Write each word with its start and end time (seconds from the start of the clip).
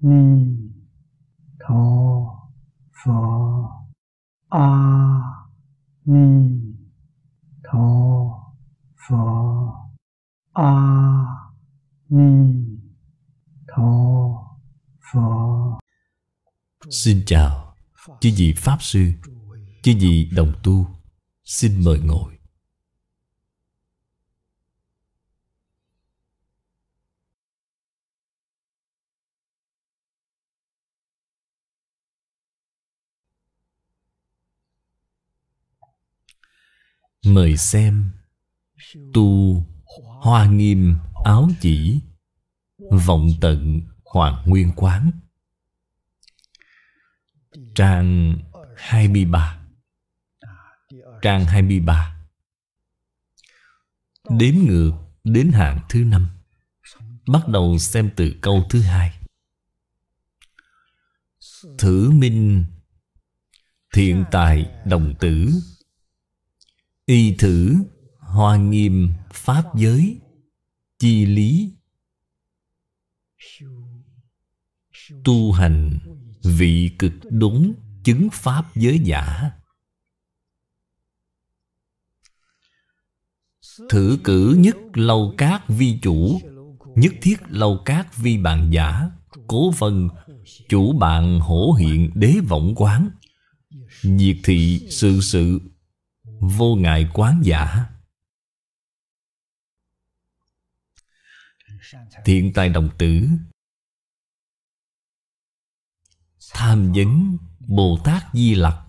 ni 0.00 0.56
tho 1.60 1.82
pho 2.92 3.20
a 4.48 4.68
ni 6.06 6.26
tho 7.64 7.86
pho 8.96 9.24
a 10.54 10.72
ni 12.10 12.30
tho 13.68 13.90
pho 15.12 15.78
Xin 16.90 17.22
chào, 17.26 17.74
chư 18.20 18.30
vị 18.36 18.54
Pháp 18.56 18.82
Sư, 18.82 19.12
Chư 19.82 19.92
vị 20.00 20.30
đồng 20.32 20.52
tu. 20.62 20.86
Xin 21.44 21.84
mời 21.84 21.98
ngồi. 21.98 22.37
Mời 37.28 37.56
xem. 37.56 38.10
Tu 39.14 39.62
Hoa 40.22 40.46
Nghiêm 40.46 40.96
Áo 41.24 41.48
Chỉ. 41.60 42.00
Vọng 43.06 43.28
Tận 43.40 43.80
Hoàng 44.04 44.42
Nguyên 44.46 44.72
Quán. 44.76 45.10
Trang 47.74 48.38
23 48.76 49.60
Trang 51.22 51.44
23 51.44 52.16
Đếm 54.38 54.54
ngược 54.66 54.92
đến 55.24 55.52
hạng 55.52 55.78
thứ 55.88 56.04
năm. 56.04 56.28
Bắt 57.28 57.48
đầu 57.48 57.78
xem 57.78 58.10
từ 58.16 58.34
câu 58.42 58.66
thứ 58.70 58.80
hai. 58.80 59.18
Thử 61.78 62.10
minh, 62.10 62.64
Thiện 63.94 64.24
tài 64.30 64.66
đồng 64.86 65.14
tử. 65.20 65.50
Y 67.08 67.34
thử 67.38 67.74
Hoa 68.18 68.56
nghiêm 68.56 69.08
Pháp 69.32 69.64
giới, 69.76 70.20
Chi 70.98 71.26
lý, 71.26 71.72
Tu 75.24 75.52
hành 75.52 75.98
Vị 76.42 76.90
cực 76.98 77.12
đúng 77.30 77.74
Chứng 78.04 78.28
Pháp 78.32 78.76
giới 78.76 78.98
giả. 78.98 79.50
Thử 83.88 84.18
cử 84.24 84.56
nhất 84.58 84.76
lâu 84.94 85.34
cát 85.38 85.62
vi 85.68 85.98
chủ, 86.02 86.40
Nhất 86.96 87.12
thiết 87.22 87.36
lâu 87.48 87.82
cát 87.84 88.16
vi 88.16 88.38
bạn 88.38 88.70
giả, 88.72 89.10
Cố 89.46 89.70
vân 89.70 90.08
Chủ 90.68 90.92
bạn 90.92 91.40
hổ 91.40 91.72
hiện 91.72 92.10
đế 92.14 92.34
vọng 92.48 92.74
quán. 92.76 93.10
Diệt 94.02 94.36
thị 94.44 94.86
sự 94.90 95.20
sự 95.20 95.60
Vô 96.40 96.76
ngại 96.76 97.06
quán 97.14 97.40
giả. 97.44 97.86
Thiện 102.24 102.52
tài 102.54 102.68
đồng 102.68 102.90
tử. 102.98 103.28
Tham 106.52 106.92
vấn 106.92 107.38
Bồ 107.58 107.98
Tát 108.04 108.24
Di 108.32 108.54
Lặc. 108.54 108.84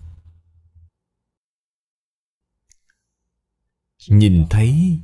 Nhìn 4.08 4.46
thấy 4.50 5.00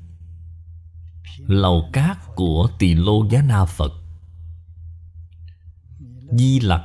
Lầu 1.38 1.90
cát 1.92 2.18
của 2.34 2.70
Tỳ 2.78 2.94
Lô 2.94 3.28
Giá 3.30 3.42
Na 3.42 3.64
Phật. 3.64 3.92
Di 6.38 6.60
Lặc 6.60 6.82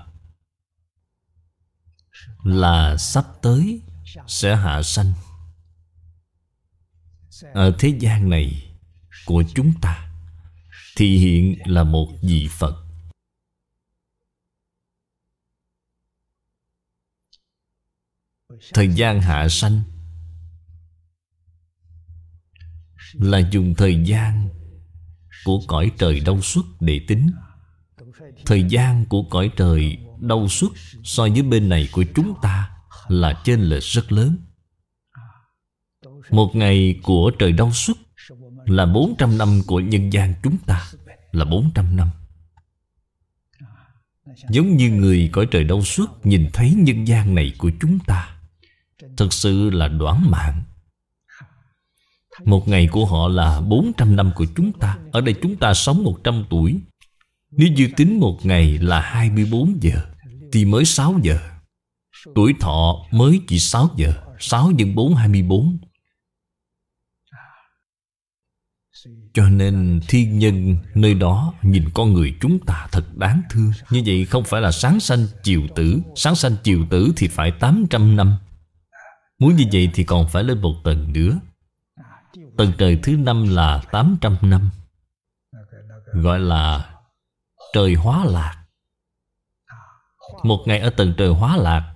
Là 2.43 2.97
sắp 2.97 3.25
tới 3.41 3.81
Sẽ 4.27 4.55
hạ 4.55 4.83
sanh. 4.83 5.13
Ở 7.53 7.75
thế 7.79 7.89
gian 7.99 8.29
này 8.29 8.71
Của 9.25 9.43
chúng 9.55 9.73
ta 9.81 10.09
Thì 10.95 11.17
hiện 11.17 11.57
là 11.65 11.83
một 11.83 12.07
vị 12.21 12.47
Phật. 12.51 12.85
Thời 18.73 18.87
gian 18.87 19.21
hạ 19.21 19.47
sanh 19.49 19.81
Là 23.13 23.39
dùng 23.51 23.73
thời 23.75 24.03
gian 24.05 24.49
Của 25.43 25.59
cõi 25.67 25.91
trời 25.97 26.19
đau 26.19 26.41
xuất 26.41 26.65
để 26.79 27.01
tính. 27.07 27.31
Thời 28.45 28.63
gian 28.63 29.05
của 29.05 29.23
cõi 29.23 29.51
trời 29.57 29.97
đau 30.19 30.47
xuất 30.47 30.71
So 31.03 31.23
với 31.23 31.41
bên 31.41 31.69
này 31.69 31.89
của 31.91 32.03
chúng 32.15 32.33
ta 32.41 32.69
Là 33.07 33.41
trên 33.43 33.61
lệch 33.61 33.83
rất 33.83 34.11
lớn. 34.11 34.37
Một 36.31 36.55
ngày 36.55 36.99
của 37.03 37.31
trời 37.39 37.51
đau 37.51 37.71
xuất 37.73 37.97
Là 38.65 38.85
400 38.85 39.37
năm 39.37 39.61
của 39.67 39.79
nhân 39.79 40.13
gian 40.13 40.33
chúng 40.43 40.57
ta, 40.57 40.87
Là 41.31 41.45
400 41.45 41.95
năm. 41.95 42.07
Giống 44.49 44.77
như 44.77 44.89
người 44.89 45.29
cõi 45.31 45.47
trời 45.51 45.63
đau 45.63 45.83
xuất 45.83 46.25
Nhìn 46.25 46.49
thấy 46.53 46.73
nhân 46.77 47.07
gian 47.07 47.35
này 47.35 47.53
của 47.57 47.71
chúng 47.81 47.99
ta, 47.99 48.35
Thật 49.17 49.33
sự 49.33 49.69
là 49.69 49.87
đoán 49.87 50.31
mạng. 50.31 50.61
Một 52.45 52.67
ngày 52.67 52.87
của 52.91 53.05
họ 53.05 53.27
là 53.27 53.61
400 53.61 54.15
năm 54.15 54.31
của 54.35 54.45
chúng 54.55 54.71
ta, 54.71 54.97
Ở 55.11 55.21
đây 55.21 55.35
chúng 55.41 55.55
ta 55.55 55.73
sống 55.73 56.03
100 56.03 56.45
tuổi. 56.49 56.79
Nếu 57.51 57.67
dự 57.75 57.87
tính 57.97 58.19
một 58.19 58.39
ngày 58.43 58.77
là 58.77 59.01
24 59.01 59.77
giờ, 59.81 60.01
Thì 60.51 60.65
mới 60.65 60.85
6 60.85 61.19
giờ. 61.23 61.39
Tuổi 62.35 62.53
thọ 62.59 63.05
mới 63.11 63.41
chỉ 63.47 63.59
6 63.59 63.89
giờ 63.95 64.13
6 64.39 64.71
x 64.77 64.81
4 64.95 65.15
24 65.15 65.77
Cho 69.33 69.49
nên 69.49 69.99
thiên 70.07 70.39
nhân 70.39 70.77
nơi 70.95 71.13
đó 71.13 71.53
nhìn 71.61 71.89
con 71.93 72.13
người 72.13 72.37
chúng 72.41 72.59
ta 72.65 72.87
thật 72.91 73.03
đáng 73.17 73.41
thương. 73.49 73.71
Như 73.89 74.03
vậy 74.05 74.25
không 74.25 74.43
phải 74.43 74.61
là 74.61 74.71
sáng 74.71 74.99
sanh 74.99 75.27
chiều 75.43 75.61
tử. 75.75 76.01
Sáng 76.15 76.35
sanh 76.35 76.55
chiều 76.63 76.85
tử 76.89 77.11
thì 77.17 77.27
phải 77.27 77.51
800 77.51 78.15
năm. 78.15 78.37
Muốn 79.39 79.55
như 79.55 79.65
vậy 79.71 79.89
thì 79.93 80.03
còn 80.03 80.29
phải 80.29 80.43
lên 80.43 80.61
một 80.61 80.75
tầng 80.83 81.13
nữa. 81.13 81.39
Tầng 82.57 82.71
trời 82.77 82.99
thứ 83.03 83.17
năm 83.17 83.55
là 83.55 83.83
800 83.91 84.37
năm. 84.41 84.69
Gọi 86.13 86.39
là 86.39 86.95
trời 87.73 87.93
hóa 87.93 88.25
lạc. 88.25 88.63
Một 90.43 90.63
ngày 90.65 90.79
ở 90.79 90.89
tầng 90.89 91.13
trời 91.17 91.29
hóa 91.29 91.57
lạc 91.57 91.93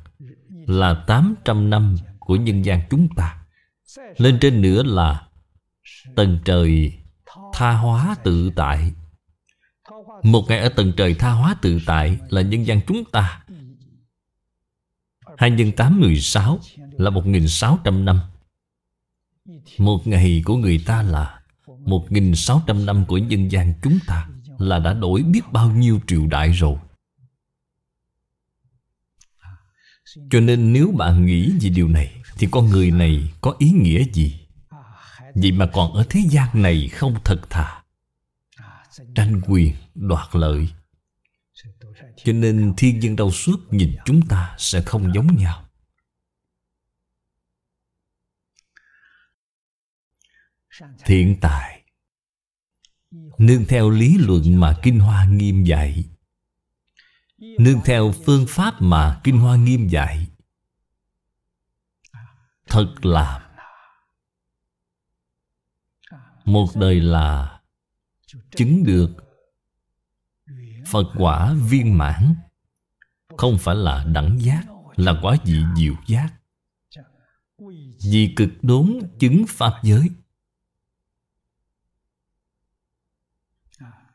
Là 0.68 1.04
800 1.08 1.70
năm 1.70 1.96
của 2.20 2.36
nhân 2.36 2.66
gian 2.66 2.82
chúng 2.90 3.08
ta. 3.16 3.38
Lên 4.18 4.38
trên 4.42 4.62
nữa 4.62 4.84
là 4.84 5.28
Tầng 6.16 6.40
trời 6.46 6.94
tha 7.56 7.74
hóa 7.74 8.16
tự 8.24 8.52
tại. 8.56 8.94
Một 10.24 10.46
ngày 10.48 10.60
ở 10.60 10.70
tầng 10.70 10.94
trời 10.98 11.14
tha 11.14 11.32
hóa 11.32 11.56
tự 11.62 11.80
tại 11.86 12.20
Là 12.30 12.42
nhân 12.42 12.66
gian 12.66 12.82
chúng 12.88 13.04
ta. 13.12 13.44
Hai 15.38 15.52
nhân 15.52 15.72
tám 15.72 16.00
mười 16.00 16.22
sáu 16.22 16.60
Là 16.92 17.10
một 17.10 17.26
nghìn 17.26 17.48
sáu 17.48 17.80
trăm 17.84 18.06
năm. 18.06 18.20
Một 19.78 20.08
ngày 20.08 20.42
của 20.46 20.58
người 20.58 20.84
ta 20.86 21.02
là 21.02 21.40
Một 21.86 22.12
nghìn 22.12 22.36
sáu 22.36 22.64
trăm 22.68 22.86
năm 22.86 23.06
của 23.06 23.18
nhân 23.18 23.52
gian 23.52 23.74
chúng 23.84 24.00
ta 24.08 24.28
Là 24.60 24.80
đã 24.80 24.94
đổi 24.94 25.24
biết 25.24 25.42
bao 25.52 25.72
nhiêu 25.72 26.00
triều 26.08 26.28
đại 26.28 26.52
rồi. 26.52 26.78
Cho 30.30 30.40
nên 30.40 30.74
nếu 30.74 30.94
bạn 30.98 31.26
nghĩ 31.26 31.52
về 31.62 31.70
điều 31.70 31.88
này 31.88 32.16
Thì 32.38 32.48
con 32.52 32.70
người 32.70 32.92
này 32.92 33.34
có 33.42 33.56
ý 33.60 33.72
nghĩa 33.72 34.04
gì? 34.14 34.45
Vậy 35.36 35.52
mà 35.52 35.70
còn 35.74 35.94
ở 35.94 36.06
thế 36.10 36.20
gian 36.30 36.62
này 36.62 36.88
không 36.88 37.16
thật 37.24 37.42
thà. 37.50 37.84
Tranh 39.16 39.42
quyền, 39.48 39.76
đoạt 39.96 40.36
lợi. 40.36 40.70
Cho 42.24 42.34
nên 42.34 42.74
thiên 42.78 43.04
dân 43.04 43.16
đau 43.16 43.32
suốt 43.32 43.58
nhìn 43.74 43.96
chúng 44.06 44.28
ta 44.28 44.56
sẽ 44.58 44.82
không 44.82 45.14
giống 45.14 45.36
nhau. 45.36 45.66
Thiện 51.06 51.38
tài. 51.42 51.84
Nương 53.38 53.66
theo 53.66 53.90
lý 53.90 54.18
luận 54.18 54.60
mà 54.60 54.80
Kinh 54.84 55.00
Hoa 55.00 55.26
nghiêm 55.26 55.64
dạy. 55.64 56.06
Nương 57.38 57.82
theo 57.86 58.14
phương 58.26 58.46
pháp 58.50 58.82
mà 58.82 59.22
Kinh 59.24 59.38
Hoa 59.38 59.56
nghiêm 59.56 59.88
dạy. 59.88 60.28
Thật 62.68 62.94
làm 63.02 63.45
một 66.46 66.70
đời 66.76 67.02
là 67.02 67.60
Chứng 68.56 68.84
được 68.84 69.10
Phật 70.88 71.12
quả 71.18 71.54
viên 71.54 71.98
mãn. 71.98 72.36
Không 73.38 73.58
phải 73.60 73.76
là 73.76 74.06
đẳng 74.14 74.40
giác, 74.42 74.64
Là 74.96 75.20
quả 75.22 75.38
vị 75.46 75.64
diệu 75.76 75.94
giác. 76.08 76.34
Vì 78.04 78.34
cực 78.36 78.50
đốn 78.62 79.00
chứng 79.20 79.46
Pháp 79.48 79.74
giới. 79.84 80.10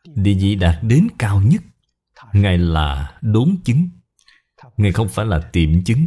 Địa 0.04 0.34
vị 0.34 0.54
đạt 0.54 0.78
đến 0.82 1.08
cao 1.18 1.42
nhất, 1.42 1.62
Ngài 2.32 2.58
là 2.58 3.18
đốn 3.22 3.56
chứng. 3.64 3.90
Ngài 4.76 4.92
không 4.92 5.08
phải 5.08 5.26
là 5.26 5.50
tiệm 5.52 5.84
chứng. 5.84 6.06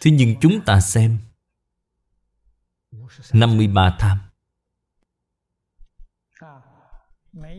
Thế 0.00 0.10
nhưng 0.10 0.34
chúng 0.40 0.60
ta 0.66 0.80
xem 0.80 1.18
53 3.32 3.96
tham. 3.98 4.18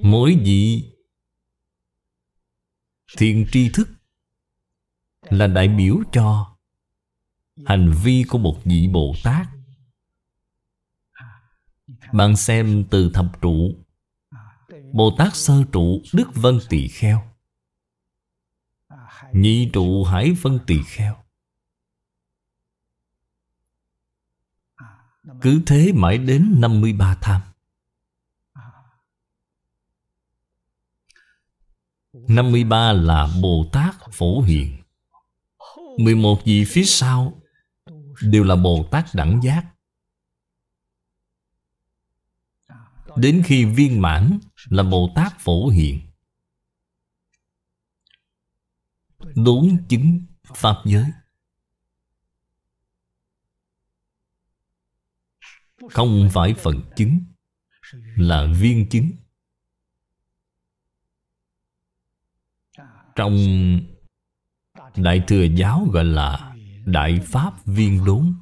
Mỗi 0.04 0.36
vị 0.36 0.94
thiện 3.18 3.46
tri 3.52 3.70
thức 3.70 3.88
Là 5.22 5.48
đại 5.48 5.68
biểu 5.68 5.96
cho 6.12 6.58
Hành 7.66 7.92
vi 8.04 8.24
của 8.30 8.38
một 8.38 8.58
vị 8.64 8.88
Bồ 8.94 9.16
Tát 9.24 9.48
Bạn 12.14 12.36
xem 12.36 12.86
từ 12.92 13.12
thập 13.14 13.26
trụ 13.42 13.72
Bồ 14.94 15.16
Tát 15.18 15.36
sơ 15.36 15.64
trụ 15.72 16.02
Đức 16.14 16.36
Vân 16.36 16.60
Tỳ 16.70 16.88
Kheo, 16.88 17.24
Nhị 19.32 19.70
trụ 19.74 20.04
Hải 20.04 20.32
Vân 20.32 20.60
Tỳ 20.68 20.76
Kheo 20.86 21.27
Cứ 25.42 25.62
thế 25.66 25.92
mãi 25.96 26.18
đến 26.18 26.56
53 26.60 27.18
tham. 27.22 27.42
53 32.14 32.94
là 32.94 33.28
Bồ 33.42 33.66
Tát 33.72 33.96
Phổ 34.12 34.42
Hiền. 34.42 34.78
11 35.98 36.40
vị 36.46 36.66
phía 36.68 36.84
sau 36.84 37.42
Đều 38.22 38.44
là 38.44 38.56
Bồ 38.56 38.88
Tát 38.92 39.06
đẳng 39.14 39.42
giác. 39.44 39.66
Đến 43.16 43.42
khi 43.46 43.66
viên 43.66 44.02
mãn 44.02 44.40
là 44.70 44.84
Bồ 44.84 45.10
Tát 45.16 45.40
Phổ 45.40 45.70
Hiền. 45.70 46.00
Đốn 49.36 49.78
chứng 49.90 50.26
Pháp 50.56 50.76
giới 50.86 51.06
Không 55.92 56.30
phải 56.34 56.54
phần 56.54 56.82
chứng 56.96 57.20
Là 58.16 58.48
viên 58.60 58.90
chứng 58.90 59.12
Trong 63.16 63.36
Đại 64.96 65.24
Thừa 65.28 65.44
Giáo 65.44 65.88
gọi 65.92 66.04
là 66.04 66.56
Đại 66.86 67.20
Pháp 67.26 67.66
Viên 67.66 68.06
Đốn 68.06 68.34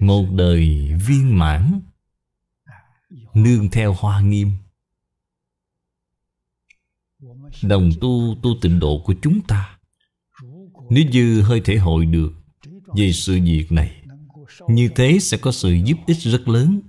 Một 0.00 0.26
đời 0.32 0.92
viên 1.06 1.38
mãn 1.38 1.80
Nương 3.34 3.70
theo 3.70 3.94
hoa 3.98 4.20
nghiêm. 4.20 4.50
Đồng 7.62 7.90
tu 8.00 8.36
tu 8.42 8.50
tịnh 8.62 8.78
độ 8.78 9.02
của 9.04 9.14
chúng 9.22 9.40
ta 9.48 9.78
Nếu 10.90 11.04
như 11.12 11.42
hơi 11.42 11.60
thể 11.64 11.76
hội 11.76 12.06
được 12.06 12.41
về 12.96 13.12
sự 13.12 13.40
việc 13.44 13.66
này. 13.72 14.02
Như 14.68 14.88
thế 14.96 15.18
sẽ 15.20 15.36
có 15.36 15.52
sự 15.52 15.72
giúp 15.72 15.96
ích 16.06 16.18
rất 16.18 16.48
lớn 16.48 16.80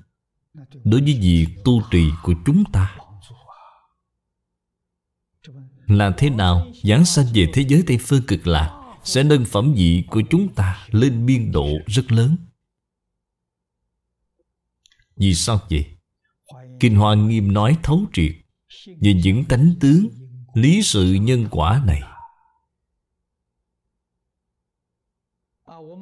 Đối 0.84 1.02
với 1.02 1.20
việc 1.22 1.48
tu 1.66 1.82
trì 1.92 2.10
của 2.24 2.34
chúng 2.46 2.64
ta. 2.72 2.98
Là 5.88 6.14
thế 6.18 6.30
nào? 6.30 6.68
Giảng 6.84 7.06
sanh 7.06 7.26
về 7.34 7.48
thế 7.54 7.66
giới 7.68 7.84
Tây 7.88 7.98
Phương 8.02 8.22
cực 8.28 8.48
lạc 8.48 8.82
Sẽ 9.04 9.24
nâng 9.24 9.46
phẩm 9.46 9.74
vị 9.74 10.04
của 10.10 10.22
chúng 10.30 10.56
ta 10.56 10.88
Lên 10.92 11.26
biên 11.26 11.52
độ 11.52 11.68
rất 11.86 12.12
lớn. 12.12 12.36
Vì 15.16 15.36
sao 15.36 15.60
vậy? 15.70 15.86
Kinh 16.80 16.96
Hoa 16.96 17.16
Nghiêm 17.16 17.54
nói 17.54 17.78
thấu 17.84 18.06
triệt 18.14 18.32
Về 19.02 19.14
những 19.14 19.46
tánh 19.46 19.74
tướng 19.80 20.10
Lý 20.54 20.82
sự 20.84 21.14
nhân 21.14 21.48
quả 21.52 21.84
này. 21.86 22.02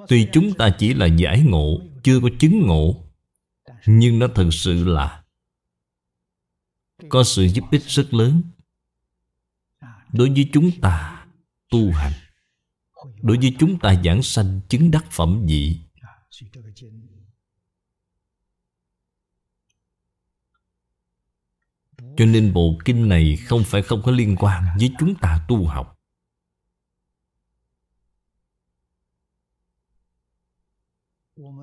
Tuy 0.08 0.28
chúng 0.34 0.54
ta 0.54 0.70
chỉ 0.80 0.94
là 0.94 1.06
giải 1.06 1.42
ngộ, 1.42 1.82
Chưa 2.04 2.20
có 2.20 2.30
chứng 2.40 2.62
ngộ, 2.68 3.04
Nhưng 3.86 4.20
nó 4.20 4.28
thật 4.36 4.50
sự 4.52 4.84
là 4.84 5.24
Có 7.10 7.24
sự 7.24 7.44
giúp 7.44 7.64
ích 7.72 7.84
rất 7.84 8.14
lớn 8.14 8.42
Đối 10.14 10.30
với 10.30 10.50
chúng 10.54 10.72
ta 10.82 11.26
tu 11.70 11.92
hành, 11.92 12.14
Đối 13.22 13.38
với 13.38 13.56
chúng 13.60 13.80
ta 13.80 14.02
giảng 14.04 14.24
sanh 14.24 14.62
chứng 14.70 14.92
đắc 14.92 15.06
phẩm 15.12 15.46
vị. 15.48 15.80
Cho 22.18 22.26
nên 22.26 22.54
bộ 22.54 22.78
kinh 22.86 23.10
này 23.10 23.38
không 23.38 23.64
phải 23.66 23.82
không 23.82 24.02
có 24.06 24.12
liên 24.12 24.36
quan 24.40 24.64
với 24.80 24.92
chúng 25.00 25.16
ta 25.16 25.46
tu 25.48 25.66
học. 25.66 26.01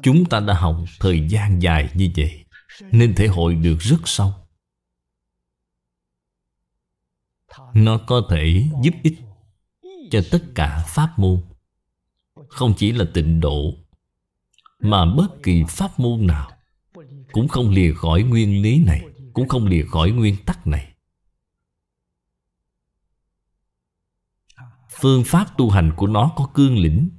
Chúng 0.03 0.25
ta 0.25 0.41
đã 0.41 0.55
học 0.55 0.77
thời 1.01 1.29
gian 1.29 1.63
dài 1.63 1.91
như 1.95 2.11
vậy, 2.17 2.45
Nên 2.93 3.15
thể 3.15 3.27
hội 3.27 3.55
được 3.55 3.77
rất 3.79 3.97
sâu. 4.05 4.33
Nó 7.75 7.99
có 8.07 8.23
thể 8.31 8.65
giúp 8.83 8.95
ích 9.03 9.19
cho 10.11 10.21
tất 10.31 10.43
cả 10.55 10.85
pháp 10.87 11.19
môn, 11.19 11.43
Không 12.49 12.75
chỉ 12.77 12.93
là 12.93 13.05
tịnh 13.15 13.41
độ, 13.41 13.75
Mà 14.81 15.15
bất 15.17 15.29
kỳ 15.43 15.65
pháp 15.69 16.01
môn 16.01 16.27
nào 16.27 16.51
Cũng 17.33 17.49
không 17.49 17.71
lìa 17.71 17.95
khỏi 17.95 18.23
nguyên 18.23 18.63
lý 18.63 18.85
này, 18.85 19.05
Cũng 19.33 19.49
không 19.49 19.67
lìa 19.67 19.85
khỏi 19.91 20.11
nguyên 20.11 20.37
tắc 20.47 20.67
này. 20.67 20.95
Phương 25.01 25.23
pháp 25.27 25.47
tu 25.57 25.71
hành 25.71 25.93
của 25.97 26.07
nó 26.07 26.33
có 26.37 26.51
cương 26.55 26.79
lĩnh. 26.79 27.18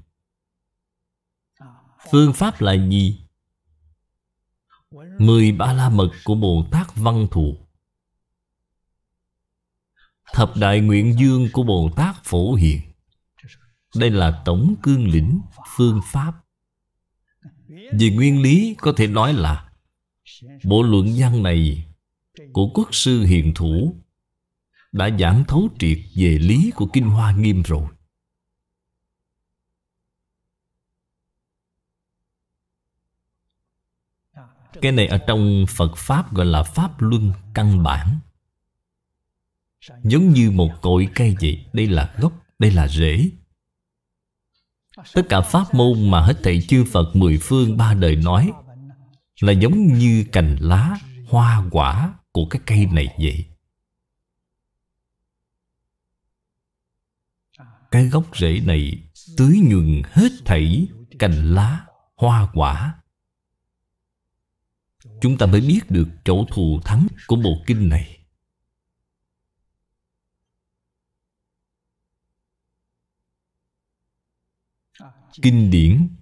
Phương 2.11 2.33
pháp 2.33 2.61
là 2.61 2.73
gì? 2.73 3.19
Mười 5.19 5.51
ba 5.51 5.73
la 5.73 5.89
mật 5.89 6.11
của 6.23 6.35
Bồ 6.35 6.65
Tát 6.71 6.95
Văn 6.95 7.27
Thù. 7.31 7.57
Thập 10.33 10.57
đại 10.57 10.79
nguyện 10.79 11.19
dương 11.19 11.47
của 11.53 11.63
Bồ 11.63 11.89
Tát 11.95 12.15
Phổ 12.23 12.53
Hiền. 12.53 12.81
Đây 13.95 14.09
là 14.09 14.41
tổng 14.45 14.75
cương 14.83 15.07
lĩnh 15.07 15.41
phương 15.75 16.01
pháp. 16.06 16.33
Về 17.69 18.09
nguyên 18.09 18.41
lý 18.41 18.75
có 18.81 18.94
thể 18.97 19.07
nói 19.07 19.33
là 19.33 19.69
Bộ 20.63 20.83
luận 20.83 21.15
văn 21.18 21.44
này 21.44 21.85
của 22.53 22.69
quốc 22.73 22.89
sư 22.91 23.23
hiền 23.23 23.53
thủ 23.53 23.95
Đã 24.91 25.09
giảng 25.19 25.44
thấu 25.47 25.69
triệt 25.79 25.97
về 26.15 26.37
lý 26.39 26.71
của 26.75 26.87
Kinh 26.94 27.09
Hoa 27.09 27.31
Nghiêm 27.31 27.61
rồi. 27.61 27.87
Cái 34.81 34.92
này 34.92 35.07
ở 35.07 35.18
trong 35.18 35.66
Phật 35.69 35.97
Pháp 35.97 36.33
gọi 36.33 36.45
là 36.45 36.64
Pháp 36.64 37.02
Luân 37.02 37.31
căn 37.54 37.83
bản. 37.83 38.19
Giống 40.04 40.30
như 40.30 40.52
một 40.52 40.69
cội 40.81 41.09
cây 41.16 41.35
vậy 41.42 41.66
Đây 41.73 41.88
là 41.88 42.16
gốc, 42.18 42.33
đây 42.59 42.71
là 42.71 42.88
rễ. 42.88 43.30
Tất 45.14 45.21
cả 45.30 45.42
pháp 45.42 45.73
môn 45.73 46.11
mà 46.11 46.21
hết 46.21 46.44
thảy 46.44 46.61
chư 46.61 46.85
Phật 46.92 47.16
mười 47.16 47.38
phương 47.42 47.78
ba 47.78 47.94
đời 47.94 48.16
nói 48.16 48.52
Là 49.40 49.52
giống 49.52 49.94
như 49.94 50.26
cành 50.31 50.57
lá, 50.59 50.97
hoa 51.28 51.64
quả 51.71 52.14
của 52.31 52.45
cái 52.45 52.61
cây 52.66 52.85
này 52.85 53.16
vậy. 53.19 53.45
Cái 57.92 58.06
gốc 58.06 58.38
rễ 58.38 58.61
này 58.66 59.04
tưới 59.38 59.59
nhuần 59.64 60.02
hết 60.11 60.30
thảy 60.45 60.88
cành 61.19 61.54
lá, 61.54 61.85
hoa 62.16 62.47
quả 62.54 62.95
Chúng 65.21 65.38
ta 65.38 65.45
mới 65.45 65.61
biết 65.61 65.80
được 65.90 66.07
chỗ 66.26 66.45
thù 66.52 66.80
thắng 66.85 67.07
của 67.28 67.35
bộ 67.35 67.64
kinh 67.68 67.90
này. 67.90 68.19
Kinh 75.42 75.71
điển. 75.71 76.16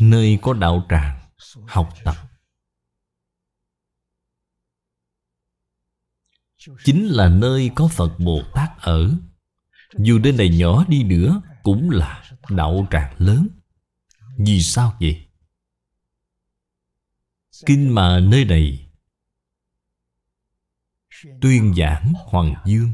Nơi 0.00 0.38
có 0.42 0.52
đạo 0.52 0.86
tràng, 0.90 1.20
Học 1.66 1.94
tập. 2.04 2.16
Chính 6.84 7.06
là 7.06 7.28
nơi 7.28 7.70
có 7.74 7.88
Phật 7.88 8.18
Bồ 8.18 8.42
Tát 8.54 8.70
ở. 8.80 9.16
Dù 9.98 10.18
nơi 10.18 10.32
này 10.32 10.48
nhỏ 10.48 10.84
đi 10.88 11.02
nữa, 11.02 11.42
Cũng 11.62 11.90
là 11.90 12.24
đạo 12.50 12.86
tràng 12.90 13.14
lớn. 13.18 13.48
Vì 14.38 14.62
sao 14.62 14.96
vậy? 15.00 15.29
Kinh 17.66 17.94
mà 17.94 18.20
nơi 18.20 18.44
này 18.44 18.90
Tuyên 21.40 21.74
giảng 21.76 22.12
Hoàng 22.16 22.54
Dương. 22.66 22.92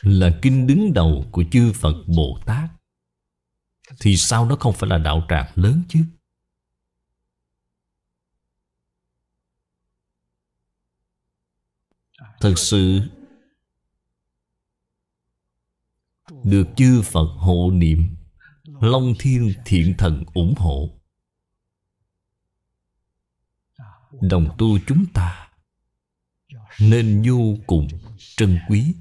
Là 0.00 0.38
kinh 0.42 0.66
đứng 0.66 0.92
đầu 0.92 1.24
của 1.32 1.44
chư 1.50 1.72
Phật 1.74 1.94
Bồ 2.16 2.38
Tát, 2.46 2.70
Thì 4.00 4.16
sao 4.16 4.46
nó 4.48 4.56
không 4.56 4.74
phải 4.74 4.90
là 4.90 4.98
đạo 4.98 5.26
tràng 5.28 5.52
lớn 5.54 5.82
chứ? 5.88 6.04
Thật 12.40 12.54
sự, 12.56 13.00
Được 16.44 16.66
chư 16.76 17.02
Phật 17.04 17.26
hộ 17.36 17.70
niệm, 17.74 18.16
Long 18.64 19.14
Thiên 19.18 19.52
Thiện 19.64 19.94
Thần 19.98 20.24
ủng 20.34 20.54
hộ. 20.56 20.99
Đồng 24.20 24.54
tu 24.58 24.78
chúng 24.86 25.06
ta, 25.14 25.50
Nên 26.80 27.22
vô 27.26 27.56
cùng 27.66 27.88
trân 28.36 28.58
quý. 28.68 28.94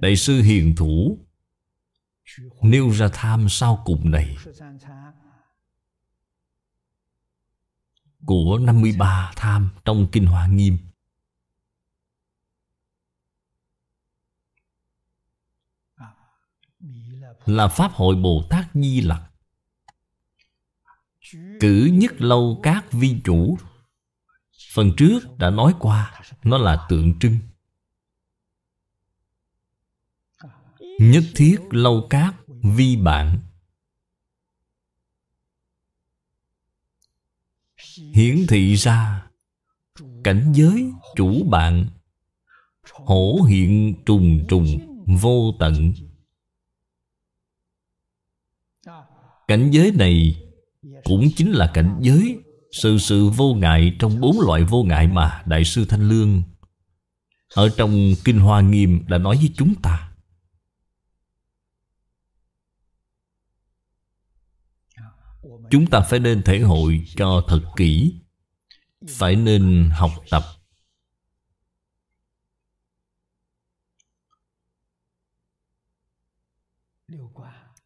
Đại 0.00 0.16
sư 0.16 0.42
Hiền 0.42 0.74
Thủ, 0.76 1.18
Nêu 2.62 2.90
ra 2.90 3.08
tham 3.12 3.46
sau 3.48 3.82
cùng 3.84 4.10
này. 4.10 4.36
Của 8.26 8.58
53 8.58 9.32
tham 9.36 9.70
trong 9.84 10.08
Kinh 10.12 10.26
Hoa 10.26 10.46
Nghiêm. 10.46 10.87
Là 17.46 17.68
Pháp 17.68 17.92
hội 17.92 18.16
Bồ 18.16 18.42
Tát 18.50 18.66
Di 18.74 19.00
Lặc. 19.00 19.22
Cử 21.60 21.90
nhất 21.92 22.20
lâu 22.20 22.60
các 22.62 22.92
vi 22.92 23.20
chủ. 23.24 23.58
Phần 24.74 24.92
trước 24.96 25.20
đã 25.38 25.50
nói 25.50 25.74
qua, 25.78 26.20
Nó 26.42 26.58
là 26.58 26.86
tượng 26.88 27.18
trưng. 27.18 27.38
Nhất 30.98 31.24
thiết 31.34 31.58
lâu 31.70 32.06
cát 32.10 32.34
vi 32.76 32.96
bạn. 32.96 33.38
Hiển 38.14 38.46
thị 38.48 38.74
ra, 38.74 39.28
Cảnh 40.24 40.52
giới 40.56 40.92
chủ 41.16 41.44
bạn. 41.50 41.86
Hổ 42.92 43.42
hiện 43.48 43.94
trùng 44.06 44.46
trùng 44.48 44.66
vô 45.20 45.54
tận. 45.58 45.92
Cảnh 49.48 49.70
giới 49.70 49.92
này 49.92 50.42
Cũng 51.04 51.28
chính 51.36 51.52
là 51.52 51.70
cảnh 51.74 51.98
giới 52.02 52.38
Sự 52.72 52.98
sự 52.98 53.28
vô 53.28 53.54
ngại 53.54 53.96
trong 53.98 54.20
bốn 54.20 54.40
loại 54.40 54.64
vô 54.64 54.82
ngại 54.82 55.06
mà 55.06 55.42
Đại 55.46 55.64
sư 55.64 55.84
Thanh 55.88 56.08
Lương 56.08 56.42
Ở 57.54 57.68
trong 57.76 58.12
Kinh 58.24 58.38
Hoa 58.38 58.60
Nghiêm 58.60 59.04
đã 59.08 59.18
nói 59.18 59.36
với 59.36 59.50
chúng 59.56 59.74
ta. 59.82 60.04
Chúng 65.70 65.86
ta 65.86 66.00
phải 66.00 66.20
nên 66.20 66.42
thể 66.42 66.60
hội 66.60 67.04
cho 67.16 67.44
thật 67.48 67.62
kỹ 67.76 68.14
Phải 69.08 69.36
nên 69.36 69.90
học 69.92 70.10
tập. 70.30 70.42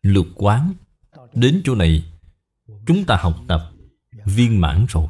Lục 0.02 0.26
quán 0.34 0.74
Đến 1.34 1.62
chỗ 1.64 1.74
này. 1.74 2.04
Chúng 2.86 3.04
ta 3.04 3.16
học 3.16 3.40
tập 3.48 3.72
viên 4.26 4.60
mãn 4.60 4.86
rồi. 4.88 5.08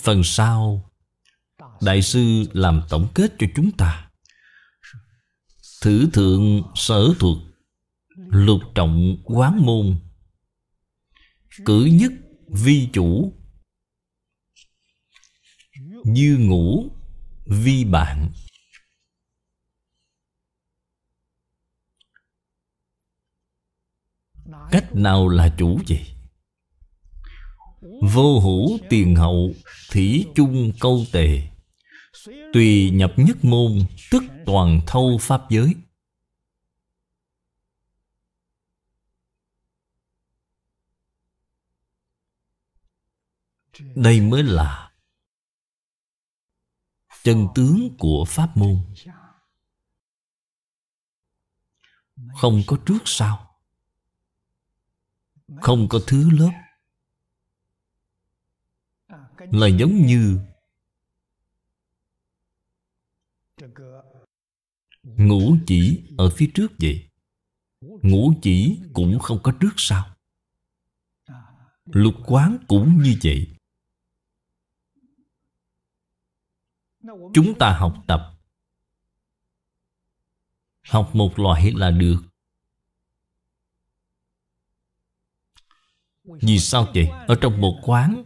Phần 0.00 0.24
sau, 0.24 0.90
Đại 1.80 2.02
sư 2.02 2.44
làm 2.52 2.82
tổng 2.88 3.08
kết 3.14 3.32
cho 3.38 3.46
chúng 3.56 3.70
ta. 3.70 4.10
Thử 5.82 6.10
thượng 6.12 6.62
sở 6.74 7.08
thuộc 7.18 7.38
Lục 8.16 8.60
trọng 8.74 9.16
quán 9.24 9.66
môn, 9.66 9.98
Cử 11.64 11.88
nhất 11.92 12.12
vi 12.48 12.88
chủ, 12.92 13.32
Như 16.04 16.36
ngủ 16.40 16.90
vi 17.46 17.84
bạn. 17.84 18.32
Cách 24.70 24.94
nào 24.94 25.28
là 25.28 25.54
chủ 25.58 25.80
vậy 25.88 26.06
Vô 28.02 28.40
hữu 28.40 28.78
tiền 28.90 29.16
hậu, 29.16 29.54
Thủy 29.90 30.26
chung 30.34 30.72
câu 30.80 31.04
tề. 31.12 31.42
Tùy 32.52 32.90
nhập 32.90 33.12
nhất 33.16 33.36
môn, 33.42 33.78
Tức 34.10 34.22
toàn 34.46 34.80
thâu 34.86 35.18
pháp 35.20 35.40
giới. 35.50 35.74
Đây 43.94 44.20
mới 44.20 44.42
là 44.42 44.90
chân 47.22 47.48
tướng 47.54 47.96
của 47.98 48.24
pháp 48.28 48.56
môn. 48.56 48.76
Không 52.34 52.62
có 52.66 52.76
trước 52.86 52.98
sau 53.04 53.53
không 55.60 55.86
có 55.90 56.00
thứ 56.06 56.30
lớp. 56.30 56.52
Là 59.38 59.66
giống 59.66 60.06
như 60.06 60.38
ngũ 65.02 65.56
chỉ 65.66 66.02
ở 66.18 66.30
phía 66.30 66.50
trước 66.54 66.72
vậy. 66.78 67.10
Ngũ 67.80 68.32
chỉ 68.42 68.80
cũng 68.92 69.18
không 69.18 69.38
có 69.42 69.52
trước 69.60 69.72
sau. 69.76 70.16
Lục 71.84 72.14
quán 72.26 72.58
cũng 72.68 73.02
như 73.02 73.16
vậy. 73.22 73.56
Chúng 77.34 77.58
ta 77.58 77.76
học 77.78 78.04
tập. 78.06 78.20
Học 80.82 81.10
một 81.14 81.38
loại 81.38 81.72
là 81.72 81.90
được. 81.90 82.16
Vì 86.24 86.58
sao 86.58 86.88
vậy? 86.94 87.08
Ở 87.26 87.34
trong 87.40 87.60
một 87.60 87.78
quán. 87.82 88.24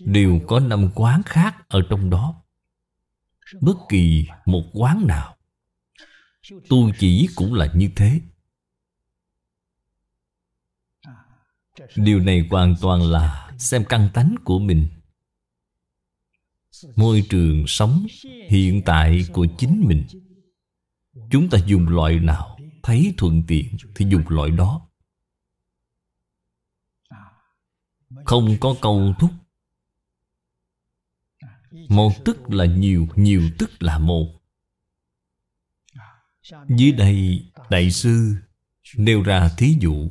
Đều 0.00 0.40
có 0.46 0.60
năm 0.60 0.90
quán 0.94 1.22
khác 1.26 1.68
ở 1.68 1.82
trong 1.90 2.10
đó. 2.10 2.42
Bất 3.60 3.76
kỳ 3.88 4.26
một 4.46 4.62
quán 4.72 5.06
nào. 5.06 5.36
Tu 6.68 6.90
chỉ 6.98 7.28
cũng 7.34 7.54
là 7.54 7.72
như 7.74 7.90
thế. 7.96 8.20
Điều 11.96 12.20
này 12.20 12.46
hoàn 12.50 12.74
toàn 12.80 13.02
là 13.02 13.52
xem 13.58 13.84
căn 13.88 14.08
tánh 14.14 14.34
của 14.44 14.58
mình. 14.58 14.88
Môi 16.96 17.22
trường 17.28 17.64
sống 17.66 18.06
hiện 18.48 18.82
tại 18.84 19.26
của 19.32 19.46
chính 19.58 19.84
mình. 19.86 20.06
Chúng 21.30 21.48
ta 21.50 21.58
dùng 21.66 21.88
loại 21.88 22.18
nào 22.18 22.58
thấy 22.82 23.14
thuận 23.16 23.42
tiện 23.46 23.76
thì 23.94 24.06
dùng 24.08 24.28
loại 24.28 24.50
đó. 24.50 24.85
Không 28.24 28.56
có 28.60 28.74
câu 28.82 29.14
thúc. 29.18 29.30
Một 31.88 32.12
tức 32.24 32.50
là 32.50 32.64
nhiều 32.64 33.06
nhiều 33.16 33.42
tức 33.58 33.70
là 33.82 33.98
một 33.98 34.36
dưới 36.68 36.92
đây, 36.92 37.46
đại 37.70 37.90
sư 37.90 38.34
nêu 38.96 39.22
ra 39.22 39.50
thí 39.58 39.76
dụ. 39.80 40.08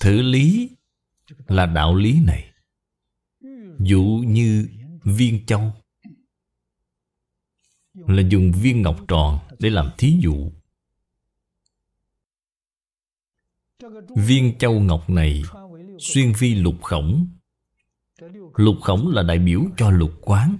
Thử 0.00 0.22
lý 0.22 0.70
là 1.46 1.66
đạo 1.66 1.94
lý 1.94 2.20
này. 2.20 2.52
Dụ 3.78 4.22
như 4.26 4.68
viên 5.04 5.46
châu. 5.46 5.72
Là 7.94 8.22
dùng 8.28 8.52
viên 8.52 8.82
ngọc 8.82 8.96
tròn 9.08 9.38
để 9.58 9.70
làm 9.70 9.90
thí 9.98 10.16
dụ. 10.20 10.52
Viên 14.16 14.58
châu 14.58 14.80
ngọc 14.80 15.10
này 15.10 15.42
Xuyên 15.98 16.32
vi 16.38 16.54
lục 16.54 16.82
khổng. 16.82 17.28
Lục 18.54 18.76
khổng 18.80 19.08
là 19.08 19.22
đại 19.22 19.38
biểu 19.38 19.62
cho 19.76 19.90
lục 19.90 20.12
quán. 20.20 20.56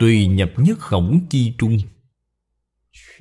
Tùy 0.00 0.26
nhập 0.26 0.50
nhất 0.56 0.78
khổng 0.78 1.26
chi 1.30 1.54
trung, 1.58 1.78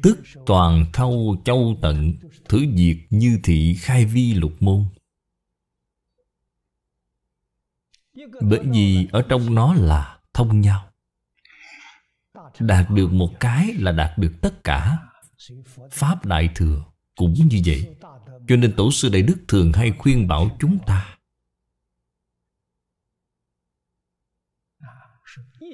Tức 0.04 0.20
toàn 0.46 0.86
thâu 0.94 1.38
châu 1.46 1.78
tận 1.82 2.14
Thử 2.50 2.60
diệt 2.76 2.98
như 3.10 3.40
thị 3.44 3.76
khai 3.80 4.06
vi 4.06 4.34
lục 4.34 4.54
môn. 4.60 4.86
Bởi 8.42 8.60
vì 8.64 9.08
ở 9.12 9.22
trong 9.30 9.56
nó 9.56 9.74
là 9.74 10.20
thông 10.34 10.62
nhau. 10.62 10.90
Đạt 12.60 12.90
được 12.90 13.14
một 13.14 13.30
cái 13.40 13.74
là 13.74 13.92
đạt 13.92 14.18
được 14.18 14.34
tất 14.42 14.64
cả. 14.64 14.98
Pháp 15.92 16.26
Đại 16.26 16.50
Thừa 16.56 16.84
cũng 17.18 17.34
như 17.34 17.62
vậy. 17.66 17.96
Cho 18.48 18.56
nên 18.56 18.74
Tổ 18.78 18.92
sư 18.92 19.10
Đại 19.10 19.22
Đức 19.22 19.38
thường 19.48 19.72
hay 19.74 19.94
khuyên 19.98 20.28
bảo 20.28 20.58
chúng 20.60 20.78
ta, 20.86 21.18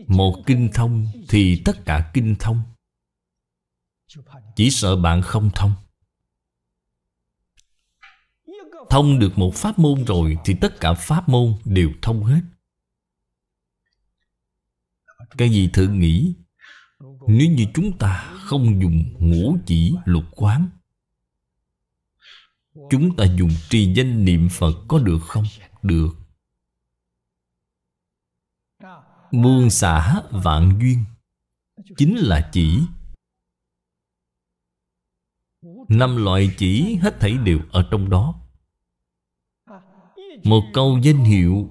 Một 0.08 0.44
kinh 0.46 0.70
thông 0.74 1.08
thì 1.30 1.62
tất 1.66 1.86
cả 1.86 2.12
kinh 2.14 2.36
thông. 2.40 2.62
Chỉ 4.56 4.70
sợ 4.70 4.96
bạn 4.96 5.22
không 5.22 5.50
thông. 5.56 5.74
Thông 8.90 9.20
được 9.20 9.38
một 9.38 9.56
pháp 9.56 9.80
môn 9.80 10.06
rồi 10.06 10.38
Thì 10.46 10.56
tất 10.62 10.80
cả 10.80 10.94
pháp 10.94 11.30
môn 11.30 11.54
đều 11.66 11.90
thông 12.02 12.24
hết. 12.24 12.42
Cái 15.38 15.50
gì 15.50 15.70
thử 15.74 15.88
nghĩ? 15.88 16.36
Nếu 17.28 17.52
như 17.52 17.66
chúng 17.74 17.98
ta 17.98 18.34
không 18.34 18.82
dùng 18.82 19.04
ngũ 19.20 19.58
chỉ 19.66 19.96
lục 20.06 20.24
quán 20.32 20.70
Chúng 22.90 23.16
ta 23.18 23.26
dùng 23.38 23.52
trì 23.70 23.94
danh 23.94 24.26
niệm 24.26 24.48
Phật 24.52 24.74
có 24.88 25.00
được 25.00 25.20
không? 25.22 25.44
Được. 25.82 26.10
Muôn 29.32 29.70
xả 29.70 30.22
vạn 30.32 30.80
duyên, 30.82 31.04
Chính 31.98 32.18
là 32.18 32.50
chỉ. 32.54 32.82
Năm 35.90 36.24
loại 36.24 36.56
chỉ 36.58 36.96
hết 36.96 37.20
thảy 37.20 37.38
đều 37.38 37.60
ở 37.72 37.88
trong 37.92 38.10
đó. 38.10 38.36
Một 40.44 40.64
câu 40.74 41.00
danh 41.04 41.24
hiệu 41.24 41.70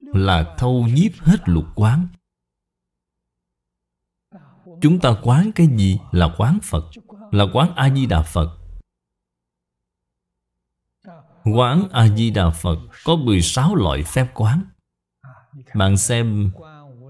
Là 0.00 0.54
thâu 0.58 0.86
nhiếp 0.86 1.12
hết 1.18 1.48
lục 1.48 1.64
quán. 1.76 2.08
Chúng 4.82 5.00
ta 5.00 5.20
quán 5.22 5.50
cái 5.54 5.66
gì 5.66 5.98
là 6.12 6.34
quán 6.38 6.58
Phật, 6.62 6.84
Là 7.32 7.44
quán 7.52 7.74
A-di-đà 7.74 8.22
Phật. 8.22 8.57
Quán 11.54 11.88
A-di-đà 11.92 12.50
Phật 12.50 12.78
Có 13.04 13.16
16 13.16 13.74
loại 13.74 14.02
phép 14.02 14.26
quán. 14.34 14.64
Bạn 15.74 15.96
xem 15.96 16.50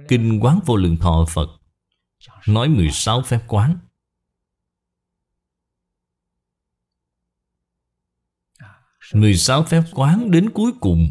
Kinh 0.08 0.40
Quán 0.40 0.60
Vô 0.66 0.76
Lượng 0.76 0.96
Thọ 0.96 1.24
Phật 1.28 1.48
Nói 2.46 2.68
16 2.68 3.22
phép 3.22 3.40
quán. 3.48 3.78
16 9.14 9.62
phép 9.62 9.82
quán 9.92 10.30
đến 10.30 10.50
cuối 10.50 10.72
cùng. 10.80 11.10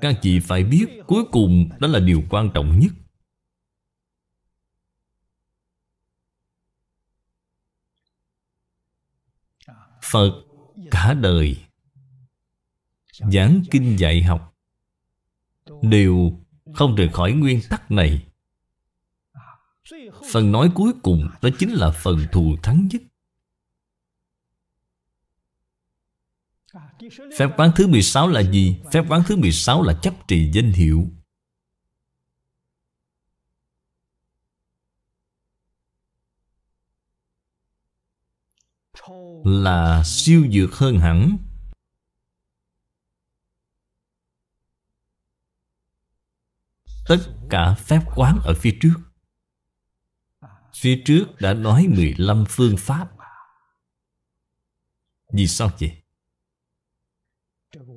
Các 0.00 0.18
chị 0.22 0.40
phải 0.40 0.64
biết 0.64 0.86
Cuối 1.06 1.24
cùng 1.32 1.68
đó 1.80 1.88
là 1.88 2.00
điều 2.00 2.22
quan 2.30 2.50
trọng 2.54 2.78
nhất. 2.78 2.92
Phật 10.02 10.32
cả 10.90 11.14
đời. 11.14 11.65
Giảng 13.18 13.62
kinh 13.70 13.96
dạy 13.98 14.22
học. 14.22 14.56
Đều 15.82 16.30
không 16.74 16.94
rời 16.94 17.08
khỏi 17.12 17.32
nguyên 17.32 17.60
tắc 17.70 17.90
này. 17.90 18.26
Phần 20.32 20.52
nói 20.52 20.70
cuối 20.74 20.92
cùng 21.02 21.28
Đó 21.42 21.48
chính 21.58 21.72
là 21.72 21.90
phần 21.90 22.26
thù 22.32 22.56
thắng 22.62 22.88
nhất. 22.92 23.02
Phép 27.38 27.48
quán 27.56 27.70
thứ 27.76 27.86
16 27.86 28.28
là 28.28 28.40
gì? 28.40 28.78
Phép 28.92 29.04
quán 29.08 29.22
thứ 29.26 29.36
16 29.36 29.82
là 29.82 29.94
chấp 30.02 30.14
trì 30.28 30.50
danh 30.52 30.72
hiệu. 30.72 31.06
Là 39.44 40.02
siêu 40.04 40.46
dược 40.52 40.74
hơn 40.74 40.98
hẳn. 40.98 41.45
Tất 47.08 47.18
cả 47.50 47.74
phép 47.74 48.00
quán 48.16 48.38
ở 48.44 48.54
phía 48.54 48.78
trước. 48.80 48.94
Phía 50.74 51.02
trước 51.04 51.24
đã 51.40 51.54
nói 51.54 51.86
15 51.88 52.44
phương 52.48 52.74
pháp. 52.78 53.08
Vì 55.32 55.46
sao 55.46 55.70
vậy? 55.80 56.02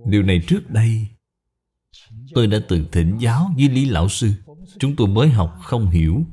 Điều 0.05 0.23
này 0.23 0.41
trước 0.47 0.61
đây, 0.69 1.07
Tôi 2.33 2.47
đã 2.47 2.59
từng 2.67 2.85
thỉnh 2.91 3.17
giáo 3.17 3.49
với 3.55 3.69
Lý 3.69 3.85
Lão 3.85 4.09
Sư. 4.09 4.33
Chúng 4.79 4.95
tôi 4.95 5.07
mới 5.07 5.29
học 5.29 5.57
không 5.63 5.89
hiểu. 5.89 6.25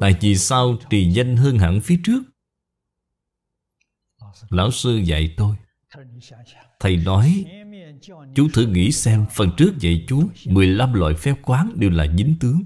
Tại 0.00 0.14
vì 0.20 0.36
sao 0.36 0.76
trì 0.90 1.10
danh 1.10 1.36
hơn 1.36 1.58
hẳn 1.58 1.80
phía 1.80 2.00
trước? 2.04 2.22
Lão 4.50 4.70
Sư 4.70 4.96
dạy 4.96 5.34
tôi. 5.36 5.56
Thầy 6.80 6.96
nói 6.96 7.44
Chú 8.34 8.48
thử 8.52 8.66
nghĩ 8.66 8.92
xem, 8.92 9.26
Phần 9.30 9.50
trước 9.56 9.78
dạy 9.78 10.04
chú 10.08 10.30
15 10.46 10.92
loại 10.92 11.14
phép 11.14 11.34
quán 11.42 11.72
đều 11.74 11.90
là 11.90 12.06
dính 12.18 12.34
tướng. 12.40 12.62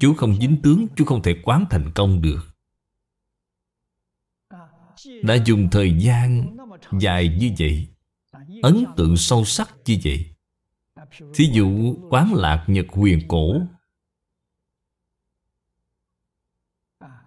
Chú 0.00 0.14
không 0.14 0.36
dính 0.40 0.56
tướng, 0.62 0.86
Chú 0.96 1.04
không 1.04 1.22
thể 1.22 1.36
quán 1.44 1.64
thành 1.70 1.92
công 1.94 2.22
được. 2.22 2.40
Đã 5.22 5.34
dùng 5.34 5.68
thời 5.70 5.98
gian 5.98 6.56
dài 7.00 7.28
như 7.28 7.50
vậy, 7.58 7.86
Ấn 8.62 8.84
tượng 8.96 9.16
sâu 9.16 9.44
sắc 9.44 9.74
như 9.86 9.98
vậy. 10.04 10.26
Thí 11.34 11.50
dụ 11.52 11.96
quán 12.10 12.34
lạc 12.34 12.64
nhật 12.66 12.86
huyền 12.88 13.28
cổ. 13.28 13.60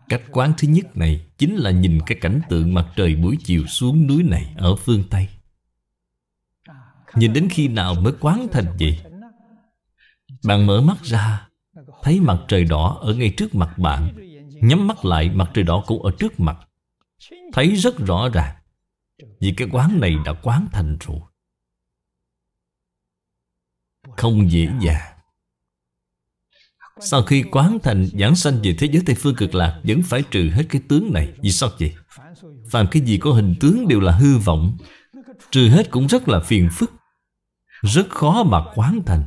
Cách 0.10 0.22
quán 0.32 0.54
thứ 0.58 0.68
nhất 0.68 0.98
này 0.98 1.26
Chính 1.38 1.56
là 1.56 1.72
nhìn 1.72 2.00
cái 2.06 2.18
cảnh 2.22 2.42
tượng 2.50 2.74
mặt 2.74 2.94
trời 2.96 3.16
buổi 3.16 3.38
chiều 3.44 3.66
xuống 3.68 4.08
núi 4.08 4.24
này 4.24 4.54
Ở 4.58 4.76
phương 4.76 5.04
Tây. 5.10 5.28
Nhìn 7.18 7.34
đến 7.34 7.48
khi 7.52 7.68
nào 7.68 7.94
mới 7.94 8.14
quán 8.20 8.48
thành 8.52 8.66
vậy? 8.80 9.00
Bạn 10.44 10.66
mở 10.66 10.82
mắt 10.82 10.98
ra, 11.04 11.48
Thấy 12.04 12.20
mặt 12.20 12.38
trời 12.48 12.64
đỏ 12.64 12.98
ở 13.02 13.14
ngay 13.14 13.34
trước 13.38 13.56
mặt 13.56 13.78
bạn. 13.78 14.16
Nhắm 14.62 14.88
mắt 14.88 15.06
lại, 15.06 15.30
mặt 15.30 15.52
trời 15.54 15.64
đỏ 15.64 15.84
cũng 15.88 16.04
ở 16.04 16.12
trước 16.20 16.40
mặt. 16.40 16.58
Thấy 17.54 17.76
rất 17.76 17.98
rõ 17.98 18.30
ràng, 18.34 18.56
Vì 19.42 19.54
cái 19.58 19.68
quán 19.72 20.00
này 20.00 20.16
đã 20.26 20.34
quán 20.34 20.68
thành 20.72 20.98
rồi. 21.08 21.20
Không 24.18 24.52
dễ 24.52 24.68
dàng. 24.82 25.18
Sau 27.00 27.24
khi 27.24 27.44
quán 27.52 27.78
thành, 27.84 28.08
giảng 28.20 28.36
sanh 28.36 28.60
về 28.64 28.76
thế 28.78 28.88
giới 28.92 29.04
Tây 29.06 29.16
Phương 29.16 29.36
cực 29.36 29.56
lạc, 29.56 29.82
Vẫn 29.84 30.02
phải 30.04 30.24
trừ 30.32 30.50
hết 30.54 30.64
cái 30.70 30.82
tướng 30.90 31.14
này. 31.14 31.34
Vì 31.42 31.52
sao 31.52 31.70
vậy? 31.80 31.96
Phàm 32.70 32.88
cái 32.92 33.04
gì 33.04 33.18
có 33.18 33.32
hình 33.32 33.56
tướng 33.60 33.88
đều 33.88 34.00
là 34.00 34.12
hư 34.12 34.38
vọng. 34.38 34.78
Trừ 35.52 35.70
hết 35.70 35.92
cũng 35.92 36.08
rất 36.08 36.30
là 36.30 36.40
phiền 36.40 36.70
phức. 36.72 36.97
Rất 37.82 38.10
khó 38.10 38.44
mà 38.44 38.64
quán 38.76 39.00
thành 39.06 39.24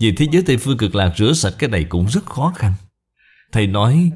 Vì 0.00 0.12
thế 0.12 0.26
giới 0.32 0.42
Tây 0.46 0.56
Phương 0.56 0.78
cực 0.78 0.94
lạc 0.94 1.14
rửa 1.16 1.32
sạch 1.32 1.54
cái 1.58 1.70
này 1.70 1.84
cũng 1.84 2.06
rất 2.06 2.26
khó 2.26 2.52
khăn. 2.56 2.72
Thầy 3.52 3.66
nói, 3.66 4.12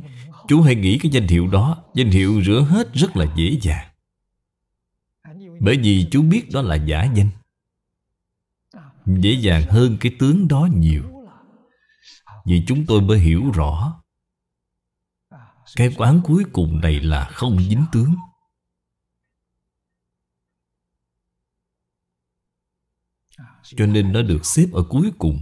Chú 0.49 0.63
hãy 0.63 0.75
nghĩ 0.75 0.99
cái 0.99 1.13
danh 1.13 1.27
hiệu 1.27 1.47
đó, 1.47 1.85
Danh 1.95 2.11
hiệu 2.11 2.43
rửa 2.43 2.67
hết 2.69 2.95
rất 2.95 3.17
là 3.17 3.27
dễ 3.37 3.59
dàng. 3.63 3.89
Bởi 5.61 5.77
vì 5.77 6.07
chú 6.11 6.23
biết 6.23 6.51
đó 6.53 6.63
là 6.63 6.75
giả 6.75 7.05
danh, 7.15 7.29
Dễ 9.07 9.33
dàng 9.33 9.63
hơn 9.63 9.97
cái 10.01 10.13
tướng 10.19 10.49
đó 10.49 10.69
nhiều. 10.75 11.03
Vì 12.47 12.65
chúng 12.67 12.87
tôi 12.87 13.01
mới 13.01 13.19
hiểu 13.19 13.51
rõ, 13.55 14.03
Cái 15.77 15.95
quán 15.97 16.21
cuối 16.25 16.45
cùng 16.53 16.81
này 16.81 17.01
là 17.01 17.25
không 17.25 17.59
dính 17.59 17.85
tướng. 17.93 18.15
Cho 23.77 23.87
nên 23.87 24.13
nó 24.13 24.23
được 24.23 24.47
xếp 24.47 24.67
ở 24.73 24.83
cuối 24.83 25.11
cùng. 25.19 25.41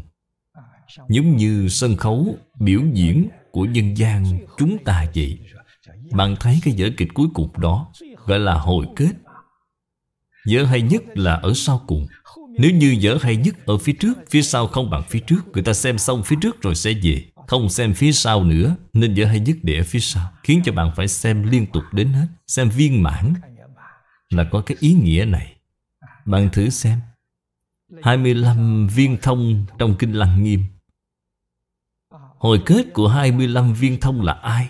Giống 1.08 1.36
như 1.36 1.68
sân 1.68 1.96
khấu 1.96 2.36
biểu 2.60 2.80
diễn 2.92 3.28
của 3.50 3.64
nhân 3.64 3.94
gian 3.94 4.38
chúng 4.58 4.84
ta 4.84 5.06
vậy. 5.14 5.38
Bạn 6.10 6.36
thấy 6.40 6.60
cái 6.64 6.74
vở 6.78 6.88
kịch 6.96 7.08
cuối 7.14 7.28
cùng 7.34 7.48
đó 7.60 7.92
Gọi 8.26 8.38
là 8.38 8.54
hồi 8.54 8.86
kết. 8.96 9.12
Vở 10.50 10.64
hay 10.64 10.82
nhất 10.82 11.02
là 11.14 11.34
ở 11.34 11.52
sau 11.54 11.82
cùng. 11.86 12.06
Nếu 12.58 12.70
như 12.70 12.96
vở 13.02 13.18
hay 13.22 13.36
nhất 13.36 13.66
ở 13.66 13.78
phía 13.78 13.92
trước, 13.92 14.14
Phía 14.30 14.42
sau 14.42 14.66
không 14.66 14.90
bằng 14.90 15.02
phía 15.08 15.18
trước, 15.18 15.40
Người 15.52 15.62
ta 15.62 15.72
xem 15.72 15.98
xong 15.98 16.22
phía 16.22 16.36
trước 16.40 16.62
rồi 16.62 16.74
sẽ 16.74 16.92
về, 17.02 17.24
Không 17.46 17.70
xem 17.70 17.94
phía 17.94 18.12
sau 18.12 18.44
nữa, 18.44 18.76
Nên 18.92 19.14
vở 19.16 19.24
hay 19.24 19.40
nhất 19.40 19.56
để 19.62 19.76
ở 19.76 19.84
phía 19.84 20.00
sau, 20.00 20.32
Khiến 20.42 20.62
cho 20.64 20.72
bạn 20.72 20.90
phải 20.96 21.08
xem 21.08 21.42
liên 21.42 21.66
tục 21.66 21.82
đến 21.92 22.08
hết, 22.12 22.26
Xem 22.46 22.70
viên 22.70 23.02
mãn 23.02 23.34
Là 24.30 24.44
có 24.44 24.60
cái 24.60 24.76
ý 24.80 24.92
nghĩa 24.92 25.24
này. 25.24 25.56
Bạn 26.26 26.48
thử 26.52 26.70
xem. 26.70 26.98
25 28.02 28.88
viên 28.94 29.16
thông 29.22 29.66
trong 29.78 29.96
Kinh 29.98 30.12
Lăng 30.12 30.42
Nghiêm. 30.42 30.64
Hồi 32.38 32.62
kết 32.66 32.86
của 32.94 33.08
25 33.08 33.74
viên 33.74 34.00
thông 34.00 34.22
là 34.22 34.32
ai? 34.32 34.68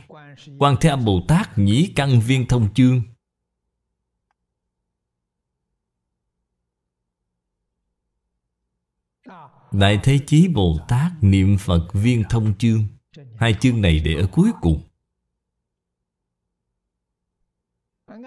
Quan 0.58 0.76
Thế 0.80 0.88
Âm 0.88 1.04
Bồ 1.04 1.20
Tát 1.28 1.58
nhĩ 1.58 1.92
căn 1.96 2.20
viên 2.20 2.46
thông 2.46 2.74
chương. 2.74 3.02
Đại 9.72 10.00
Thế 10.02 10.18
Chí 10.26 10.48
Bồ 10.48 10.78
Tát 10.88 11.12
niệm 11.20 11.56
Phật 11.58 11.88
viên 11.92 12.24
thông 12.30 12.58
chương. 12.58 12.84
Hai 13.36 13.54
chương 13.60 13.80
này 13.80 14.00
để 14.04 14.14
ở 14.14 14.26
cuối 14.32 14.50
cùng. 14.60 14.82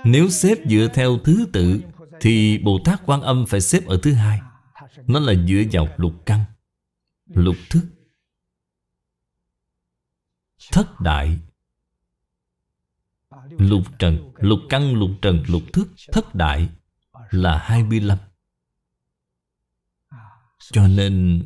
Nếu 0.06 0.30
xếp 0.30 0.58
dựa 0.66 0.88
theo 0.94 1.18
thứ 1.24 1.46
tự, 1.54 1.82
Thì 2.22 2.58
Bồ 2.58 2.80
Tát 2.86 3.02
Quan 3.06 3.22
Âm 3.22 3.46
phải 3.46 3.62
xếp 3.62 3.86
ở 3.86 4.00
thứ 4.04 4.14
hai. 4.14 4.40
Nó 5.08 5.20
là 5.20 5.34
dựa 5.48 5.64
vào 5.72 5.88
lục 5.98 6.14
căn, 6.26 6.46
Lục 7.26 7.56
thức, 7.70 7.84
Thất 10.72 11.02
đại. 11.02 11.40
Lục 13.50 13.84
trần, 14.00 14.32
Lục 14.36 14.60
căn, 14.70 14.94
lục 14.94 15.10
trần, 15.22 15.44
lục 15.48 15.64
thức, 15.74 15.88
Thất 16.12 16.36
đại 16.36 16.70
là 17.30 17.58
25 17.58 18.18
Cho 20.72 20.88
nên, 20.88 21.46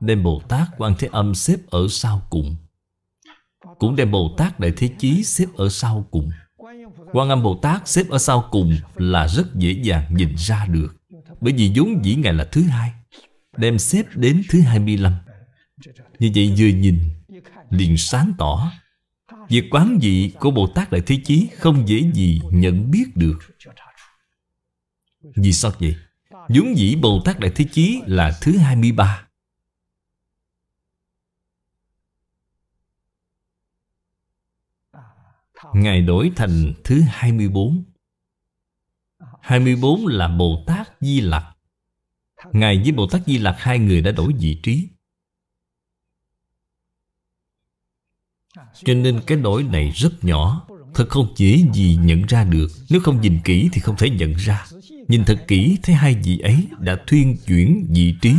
Đem 0.00 0.22
Bồ 0.22 0.42
Tát 0.48 0.68
Quan 0.78 0.94
Thế 0.98 1.08
Âm 1.12 1.34
xếp 1.34 1.56
ở 1.70 1.86
sau 1.90 2.26
cùng. 2.30 2.56
Cũng 3.78 3.96
đem 3.96 4.10
Bồ 4.10 4.34
Tát 4.38 4.60
Đại 4.60 4.72
Thế 4.76 4.90
Chí 4.98 5.24
xếp 5.24 5.46
ở 5.56 5.68
sau 5.68 6.06
cùng. 6.10 6.30
Quan 7.12 7.28
Âm 7.28 7.42
Bồ 7.42 7.58
Tát 7.62 7.88
xếp 7.88 8.08
ở 8.10 8.18
sau 8.18 8.48
cùng 8.50 8.76
Là 8.94 9.28
rất 9.28 9.54
dễ 9.54 9.72
dàng 9.72 10.14
nhìn 10.14 10.34
ra 10.36 10.66
được. 10.66 10.96
Bởi 11.44 11.52
vì 11.52 11.72
vốn 11.76 12.04
dĩ 12.04 12.14
Ngài 12.14 12.32
là 12.32 12.44
thứ 12.52 12.62
hai, 12.62 12.92
Đem 13.56 13.78
xếp 13.78 14.02
đến 14.14 14.42
thứ 14.50 14.60
25 14.60 15.12
Như 16.18 16.30
vậy 16.34 16.54
vừa 16.58 16.66
nhìn, 16.66 16.98
liền 17.70 17.96
sáng 17.96 18.32
tỏ. 18.38 18.72
Việc 19.48 19.64
quán 19.70 19.98
dị 20.02 20.32
của 20.40 20.50
Bồ 20.50 20.66
Tát 20.66 20.90
Đại 20.90 21.02
Thế 21.06 21.18
Chí 21.24 21.48
Không 21.58 21.88
dễ 21.88 22.10
gì 22.14 22.40
nhận 22.50 22.90
biết 22.90 23.04
được. 23.14 23.38
Vì 25.36 25.52
sao 25.52 25.72
vậy? 25.78 25.96
vốn 26.30 26.76
dĩ 26.76 26.96
Bồ 26.96 27.20
Tát 27.24 27.40
Đại 27.40 27.52
Thế 27.54 27.64
Chí 27.72 28.00
là 28.06 28.38
thứ 28.40 28.56
23 28.58 29.28
Ngài 35.74 36.02
đổi 36.02 36.32
thành 36.36 36.72
thứ 36.84 37.00
24 37.08 37.84
24 39.44 40.06
là 40.06 40.28
Bồ 40.28 40.64
Tát 40.66 40.88
Di 41.00 41.20
Lặc. 41.20 41.44
Ngài 42.52 42.80
với 42.82 42.92
Bồ 42.92 43.06
Tát 43.06 43.26
Di 43.26 43.38
Lặc 43.38 43.56
hai 43.58 43.78
người 43.78 44.00
đã 44.00 44.10
đổi 44.10 44.32
vị 44.40 44.60
trí. 44.62 44.88
Cho 48.84 48.94
nên 48.94 49.20
cái 49.26 49.38
đổi 49.38 49.62
này 49.62 49.90
rất 49.90 50.24
nhỏ. 50.24 50.66
Thật 50.94 51.08
không 51.08 51.34
dễ 51.36 51.64
gì 51.72 51.98
nhận 52.02 52.22
ra 52.22 52.44
được, 52.44 52.66
Nếu 52.90 53.00
không 53.00 53.20
nhìn 53.20 53.38
kỹ 53.44 53.68
thì 53.72 53.80
không 53.80 53.96
thể 53.96 54.10
nhận 54.10 54.34
ra. 54.34 54.66
Nhìn 55.08 55.24
thật 55.24 55.44
kỹ 55.48 55.78
thấy 55.82 55.94
hai 55.94 56.14
vị 56.24 56.38
ấy 56.38 56.66
đã 56.78 56.96
thuyên 57.06 57.36
chuyển 57.46 57.86
vị 57.90 58.14
trí. 58.22 58.34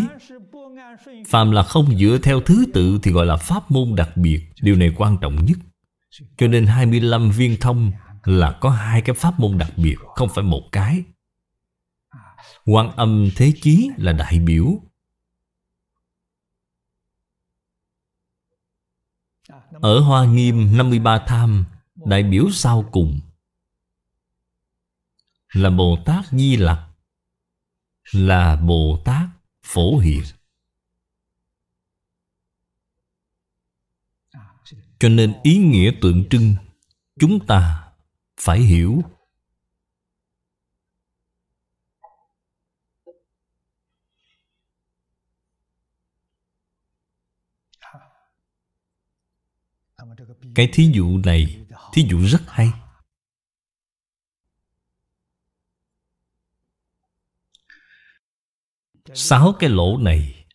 Phàm 1.28 1.52
là 1.52 1.64
không 1.64 1.98
dựa 1.98 2.18
theo 2.24 2.42
thứ 2.42 2.66
tự 2.74 3.00
thì 3.04 3.12
gọi 3.12 3.26
là 3.26 3.38
pháp 3.38 3.72
môn 3.72 3.96
đặc 3.96 4.18
biệt, 4.18 4.42
Điều 4.62 4.76
này 4.76 4.94
quan 4.98 5.18
trọng 5.22 5.46
nhất. 5.46 5.58
Cho 6.38 6.48
nên 6.48 6.66
25 6.66 7.32
viên 7.32 7.60
thông 7.60 7.92
là 8.26 8.58
có 8.62 8.70
hai 8.70 9.02
cái 9.02 9.16
pháp 9.16 9.40
môn 9.40 9.58
đặc 9.58 9.72
biệt, 9.78 9.96
Không 10.16 10.30
phải 10.36 10.44
một 10.44 10.70
cái. 10.72 11.04
Quan 12.66 12.92
âm 12.92 13.30
thế 13.36 13.54
chí 13.62 13.90
là 13.98 14.14
đại 14.14 14.40
biểu. 14.40 14.82
Ở 19.72 20.00
Hoa 20.00 20.26
Nghiêm 20.26 20.78
53 20.78 21.24
tham, 21.28 21.66
Đại 21.96 22.24
biểu 22.24 22.50
sau 22.52 22.90
cùng 22.92 23.20
Là 25.54 25.70
Bồ 25.70 25.98
Tát 26.06 26.26
Di 26.32 26.56
Lặc, 26.56 26.88
Là 28.12 28.56
Bồ 28.56 29.02
Tát 29.06 29.28
Phổ 29.64 29.98
Hiền. 29.98 30.24
Cho 35.00 35.10
nên 35.10 35.34
ý 35.44 35.58
nghĩa 35.58 35.92
tượng 36.02 36.30
trưng 36.30 36.56
Chúng 37.20 37.46
ta 37.48 37.85
phải 38.38 38.60
hiểu. 38.60 39.02
Cái 50.56 50.70
thí 50.74 50.92
dụ 50.94 51.18
này, 51.18 51.66
Thí 51.94 52.06
dụ 52.10 52.26
rất 52.26 52.42
hay. 52.48 52.72
Sáu 59.14 59.54
cái 59.60 59.70
lỗ 59.70 59.98
này, 59.98 60.46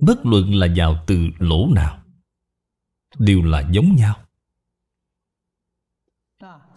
Bất 0.00 0.26
luận 0.26 0.54
là 0.54 0.66
vào 0.76 1.04
từ 1.06 1.28
lỗ 1.38 1.68
nào, 1.74 2.04
Đều 3.18 3.42
là 3.42 3.68
giống 3.70 3.96
nhau. 3.96 4.23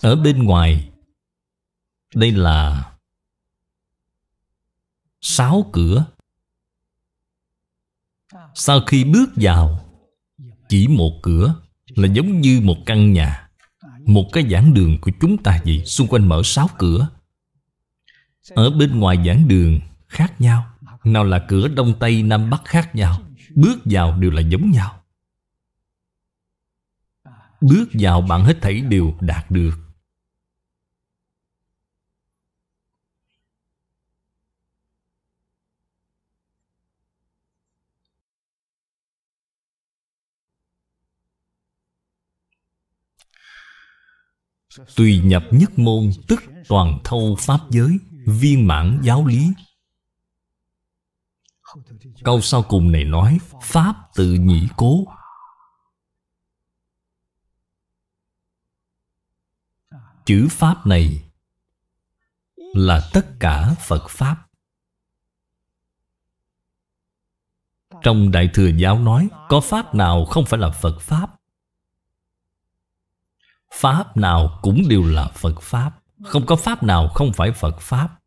Ở 0.02 0.16
bên 0.16 0.44
ngoài, 0.44 0.90
Đây 2.16 2.32
là 2.32 2.92
Sáu 5.22 5.70
cửa. 5.74 6.06
Sau 8.56 8.82
khi 8.88 9.04
bước 9.04 9.30
vào, 9.36 9.80
Chỉ 10.70 10.88
một 10.88 11.20
cửa 11.22 11.56
là 11.88 12.08
giống 12.08 12.42
như 12.42 12.62
một 12.64 12.78
căn 12.86 13.14
nhà, 13.14 13.50
Một 14.06 14.30
cái 14.34 14.50
giảng 14.50 14.74
đường 14.74 14.98
của 15.02 15.12
chúng 15.22 15.44
ta 15.44 15.62
vậy. 15.66 15.86
Xung 15.86 16.08
quanh 16.08 16.30
mở 16.30 16.42
sáu 16.44 16.70
cửa. 16.78 17.10
Ở 18.50 18.70
bên 18.70 19.00
ngoài 19.00 19.18
giảng 19.26 19.48
đường 19.48 19.80
khác 20.08 20.42
nhau, 20.42 20.64
Nào 21.04 21.24
là 21.24 21.46
cửa 21.48 21.68
đông 21.68 21.94
tây, 22.00 22.24
nam 22.24 22.50
bắc 22.50 22.62
khác 22.66 22.96
nhau. 22.96 23.22
Bước 23.56 23.80
vào 23.86 24.18
đều 24.18 24.32
là 24.32 24.42
giống 24.42 24.72
nhau. 24.72 25.04
Bước 27.62 27.86
vào 27.94 28.22
bạn 28.22 28.44
hết 28.44 28.58
thảy 28.62 28.82
đều 28.82 29.14
đạt 29.22 29.52
được. 29.52 29.87
Tùy 44.96 45.22
nhập 45.24 45.44
nhất 45.52 45.80
môn 45.80 46.12
tức 46.28 46.44
toàn 46.68 47.00
thâu 47.04 47.36
pháp 47.40 47.60
giới, 47.70 47.98
Viên 48.26 48.68
mãn 48.68 49.00
giáo 49.04 49.26
lý. 49.26 49.52
Câu 52.24 52.42
sau 52.42 52.63
cùng 52.63 52.92
này 52.92 53.04
nói, 53.04 53.40
Pháp 53.62 53.96
tự 54.16 54.34
nhĩ 54.34 54.68
cố. 54.78 55.06
Chữ 60.26 60.48
Pháp 60.52 60.88
này 60.88 61.24
Là 62.56 63.10
tất 63.13 63.26
cả 63.40 63.76
Phật 63.88 64.10
Pháp. 64.10 64.48
Trong 68.04 68.32
Đại 68.32 68.50
Thừa 68.54 68.70
Giáo 68.78 69.00
nói, 69.00 69.30
Có 69.50 69.62
Pháp 69.62 69.96
nào 69.96 70.26
không 70.26 70.46
phải 70.46 70.60
là 70.60 70.70
Phật 70.70 71.00
Pháp? 71.02 71.37
Pháp 73.73 74.17
nào 74.17 74.60
cũng 74.62 74.89
đều 74.89 75.03
là 75.03 75.27
Phật 75.27 75.62
Pháp. 75.62 75.91
Không 76.23 76.45
có 76.45 76.56
Pháp 76.56 76.84
nào 76.84 77.08
không 77.08 77.34
phải 77.34 77.51
Phật 77.51 77.80
Pháp. 77.80 78.19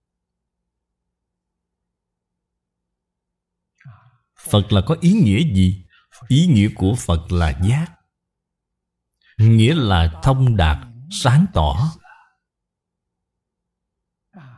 Phật 4.51 4.73
là 4.73 4.81
có 4.81 4.97
ý 5.01 5.13
nghĩa 5.13 5.55
gì? 5.55 5.85
Ý 6.29 6.47
nghĩa 6.47 6.69
của 6.75 6.95
Phật 6.95 7.33
là 7.33 7.59
giác. 7.63 7.87
Nghĩa 9.39 9.75
là 9.75 10.21
thông 10.23 10.57
đạt, 10.57 10.79
sáng 11.11 11.47
tỏ. 11.55 11.93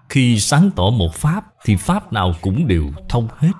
Khi 0.09 0.41
sáng 0.41 0.71
tỏ 0.77 0.91
một 0.91 1.15
Pháp 1.15 1.45
Thì 1.65 1.77
Pháp 1.77 2.13
nào 2.13 2.35
cũng 2.41 2.69
đều 2.69 2.93
thông 3.09 3.29
hết. 3.37 3.53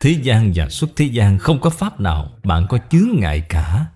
Thế 0.00 0.10
gian 0.22 0.52
và 0.54 0.68
xuất 0.68 0.90
thế 0.96 1.04
gian 1.04 1.38
Không 1.38 1.60
có 1.60 1.70
Pháp 1.70 2.00
nào 2.00 2.38
bạn 2.44 2.66
có 2.68 2.78
chướng 2.90 3.08
ngại 3.12 3.46
cả 3.48 3.93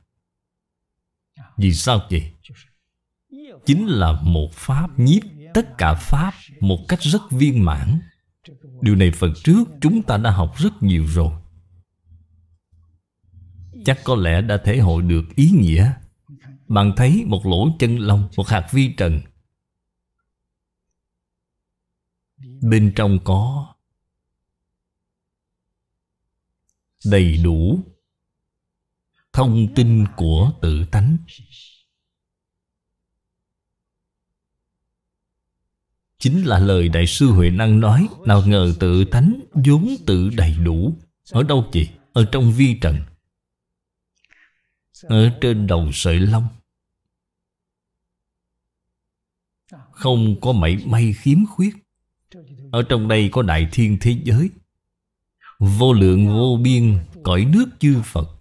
vì 1.59 1.75
sao 1.75 2.01
vậy? 2.11 2.33
Chính 3.67 3.87
là 3.87 4.21
một 4.23 4.53
Pháp 4.53 4.99
nhiếp 4.99 5.23
tất 5.55 5.79
cả 5.79 5.95
Pháp 5.95 6.35
một 6.61 6.79
cách 6.89 7.03
rất 7.03 7.23
viên 7.31 7.65
mãn. 7.65 8.01
Điều 8.81 8.97
này 8.97 9.11
phần 9.11 9.33
trước 9.45 9.65
chúng 9.81 10.03
ta 10.03 10.17
đã 10.17 10.31
học 10.31 10.55
rất 10.59 10.83
nhiều 10.83 11.07
rồi. 11.07 11.33
Chắc 13.85 13.99
có 14.05 14.17
lẽ 14.17 14.41
đã 14.41 14.59
thể 14.65 14.79
hội 14.79 15.03
được 15.03 15.25
ý 15.37 15.51
nghĩa. 15.51 15.93
Bạn 16.69 16.93
thấy 16.97 17.25
một 17.27 17.47
lỗ 17.47 17.69
chân 17.79 17.99
lông, 17.99 18.29
một 18.37 18.49
hạt 18.49 18.69
vi 18.73 18.95
trần. 18.97 19.21
Bên 22.61 22.93
trong 22.97 23.19
có 23.25 23.75
Đầy 27.05 27.37
đủ 27.45 27.81
thông 29.39 29.69
tin 29.75 30.05
của 30.17 30.53
tự 30.61 30.85
tánh. 30.85 31.17
Chính 36.19 36.47
là 36.47 36.59
lời 36.59 36.89
đại 36.89 37.07
sư 37.07 37.27
huệ 37.27 37.51
năng 37.51 37.81
nói, 37.81 38.09
nào 38.27 38.43
ngờ 38.47 38.75
tự 38.81 39.05
tánh 39.05 39.41
vốn 39.53 39.97
tự 40.07 40.31
đầy 40.31 40.57
đủ. 40.65 40.97
Ở 41.31 41.43
đâu 41.43 41.67
chị? 41.73 41.89
Ở 42.13 42.29
trong 42.33 42.53
vi 42.53 42.79
trần. 42.81 42.97
Ở 45.03 45.39
trên 45.41 45.67
đầu 45.67 45.91
sợi 45.93 46.19
lông. 46.19 46.49
Không 49.91 50.41
có 50.41 50.53
mảy 50.53 50.77
may 50.87 51.13
khiếm 51.13 51.47
khuyết. 51.47 51.77
Ở 52.73 52.83
trong 52.89 53.09
đây 53.09 53.29
có 53.33 53.43
đại 53.43 53.69
thiên 53.73 53.99
thế 54.01 54.17
giới. 54.25 54.51
Vô 55.59 55.93
lượng 55.93 56.29
vô 56.29 56.59
biên, 56.63 56.99
cõi 57.23 57.45
nước 57.45 57.67
chư 57.79 58.03
phật. 58.05 58.38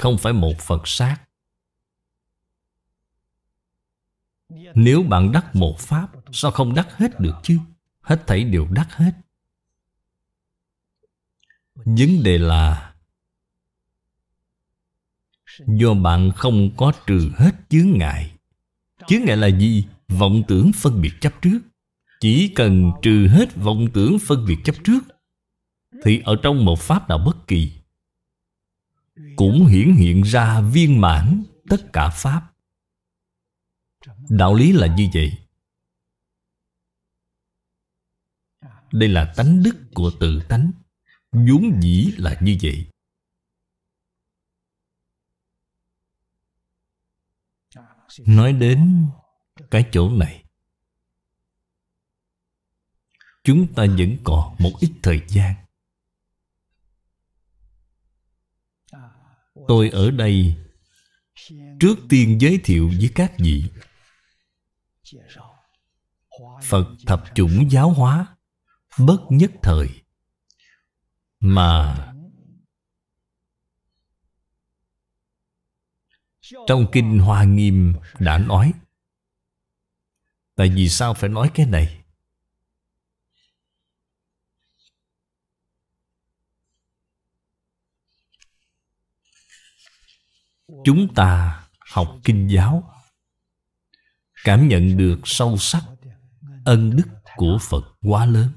Không 0.00 0.18
phải 0.18 0.32
một 0.32 0.58
Phật 0.58 0.88
sát. 0.88 1.16
Nếu 4.74 5.02
bạn 5.02 5.32
đắc 5.32 5.56
một 5.56 5.78
Pháp, 5.78 6.08
Sao 6.32 6.50
không 6.50 6.74
đắc 6.74 6.96
hết 6.96 7.20
được 7.20 7.34
chứ? 7.42 7.58
Hết 8.00 8.26
thảy 8.26 8.44
đều 8.44 8.68
đắc 8.70 8.88
hết. 8.92 9.12
Vấn 11.74 12.22
đề 12.22 12.38
là, 12.38 12.94
Do 15.66 15.94
bạn 15.94 16.30
không 16.36 16.70
có 16.76 16.92
trừ 17.06 17.30
hết 17.36 17.52
chướng 17.68 17.98
ngại. 17.98 18.32
Chướng 19.06 19.24
ngại 19.24 19.36
là 19.36 19.46
gì? 19.46 19.84
Vọng 20.08 20.42
tưởng 20.48 20.70
phân 20.74 21.00
biệt 21.00 21.12
chấp 21.20 21.32
trước. 21.42 21.60
Chỉ 22.20 22.48
cần 22.48 22.92
trừ 23.02 23.28
hết 23.28 23.56
vọng 23.56 23.88
tưởng 23.94 24.18
phân 24.18 24.46
biệt 24.46 24.58
chấp 24.64 24.74
trước, 24.84 25.00
Thì 26.04 26.22
ở 26.24 26.36
trong 26.42 26.64
một 26.64 26.78
pháp 26.78 27.08
nào 27.08 27.18
bất 27.18 27.46
kỳ 27.46 27.79
cũng 29.36 29.66
hiển 29.66 29.94
hiện 29.94 30.22
ra 30.22 30.60
viên 30.60 31.00
mãn 31.00 31.44
tất 31.68 31.86
cả 31.92 32.10
pháp. 32.10 32.52
Đạo 34.28 34.54
lý 34.54 34.72
là 34.72 34.94
như 34.96 35.08
vậy. 35.14 35.38
Đây 38.92 39.08
là 39.08 39.32
tánh 39.36 39.62
đức 39.62 39.76
của 39.94 40.10
tự 40.20 40.42
tánh. 40.48 40.72
Vốn 41.32 41.80
dĩ 41.82 42.12
là 42.16 42.38
như 42.40 42.56
vậy. 42.62 42.86
Nói 48.18 48.52
đến 48.52 49.06
cái 49.70 49.88
chỗ 49.92 50.10
này, 50.10 50.44
chúng 53.44 53.74
ta 53.74 53.86
vẫn 53.98 54.16
còn 54.24 54.56
một 54.58 54.72
ít 54.80 54.92
thời 55.02 55.20
gian. 55.28 55.54
Tôi 59.70 59.90
ở 59.90 60.10
đây 60.10 60.56
trước 61.80 61.94
tiên 62.08 62.38
giới 62.40 62.60
thiệu 62.64 62.90
với 62.98 63.10
các 63.14 63.32
vị. 63.38 63.64
Phật 66.62 66.86
thập 67.06 67.24
chủng 67.34 67.70
giáo 67.70 67.90
hóa, 67.90 68.36
bất 68.98 69.18
nhất 69.28 69.50
thời, 69.62 69.88
mà 71.40 72.06
trong 76.66 76.86
kinh 76.92 77.18
hoa 77.18 77.44
nghiêm 77.44 77.94
đã 78.18 78.38
nói. 78.38 78.72
Tại 80.54 80.68
vì 80.68 80.88
sao 80.88 81.14
phải 81.14 81.30
nói 81.30 81.50
cái 81.54 81.66
này? 81.66 81.99
Chúng 90.84 91.14
ta 91.14 91.62
học 91.80 92.16
kinh 92.24 92.48
giáo. 92.50 92.94
Cảm 94.44 94.68
nhận 94.68 94.96
được 94.96 95.20
sâu 95.24 95.56
sắc 95.56 95.82
ân 96.64 96.96
đức 96.96 97.08
của 97.36 97.58
phật 97.60 97.84
quá 98.02 98.26
lớn. 98.26 98.52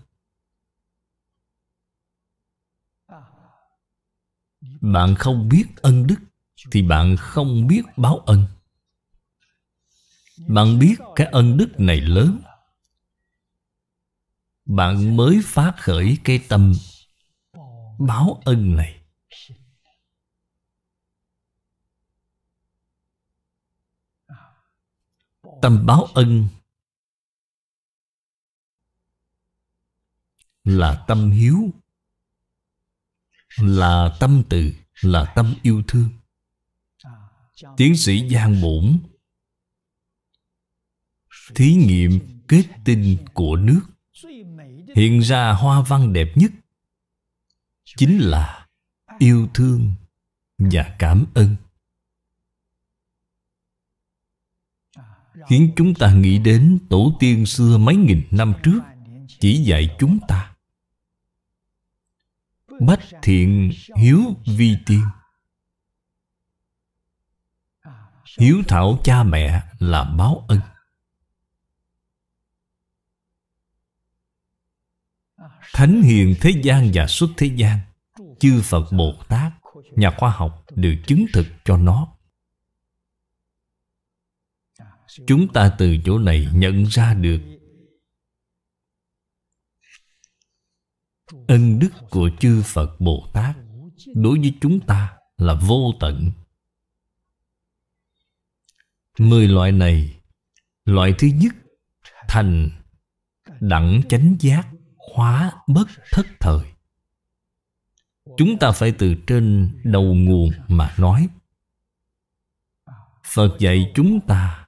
Bạn 4.81 5.15
không 5.15 5.49
biết 5.49 5.65
ân 5.81 6.07
đức 6.07 6.19
thì 6.71 6.81
bạn 6.81 7.15
không 7.19 7.67
biết 7.67 7.81
báo 7.97 8.17
ân. 8.17 8.47
Bạn 10.47 10.79
biết 10.79 10.95
cái 11.15 11.27
ân 11.27 11.57
đức 11.57 11.79
này 11.79 12.01
lớn. 12.01 12.39
Bạn 14.65 15.17
mới 15.17 15.41
phát 15.43 15.73
khởi 15.77 16.17
cái 16.23 16.39
tâm 16.49 16.73
báo 17.99 18.41
ân 18.45 18.75
này. 18.75 19.02
Tâm 25.61 25.85
báo 25.85 26.03
ân 26.03 26.47
là 30.63 31.05
tâm 31.07 31.31
hiếu, 31.31 31.69
là 33.57 34.17
tâm 34.19 34.43
từ, 34.49 34.73
là 35.01 35.33
tâm 35.35 35.55
yêu 35.63 35.83
thương. 35.87 36.09
Tiến 37.77 37.97
sĩ 37.97 38.29
giang 38.29 38.61
bổn, 38.61 38.99
thí 41.55 41.73
nghiệm 41.73 42.19
kết 42.47 42.63
tinh 42.85 43.17
của 43.33 43.55
nước. 43.55 43.81
Hiện 44.95 45.19
ra 45.19 45.51
hoa 45.51 45.81
văn 45.81 46.13
đẹp 46.13 46.27
nhất 46.35 46.51
chính 47.85 48.19
là 48.19 48.67
yêu 49.19 49.47
thương 49.53 49.91
và 50.57 50.95
cảm 50.99 51.25
ơn. 51.33 51.55
Khiến 55.49 55.73
chúng 55.75 55.93
ta 55.93 56.13
nghĩ 56.13 56.39
đến 56.39 56.79
tổ 56.89 57.13
tiên 57.19 57.45
xưa 57.45 57.77
mấy 57.77 57.95
nghìn 57.95 58.27
năm 58.31 58.53
trước, 58.63 58.79
chỉ 59.39 59.63
dạy 59.63 59.95
chúng 59.99 60.19
ta. 60.27 60.55
Bách 62.79 62.99
thiện 63.21 63.71
hiếu 63.97 64.21
vi 64.57 64.77
tiên. 64.85 65.01
Hiếu 68.39 68.63
thảo 68.67 68.99
cha 69.03 69.23
mẹ 69.23 69.63
là 69.79 70.03
báo 70.03 70.45
ân. 70.47 70.59
Thánh 75.73 76.01
hiền 76.01 76.35
thế 76.41 76.51
gian 76.63 76.91
và 76.93 77.07
xuất 77.07 77.29
thế 77.37 77.47
gian, 77.55 77.79
chư 78.39 78.61
phật 78.63 78.91
bồ 78.91 79.13
tát, 79.29 79.51
nhà 79.95 80.11
khoa 80.17 80.29
học 80.29 80.65
đều 80.75 80.95
chứng 81.07 81.25
thực 81.33 81.47
cho 81.65 81.77
nó 81.77 82.12
chúng 85.27 85.53
ta 85.53 85.75
từ 85.77 85.97
chỗ 86.05 86.17
này 86.17 86.47
nhận 86.53 86.83
ra 86.83 87.13
được 87.13 87.41
ân 91.47 91.79
đức 91.79 91.89
của 92.09 92.29
chư 92.39 92.61
phật 92.65 92.95
bồ 92.99 93.27
tát 93.33 93.55
đối 94.15 94.39
với 94.39 94.53
chúng 94.61 94.79
ta 94.79 95.17
là 95.37 95.53
vô 95.53 95.93
tận. 95.99 96.31
Mười 99.19 99.47
loại 99.47 99.71
này, 99.71 100.21
loại 100.85 101.13
thứ 101.19 101.27
nhất, 101.27 101.55
thành, 102.27 102.69
đẳng 103.59 104.01
chánh 104.09 104.35
giác, 104.39 104.67
hóa 105.15 105.51
bất 105.67 105.87
thất 106.11 106.27
thời. 106.39 106.65
Chúng 108.37 108.59
ta 108.59 108.71
phải 108.71 108.93
từ 108.97 109.15
trên 109.27 109.71
đầu 109.83 110.13
nguồn 110.13 110.51
mà 110.67 110.95
nói. 110.97 111.27
Phật 113.23 113.57
dạy 113.59 113.91
chúng 113.95 114.19
ta 114.27 114.62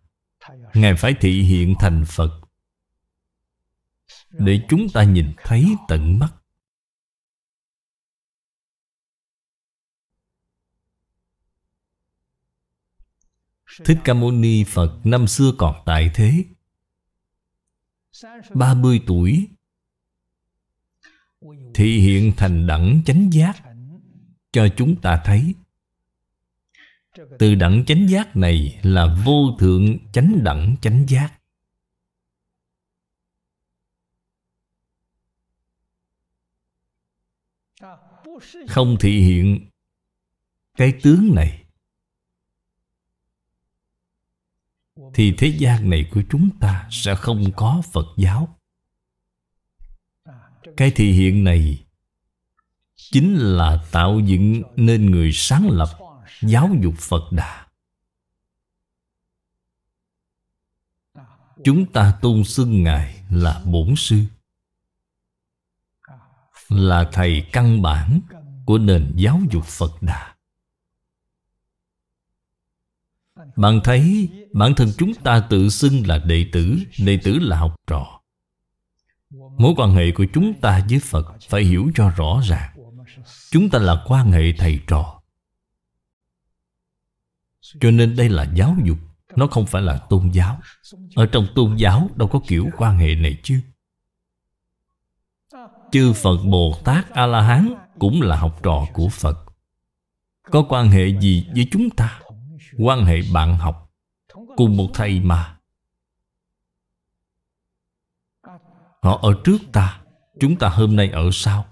ngài 0.75 0.95
phải 0.95 1.15
thị 1.21 1.41
hiện 1.41 1.75
thành 1.79 2.03
phật. 2.07 2.41
Để 4.29 4.61
chúng 4.69 4.87
ta 4.93 5.03
nhìn 5.03 5.33
thấy 5.43 5.75
tận 5.87 6.19
mắt. 6.19 6.33
Thích 13.85 13.97
Ca 14.03 14.13
Mâu 14.13 14.31
Ni 14.31 14.63
Phật 14.63 14.99
năm 15.03 15.27
xưa 15.27 15.51
còn 15.57 15.75
tại 15.85 16.11
thế. 16.13 16.45
30 18.53 19.03
tuổi. 19.07 19.49
Thị 21.73 21.99
hiện 21.99 22.33
thành 22.37 22.67
đẳng 22.67 23.01
chánh 23.05 23.29
giác 23.33 23.63
Cho 24.51 24.67
chúng 24.77 25.01
ta 25.01 25.21
thấy 25.25 25.55
từ 27.39 27.55
đẳng 27.55 27.83
chánh 27.87 28.09
giác 28.09 28.35
này 28.35 28.79
là 28.83 29.21
vô 29.25 29.57
thượng 29.59 30.11
chánh 30.11 30.43
đẳng 30.43 30.75
chánh 30.81 31.05
giác. 31.07 31.39
Không 38.67 38.97
thị 38.99 39.19
hiện 39.19 39.69
cái 40.77 40.93
tướng 41.03 41.31
này, 41.35 41.65
thì 45.13 45.33
thế 45.37 45.47
gian 45.47 45.89
này 45.89 46.09
của 46.13 46.21
chúng 46.29 46.49
ta 46.59 46.87
sẽ 46.91 47.15
không 47.15 47.51
có 47.55 47.81
phật 47.93 48.05
giáo. 48.17 48.59
Cái 50.77 50.91
thị 50.95 51.11
hiện 51.11 51.43
này 51.43 51.85
chính 52.95 53.35
là 53.35 53.85
tạo 53.91 54.19
dựng 54.19 54.61
nên 54.75 55.11
người 55.11 55.31
sáng 55.33 55.69
lập 55.69 56.04
giáo 56.41 56.69
dục 56.81 56.93
phật 56.97 57.31
đà. 57.31 57.67
Chúng 61.63 61.85
ta 61.93 62.17
tôn 62.21 62.43
xưng 62.43 62.83
ngài 62.83 63.23
là 63.29 63.61
bổn 63.65 63.93
sư, 63.97 64.23
là 66.69 67.09
thầy 67.13 67.47
căn 67.51 67.81
bản 67.81 68.19
của 68.65 68.77
nền 68.77 69.13
giáo 69.15 69.41
dục 69.51 69.65
phật 69.65 69.91
đà. 70.01 70.35
Bạn 73.55 73.79
thấy, 73.83 74.29
bản 74.53 74.73
thân 74.75 74.91
chúng 74.97 75.13
ta 75.13 75.47
tự 75.49 75.69
xưng 75.69 76.07
là 76.07 76.17
đệ 76.17 76.49
tử 76.51 76.77
Đệ 76.99 77.19
tử 77.23 77.39
là 77.41 77.59
học 77.59 77.75
trò. 77.87 78.21
Mối 79.57 79.73
quan 79.77 79.91
hệ 79.91 80.11
của 80.11 80.25
chúng 80.33 80.53
ta 80.61 80.85
với 80.89 80.99
Phật 80.99 81.35
Phải 81.49 81.63
hiểu 81.63 81.91
cho 81.95 82.09
rõ 82.09 82.41
ràng. 82.43 82.75
Chúng 83.51 83.69
ta 83.69 83.79
là 83.79 84.03
quan 84.07 84.31
hệ 84.31 84.53
thầy 84.57 84.79
trò. 84.87 85.14
Cho 87.79 87.91
nên 87.91 88.15
đây 88.15 88.29
là 88.29 88.51
giáo 88.55 88.75
dục, 88.83 88.97
Nó 89.35 89.47
không 89.47 89.65
phải 89.65 89.81
là 89.81 89.97
tôn 90.09 90.31
giáo. 90.31 90.59
Ở 91.15 91.25
trong 91.25 91.47
tôn 91.55 91.75
giáo 91.75 92.09
đâu 92.15 92.27
có 92.27 92.39
kiểu 92.47 92.69
quan 92.77 92.97
hệ 92.97 93.15
này 93.15 93.37
chứ. 93.43 93.59
Chư 95.91 96.13
Phật 96.13 96.37
Bồ 96.45 96.79
Tát 96.83 97.09
A-la-hán 97.09 97.73
Cũng 97.99 98.21
là 98.21 98.35
học 98.35 98.59
trò 98.63 98.85
của 98.93 99.09
Phật. 99.09 99.45
Có 100.51 100.65
quan 100.69 100.89
hệ 100.89 101.19
gì 101.19 101.47
với 101.55 101.67
chúng 101.71 101.89
ta? 101.89 102.19
Quan 102.77 103.05
hệ 103.05 103.21
bạn 103.33 103.57
học 103.57 103.91
Cùng 104.55 104.77
một 104.77 104.87
thầy 104.93 105.19
mà. 105.19 105.57
Họ 109.01 109.19
ở 109.21 109.33
trước 109.43 109.57
ta, 109.71 110.01
Chúng 110.39 110.55
ta 110.55 110.69
hôm 110.69 110.95
nay 110.95 111.09
ở 111.09 111.29
sau. 111.31 111.65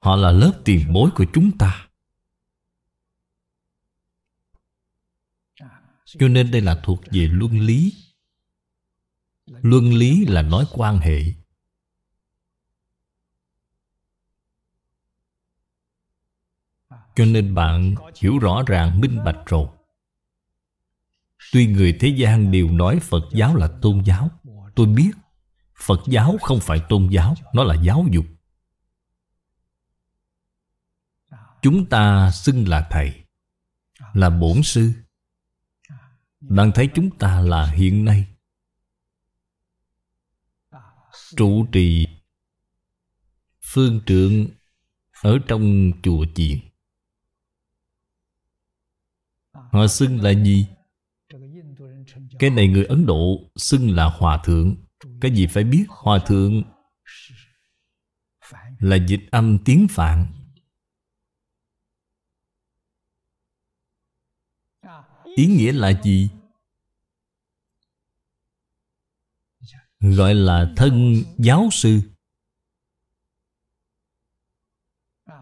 Họ 0.00 0.16
là 0.16 0.32
lớp 0.32 0.52
tiền 0.64 0.92
bối 0.92 1.10
của 1.16 1.24
chúng 1.32 1.58
ta. 1.58 1.86
Cho 6.18 6.28
nên 6.28 6.50
đây 6.50 6.60
là 6.60 6.80
thuộc 6.84 7.00
về 7.10 7.28
luân 7.32 7.60
lý. 7.60 7.94
Luân 9.46 9.92
lý 9.92 10.26
là 10.26 10.42
nói 10.42 10.66
quan 10.72 10.98
hệ. 10.98 11.22
Cho 17.14 17.24
nên 17.24 17.54
bạn 17.54 17.94
hiểu 18.20 18.38
rõ 18.38 18.62
ràng, 18.66 19.00
minh 19.00 19.24
bạch 19.24 19.38
rồi. 19.46 19.68
Tuy 21.52 21.66
người 21.66 21.96
thế 22.00 22.08
gian 22.08 22.50
đều 22.50 22.70
nói 22.70 23.00
Phật 23.00 23.24
giáo 23.32 23.56
là 23.56 23.68
tôn 23.82 24.02
giáo. 24.04 24.30
Tôi 24.74 24.86
biết, 24.86 25.10
Phật 25.76 26.00
giáo 26.06 26.36
không 26.42 26.60
phải 26.60 26.80
tôn 26.88 27.08
giáo, 27.10 27.34
Nó 27.54 27.64
là 27.64 27.74
giáo 27.74 28.06
dục. 28.10 28.24
Chúng 31.62 31.86
ta 31.86 32.30
xưng 32.30 32.68
là 32.68 32.88
thầy, 32.90 33.24
Là 34.12 34.30
bổn 34.30 34.62
sư. 34.62 34.92
Bạn 36.48 36.72
thấy 36.74 36.88
chúng 36.94 37.18
ta 37.18 37.40
là 37.40 37.66
hiện 37.66 38.04
nay. 38.04 38.26
Trụ 41.36 41.66
trì, 41.72 42.06
Phương 43.62 44.00
trượng 44.06 44.46
Ở 45.22 45.38
trong 45.48 45.92
chùa 46.02 46.24
chiền. 46.34 46.58
Họ 49.52 49.86
xưng 49.86 50.20
là 50.20 50.30
gì? 50.30 50.66
Cái 52.38 52.50
này 52.50 52.68
người 52.68 52.84
Ấn 52.84 53.06
Độ 53.06 53.50
xưng 53.56 53.90
là 53.90 54.04
Hòa 54.04 54.42
Thượng. 54.44 54.76
Cái 55.20 55.30
gì 55.30 55.46
phải 55.46 55.64
biết 55.64 55.84
Hòa 55.88 56.18
Thượng? 56.26 56.62
Là 58.78 58.96
dịch 58.96 59.30
âm 59.30 59.58
tiếng 59.64 59.86
Phạn. 59.90 60.41
Ý 65.36 65.46
nghĩa 65.46 65.72
là 65.72 66.00
gì? 66.02 66.28
Gọi 70.00 70.34
là 70.34 70.72
thân 70.76 71.22
giáo 71.38 71.68
sư. 71.72 72.00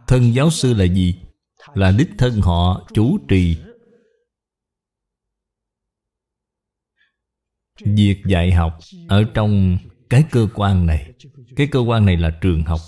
Thân 0.07 0.35
giáo 0.35 0.51
sư 0.51 0.75
là 0.75 0.85
gì? 0.85 1.21
Là 1.75 1.93
đích 1.99 2.11
thân 2.19 2.41
họ, 2.41 2.89
chủ 2.95 3.19
trì. 3.29 3.57
Việc 7.85 8.23
dạy 8.27 8.53
học 8.53 8.79
ở 9.09 9.25
trong 9.35 9.79
cái 10.11 10.25
cơ 10.31 10.49
quan 10.55 10.87
này. 10.87 11.13
Cái 11.57 11.69
cơ 11.71 11.79
quan 11.79 12.07
này 12.07 12.17
là 12.17 12.39
trường 12.41 12.63
học. 12.63 12.81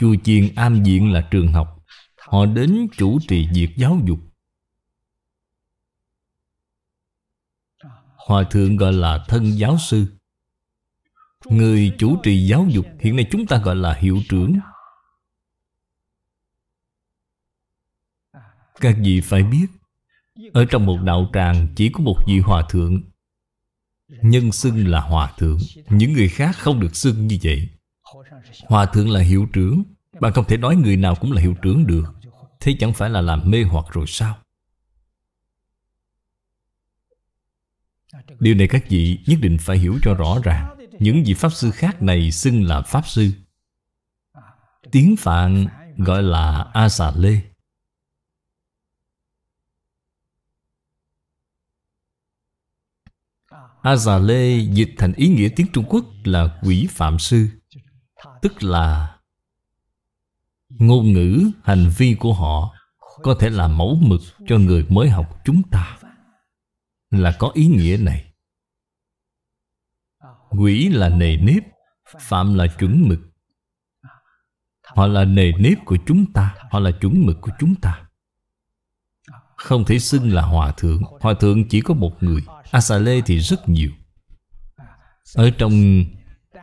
Chùa 0.00 0.14
chiền 0.24 0.54
am 0.54 0.82
viện 0.82 1.12
là 1.12 1.28
trường 1.30 1.52
học. 1.52 1.68
Họ 2.16 2.46
đến 2.46 2.86
chủ 2.96 3.18
trì 3.28 3.48
việc 3.54 3.68
giáo 3.76 4.00
dục. 4.06 4.18
Hòa 8.26 8.44
thượng 8.50 8.76
gọi 8.76 8.92
là 8.92 9.24
thân 9.28 9.58
giáo 9.58 9.78
sư. 9.78 10.06
Người 11.48 11.92
chủ 11.98 12.16
trì 12.22 12.46
giáo 12.46 12.66
dục 12.70 12.86
Hiện 13.00 13.16
nay 13.16 13.26
chúng 13.30 13.46
ta 13.46 13.58
gọi 13.58 13.76
là 13.76 13.94
hiệu 13.94 14.20
trưởng. 14.28 14.58
Các 18.80 18.96
vị 18.98 19.20
phải 19.20 19.42
biết, 19.42 19.66
Ở 20.52 20.64
trong 20.64 20.86
một 20.86 20.98
đạo 21.04 21.30
tràng 21.32 21.68
Chỉ 21.76 21.88
có 21.88 22.00
một 22.00 22.16
vị 22.26 22.38
hòa 22.38 22.64
thượng. 22.68 23.02
Nhân 24.08 24.52
xưng 24.52 24.88
là 24.88 25.00
hòa 25.00 25.32
thượng, 25.38 25.58
Những 25.88 26.12
người 26.12 26.28
khác 26.28 26.56
không 26.58 26.80
được 26.80 26.96
xưng 26.96 27.26
như 27.26 27.38
vậy. 27.42 27.68
Hòa 28.66 28.86
thượng 28.86 29.10
là 29.10 29.20
hiệu 29.20 29.46
trưởng, 29.52 29.82
Bạn 30.20 30.32
không 30.32 30.44
thể 30.44 30.56
nói 30.56 30.76
người 30.76 30.96
nào 30.96 31.14
cũng 31.14 31.32
là 31.32 31.40
hiệu 31.40 31.54
trưởng 31.62 31.86
được. 31.86 32.04
Thế 32.60 32.76
chẳng 32.80 32.92
phải 32.94 33.10
là 33.10 33.20
làm 33.20 33.50
mê 33.50 33.62
hoặc 33.62 33.84
rồi 33.92 34.04
sao? 34.08 34.43
Điều 38.40 38.54
này 38.54 38.68
các 38.68 38.84
vị 38.88 39.18
nhất 39.26 39.38
định 39.42 39.56
phải 39.60 39.78
hiểu 39.78 39.98
cho 40.02 40.14
rõ 40.14 40.38
ràng. 40.44 40.76
Những 40.98 41.22
vị 41.26 41.34
Pháp 41.34 41.52
Sư 41.52 41.70
khác 41.70 42.02
này 42.02 42.30
xưng 42.30 42.64
là 42.64 42.82
Pháp 42.82 43.06
Sư. 43.06 43.30
Tiếng 44.92 45.16
Phạn 45.16 45.66
gọi 45.96 46.22
là 46.22 46.66
A 46.72 46.88
Xà 46.88 47.12
Lê 47.16 47.40
A 53.84 53.96
Già 53.96 54.18
Lê 54.18 54.58
dịch 54.58 54.94
thành 54.98 55.12
ý 55.12 55.28
nghĩa 55.28 55.48
tiếng 55.56 55.66
Trung 55.72 55.84
Quốc 55.88 56.04
là 56.24 56.58
quỷ 56.62 56.86
phạm 56.90 57.18
sư 57.18 57.48
Tức 58.42 58.62
là 58.62 59.16
Ngôn 60.68 61.12
ngữ, 61.12 61.50
hành 61.62 61.90
vi 61.96 62.14
của 62.14 62.32
họ 62.32 62.74
Có 63.22 63.34
thể 63.40 63.50
là 63.50 63.68
mẫu 63.68 63.98
mực 64.00 64.20
cho 64.48 64.58
người 64.58 64.86
mới 64.88 65.08
học 65.10 65.40
chúng 65.44 65.62
ta. 65.70 65.98
Là 67.18 67.36
có 67.38 67.50
ý 67.54 67.66
nghĩa 67.66 67.96
này. 68.00 68.24
Quỷ 70.50 70.88
là 70.88 71.08
nề 71.08 71.36
nếp, 71.36 71.62
Phạm 72.20 72.54
là 72.54 72.66
chuẩn 72.66 73.08
mực. 73.08 73.20
Họ 74.84 75.06
là 75.06 75.24
nề 75.24 75.52
nếp 75.52 75.78
của 75.84 75.96
chúng 76.06 76.32
ta, 76.32 76.54
Họ 76.70 76.78
là 76.78 76.90
chuẩn 77.00 77.26
mực 77.26 77.40
của 77.40 77.50
chúng 77.58 77.74
ta. 77.74 78.04
Không 79.56 79.84
thể 79.84 79.98
xưng 79.98 80.32
là 80.32 80.42
hòa 80.42 80.72
thượng 80.76 81.02
Hòa 81.20 81.34
thượng 81.40 81.68
chỉ 81.68 81.80
có 81.80 81.94
một 81.94 82.22
người 82.22 82.42
A 82.70 82.80
xà 82.80 82.98
lê 82.98 83.20
thì 83.20 83.38
rất 83.38 83.68
nhiều. 83.68 83.90
Ở 85.34 85.50
trong 85.50 86.04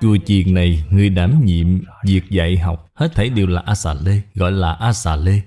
chùa 0.01 0.17
chiền 0.25 0.53
này, 0.53 0.83
Người 0.89 1.09
đảm 1.09 1.45
nhiệm 1.45 1.67
việc 2.05 2.29
dạy 2.29 2.57
học, 2.57 2.89
Hết 2.93 3.11
thảy 3.15 3.29
đều 3.29 3.47
là 3.47 3.61
A 3.65 3.75
xà 3.75 3.93
lê 3.93 4.21
Gọi 4.35 4.51
là 4.51 4.73
A 4.73 4.93
xà 4.93 5.15
lê 5.15 5.41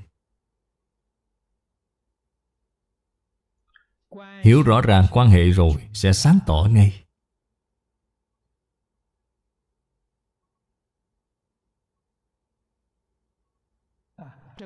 Hiểu 4.44 4.62
rõ 4.62 4.80
ràng 4.80 5.06
quan 5.10 5.28
hệ 5.28 5.50
rồi 5.50 5.88
Sẽ 5.92 6.12
sáng 6.12 6.38
tỏ 6.46 6.66
ngay. 6.70 7.04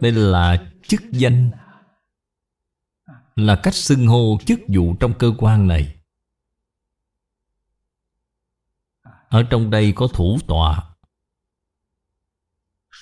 Đây 0.00 0.12
là 0.12 0.70
chức 0.82 1.00
danh, 1.12 1.50
là 3.36 3.60
cách 3.62 3.74
xưng 3.74 4.06
hô 4.06 4.38
chức 4.46 4.60
vụ 4.74 4.94
trong 5.00 5.14
cơ 5.18 5.32
quan 5.38 5.68
này. 5.68 5.96
Ở 9.28 9.42
trong 9.50 9.70
đây 9.70 9.92
có 9.96 10.08
thủ 10.14 10.38
tọa. 10.48 10.94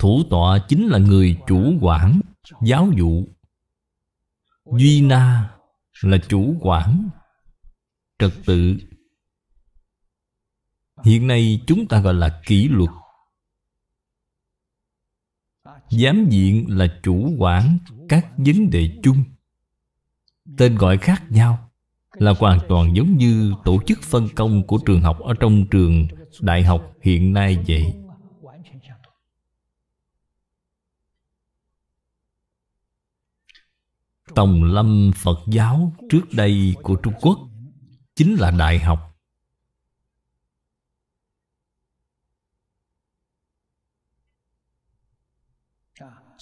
Thủ 0.01 0.23
tọa 0.31 0.59
chính 0.69 0.87
là 0.87 0.99
người 0.99 1.39
chủ 1.47 1.73
quản, 1.81 2.21
giáo 2.63 2.89
vụ 2.99 3.25
duy 4.79 5.01
na 5.01 5.56
là 6.01 6.19
chủ 6.29 6.57
quản 6.61 7.09
trật 8.19 8.33
tự. 8.47 8.77
Hiện 11.05 11.27
nay 11.27 11.61
chúng 11.67 11.87
ta 11.89 12.01
gọi 12.01 12.15
là 12.15 12.41
kỷ 12.47 12.69
luật. 12.69 12.91
Giám 15.91 16.27
diện 16.31 16.67
là 16.69 16.87
chủ 17.03 17.37
quản 17.39 17.79
các 18.09 18.27
vấn 18.37 18.71
đề 18.71 18.99
chung. 19.03 19.25
Tên 20.57 20.77
gọi 20.77 20.99
khác 20.99 21.23
nhau 21.31 21.71
Là 22.13 22.35
hoàn 22.39 22.59
toàn 22.69 22.97
giống 22.97 23.17
như 23.17 23.55
tổ 23.65 23.79
chức 23.87 24.03
phân 24.03 24.29
công 24.37 24.67
của 24.67 24.79
trường 24.87 25.01
học 25.01 25.19
Ở 25.21 25.35
trong 25.41 25.67
trường 25.71 26.07
đại 26.41 26.63
học 26.63 26.93
hiện 27.03 27.33
nay 27.33 27.59
vậy. 27.69 28.06
Tòng 34.35 34.65
lâm 34.65 35.11
Phật 35.15 35.39
giáo 35.47 35.93
trước 36.11 36.23
đây 36.33 36.75
của 36.83 36.97
Trung 36.97 37.15
Quốc, 37.21 37.39
Chính 38.15 38.35
là 38.35 38.51
đại 38.51 38.79
học. 38.79 39.17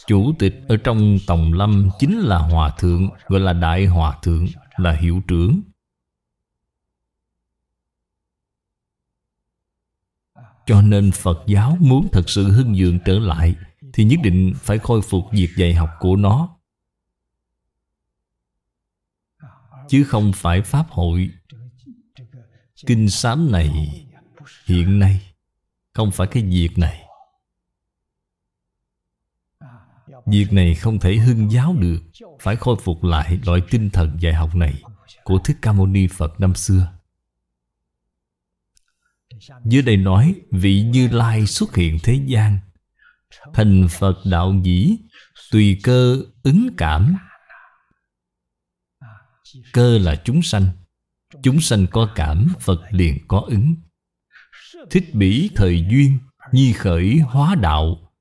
Chủ 0.06 0.32
tịch 0.38 0.54
ở 0.68 0.76
trong 0.76 1.16
Tòng 1.26 1.52
Lâm 1.52 1.90
chính 1.98 2.18
là 2.18 2.38
Hòa 2.38 2.74
Thượng, 2.78 3.10
Gọi 3.26 3.40
là 3.40 3.52
Đại 3.52 3.86
Hòa 3.86 4.18
Thượng, 4.22 4.46
Là 4.76 4.92
hiệu 4.92 5.22
trưởng. 5.28 5.60
Cho 10.66 10.82
nên 10.82 11.10
Phật 11.12 11.42
giáo 11.46 11.76
muốn 11.80 12.08
thật 12.12 12.30
sự 12.30 12.50
hưng 12.50 12.74
dượng 12.74 12.98
trở 13.04 13.18
lại, 13.18 13.54
Thì 13.92 14.04
nhất 14.04 14.20
định 14.22 14.52
phải 14.56 14.78
khôi 14.78 15.02
phục 15.02 15.24
việc 15.32 15.50
dạy 15.56 15.74
học 15.74 15.90
của 16.00 16.16
nó. 16.16 16.53
Chứ 19.88 20.04
không 20.04 20.32
phải 20.34 20.62
pháp 20.62 20.86
hội. 20.90 21.30
Kinh 22.86 23.10
sám 23.10 23.52
này 23.52 23.70
hiện 24.66 24.98
nay 24.98 25.34
không 25.92 26.10
phải 26.10 26.26
cái 26.26 26.42
việc 26.42 26.78
này. 26.78 27.00
Việc 30.26 30.52
này 30.52 30.74
không 30.74 30.98
thể 30.98 31.16
hưng 31.16 31.50
giáo 31.50 31.74
được. 31.78 32.02
Phải 32.40 32.56
khôi 32.56 32.76
phục 32.82 33.04
lại 33.04 33.38
loại 33.46 33.60
tinh 33.70 33.90
thần 33.90 34.16
dạy 34.20 34.34
học 34.34 34.54
này 34.54 34.82
của 35.24 35.38
thích 35.38 35.56
ca 35.62 35.72
mâu 35.72 35.86
ni 35.86 36.06
phật 36.06 36.40
năm 36.40 36.54
xưa. 36.54 36.92
Dưới 39.64 39.82
đây 39.82 39.96
nói, 39.96 40.34
vị 40.50 40.82
như 40.82 41.08
lai 41.08 41.46
xuất 41.46 41.74
hiện 41.74 41.98
thế 42.02 42.20
gian. 42.26 42.58
Thành 43.54 43.86
phật 43.90 44.18
đạo 44.24 44.54
dĩ 44.62 44.96
tùy 45.50 45.80
cơ 45.82 46.22
ứng 46.42 46.68
cảm 46.76 47.16
cơ 49.72 49.98
là 49.98 50.22
chúng 50.24 50.42
sanh. 50.42 50.68
Chúng 51.42 51.60
sanh 51.60 51.86
có 51.90 52.12
cảm, 52.14 52.52
phật 52.60 52.80
liền 52.90 53.18
có 53.28 53.40
ứng. 53.48 53.74
Thích 54.90 55.04
bỉ 55.12 55.50
thời 55.54 55.86
duyên, 55.90 56.18
nhi 56.52 56.72
khởi 56.72 57.18
hóa 57.18 57.54
đạo. 57.54 58.12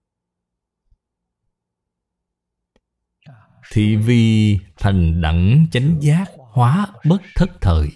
Thị 3.72 3.96
vi 3.96 4.60
thành 4.78 5.22
đẳng 5.22 5.68
chánh 5.72 5.98
giác 6.02 6.32
hóa 6.38 6.88
bất 7.06 7.22
thất 7.36 7.50
thời. 7.62 7.90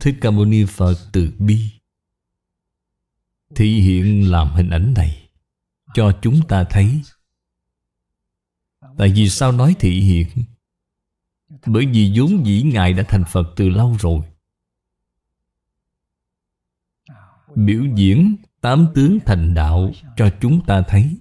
Thích 0.00 0.14
ca 0.20 0.30
mâu 0.30 0.44
ni 0.44 0.64
phật 0.64 0.94
từ 1.12 1.32
bi. 1.38 1.70
Thị 3.54 3.80
hiện 3.80 4.30
làm 4.30 4.48
hình 4.48 4.70
ảnh 4.70 4.94
này 4.96 5.30
cho 5.94 6.18
chúng 6.22 6.40
ta 6.48 6.64
thấy 6.64 7.00
tại 9.00 9.12
vì 9.14 9.28
sao 9.28 9.52
nói 9.52 9.76
thị 9.78 10.00
hiện 10.00 10.28
bởi 11.66 11.86
vì 11.86 12.12
vốn 12.16 12.46
dĩ 12.46 12.62
ngài 12.62 12.92
đã 12.92 13.02
thành 13.08 13.24
phật 13.32 13.52
từ 13.56 13.68
lâu 13.68 13.96
rồi. 14.00 14.20
Biểu 17.54 17.84
diễn 17.96 18.36
tám 18.60 18.86
tướng 18.94 19.18
thành 19.26 19.54
đạo 19.54 19.90
cho 20.16 20.30
chúng 20.40 20.66
ta 20.66 20.82
thấy. 20.88 21.16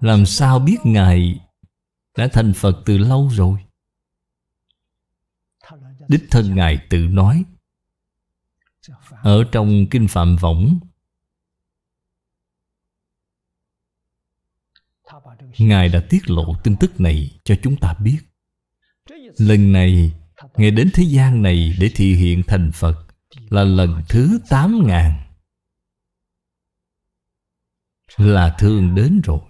Làm 0.00 0.26
sao 0.26 0.58
biết 0.58 0.78
ngài 0.84 1.40
đã 2.16 2.28
thành 2.32 2.52
phật 2.56 2.82
từ 2.86 2.98
lâu 2.98 3.28
rồi? 3.32 3.64
Đích 6.08 6.24
thân 6.30 6.54
ngài 6.54 6.86
tự 6.90 6.98
nói, 6.98 7.44
ở 9.22 9.44
trong 9.52 9.86
kinh 9.90 10.08
phạm 10.08 10.36
võng 10.36 10.78
ngài 15.58 15.88
đã 15.88 16.00
tiết 16.10 16.30
lộ 16.30 16.54
tin 16.64 16.76
tức 16.80 17.00
này 17.00 17.40
cho 17.44 17.54
chúng 17.62 17.76
ta 17.76 17.94
biết. 17.94 18.18
Lần 19.38 19.72
này, 19.72 20.12
ngài 20.56 20.70
đến 20.70 20.90
thế 20.94 21.02
gian 21.02 21.42
này 21.42 21.76
để 21.80 21.90
thị 21.94 22.14
hiện 22.14 22.42
thành 22.46 22.70
phật, 22.74 23.06
là 23.50 23.64
lần 23.64 24.02
thứ 24.08 24.38
tám 24.48 24.86
ngàn. 24.86 25.20
Là 28.16 28.56
thường 28.58 28.94
đến 28.94 29.20
rồi. 29.24 29.40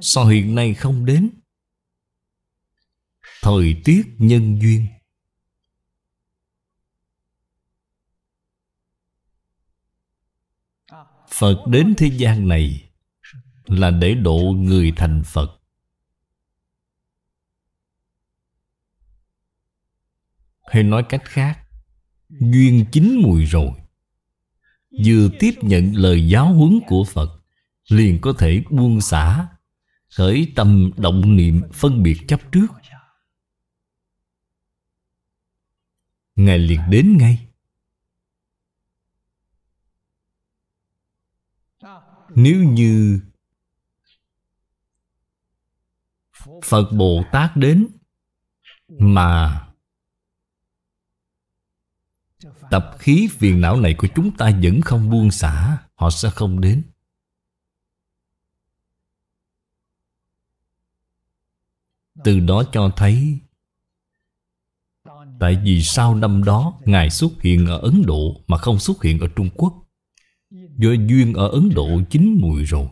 Sao 0.00 0.26
hiện 0.26 0.54
nay 0.54 0.74
không 0.74 1.04
đến? 1.06 1.30
Thời 3.42 3.82
tiết 3.84 4.02
nhân 4.18 4.58
duyên. 4.62 4.86
Phật 11.38 11.66
đến 11.66 11.94
thế 11.98 12.06
gian 12.06 12.48
này 12.48 12.90
Là 13.66 13.90
để 13.90 14.14
độ 14.14 14.54
người 14.56 14.92
thành 14.96 15.22
Phật. 15.24 15.60
Hay 20.66 20.82
nói 20.82 21.04
cách 21.08 21.22
khác, 21.24 21.58
Duyên 22.28 22.84
chín 22.92 23.20
mùi 23.22 23.44
rồi. 23.44 23.70
Vừa 25.04 25.28
tiếp 25.38 25.54
nhận 25.62 25.94
lời 25.94 26.28
giáo 26.28 26.54
huấn 26.54 26.80
của 26.86 27.04
Phật, 27.04 27.42
Liền 27.88 28.20
có 28.20 28.32
thể 28.38 28.62
buông 28.70 29.00
xả 29.00 29.48
khởi 30.10 30.52
tâm 30.56 30.90
động 30.96 31.36
niệm 31.36 31.62
phân 31.72 32.02
biệt 32.02 32.18
chấp 32.28 32.52
trước. 32.52 32.66
Ngài 36.36 36.58
liền 36.58 36.80
đến 36.90 37.16
ngay. 37.16 37.47
Nếu 42.38 42.64
như 42.64 43.20
phật 46.64 46.90
bồ 46.92 47.22
tát 47.32 47.56
đến 47.56 47.86
mà 48.88 49.66
tập 52.70 52.96
khí 52.98 53.28
phiền 53.32 53.60
não 53.60 53.80
này 53.80 53.94
của 53.98 54.08
chúng 54.14 54.36
ta 54.36 54.50
vẫn 54.62 54.80
không 54.80 55.10
buông 55.10 55.30
xả, 55.30 55.78
họ 55.94 56.10
sẽ 56.10 56.30
không 56.30 56.60
đến. 56.60 56.82
Từ 62.24 62.40
đó 62.40 62.62
cho 62.72 62.90
thấy 62.96 63.38
tại 65.40 65.60
vì 65.64 65.82
sao 65.82 66.14
năm 66.14 66.44
đó 66.44 66.80
ngài 66.84 67.10
xuất 67.10 67.42
hiện 67.42 67.66
ở 67.66 67.78
ấn 67.78 68.02
độ 68.06 68.40
mà 68.46 68.58
không 68.58 68.78
xuất 68.78 69.02
hiện 69.02 69.20
ở 69.20 69.26
trung 69.36 69.50
quốc 69.54 69.87
do 70.78 70.90
duyên 70.90 71.34
ở 71.34 71.48
ấn 71.48 71.70
độ 71.74 72.00
chín 72.10 72.38
mùi 72.40 72.64
rồi. 72.64 72.88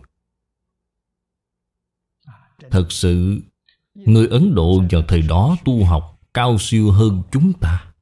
Thật 2.71 2.93
sự, 2.93 3.41
người 3.95 4.27
ấn 4.29 4.55
độ 4.55 4.83
vào 4.91 5.03
thời 5.09 5.23
đó 5.23 5.57
tu 5.65 5.85
học 5.85 6.21
cao 6.35 6.57
siêu 6.61 6.91
hơn 6.91 7.23
chúng 7.33 7.53
ta. 7.61 7.93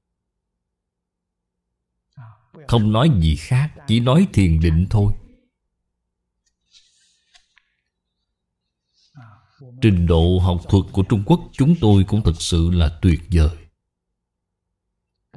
Không 2.68 2.92
nói 2.92 3.10
gì 3.20 3.36
khác, 3.36 3.72
chỉ 3.86 4.00
nói 4.00 4.26
thiền 4.32 4.60
định 4.60 4.86
thôi. 4.90 5.12
Trình 9.82 10.06
độ 10.06 10.38
học 10.38 10.60
thuật 10.68 10.84
của 10.92 11.02
Trung 11.02 11.22
Quốc 11.26 11.40
chúng 11.52 11.74
tôi 11.80 12.04
cũng 12.04 12.22
thật 12.22 12.42
sự 12.42 12.70
là 12.70 12.98
tuyệt 13.02 13.20
vời. 13.32 13.56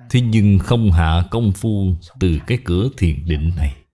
Thế 0.10 0.22
nhưng 0.22 0.60
không 0.60 0.92
hạ 0.92 1.28
công 1.32 1.52
phu 1.52 1.96
từ 2.20 2.40
cái 2.48 2.58
cửa 2.66 2.90
thiền 2.98 3.26
định 3.26 3.52
này. 3.56 3.87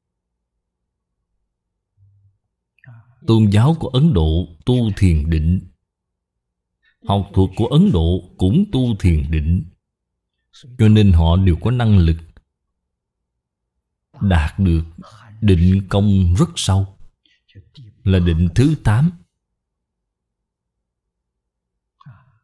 Tôn 3.28 3.50
giáo 3.52 3.76
của 3.80 3.88
Ấn 3.88 4.14
Độ 4.14 4.48
tu 4.66 4.92
thiền 4.98 5.30
định. 5.30 5.60
Học 7.08 7.30
thuật 7.34 7.50
của 7.56 7.68
Ấn 7.68 7.92
Độ 7.92 8.30
cũng 8.38 8.66
tu 8.72 8.96
thiền 9.00 9.32
định. 9.32 9.64
Cho 10.78 10.88
nên 10.88 11.12
họ 11.12 11.38
đều 11.38 11.56
có 11.56 11.72
năng 11.72 11.98
lực 11.98 12.18
Đạt 14.22 14.60
được 14.60 14.84
định 15.42 15.88
công 15.90 16.34
rất 16.38 16.50
sâu. 16.56 16.98
Là 18.04 18.20
định 18.20 18.50
thứ 18.56 18.76
8 18.84 19.12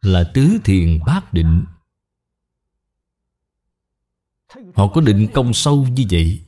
là 0.01 0.31
tứ 0.33 0.59
thiền 0.63 0.99
bát 1.05 1.33
định. 1.33 1.65
Họ 4.75 4.87
có 4.87 5.01
định 5.01 5.27
công 5.33 5.53
sâu 5.53 5.87
như 5.87 6.05
vậy. 6.11 6.41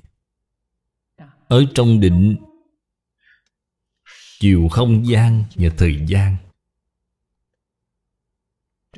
Ở 1.48 1.66
trong 1.76 2.00
định 2.00 2.36
chiều 4.42 4.68
không 4.72 5.08
gian 5.08 5.44
và 5.56 5.70
thời 5.78 6.06
gian. 6.08 6.36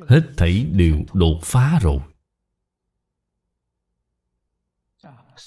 Hết 0.08 0.22
thảy 0.36 0.66
đều 0.72 1.04
đột 1.12 1.40
phá 1.42 1.78
rồi. 1.82 1.98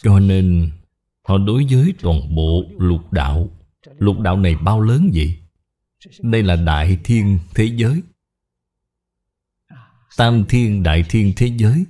Cho 0.03 0.19
nên, 0.19 0.71
họ 1.23 1.37
đối 1.37 1.65
với 1.69 1.93
toàn 2.01 2.35
bộ 2.35 2.63
lục 2.77 3.13
đạo. 3.13 3.49
Lục 3.97 4.19
đạo 4.19 4.37
này 4.37 4.55
bao 4.55 4.81
lớn 4.81 5.11
vậy? 5.13 5.37
Đây 6.19 6.43
là 6.43 6.55
đại 6.55 6.99
thiên 7.03 7.39
thế 7.55 7.65
giới. 7.65 8.01
Tam 10.17 10.45
thiên 10.49 10.83
đại 10.83 11.03
thiên 11.09 11.33
thế 11.35 11.47
giới. 11.57 11.85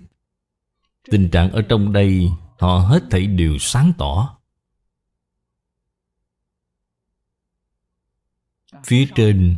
Tình 1.11 1.29
trạng 1.29 1.51
ở 1.51 1.61
trong 1.61 1.93
đây, 1.93 2.29
Họ 2.59 2.79
hết 2.79 3.03
thảy 3.11 3.27
đều 3.27 3.57
sáng 3.59 3.93
tỏ. 3.97 4.36
Phía 8.85 9.07
trên, 9.15 9.55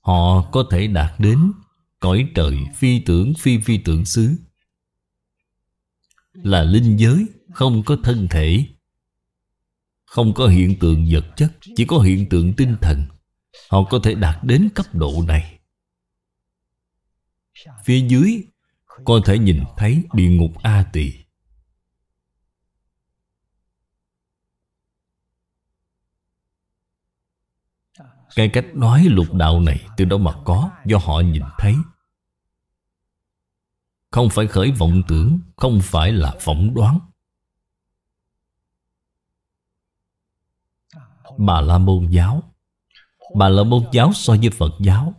Họ 0.00 0.50
có 0.52 0.64
thể 0.70 0.86
đạt 0.86 1.20
đến 1.20 1.52
Cõi 2.00 2.28
trời 2.34 2.58
phi 2.74 3.00
tưởng 3.00 3.32
phi 3.38 3.58
phi 3.58 3.78
tưởng 3.78 4.04
xứ. 4.04 4.36
Là 6.32 6.62
linh 6.62 6.96
giới, 6.96 7.26
Không 7.52 7.82
có 7.86 7.96
thân 8.02 8.28
thể, 8.30 8.66
Không 10.06 10.34
có 10.34 10.46
hiện 10.46 10.78
tượng 10.78 11.08
vật 11.10 11.24
chất, 11.36 11.52
Chỉ 11.76 11.84
có 11.84 11.98
hiện 11.98 12.28
tượng 12.28 12.54
tinh 12.56 12.76
thần. 12.82 13.04
Họ 13.70 13.84
có 13.90 14.00
thể 14.02 14.14
đạt 14.14 14.44
đến 14.44 14.68
cấp 14.74 14.86
độ 14.94 15.24
này. 15.26 15.58
Phía 17.84 18.08
dưới, 18.08 18.42
Có 19.04 19.20
thể 19.24 19.38
nhìn 19.38 19.64
thấy 19.76 20.02
địa 20.14 20.30
ngục 20.30 20.52
A 20.62 20.84
Tỳ. 20.92 21.23
Cái 28.36 28.50
cách 28.52 28.66
nói 28.74 29.04
lục 29.04 29.32
đạo 29.32 29.60
này 29.60 29.86
từ 29.96 30.04
đâu 30.04 30.18
mà 30.18 30.32
có, 30.44 30.70
Do 30.84 30.98
họ 30.98 31.20
nhìn 31.20 31.42
thấy. 31.58 31.74
Không 34.10 34.28
phải 34.30 34.46
khởi 34.46 34.70
vọng 34.70 35.02
tưởng, 35.08 35.40
Không 35.56 35.80
phải 35.82 36.12
là 36.12 36.34
phỏng 36.40 36.74
đoán. 36.74 36.98
Bà 41.38 41.60
La 41.60 41.78
Môn 41.78 42.08
giáo. 42.10 42.42
Bà 43.36 43.48
La 43.48 43.62
Môn 43.62 43.82
giáo 43.92 44.12
so 44.14 44.36
với 44.36 44.50
Phật 44.50 44.72
giáo. 44.80 45.14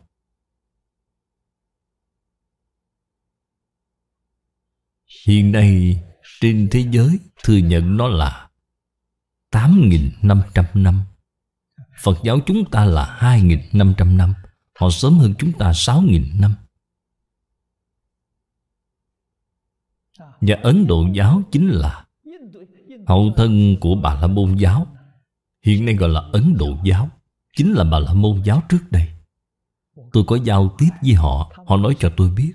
Hiện 5.25 5.51
nay, 5.51 6.03
trên 6.39 6.67
thế 6.71 6.87
giới 6.91 7.19
thừa 7.43 7.57
nhận 7.57 7.97
nó 7.97 8.07
là 8.07 8.49
8.500 9.51 10.65
năm. 10.73 11.01
Phật 12.03 12.17
giáo 12.23 12.39
chúng 12.45 12.65
ta 12.71 12.85
là 12.85 13.17
2.500 13.19 14.17
năm 14.17 14.33
Họ 14.79 14.89
sớm 14.89 15.17
hơn 15.17 15.33
chúng 15.39 15.51
ta 15.51 15.71
6.000 15.71 16.39
năm. 16.39 16.55
Và 20.41 20.55
Ấn 20.63 20.87
Độ 20.87 21.07
giáo 21.13 21.41
chính 21.51 21.69
là 21.69 22.05
Hậu 23.07 23.33
thân 23.37 23.75
của 23.79 23.95
Bà 23.95 24.13
La 24.19 24.27
Môn 24.27 24.55
giáo. 24.55 24.87
Hiện 25.63 25.85
nay 25.85 25.95
gọi 25.95 26.09
là 26.09 26.21
Ấn 26.33 26.55
Độ 26.57 26.77
giáo, 26.83 27.09
Chính 27.57 27.73
là 27.73 27.83
Bà 27.83 27.99
La 27.99 28.13
Môn 28.13 28.41
giáo 28.43 28.63
trước 28.69 28.91
đây. 28.91 29.07
Tôi 30.13 30.23
có 30.27 30.37
giao 30.43 30.75
tiếp 30.77 30.89
với 31.01 31.13
họ 31.13 31.51
Họ 31.67 31.77
nói 31.77 31.95
cho 31.99 32.11
tôi 32.17 32.29
biết. 32.29 32.53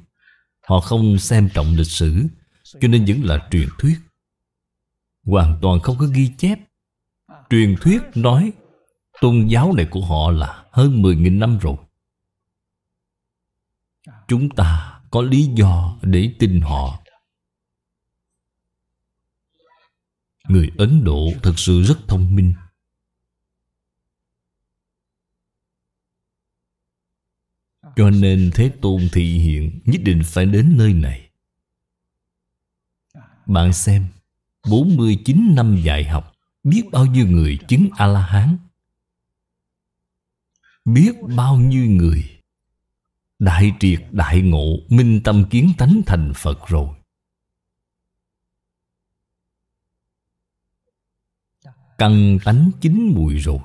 Họ 0.69 0.81
không 0.81 1.19
xem 1.19 1.49
trọng 1.55 1.77
lịch 1.77 1.87
sử, 1.87 2.27
Cho 2.81 2.89
nên 2.89 3.05
vẫn 3.05 3.25
là 3.25 3.49
truyền 3.51 3.69
thuyết. 3.79 3.99
Hoàn 5.25 5.59
toàn 5.63 5.81
không 5.81 5.97
có 5.99 6.07
ghi 6.07 6.31
chép. 6.39 6.59
Truyền 7.51 7.77
thuyết 7.81 8.03
nói 8.15 8.53
Tôn 9.21 9.47
giáo 9.49 9.73
này 9.73 9.87
của 9.91 10.07
họ 10.07 10.31
là 10.31 10.65
hơn 10.71 11.03
10.000 11.03 11.39
năm 11.39 11.59
rồi. 11.59 11.77
Chúng 14.29 14.51
ta 14.51 15.01
có 15.11 15.23
lý 15.23 15.49
do 15.57 15.99
để 16.03 16.35
tin 16.39 16.61
họ. 16.61 17.03
Người 20.49 20.71
Ấn 20.79 21.05
Độ 21.05 21.29
thật 21.43 21.53
sự 21.57 21.83
rất 21.83 21.99
thông 22.09 22.35
minh. 22.35 22.55
Cho 27.97 28.11
nên 28.11 28.51
Thế 28.55 28.73
Tôn 28.83 29.09
thị 29.13 29.39
hiện 29.39 29.81
nhất 29.85 30.01
định 30.05 30.23
phải 30.25 30.47
đến 30.47 30.75
nơi 30.79 30.93
này. 30.93 31.31
Bạn 33.47 33.73
xem 33.73 34.07
49 34.71 35.55
năm 35.57 35.81
dạy 35.85 36.05
học, 36.05 36.37
Biết 36.65 36.83
bao 36.93 37.07
nhiêu 37.07 37.27
người 37.27 37.59
chứng 37.69 37.89
A-la-hán? 37.97 38.57
Biết 40.95 41.13
bao 41.37 41.57
nhiêu 41.57 41.87
người. 41.91 42.25
Đại 43.39 43.73
triệt 43.81 44.03
đại 44.11 44.43
ngộ, 44.43 44.77
Minh 44.89 45.21
tâm 45.25 45.45
kiến 45.51 45.73
tánh 45.79 46.03
thành 46.07 46.33
Phật 46.37 46.69
rồi. 46.69 46.89
Căn 51.99 52.39
tánh 52.45 52.71
chín 52.81 53.13
mùi 53.15 53.37
rồi. 53.39 53.59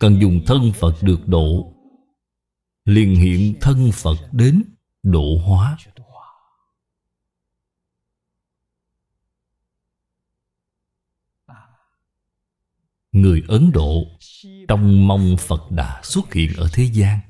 Cần 0.00 0.20
dùng 0.20 0.40
thân 0.46 0.72
Phật 0.74 0.94
được 1.02 1.28
độ. 1.28 1.74
Liền 2.84 3.14
hiện 3.14 3.54
thân 3.60 3.90
Phật 3.92 4.16
đến 4.32 4.62
độ 5.02 5.38
hóa. 5.46 5.76
Người 13.12 13.42
Ấn 13.48 13.72
Độ 13.72 14.06
Trong 14.68 15.08
mong 15.08 15.36
Phật 15.38 15.70
Đà 15.70 16.00
xuất 16.02 16.32
hiện 16.32 16.50
ở 16.56 16.68
thế 16.72 16.84
gian. 16.84 17.20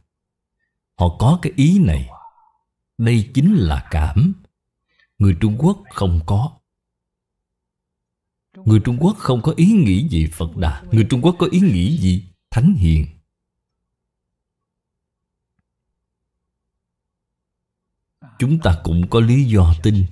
Họ 0.99 1.17
có 1.19 1.39
cái 1.43 1.53
ý 1.57 1.79
này. 1.79 2.09
Đây 2.99 3.31
chính 3.35 3.55
là 3.55 3.89
cảm. 3.91 4.33
Người 5.19 5.37
Trung 5.41 5.57
Quốc 5.59 5.83
không 5.91 6.21
có. 6.27 6.59
Người 8.65 8.81
Trung 8.85 8.99
Quốc 9.01 9.17
không 9.19 9.43
có 9.43 9.55
ý 9.57 9.67
nghĩ 9.67 10.09
gì 10.09 10.27
Phật 10.33 10.57
Đà. 10.57 10.83
Người 10.93 11.07
Trung 11.11 11.23
Quốc 11.23 11.37
có 11.39 11.49
ý 11.51 11.61
nghĩ 11.61 11.99
gì? 11.99 12.25
Thánh 12.51 12.75
Hiền. 12.75 13.07
Chúng 18.39 18.59
ta 18.59 18.81
cũng 18.85 19.11
có 19.11 19.21
lý 19.21 19.45
do 19.45 19.75
tin. 19.83 20.05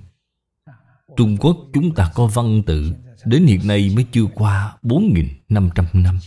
Trung 1.17 1.37
Quốc 1.37 1.57
chúng 1.73 1.95
ta 1.95 2.11
có 2.15 2.27
văn 2.27 2.63
tự. 2.65 2.93
Đến 3.25 3.45
hiện 3.45 3.67
nay 3.67 3.91
mới 3.95 4.05
chưa 4.11 4.25
qua 4.35 4.77
4.500 4.83 5.85
năm. 5.93 6.19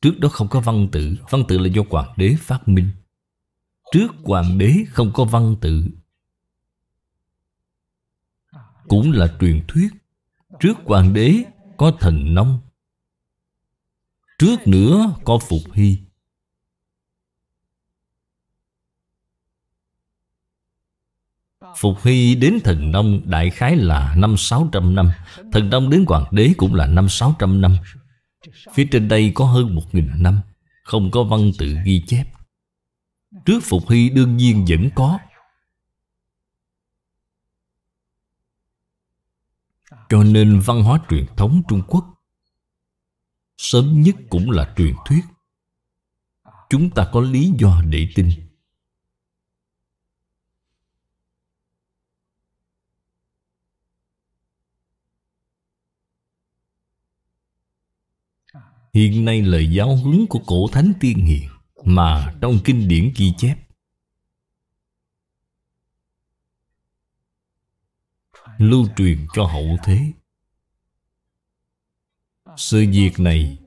Trước 0.00 0.18
đó 0.18 0.28
không 0.28 0.48
có 0.48 0.60
văn 0.60 0.88
tự 0.92 1.16
Văn 1.30 1.42
tự 1.48 1.58
là 1.58 1.68
do 1.68 1.82
hoàng 1.90 2.12
đế 2.16 2.36
phát 2.40 2.68
minh. 2.68 2.90
Trước 3.92 4.08
hoàng 4.24 4.58
đế 4.58 4.74
không 4.88 5.12
có 5.14 5.24
văn 5.24 5.56
tự, 5.60 5.88
Cũng 8.88 9.12
là 9.12 9.36
truyền 9.40 9.62
thuyết. 9.68 9.88
Trước 10.60 10.74
hoàng 10.84 11.12
đế 11.12 11.44
có 11.76 11.92
thần 12.00 12.34
nông, 12.34 12.60
Trước 14.38 14.66
nữa 14.66 15.14
có 15.24 15.38
Phục 15.38 15.72
Hy. 15.72 16.05
Phục 21.76 22.02
Hy 22.02 22.34
đến 22.34 22.58
thần 22.64 22.90
nông 22.90 23.22
đại 23.24 23.50
khái 23.50 23.76
là 23.76 24.14
năm 24.16 24.34
sáu 24.38 24.68
trăm 24.72 24.94
năm. 24.94 25.10
Thần 25.52 25.70
nông 25.70 25.90
đến 25.90 26.04
hoàng 26.08 26.24
đế 26.30 26.54
cũng 26.56 26.74
là 26.74 26.86
năm 26.86 27.08
sáu 27.08 27.34
trăm 27.38 27.60
năm. 27.60 27.76
Phía 28.72 28.88
trên 28.90 29.08
đây 29.08 29.32
có 29.34 29.44
hơn 29.44 29.74
một 29.74 29.94
nghìn 29.94 30.10
năm, 30.18 30.40
Không 30.84 31.10
có 31.10 31.22
văn 31.22 31.50
tự 31.58 31.76
ghi 31.84 32.02
chép. 32.06 32.24
Trước 33.44 33.60
Phục 33.62 33.90
Hy 33.90 34.08
đương 34.08 34.36
nhiên 34.36 34.64
vẫn 34.68 34.90
có. 34.94 35.18
Cho 40.08 40.22
nên 40.22 40.60
văn 40.60 40.82
hóa 40.82 41.00
truyền 41.10 41.26
thống 41.36 41.62
Trung 41.68 41.82
Quốc 41.88 42.04
Sớm 43.58 44.00
nhất 44.02 44.16
cũng 44.30 44.50
là 44.50 44.74
truyền 44.76 44.94
thuyết. 45.06 45.24
Chúng 46.70 46.90
ta 46.90 47.08
có 47.12 47.20
lý 47.20 47.52
do 47.58 47.82
để 47.90 48.08
tin. 48.14 48.45
Hiện 58.96 59.24
nay 59.24 59.42
lời 59.42 59.68
giáo 59.70 59.96
huấn 59.96 60.26
của 60.26 60.38
cổ 60.46 60.68
thánh 60.72 60.92
tiên 61.00 61.18
hiền 61.18 61.48
Mà 61.84 62.34
trong 62.40 62.58
kinh 62.64 62.88
điển 62.88 63.12
ghi 63.16 63.32
chép. 63.38 63.56
Lưu 68.58 68.86
truyền 68.96 69.26
cho 69.34 69.44
hậu 69.44 69.76
thế. 69.84 70.12
Sự 72.56 72.84
việc 72.92 73.20
này, 73.20 73.58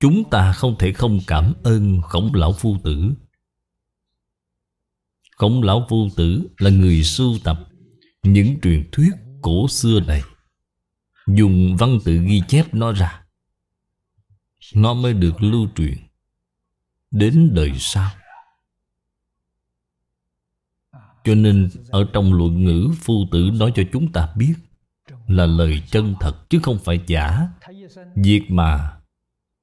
Chúng 0.00 0.30
ta 0.30 0.52
không 0.52 0.76
thể 0.78 0.92
không 0.92 1.20
cảm 1.26 1.54
ơn 1.64 2.00
khổng 2.02 2.34
lão 2.34 2.52
phu 2.52 2.76
tử. 2.84 3.12
Khổng 5.36 5.62
lão 5.62 5.86
phu 5.88 6.08
tử 6.16 6.48
là 6.58 6.70
người 6.70 7.02
sưu 7.02 7.38
tập 7.44 7.68
Những 8.22 8.60
truyền 8.62 8.88
thuyết 8.92 9.10
cổ 9.42 9.68
xưa 9.68 10.00
này. 10.00 10.22
Dùng 11.26 11.76
văn 11.76 11.98
tự 12.04 12.18
ghi 12.18 12.42
chép 12.48 12.74
nó 12.74 12.92
ra 12.92 13.25
nó 14.74 14.94
mới 14.94 15.14
được 15.14 15.42
lưu 15.42 15.68
truyền 15.76 15.98
đến 17.10 17.54
đời 17.54 17.72
sau. 17.78 18.10
Cho 21.24 21.34
nên 21.34 21.70
ở 21.90 22.06
trong 22.12 22.32
luận 22.32 22.64
ngữ, 22.64 22.90
phu 23.00 23.14
tử 23.32 23.50
nói 23.52 23.72
cho 23.74 23.82
chúng 23.92 24.12
ta 24.12 24.32
biết 24.36 24.54
là 25.26 25.46
lời 25.46 25.82
chân 25.90 26.14
thật 26.20 26.50
chứ 26.50 26.60
không 26.62 26.78
phải 26.84 27.00
giả. 27.06 27.48
Việc 28.14 28.42
mà 28.48 29.00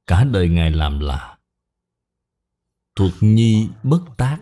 cả 0.07 0.23
đời 0.23 0.49
ngài 0.49 0.71
làm 0.71 0.99
là 0.99 1.37
thuật 2.95 3.13
nhi 3.21 3.69
bất 3.83 4.01
tác, 4.17 4.37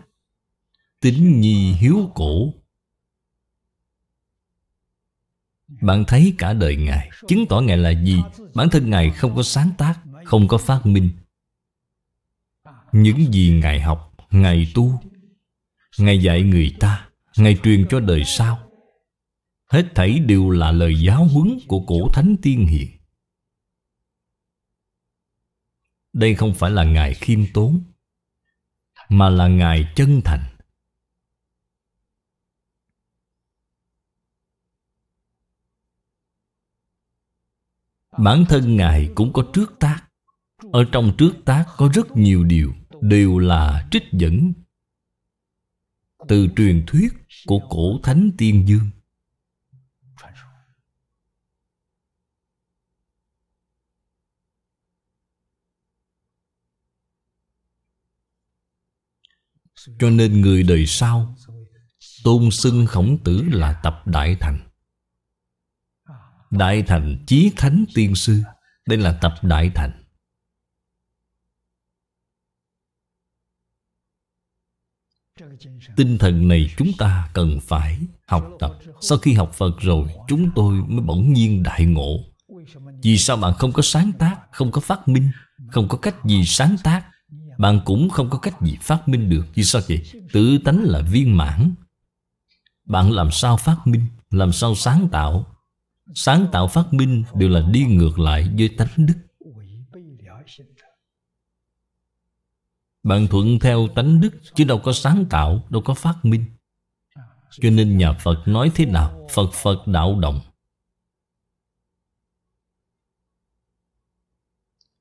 tính 1.00 1.40
nhi 1.40 1.72
hiếu 1.72 2.10
cổ. 2.14 2.52
Bạn 5.68 6.04
thấy 6.06 6.34
cả 6.38 6.52
đời 6.52 6.76
ngài, 6.76 7.10
chứng 7.28 7.46
tỏ 7.48 7.60
ngài 7.60 7.76
là 7.76 7.90
gì? 7.90 8.22
Bản 8.54 8.68
thân 8.70 8.90
ngài 8.90 9.10
không 9.10 9.36
có 9.36 9.42
sáng 9.42 9.70
tác 9.78 10.00
không 10.24 10.48
có 10.48 10.58
phát 10.58 10.86
minh. 10.86 11.10
Những 12.92 13.32
gì 13.32 13.60
ngài 13.62 13.80
học, 13.80 14.14
ngài 14.30 14.72
tu, 14.74 15.00
ngài 15.98 16.22
dạy 16.22 16.42
người 16.42 16.76
ta, 16.80 17.08
ngài 17.36 17.58
truyền 17.62 17.86
cho 17.90 18.00
đời 18.00 18.22
sau, 18.24 18.70
hết 19.66 19.92
thảy 19.94 20.18
đều 20.18 20.50
là 20.50 20.72
lời 20.72 21.00
giáo 21.00 21.24
huấn 21.24 21.58
của 21.68 21.84
cổ 21.86 22.08
thánh 22.12 22.36
tiên 22.42 22.66
hiền. 22.66 22.88
Đây 26.12 26.34
không 26.34 26.54
phải 26.54 26.70
là 26.70 26.84
ngài 26.84 27.14
khiêm 27.14 27.40
tốn, 27.54 27.84
mà 29.08 29.30
là 29.30 29.48
ngài 29.48 29.92
chân 29.96 30.20
thành. 30.24 30.44
Bản 38.18 38.44
thân 38.48 38.76
ngài 38.76 39.10
cũng 39.14 39.32
có 39.32 39.50
trước 39.52 39.74
tác. 39.80 40.11
Ở 40.72 40.84
trong 40.92 41.14
trước 41.18 41.32
tác 41.44 41.64
có 41.76 41.90
rất 41.94 42.16
nhiều 42.16 42.44
điều, 42.44 42.72
Đều 43.02 43.38
là 43.38 43.88
trích 43.90 44.02
dẫn. 44.12 44.52
Từ 46.28 46.48
truyền 46.56 46.84
thuyết 46.86 47.12
của 47.46 47.58
cổ 47.70 48.00
thánh 48.02 48.30
tiên 48.38 48.64
dương. 48.68 48.90
Cho 59.98 60.10
nên 60.10 60.40
người 60.40 60.62
đời 60.62 60.86
sau 60.86 61.36
Tôn 62.24 62.50
xưng 62.50 62.86
khổng 62.86 63.18
tử 63.24 63.42
là 63.52 63.80
tập 63.82 64.02
đại 64.06 64.36
thành. 64.40 64.68
Đại 66.50 66.82
thành 66.86 67.24
chí 67.26 67.52
thánh 67.56 67.84
tiên 67.94 68.14
sư, 68.14 68.42
Đây 68.86 68.98
là 68.98 69.18
tập 69.22 69.34
đại 69.42 69.70
thành. 69.74 70.01
Tinh 75.96 76.18
thần 76.18 76.48
này 76.48 76.70
chúng 76.76 76.92
ta 76.98 77.28
cần 77.32 77.60
phải 77.60 77.98
học 78.26 78.48
tập. 78.58 78.78
Sau 79.00 79.18
khi 79.18 79.32
học 79.32 79.52
Phật 79.54 79.80
rồi, 79.80 80.08
Chúng 80.28 80.50
tôi 80.54 80.74
mới 80.74 81.00
bỗng 81.00 81.32
nhiên 81.32 81.62
đại 81.62 81.84
ngộ. 81.84 82.20
Vì 83.02 83.18
sao 83.18 83.36
bạn 83.36 83.54
không 83.54 83.72
có 83.72 83.82
sáng 83.82 84.12
tác, 84.18 84.36
Không 84.52 84.70
có 84.70 84.80
phát 84.80 85.08
minh, 85.08 85.30
Không 85.68 85.88
có 85.88 85.98
cách 85.98 86.24
gì 86.24 86.44
sáng 86.44 86.76
tác? 86.84 87.04
Bạn 87.58 87.80
cũng 87.84 88.10
không 88.10 88.30
có 88.30 88.38
cách 88.38 88.60
gì 88.60 88.76
phát 88.80 89.08
minh 89.08 89.28
được. 89.28 89.46
Vì 89.54 89.64
sao 89.64 89.82
vậy? 89.88 90.02
Tự 90.32 90.58
tánh 90.58 90.82
là 90.82 91.00
viên 91.00 91.36
mãn. 91.36 91.74
Bạn 92.86 93.12
làm 93.12 93.30
sao 93.30 93.56
phát 93.56 93.86
minh, 93.86 94.06
Làm 94.30 94.52
sao 94.52 94.74
sáng 94.74 95.08
tạo? 95.12 95.46
Sáng 96.14 96.46
tạo 96.52 96.68
phát 96.68 96.92
minh 96.94 97.24
đều 97.34 97.48
là 97.48 97.60
đi 97.60 97.84
ngược 97.84 98.18
lại 98.18 98.48
với 98.58 98.68
tánh 98.68 98.88
đức. 98.96 99.14
Bạn 103.02 103.26
thuận 103.26 103.58
theo 103.58 103.88
tánh 103.94 104.20
đức, 104.20 104.30
Chứ 104.54 104.64
đâu 104.64 104.78
có 104.78 104.92
sáng 104.92 105.24
tạo, 105.30 105.62
Đâu 105.70 105.82
có 105.82 105.94
phát 105.94 106.24
minh. 106.24 106.44
Cho 107.50 107.70
nên 107.70 107.98
nhà 107.98 108.12
Phật 108.12 108.48
nói 108.48 108.70
thế 108.74 108.86
nào, 108.86 109.26
Phật 109.30 109.52
Phật 109.52 109.86
đạo 109.86 110.18
động. 110.20 110.40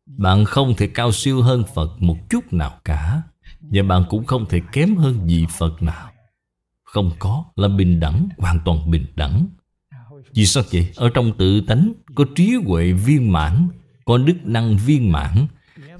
Bạn 0.05 0.45
không 0.45 0.73
thể 0.77 0.87
cao 0.87 1.11
siêu 1.11 1.41
hơn 1.41 1.63
Phật 1.73 2.01
một 2.01 2.17
chút 2.29 2.53
nào 2.53 2.79
cả, 2.83 3.21
Và 3.61 3.83
bạn 3.83 4.05
cũng 4.09 4.25
không 4.25 4.45
thể 4.49 4.61
kém 4.71 4.95
hơn 4.95 5.27
vị 5.27 5.45
Phật 5.49 5.81
nào. 5.81 6.11
Không 6.83 7.11
có 7.19 7.45
là 7.55 7.67
bình 7.67 7.99
đẳng, 7.99 8.29
Hoàn 8.37 8.59
toàn 8.65 8.91
bình 8.91 9.05
đẳng. 9.15 9.47
Vì 10.33 10.45
sao 10.45 10.63
vậy? 10.71 10.91
Ở 10.95 11.09
trong 11.13 11.37
tự 11.37 11.61
tánh 11.61 11.93
Có 12.15 12.25
trí 12.35 12.53
huệ 12.65 12.91
viên 12.91 13.31
mãn, 13.31 13.67
Có 14.05 14.17
đức 14.17 14.37
năng 14.43 14.77
viên 14.77 15.11
mãn 15.11 15.47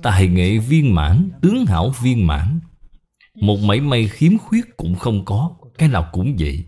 Tài 0.03 0.27
nghệ 0.27 0.57
viên 0.57 0.95
mãn, 0.95 1.29
Tướng 1.41 1.65
hảo 1.65 1.93
viên 2.01 2.27
mãn. 2.27 2.59
Một 3.33 3.57
mảy 3.57 3.79
may 3.79 4.07
khiếm 4.07 4.37
khuyết 4.37 4.77
cũng 4.77 4.95
không 4.95 5.25
có, 5.25 5.55
Cái 5.77 5.89
nào 5.89 6.09
cũng 6.11 6.35
vậy. 6.39 6.65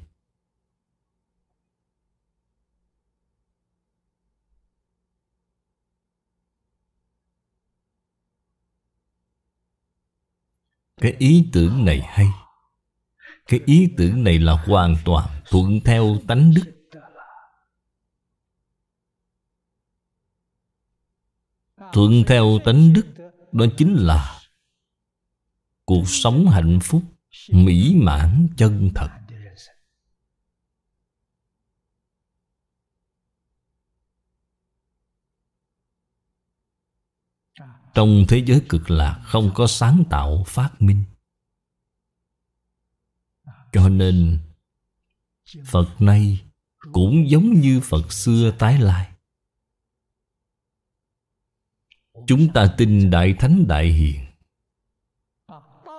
Cái 10.98 11.16
ý 11.20 11.50
tưởng 11.54 11.86
này 11.86 12.02
hay. 12.06 12.28
Cái 13.48 13.60
ý 13.66 13.94
tưởng 13.98 14.24
này 14.24 14.40
là 14.40 14.54
hoàn 14.54 14.96
toàn 15.06 15.30
thuận 15.50 15.80
theo 15.86 16.18
tánh 16.28 16.54
đức. 16.54 16.74
Thuận 21.94 22.24
theo 22.28 22.60
tánh 22.66 22.94
đức 22.94 23.23
đó 23.54 23.66
chính 23.78 23.96
là 23.96 24.40
Cuộc 25.86 26.04
sống 26.08 26.48
hạnh 26.48 26.80
phúc 26.84 27.04
Mỹ 27.50 27.96
mãn 27.96 28.48
chân 28.58 28.92
thật. 28.96 29.10
Trong 37.94 38.26
thế 38.28 38.44
giới 38.48 38.62
cực 38.70 38.92
lạc 38.92 39.22
Không 39.26 39.52
có 39.56 39.68
sáng 39.68 40.04
tạo 40.10 40.44
phát 40.48 40.70
minh. 40.80 41.04
Cho 43.72 43.90
nên 43.90 44.40
Phật 45.66 46.02
nay 46.02 46.42
Cũng 46.92 47.30
giống 47.30 47.54
như 47.54 47.82
Phật 47.84 48.14
xưa 48.14 48.52
tái 48.60 48.78
lai. 48.82 49.13
Chúng 52.28 52.54
ta 52.54 52.76
tin 52.78 53.10
Đại 53.10 53.36
Thánh 53.40 53.68
Đại 53.68 53.88
Hiền. 53.88 54.26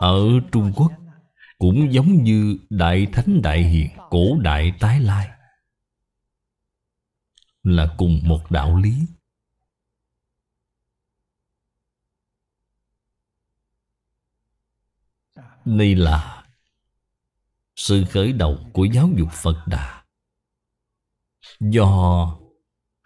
Ở 0.01 0.23
Trung 0.53 0.73
Quốc, 0.77 0.93
Cũng 1.59 1.93
giống 1.93 2.23
như 2.23 2.59
Đại 2.71 3.07
Thánh 3.13 3.43
Đại 3.43 3.63
Hiền, 3.63 3.89
Cổ 4.11 4.39
Đại 4.41 4.73
Tái 4.81 5.01
Lai. 5.01 5.29
Là 7.63 7.95
cùng 7.99 8.21
một 8.25 8.51
đạo 8.51 8.77
lý. 8.77 8.95
Đây 15.65 15.95
là 15.95 16.45
Sự 17.77 18.05
khởi 18.11 18.33
đầu 18.33 18.59
của 18.73 18.85
giáo 18.85 19.11
dục 19.17 19.29
Phật 19.33 19.65
Đà. 19.67 20.05
Do 21.61 22.37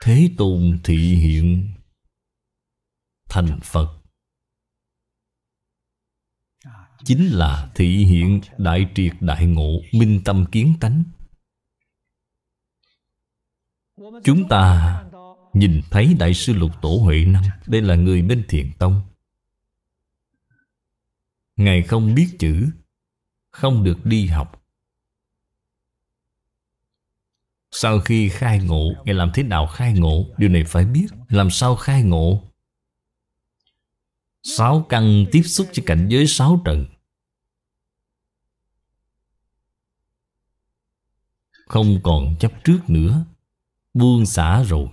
Thế 0.02 0.30
Tôn 0.38 0.80
thị 0.84 0.96
hiện 0.96 1.77
thành 3.28 3.60
Phật. 3.62 3.98
Chính 7.04 7.28
là 7.28 7.70
thị 7.74 8.04
hiện 8.04 8.40
đại 8.58 8.86
triệt 8.94 9.12
đại 9.20 9.46
ngộ 9.46 9.80
Minh 9.92 10.20
tâm 10.24 10.44
kiến 10.52 10.74
tánh. 10.80 11.02
Chúng 14.24 14.48
ta 14.48 14.94
nhìn 15.52 15.80
thấy 15.90 16.16
Đại 16.18 16.34
sư 16.34 16.52
Lục 16.52 16.70
Tổ 16.82 16.98
Huệ 17.02 17.24
Năng 17.24 17.44
Đây 17.66 17.82
là 17.82 17.94
người 17.94 18.22
bên 18.22 18.44
thiền 18.48 18.72
tông. 18.78 19.02
Ngài 21.56 21.82
không 21.82 22.14
biết 22.14 22.28
chữ 22.38 22.66
Không 23.50 23.84
được 23.84 24.06
đi 24.06 24.26
học. 24.26 24.62
Sau 27.70 28.00
khi 28.00 28.28
khai 28.28 28.58
ngộ 28.58 28.92
Ngài 29.04 29.14
làm 29.14 29.30
thế 29.34 29.42
nào 29.42 29.66
khai 29.66 29.92
ngộ? 29.92 30.26
Điều 30.38 30.48
này 30.48 30.64
phải 30.64 30.84
biết. 30.84 31.06
Làm 31.28 31.50
sao 31.50 31.76
khai 31.76 32.02
ngộ 32.02 32.47
Sáu 34.56 34.86
căn 34.88 35.26
tiếp 35.32 35.42
xúc 35.42 35.66
với 35.76 35.84
cảnh 35.86 36.08
giới 36.08 36.26
sáu 36.26 36.62
trần. 36.64 36.86
Không 41.66 42.00
còn 42.02 42.36
chấp 42.40 42.52
trước 42.64 42.80
nữa. 42.88 43.24
Buông 43.94 44.26
xả 44.26 44.62
rồi. 44.62 44.88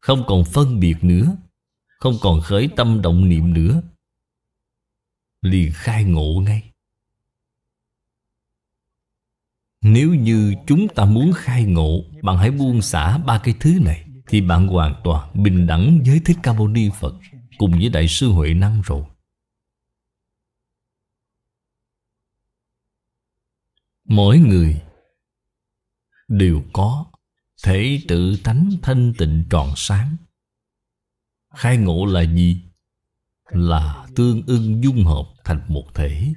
Không 0.00 0.24
còn 0.26 0.44
phân 0.44 0.80
biệt 0.80 0.94
nữa. 1.02 1.36
Không 1.98 2.14
còn 2.20 2.40
khởi 2.40 2.68
tâm 2.76 3.02
động 3.02 3.28
niệm 3.28 3.54
nữa. 3.54 3.82
Liền 5.42 5.72
khai 5.74 6.04
ngộ 6.04 6.42
ngay. 6.44 6.62
Nếu 9.80 10.14
như 10.14 10.54
chúng 10.66 10.88
ta 10.88 11.04
muốn 11.04 11.32
khai 11.36 11.64
ngộ, 11.64 12.04
Bạn 12.22 12.38
hãy 12.38 12.50
buông 12.50 12.82
xả 12.82 13.18
ba 13.18 13.38
cái 13.38 13.54
thứ 13.60 13.78
này, 13.80 14.06
Thì 14.26 14.40
bạn 14.40 14.66
hoàn 14.66 15.00
toàn 15.04 15.30
bình 15.34 15.66
đẳng 15.66 16.02
với 16.06 16.20
Thích 16.24 16.36
Ca 16.42 16.52
Mâu 16.52 16.68
Ni 16.68 16.90
Phật. 17.00 17.14
Cùng 17.58 17.70
với 17.70 17.88
Đại 17.88 18.08
sư 18.08 18.28
Huệ 18.28 18.54
Năng 18.54 18.82
rồi. 18.82 19.04
Mỗi 24.04 24.38
người 24.38 24.82
Đều 26.28 26.62
có 26.72 27.06
Thể 27.62 28.00
tự 28.08 28.36
tánh 28.44 28.70
thanh 28.82 29.14
tịnh 29.18 29.44
tròn 29.50 29.72
sáng. 29.76 30.16
Khai 31.54 31.76
ngộ 31.76 32.06
là 32.06 32.22
gì? 32.22 32.62
Là 33.48 34.06
tương 34.16 34.42
ưng 34.46 34.84
dung 34.84 35.04
hợp 35.04 35.26
thành 35.44 35.60
một 35.68 35.94
thể 35.94 36.32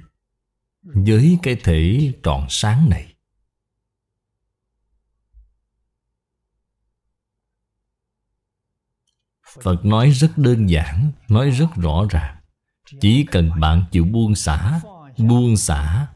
Với 0.82 1.38
cái 1.42 1.56
thể 1.64 2.12
tròn 2.22 2.46
sáng 2.48 2.88
này. 2.88 3.09
Phật 9.62 9.84
nói 9.84 10.10
rất 10.10 10.32
đơn 10.36 10.66
giản, 10.70 11.12
Nói 11.28 11.50
rất 11.50 11.68
rõ 11.76 12.06
ràng. 12.10 12.36
Chỉ 13.00 13.26
cần 13.30 13.50
bạn 13.60 13.84
chịu 13.92 14.04
buông 14.04 14.34
xả 14.34 14.80
Buông 15.18 15.56
xả, 15.56 16.06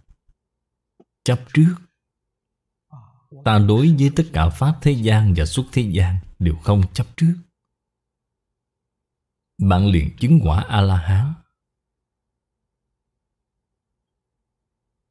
Chấp 1.24 1.40
trước. 1.54 1.74
Ta 3.44 3.58
đối 3.58 3.96
với 3.98 4.10
tất 4.16 4.24
cả 4.32 4.48
Pháp 4.48 4.78
thế 4.82 4.92
gian 4.92 5.34
và 5.36 5.46
xuất 5.46 5.66
thế 5.72 5.82
gian 5.82 6.18
Đều 6.38 6.56
không 6.56 6.82
chấp 6.92 7.06
trước. 7.16 7.34
Bạn 9.58 9.86
liền 9.86 10.16
chứng 10.16 10.40
quả 10.42 10.64
A-la-hán. 10.68 11.34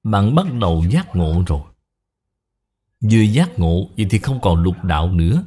Bạn 0.04 0.36
bắt 0.36 0.46
đầu 0.62 0.86
giác 0.90 1.16
ngộ 1.16 1.44
rồi. 1.48 1.62
Vừa 3.02 3.22
giác 3.22 3.50
ngộ 3.58 3.90
Vậy 3.98 4.08
thì 4.10 4.20
không 4.20 4.40
còn 4.42 4.64
lục 4.64 4.84
đạo 4.84 5.12
nữa. 5.12 5.44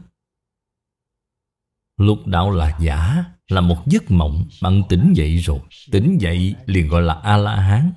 Lục 1.96 2.26
đạo 2.26 2.50
là 2.50 2.78
giả, 2.80 3.24
Là 3.48 3.60
một 3.60 3.82
giấc 3.86 4.10
mộng. 4.10 4.48
Bạn 4.62 4.82
tỉnh 4.88 5.12
dậy 5.16 5.36
rồi. 5.36 5.60
Tỉnh 5.92 6.18
dậy 6.20 6.54
liền 6.66 6.88
gọi 6.88 7.02
là 7.02 7.14
A-la-hán. 7.14 7.92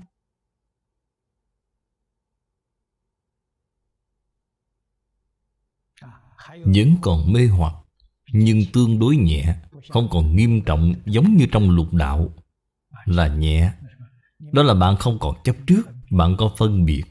Vẫn 6.66 6.96
còn 7.02 7.34
mê 7.34 7.48
hoặc, 7.48 7.74
Nhưng 8.32 8.66
tương 8.74 9.00
đối 9.00 9.16
nhẹ. 9.16 9.56
Không 9.90 10.08
còn 10.12 10.36
nghiêm 10.36 10.62
trọng, 10.62 10.94
giống 11.06 11.38
như 11.38 11.46
trong 11.52 11.70
lục 11.70 11.94
đạo. 11.94 12.34
Là 13.06 13.28
nhẹ. 13.28 13.72
Đó 14.40 14.64
là 14.64 14.74
bạn 14.74 14.96
không 14.96 15.20
còn 15.20 15.36
chấp 15.44 15.56
trước, 15.68 15.90
Bạn 16.12 16.36
có 16.38 16.52
phân 16.58 16.86
biệt. 16.86 17.04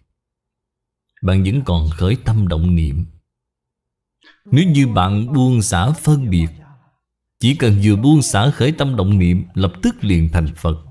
Bạn 1.23 1.45
vẫn 1.45 1.63
còn 1.65 1.91
khởi 1.91 2.17
tâm 2.25 2.49
động 2.49 2.75
niệm. 2.75 3.07
Nếu 4.45 4.69
như 4.69 4.89
bạn 4.89 5.33
buông 5.33 5.63
xả 5.63 5.91
phân 5.91 6.31
biệt 6.31 6.49
chỉ 7.39 7.57
cần 7.59 7.81
vừa 7.85 7.97
buông 7.97 8.23
xả 8.23 8.51
khởi 8.55 8.73
tâm 8.73 8.97
động 8.97 9.19
niệm, 9.19 9.47
Lập 9.55 9.73
tức 9.83 9.95
liền 10.01 10.29
thành 10.33 10.49
Phật. 10.57 10.85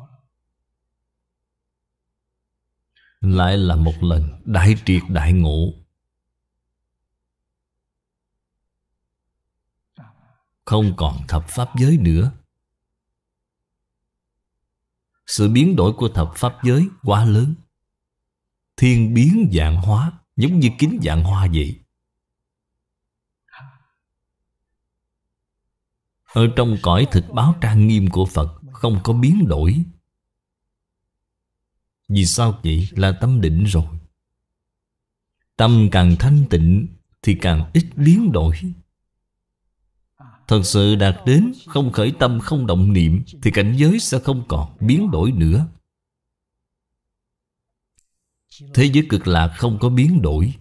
Lại 3.22 3.58
là 3.58 3.76
một 3.76 4.04
lần 4.04 4.42
đại 4.46 4.76
triệt 4.86 5.02
đại 5.10 5.34
ngộ. 5.34 5.74
Không 10.66 10.94
còn 10.98 11.18
thập 11.28 11.46
pháp 11.50 11.70
giới 11.80 11.98
nữa. 11.98 12.32
Sự 15.26 15.50
biến 15.50 15.76
đổi 15.76 15.94
của 15.94 16.10
thập 16.10 16.32
pháp 16.36 16.54
giới 16.64 16.88
quá 17.04 17.26
lớn. 17.26 17.56
Thiên 18.78 19.14
biến 19.14 19.50
dạng 19.54 19.76
hóa, 19.82 20.12
Giống 20.38 20.60
như 20.60 20.70
kính 20.80 21.00
dạng 21.04 21.24
hoa 21.24 21.48
vậy. 21.54 21.80
Ở 26.34 26.48
trong 26.56 26.78
cõi 26.82 27.08
thực 27.12 27.26
báo 27.34 27.56
trang 27.62 27.88
nghiêm 27.88 28.10
của 28.10 28.26
Phật, 28.26 28.62
Không 28.72 29.00
có 29.04 29.14
biến 29.14 29.48
đổi. 29.48 29.84
Vì 32.08 32.26
sao 32.26 32.60
vậy? 32.64 32.88
Là 32.92 33.12
tâm 33.22 33.42
định 33.42 33.64
rồi. 33.64 33.86
Tâm 35.56 35.90
càng 35.92 36.16
thanh 36.20 36.46
tịnh 36.50 36.88
Thì 37.22 37.38
càng 37.42 37.72
ít 37.74 37.86
biến 37.96 38.32
đổi. 38.32 38.56
Thật 40.48 40.62
sự 40.64 40.96
đạt 40.96 41.16
đến 41.26 41.52
Không 41.66 41.92
khởi 41.92 42.14
tâm, 42.20 42.40
không 42.40 42.68
động 42.68 42.94
niệm 42.94 43.24
Thì 43.42 43.52
cảnh 43.52 43.76
giới 43.78 44.00
sẽ 44.00 44.20
không 44.20 44.46
còn 44.48 44.78
biến 44.80 45.12
đổi 45.12 45.32
nữa. 45.32 45.68
Thế 48.74 48.90
giới 48.94 49.06
cực 49.10 49.28
lạc 49.28 49.54
không 49.58 49.78
có 49.82 49.90
biến 49.90 50.22
đổi. 50.22 50.54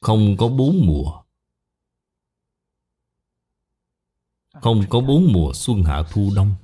Không 0.00 0.36
có 0.38 0.48
bốn 0.48 0.86
mùa. 0.86 1.22
Không 4.62 4.84
có 4.90 5.00
bốn 5.00 5.32
mùa 5.32 5.52
xuân 5.54 5.82
hạ 5.82 6.02
thu 6.10 6.32
đông. 6.36 6.54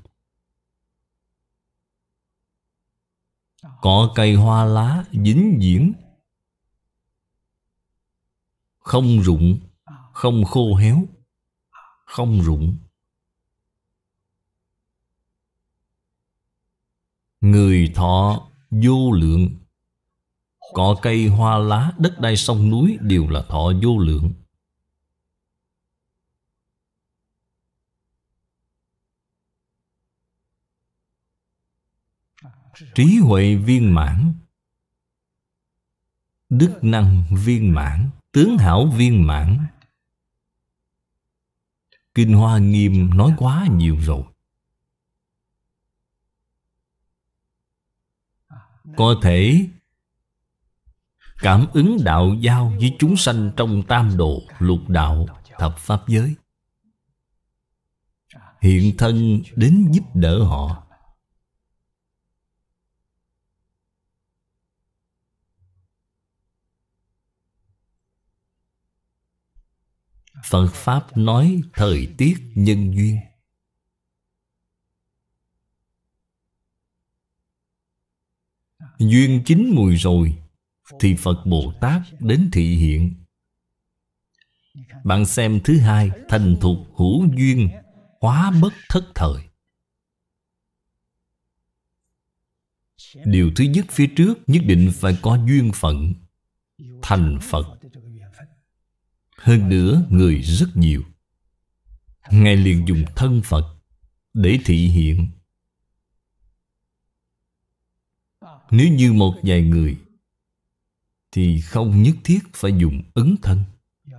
Có 3.81 4.13
cây 4.15 4.35
hoa 4.35 4.65
lá 4.65 5.05
dính 5.13 5.59
diễn. 5.61 5.93
Không 8.79 9.21
rụng, 9.21 9.59
Không 10.13 10.45
khô 10.45 10.75
héo. 10.75 11.05
Không 12.05 12.41
rụng. 12.43 12.77
Người 17.41 17.93
thọ 17.95 18.49
vô 18.71 19.13
lượng. 19.13 19.49
Cỏ 20.73 20.97
cây 21.03 21.27
hoa 21.27 21.59
lá 21.59 21.93
Đất 21.99 22.21
đai 22.21 22.37
sông 22.37 22.71
núi 22.71 22.99
Đều 23.01 23.29
là 23.29 23.43
thọ 23.43 23.73
vô 23.83 23.99
lượng. 23.99 24.33
Trí 32.95 33.19
huệ 33.23 33.55
viên 33.55 33.95
mãn. 33.95 34.35
Đức 36.49 36.79
năng 36.83 37.25
viên 37.45 37.75
mãn. 37.75 38.11
Tướng 38.33 38.59
hảo 38.59 38.87
viên 38.97 39.27
mãn. 39.27 39.67
Kinh 42.15 42.33
Hoa 42.33 42.59
Nghiêm 42.59 43.11
nói 43.17 43.35
quá 43.39 43.67
nhiều 43.71 43.97
rồi. 44.01 44.23
Có 48.97 49.15
thể 49.23 49.69
Cảm 51.43 51.67
ứng 51.73 51.97
đạo 52.05 52.35
giao 52.41 52.73
với 52.81 52.97
chúng 52.99 53.17
sanh 53.17 53.51
trong 53.57 53.83
tam 53.89 54.17
độ 54.17 54.43
Lục 54.59 54.89
đạo 54.89 55.27
thập 55.59 55.79
pháp 55.79 56.09
giới. 56.09 56.35
Hiện 58.61 58.97
thân 58.99 59.41
đến 59.57 59.89
giúp 59.93 60.03
đỡ 60.15 60.45
họ. 60.45 60.82
Phật 70.45 70.69
Pháp 70.73 71.17
nói 71.17 71.61
thời 71.73 72.09
tiết 72.19 72.35
nhân 72.55 72.95
duyên. 72.95 73.19
Duyên 78.99 79.43
chín 79.47 79.71
mùi 79.75 79.97
rồi, 79.97 80.39
Thì 81.01 81.17
Phật 81.17 81.45
Bồ 81.47 81.73
Tát 81.81 82.03
đến 82.21 82.49
thị 82.53 82.77
hiện. 82.77 83.15
Bạn 85.05 85.27
xem 85.27 85.61
thứ 85.65 85.79
hai, 85.79 86.11
Thành 86.29 86.57
thục 86.61 86.79
hữu 86.97 87.27
duyên, 87.37 87.71
Hóa 88.21 88.53
bất 88.63 88.73
thất 88.89 89.05
thời. 89.15 89.43
Điều 93.25 93.51
thứ 93.57 93.65
nhất 93.65 93.87
phía 93.91 94.07
trước 94.17 94.35
Nhất 94.47 94.63
định 94.67 94.91
phải 94.95 95.19
có 95.23 95.39
duyên 95.47 95.71
phận, 95.75 96.13
Thành 97.03 97.39
Phật 97.43 97.82
hơn 99.43 99.69
nữa, 99.69 100.07
người 100.11 100.41
rất 100.43 100.77
nhiều. 100.77 101.03
Ngài 102.31 102.57
liền 102.57 102.89
dùng 102.89 103.05
thân 103.17 103.43
Phật 103.45 103.77
Để 104.35 104.59
thị 104.65 104.89
hiện. 104.89 105.31
Nếu 108.71 108.89
như 108.89 109.13
một 109.13 109.35
vài 109.43 109.63
người, 109.63 109.99
Thì 111.33 111.61
không 111.61 112.03
nhất 112.03 112.17
thiết 112.25 112.39
phải 112.55 112.73
dùng 112.79 113.03
ứng 113.15 113.37
thân, 113.43 113.65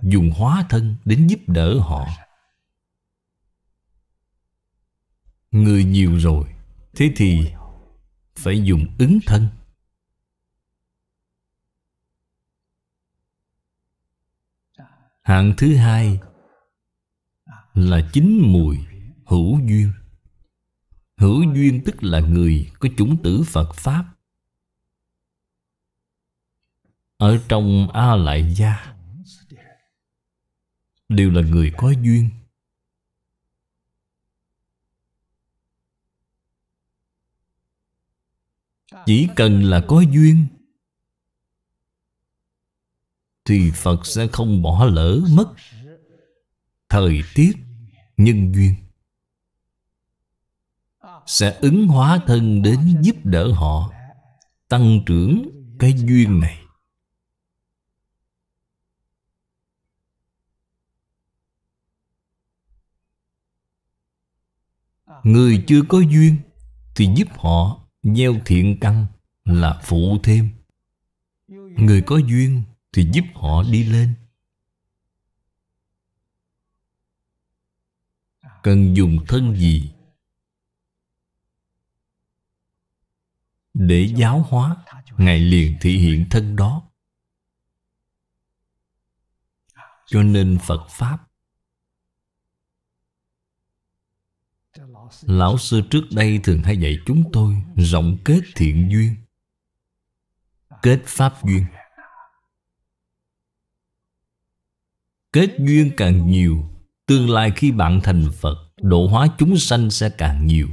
Dùng 0.02 0.30
hóa 0.30 0.66
thân 0.70 0.96
đến 1.04 1.26
giúp 1.26 1.40
đỡ 1.46 1.78
họ. 1.78 2.06
Người 5.50 5.84
nhiều 5.84 6.18
rồi, 6.18 6.54
Thế 6.94 7.12
thì 7.16 7.48
Phải 8.36 8.62
dùng 8.64 8.86
ứng 8.98 9.18
thân. 9.26 9.48
Hạng 15.24 15.54
thứ 15.56 15.76
hai 15.76 16.20
Là 17.74 18.10
chính 18.12 18.52
mùi 18.52 18.78
hữu 19.26 19.60
duyên. 19.66 19.92
Hữu 21.16 21.54
duyên 21.54 21.82
tức 21.84 22.02
là 22.02 22.20
người 22.20 22.70
có 22.78 22.88
chủng 22.96 23.22
tử 23.22 23.42
Phật 23.46 23.74
Pháp. 23.74 24.04
Ở 27.16 27.40
trong 27.48 27.90
A 27.92 28.16
Lại 28.16 28.54
Gia 28.54 28.94
Đều 31.08 31.30
là 31.30 31.42
người 31.42 31.72
có 31.76 31.90
duyên. 31.90 32.30
Chỉ 39.06 39.28
cần 39.36 39.62
là 39.62 39.84
có 39.88 40.00
duyên 40.00 40.46
thì 43.44 43.70
Phật 43.74 44.06
sẽ 44.06 44.26
không 44.26 44.62
bỏ 44.62 44.84
lỡ 44.84 45.20
mất 45.30 45.52
Thời 46.88 47.22
tiết 47.34 47.52
Nhân 48.16 48.52
duyên. 48.54 48.74
Sẽ 51.26 51.58
ứng 51.60 51.86
hóa 51.86 52.20
thân 52.26 52.62
đến 52.62 53.02
giúp 53.02 53.16
đỡ 53.24 53.52
họ, 53.52 53.92
Tăng 54.68 55.00
trưởng 55.06 55.48
cái 55.78 55.94
duyên 55.96 56.40
này. 56.40 56.60
Người 65.22 65.64
chưa 65.66 65.82
có 65.88 65.98
duyên 65.98 66.36
Thì 66.94 67.08
giúp 67.16 67.28
họ 67.38 67.80
gieo 68.02 68.34
thiện 68.44 68.80
căn 68.80 69.06
Là 69.44 69.80
phụ 69.84 70.18
thêm. 70.22 70.48
Người 71.76 72.02
có 72.02 72.16
duyên 72.16 72.62
thì 72.94 73.08
giúp 73.12 73.24
họ 73.34 73.62
đi 73.62 73.84
lên. 73.84 74.14
Cần 78.62 78.96
dùng 78.96 79.24
thân 79.28 79.56
gì 79.56 79.92
để 83.74 84.14
giáo 84.16 84.46
hóa 84.48 84.76
ngài 85.18 85.38
liền 85.38 85.76
thị 85.80 85.98
hiện 85.98 86.26
thân 86.30 86.56
đó? 86.56 86.82
Cho 90.06 90.22
nên 90.22 90.58
Phật 90.62 90.86
Pháp, 90.90 91.18
Lão 95.22 95.58
sư 95.58 95.82
trước 95.90 96.02
đây 96.10 96.40
thường 96.44 96.62
hay 96.62 96.76
dạy 96.76 96.98
chúng 97.06 97.32
tôi 97.32 97.62
Rộng 97.76 98.18
kết 98.24 98.40
thiện 98.54 98.88
duyên, 98.90 99.16
Kết 100.82 101.02
Pháp 101.06 101.44
duyên. 101.44 101.66
Kết 105.34 105.50
duyên 105.58 105.90
càng 105.96 106.30
nhiều, 106.30 106.70
Tương 107.06 107.30
lai 107.30 107.52
khi 107.56 107.72
bạn 107.72 108.00
thành 108.04 108.28
Phật, 108.32 108.56
Độ 108.76 109.06
hóa 109.06 109.28
chúng 109.38 109.56
sanh 109.56 109.90
sẽ 109.90 110.10
càng 110.18 110.46
nhiều. 110.46 110.68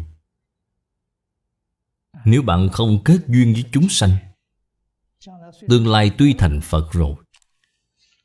Nếu 2.26 2.42
bạn 2.42 2.70
không 2.70 3.04
kết 3.06 3.20
duyên 3.28 3.54
với 3.54 3.66
chúng 3.72 3.90
sanh, 3.90 4.18
Tương 5.70 5.88
lai 5.88 6.12
tuy 6.18 6.34
thành 6.38 6.62
Phật 6.62 6.92
rồi, 6.92 7.16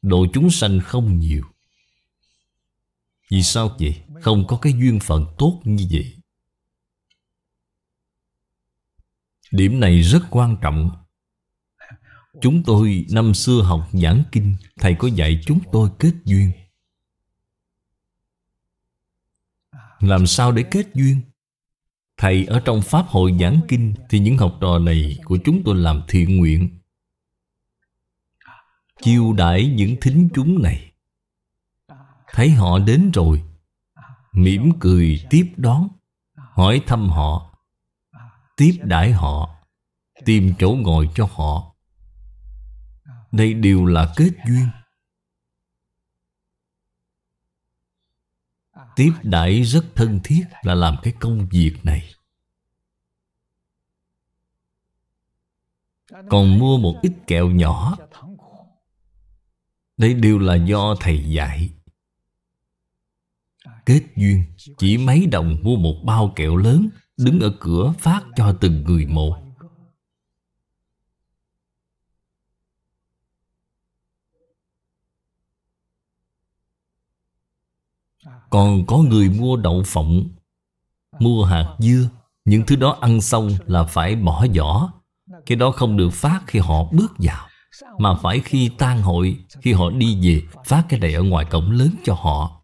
Độ 0.03 0.26
chúng 0.32 0.51
sanh 0.51 0.80
không 0.80 1.18
nhiều. 1.18 1.45
Vì 3.30 3.43
sao 3.43 3.76
vậy? 3.80 4.03
Không 4.22 4.47
có 4.47 4.59
cái 4.62 4.72
duyên 4.72 5.01
phận 5.01 5.26
tốt 5.39 5.61
như 5.64 5.87
vậy. 5.91 6.16
Điểm 9.51 9.80
này 9.80 10.01
rất 10.01 10.22
quan 10.30 10.57
trọng. 10.62 11.05
Chúng 12.41 12.62
tôi 12.62 13.07
năm 13.11 13.34
xưa 13.34 13.62
học 13.62 13.89
giảng 13.93 14.22
kinh, 14.32 14.57
Thầy 14.80 14.95
có 14.99 15.09
dạy 15.09 15.41
chúng 15.47 15.61
tôi 15.72 15.91
kết 15.99 16.12
duyên. 16.24 16.53
Làm 20.01 20.26
sao 20.26 20.53
để 20.53 20.62
kết 20.62 20.87
duyên? 20.95 21.20
Thầy 22.16 22.45
ở 22.45 22.61
trong 22.64 22.82
Pháp 22.82 23.07
hội 23.07 23.37
giảng 23.41 23.61
kinh 23.68 23.95
Thì 24.09 24.18
những 24.18 24.39
học 24.39 24.59
trò 24.61 24.78
này 24.78 25.18
của 25.24 25.39
chúng 25.45 25.62
tôi 25.64 25.74
làm 25.74 26.03
thiện 26.09 26.37
nguyện. 26.37 26.78
Chiêu 29.03 29.32
đãi 29.32 29.66
những 29.66 29.97
thính 30.01 30.28
chúng 30.34 30.62
này. 30.62 30.93
Thấy 32.32 32.51
họ 32.51 32.78
đến 32.78 33.11
rồi, 33.14 33.43
mỉm 34.32 34.72
cười 34.80 35.20
tiếp 35.30 35.53
đón, 35.57 35.89
Hỏi 36.34 36.82
thăm 36.87 37.09
họ, 37.09 37.59
Tiếp 38.57 38.78
đãi 38.82 39.12
họ, 39.12 39.57
Tìm 40.24 40.53
chỗ 40.59 40.76
ngồi 40.80 41.09
cho 41.14 41.28
họ. 41.32 41.76
Đây 43.37 43.55
đều 43.55 43.87
là 43.87 44.12
kết 44.16 44.30
duyên. 44.47 44.68
Tiếp 48.97 49.12
đãi 49.22 49.62
rất 49.62 49.84
thân 49.95 50.20
thiết 50.24 50.45
là 50.62 50.74
làm 50.74 50.97
cái 51.03 51.14
công 51.20 51.49
việc 51.51 51.74
này. 51.82 52.14
Còn 56.28 56.59
mua 56.59 56.78
một 56.78 57.01
ít 57.03 57.12
kẹo 57.26 57.51
nhỏ. 57.51 57.97
Đây 59.97 60.14
đều 60.14 60.39
là 60.39 60.55
do 60.55 60.95
thầy 61.01 61.30
dạy. 61.30 61.70
Kết 63.87 64.03
duyên, 64.16 64.45
Chỉ 64.78 64.99
mấy 64.99 65.26
đồng 65.26 65.57
mua 65.62 65.76
một 65.76 66.03
bao 66.05 66.32
kẹo 66.37 66.57
lớn, 66.57 66.89
Đứng 67.16 67.41
ở 67.41 67.57
cửa 67.61 67.95
phát 67.99 68.22
cho 68.37 68.57
từng 68.61 68.82
người 68.82 69.07
một. 69.07 69.45
Còn 78.51 78.86
có 78.86 78.99
người 78.99 79.28
mua 79.28 79.57
đậu 79.57 79.82
phộng, 79.86 80.28
Mua 81.20 81.44
hạt 81.44 81.76
dưa. 81.78 82.09
Những 82.44 82.62
thứ 82.66 82.76
đó 82.76 82.99
ăn 83.01 83.20
xong 83.20 83.51
là 83.66 83.84
phải 83.84 84.16
bỏ 84.16 84.47
vỏ 84.57 84.92
Cái 85.47 85.57
đó 85.57 85.70
không 85.70 85.97
được 85.97 86.11
phát 86.11 86.40
khi 86.47 86.59
họ 86.59 86.84
bước 86.92 87.12
vào, 87.18 87.49
Mà 87.99 88.14
phải 88.22 88.40
khi 88.40 88.70
tan 88.78 89.03
hội, 89.03 89.44
Khi 89.62 89.72
họ 89.72 89.90
đi 89.90 90.18
về, 90.22 90.42
Phát 90.64 90.84
cái 90.88 91.01
này 91.01 91.14
ở 91.14 91.22
ngoài 91.22 91.44
cổng 91.51 91.70
lớn 91.70 91.90
cho 92.05 92.14
họ. 92.14 92.62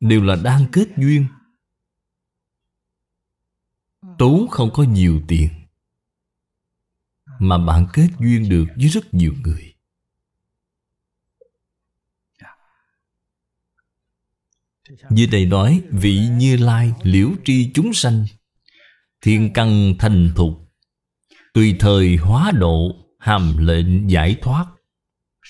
Đều 0.00 0.22
là 0.22 0.36
đang 0.36 0.66
kết 0.72 0.88
duyên. 0.96 1.26
Tốn 4.18 4.48
không 4.50 4.70
có 4.72 4.82
nhiều 4.82 5.20
tiền, 5.28 5.48
Mà 7.38 7.58
bạn 7.58 7.86
kết 7.92 8.08
duyên 8.20 8.48
được 8.48 8.66
với 8.76 8.88
rất 8.88 9.14
nhiều 9.14 9.34
người. 9.44 9.75
Như 15.10 15.26
đây 15.32 15.46
nói, 15.46 15.82
Vị 15.90 16.28
Như 16.32 16.56
Lai 16.56 16.92
liễu 17.02 17.30
tri 17.44 17.70
chúng 17.74 17.92
sanh, 17.92 18.24
Thiên 19.20 19.52
căn 19.52 19.94
thành 19.98 20.32
thục, 20.36 20.72
Tùy 21.54 21.76
thời 21.78 22.16
hóa 22.16 22.50
độ, 22.50 22.96
Hàm 23.18 23.56
lệnh 23.58 24.10
giải 24.10 24.36
thoát, 24.42 24.66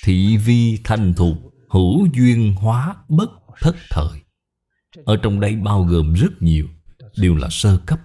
Thị 0.04 0.36
vi 0.36 0.78
thành 0.84 1.14
thục, 1.14 1.36
Hữu 1.70 2.06
duyên 2.14 2.54
hóa 2.54 2.96
bất 3.08 3.30
thất 3.60 3.76
thời. 3.90 4.20
Ở 5.04 5.16
trong 5.22 5.40
đây 5.40 5.56
bao 5.56 5.82
gồm 5.82 6.14
rất 6.14 6.42
nhiều, 6.42 6.68
Đều 7.16 7.36
là 7.36 7.48
sơ 7.50 7.78
cấp. 7.86 8.00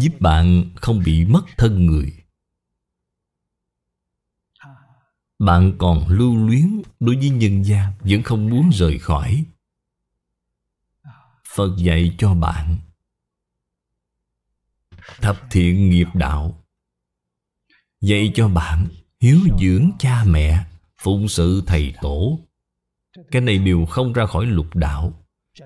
Giúp 0.00 0.20
bạn 0.20 0.70
không 0.74 1.02
bị 1.04 1.24
mất 1.24 1.44
thân 1.56 1.86
người. 1.86 2.25
Bạn 5.38 5.72
còn 5.78 6.08
lưu 6.08 6.36
luyến 6.36 6.82
đối 7.00 7.16
với 7.16 7.30
nhân 7.30 7.64
gian 7.64 7.92
Vẫn 8.00 8.22
không 8.22 8.50
muốn 8.50 8.70
rời 8.72 8.98
khỏi. 8.98 9.44
Phật 11.54 11.76
dạy 11.78 12.14
cho 12.18 12.34
bạn 12.34 12.78
Thập 15.20 15.40
thiện 15.50 15.90
nghiệp 15.90 16.06
đạo, 16.14 16.64
Dạy 18.00 18.32
cho 18.34 18.48
bạn 18.48 18.88
hiếu 19.20 19.40
dưỡng 19.60 19.90
cha 19.98 20.24
mẹ, 20.24 20.64
Phụng 20.98 21.28
sự 21.28 21.62
thầy 21.66 21.94
tổ. 22.02 22.38
Cái 23.30 23.42
này 23.42 23.58
đều 23.58 23.86
không 23.86 24.12
ra 24.12 24.26
khỏi 24.26 24.46
lục 24.46 24.74
đạo. 24.74 25.24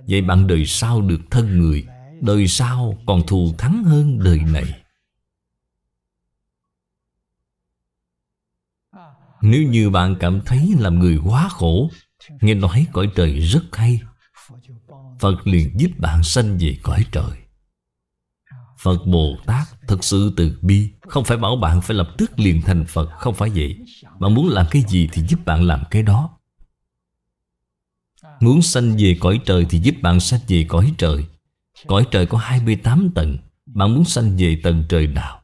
Vậy 0.08 0.22
bạn 0.22 0.46
đời 0.46 0.66
sau 0.66 1.00
được 1.00 1.20
thân 1.30 1.58
người, 1.58 1.86
Đời 2.20 2.48
sau 2.48 2.98
còn 3.06 3.26
thù 3.26 3.54
thắng 3.58 3.84
hơn 3.84 4.18
đời 4.24 4.38
này. 4.38 4.79
Nếu 9.42 9.62
như 9.62 9.90
bạn 9.90 10.16
cảm 10.20 10.40
thấy 10.40 10.74
làm 10.78 10.98
người 10.98 11.18
quá 11.24 11.48
khổ, 11.48 11.90
Nghe 12.40 12.54
nói 12.54 12.86
cõi 12.92 13.10
trời 13.14 13.40
rất 13.40 13.62
hay. 13.72 14.00
Phật 15.20 15.46
liền 15.46 15.80
giúp 15.80 15.90
bạn 15.98 16.24
sanh 16.24 16.58
về 16.58 16.76
cõi 16.82 17.04
trời. 17.12 17.30
Phật 18.78 19.06
Bồ 19.06 19.36
Tát 19.46 19.66
thật 19.88 20.04
sự 20.04 20.32
từ 20.36 20.58
bi, 20.62 20.90
Không 21.00 21.24
phải 21.24 21.36
bảo 21.36 21.56
bạn 21.56 21.80
phải 21.80 21.96
lập 21.96 22.08
tức 22.18 22.38
liền 22.38 22.62
thành 22.62 22.84
Phật, 22.88 23.10
Không 23.18 23.34
phải 23.34 23.50
vậy. 23.50 23.78
Bạn 24.18 24.34
muốn 24.34 24.48
làm 24.48 24.66
cái 24.70 24.84
gì 24.88 25.08
thì 25.12 25.22
giúp 25.28 25.44
bạn 25.44 25.62
làm 25.62 25.82
cái 25.90 26.02
đó. 26.02 26.30
Muốn 28.40 28.62
sanh 28.62 28.96
về 28.98 29.16
cõi 29.20 29.40
trời 29.46 29.66
thì 29.70 29.78
giúp 29.78 29.94
bạn 30.02 30.20
sanh 30.20 30.40
về 30.48 30.64
cõi 30.68 30.94
trời. 30.98 31.24
Cõi 31.86 32.06
trời 32.10 32.26
có 32.26 32.38
28 32.38 33.10
tầng, 33.14 33.38
Bạn 33.66 33.94
muốn 33.94 34.04
sanh 34.04 34.36
về 34.36 34.60
tầng 34.62 34.84
trời 34.88 35.06
nào? 35.06 35.39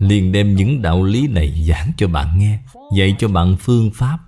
Liền 0.00 0.32
đem 0.32 0.56
những 0.56 0.82
đạo 0.82 1.04
lý 1.04 1.28
này 1.28 1.64
giảng 1.68 1.92
cho 1.96 2.08
bạn 2.08 2.38
nghe, 2.38 2.58
dạy 2.96 3.16
cho 3.18 3.28
bạn 3.28 3.56
phương 3.60 3.90
pháp. 3.94 4.18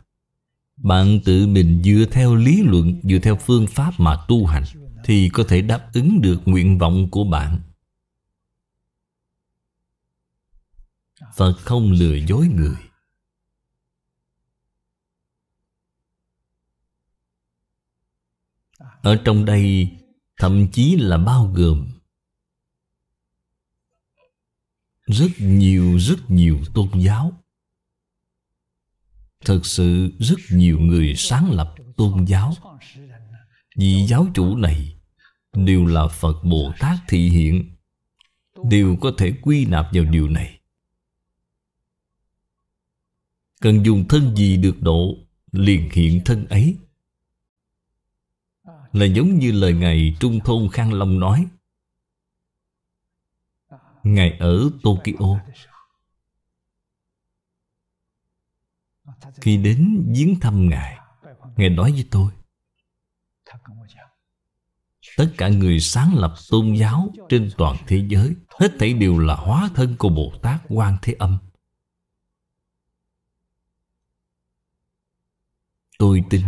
Bạn 0.76 1.20
tự 1.24 1.46
mình 1.46 1.82
dựa 1.84 2.04
theo 2.12 2.34
lý 2.34 2.62
luận, 2.62 3.00
dựa 3.02 3.18
theo 3.18 3.36
phương 3.36 3.66
pháp 3.66 3.92
mà 3.98 4.16
tu 4.28 4.46
hành, 4.46 4.64
thì 5.04 5.28
có 5.28 5.44
thể 5.48 5.62
đáp 5.62 5.90
ứng 5.94 6.20
được 6.20 6.40
nguyện 6.44 6.78
vọng 6.78 7.10
của 7.10 7.24
bạn. 7.24 7.60
Phật 11.36 11.54
không 11.58 11.92
lừa 11.92 12.14
dối 12.14 12.48
người. 12.48 12.76
Ở 19.02 19.16
trong 19.24 19.44
đây, 19.44 19.90
thậm 20.36 20.68
chí 20.72 20.96
là 20.96 21.18
bao 21.18 21.52
gồm 21.54 21.91
rất 25.06 25.30
nhiều 25.38 25.98
rất 25.98 26.30
nhiều 26.30 26.58
tôn 26.74 26.88
giáo. 27.00 27.32
Thật 29.44 29.66
sự 29.66 30.12
rất 30.18 30.38
nhiều 30.50 30.78
người 30.80 31.14
sáng 31.16 31.50
lập 31.50 31.74
tôn 31.96 32.24
giáo. 32.24 32.54
Vì 33.76 34.06
giáo 34.06 34.26
chủ 34.34 34.56
này 34.56 34.96
đều 35.52 35.86
là 35.86 36.08
phật 36.08 36.44
bồ 36.44 36.72
tát 36.78 36.98
thị 37.08 37.28
hiện, 37.28 37.76
đều 38.70 38.96
có 39.00 39.12
thể 39.18 39.32
quy 39.42 39.64
nạp 39.64 39.86
vào 39.92 40.04
điều 40.04 40.28
này. 40.28 40.60
Cần 43.60 43.84
dùng 43.84 44.08
thân 44.08 44.36
gì 44.36 44.56
được 44.56 44.82
độ, 44.82 45.16
liền 45.52 45.88
hiện 45.92 46.20
thân 46.24 46.46
ấy. 46.46 46.76
Là 48.92 49.06
giống 49.06 49.38
như 49.38 49.52
lời 49.52 49.72
ngài 49.72 50.16
trung 50.20 50.40
thôn 50.44 50.68
khang 50.72 50.92
long 50.92 51.20
nói 51.20 51.46
Ngài 54.02 54.38
ở 54.38 54.70
Tokyo. 54.82 55.40
Khi 59.34 59.56
đến 59.56 60.06
viếng 60.14 60.40
thăm 60.40 60.68
Ngài 60.68 60.98
Ngài 61.56 61.68
nói 61.68 61.92
với 61.92 62.08
tôi, 62.10 62.32
Tất 65.16 65.32
cả 65.38 65.48
người 65.48 65.80
sáng 65.80 66.14
lập 66.14 66.34
tôn 66.50 66.74
giáo 66.74 67.12
trên 67.28 67.50
toàn 67.56 67.76
thế 67.86 68.06
giới, 68.08 68.34
Hết 68.60 68.72
thảy 68.78 68.94
đều 68.94 69.18
là 69.18 69.34
hóa 69.34 69.70
thân 69.74 69.96
của 69.98 70.08
Bồ 70.08 70.32
Tát 70.42 70.60
Quan 70.68 70.96
Thế 71.02 71.14
Âm. 71.18 71.38
Tôi 75.98 76.24
tin. 76.30 76.42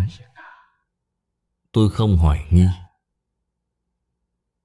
Tôi 1.73 1.91
không 1.91 2.17
hoài 2.17 2.47
nghi. 2.51 2.67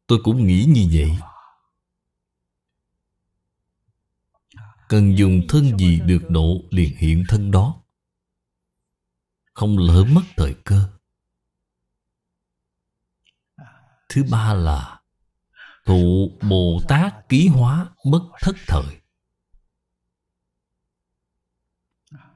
Tôi 0.08 0.20
cũng 0.24 0.48
nghĩ 0.48 0.66
như 0.66 0.88
vậy. 0.94 1.29
Cần 4.90 5.18
dùng 5.18 5.42
thân 5.50 5.78
gì 5.78 6.00
được 6.00 6.22
độ 6.30 6.62
liền 6.70 6.98
hiện 6.98 7.24
thân 7.28 7.52
đó. 7.52 7.82
Không 9.54 9.78
lỡ 9.78 10.04
mất 10.04 10.22
thời 10.38 10.56
cơ. 10.66 10.90
Thứ 14.10 14.24
ba 14.32 14.54
là 14.54 15.02
Thụ 15.86 16.32
Bồ 16.50 16.82
Tát 16.88 17.30
ký 17.30 17.48
hóa 17.48 17.90
bất 18.12 18.22
thất 18.42 18.56
thời. 18.68 19.02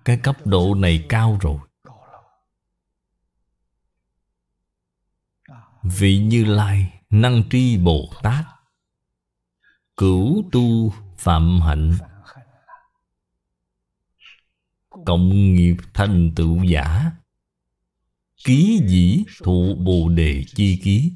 Cái 0.05 0.19
cấp 0.23 0.47
độ 0.47 0.75
này 0.75 1.05
cao 1.09 1.37
rồi. 1.41 1.59
Vị 5.83 6.17
Như 6.17 6.45
Lai 6.45 7.01
năng 7.09 7.43
tri 7.49 7.77
Bồ 7.77 8.09
Tát. 8.23 8.45
Cửu 9.97 10.43
tu 10.51 10.93
phạm 11.17 11.61
hạnh. 11.61 11.97
Cộng 15.05 15.53
nghiệp 15.53 15.75
thành 15.93 16.31
tựu 16.35 16.63
giả. 16.63 17.11
Ký 18.43 18.81
dĩ 18.87 19.23
thụ 19.43 19.75
bồ 19.75 20.09
đề 20.09 20.43
chi 20.55 20.79
ký. 20.83 21.13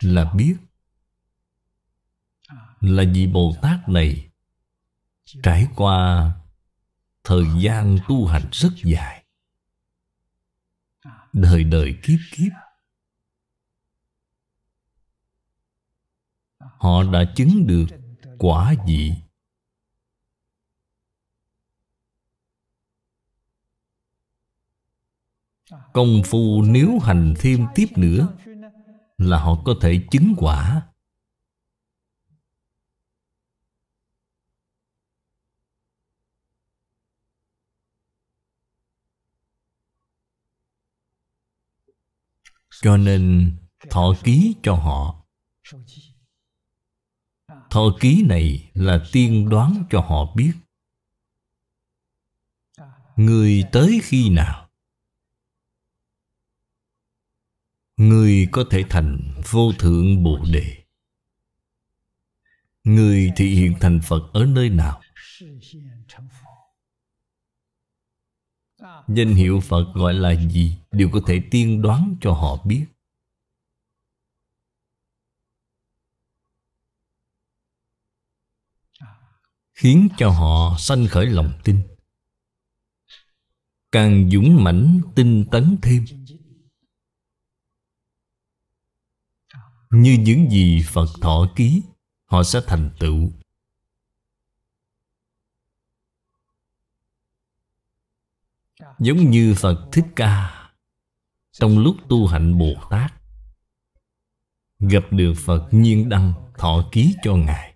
Là 0.00 0.32
biết 0.36 0.56
Là 2.80 3.04
vì 3.14 3.26
Bồ 3.26 3.54
Tát 3.62 3.88
này 3.88 4.30
Trải 5.42 5.66
qua 5.76 6.32
Thời 7.24 7.44
gian 7.60 7.98
tu 8.08 8.26
hành 8.26 8.48
rất 8.52 8.70
dài. 8.84 9.24
Đời 11.32 11.64
đời 11.64 11.98
kiếp 12.02 12.18
kiếp, 12.32 12.52
Họ 16.58 17.02
đã 17.12 17.32
chứng 17.36 17.66
được 17.66 17.86
quả 18.38 18.74
dị 18.86 19.14
Công 25.92 26.22
phu 26.24 26.62
nếu 26.62 26.98
hành 26.98 27.34
thêm 27.38 27.66
tiếp 27.74 27.86
nữa 27.96 28.28
Là 29.18 29.38
họ 29.38 29.62
có 29.64 29.74
thể 29.80 30.00
chứng 30.10 30.34
quả. 30.36 30.82
Cho 42.82 42.96
nên 42.96 43.56
thọ 43.90 44.14
ký 44.24 44.56
cho 44.62 44.74
họ. 44.74 45.24
Thọ 47.70 47.80
ký 48.00 48.24
này 48.28 48.70
là 48.74 49.04
tiên 49.12 49.48
đoán 49.48 49.84
cho 49.90 50.00
họ 50.00 50.34
biết. 50.36 50.52
Người 53.16 53.64
tới 53.72 54.00
khi 54.02 54.28
nào 54.28 54.63
Người 58.08 58.48
có 58.52 58.64
thể 58.70 58.84
thành 58.90 59.32
vô 59.50 59.72
thượng 59.78 60.22
Bồ 60.22 60.38
Đề. 60.52 60.84
Người 62.84 63.32
thị 63.36 63.54
hiện 63.54 63.74
thành 63.80 64.00
Phật 64.04 64.30
ở 64.32 64.44
nơi 64.46 64.68
nào? 64.68 65.00
Danh 69.08 69.34
hiệu 69.34 69.60
Phật 69.60 69.92
gọi 69.94 70.14
là 70.14 70.34
gì 70.50 70.76
Đều 70.90 71.10
có 71.12 71.20
thể 71.26 71.42
tiên 71.50 71.82
đoán 71.82 72.16
cho 72.20 72.32
họ 72.32 72.64
biết. 72.64 72.86
Khiến 79.74 80.08
cho 80.18 80.30
họ 80.30 80.76
sanh 80.78 81.06
khởi 81.06 81.26
lòng 81.26 81.52
tin. 81.64 81.82
Càng 83.92 84.30
dũng 84.30 84.64
mãnh, 84.64 85.00
tinh 85.14 85.44
tấn 85.50 85.76
thêm. 85.82 86.04
Như 89.94 90.16
những 90.20 90.50
gì 90.50 90.82
Phật 90.86 91.06
thọ 91.20 91.46
ký, 91.56 91.82
Họ 92.24 92.42
sẽ 92.42 92.60
thành 92.66 92.90
tựu. 92.98 93.30
Giống 98.98 99.30
như 99.30 99.54
Phật 99.56 99.88
Thích 99.92 100.04
Ca, 100.16 100.68
Trong 101.52 101.78
lúc 101.78 101.96
tu 102.08 102.26
hạnh 102.26 102.58
Bồ 102.58 102.74
Tát, 102.90 103.12
Gặp 104.78 105.04
được 105.10 105.34
Phật 105.44 105.68
nhiên 105.70 106.08
đăng 106.08 106.32
thọ 106.58 106.88
ký 106.92 107.14
cho 107.22 107.36
Ngài. 107.36 107.73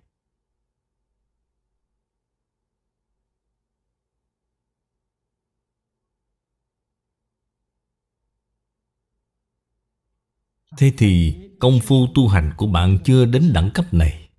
Thế 10.79 10.93
thì 10.97 11.35
công 11.59 11.79
phu 11.83 12.07
tu 12.15 12.27
hành 12.27 12.53
của 12.57 12.67
bạn 12.67 12.97
chưa 13.03 13.25
đến 13.25 13.51
đẳng 13.53 13.71
cấp 13.73 13.93
này. 13.93 14.29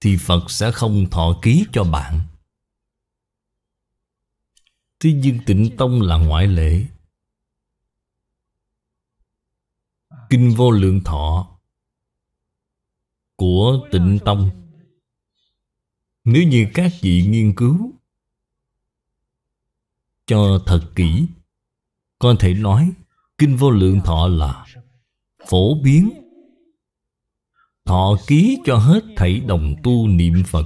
Thì 0.00 0.16
Phật 0.20 0.50
sẽ 0.50 0.72
không 0.72 1.06
thọ 1.10 1.38
ký 1.42 1.66
cho 1.72 1.84
bạn. 1.84 2.20
Thế 5.00 5.12
nhưng 5.12 5.38
tịnh 5.46 5.76
tông 5.78 6.02
là 6.02 6.16
ngoại 6.16 6.46
lệ. 6.46 6.86
Kinh 10.30 10.54
vô 10.56 10.70
lượng 10.70 11.00
thọ 11.04 11.58
Của 13.36 13.88
tịnh 13.92 14.18
tông. 14.24 14.50
Nếu 16.24 16.42
như 16.42 16.66
các 16.74 16.92
vị 17.00 17.26
nghiên 17.28 17.54
cứu 17.54 17.95
cho 20.26 20.62
thật 20.66 20.80
kỹ. 20.94 21.26
Có 22.18 22.34
thể 22.38 22.54
nói, 22.54 22.92
Kinh 23.38 23.56
vô 23.56 23.70
lượng 23.70 24.00
thọ 24.04 24.28
là 24.28 24.66
Phổ 25.48 25.74
biến. 25.82 26.10
Thọ 27.84 28.16
ký 28.26 28.58
cho 28.64 28.76
hết 28.76 29.04
thảy 29.16 29.40
đồng 29.40 29.74
tu 29.82 30.08
niệm 30.08 30.42
Phật. 30.46 30.64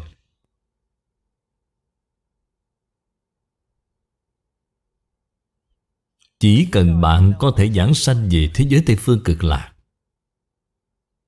Chỉ 6.38 6.68
cần 6.72 7.00
bạn 7.00 7.32
có 7.38 7.52
thể 7.56 7.70
giảng 7.70 7.94
sanh 7.94 8.28
về 8.30 8.50
thế 8.54 8.64
giới 8.68 8.82
Tây 8.86 8.96
Phương 8.96 9.20
cực 9.24 9.44
lạc, 9.44 9.72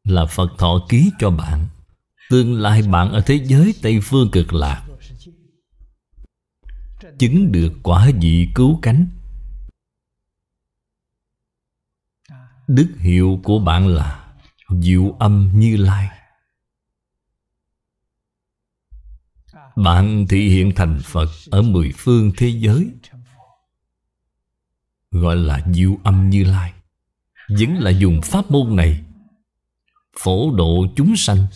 Là 0.05 0.27
Phật 0.27 0.49
thọ 0.59 0.87
ký 0.89 1.11
cho 1.19 1.31
bạn. 1.31 1.69
Tương 2.31 2.61
lai 2.61 2.83
bạn 2.83 3.13
ở 3.13 3.23
thế 3.27 3.45
giới 3.45 3.75
Tây 3.83 4.01
Phương 4.03 4.31
cực 4.31 4.53
lạc 4.53 4.92
chứng 7.19 7.53
được 7.53 7.73
quả 7.83 8.11
vị 8.21 8.49
cứu 8.55 8.79
cánh. 8.83 9.07
Đức 12.67 12.95
hiệu 12.99 13.41
của 13.43 13.59
bạn 13.59 13.87
là 13.87 14.35
diệu 14.81 15.17
âm 15.19 15.51
như 15.55 15.77
lai. 15.77 16.09
Bạn 19.77 20.27
thị 20.29 20.49
hiện 20.49 20.73
thành 20.77 21.01
phật 21.05 21.29
ở 21.51 21.63
mười 21.63 21.93
phương 21.97 22.33
thế 22.37 22.49
giới, 22.49 22.91
gọi 25.11 25.37
là 25.37 25.67
diệu 25.75 25.99
âm 26.05 26.31
như 26.31 26.45
lai. 26.45 26.73
Vẫn 27.49 27.75
là 27.79 27.91
dùng 27.91 28.21
pháp 28.25 28.51
môn 28.51 28.77
này 28.77 29.05
phổ 30.19 30.57
độ 30.57 30.87
chúng 30.97 31.17
sanh. 31.17 31.47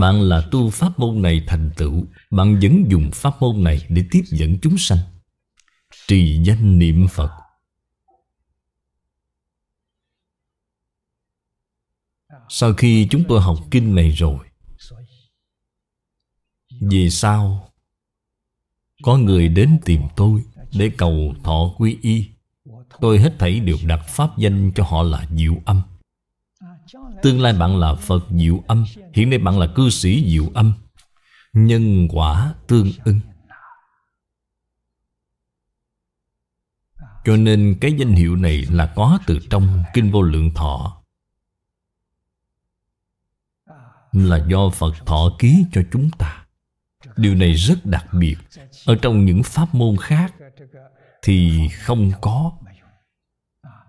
Bạn 0.00 0.22
là 0.22 0.48
tu 0.50 0.70
pháp 0.70 0.98
môn 0.98 1.22
này 1.22 1.44
thành 1.46 1.70
tựu. 1.76 2.06
Bạn 2.30 2.58
vẫn 2.62 2.84
dùng 2.90 3.10
pháp 3.14 3.42
môn 3.42 3.64
này 3.64 3.86
để 3.88 4.04
tiếp 4.10 4.22
dẫn 4.26 4.58
chúng 4.62 4.78
sanh. 4.78 4.98
Trì 6.06 6.42
danh 6.44 6.78
niệm 6.78 7.06
Phật. 7.10 7.30
Sau 12.48 12.74
khi 12.74 13.06
chúng 13.10 13.24
tôi 13.28 13.40
học 13.40 13.58
kinh 13.70 13.94
này 13.94 14.10
rồi 14.10 14.38
Vì 16.80 17.10
sao 17.10 17.70
Có 19.02 19.16
người 19.16 19.48
đến 19.48 19.78
tìm 19.84 20.02
tôi 20.16 20.44
Để 20.72 20.90
cầu 20.98 21.34
thọ 21.44 21.74
quy 21.78 21.98
y. 22.02 22.28
Tôi 23.00 23.18
hết 23.18 23.36
thảy 23.38 23.60
đều 23.60 23.76
đặt 23.86 24.00
pháp 24.08 24.38
danh 24.38 24.72
cho 24.74 24.84
họ 24.84 25.02
là 25.02 25.26
Diệu 25.36 25.54
Âm. 25.64 25.82
Tương 27.22 27.40
lai 27.40 27.52
bạn 27.52 27.76
là 27.76 27.94
Phật 27.94 28.24
diệu 28.30 28.64
âm, 28.66 28.84
Hiện 29.12 29.30
nay 29.30 29.38
bạn 29.38 29.58
là 29.58 29.66
cư 29.74 29.90
sĩ 29.90 30.30
diệu 30.30 30.50
âm. 30.54 30.72
Nhân 31.52 32.08
quả 32.10 32.54
tương 32.66 32.92
ưng 33.04 33.20
Cho 37.24 37.36
nên 37.36 37.78
cái 37.80 37.92
danh 37.92 38.12
hiệu 38.12 38.36
này 38.36 38.66
là 38.70 38.92
có 38.96 39.18
từ 39.26 39.38
trong 39.50 39.84
Kinh 39.94 40.10
Vô 40.10 40.22
Lượng 40.22 40.54
Thọ. 40.54 41.02
Là 44.12 44.46
do 44.48 44.70
Phật 44.70 44.94
thọ 45.06 45.36
ký 45.38 45.64
cho 45.72 45.82
chúng 45.92 46.10
ta. 46.18 46.44
Điều 47.16 47.34
này 47.34 47.52
rất 47.52 47.86
đặc 47.86 48.06
biệt. 48.12 48.36
Ở 48.86 48.96
trong 49.02 49.24
những 49.24 49.42
pháp 49.42 49.74
môn 49.74 49.96
khác 49.96 50.34
Thì 51.22 51.68
không 51.68 52.12
có, 52.20 52.52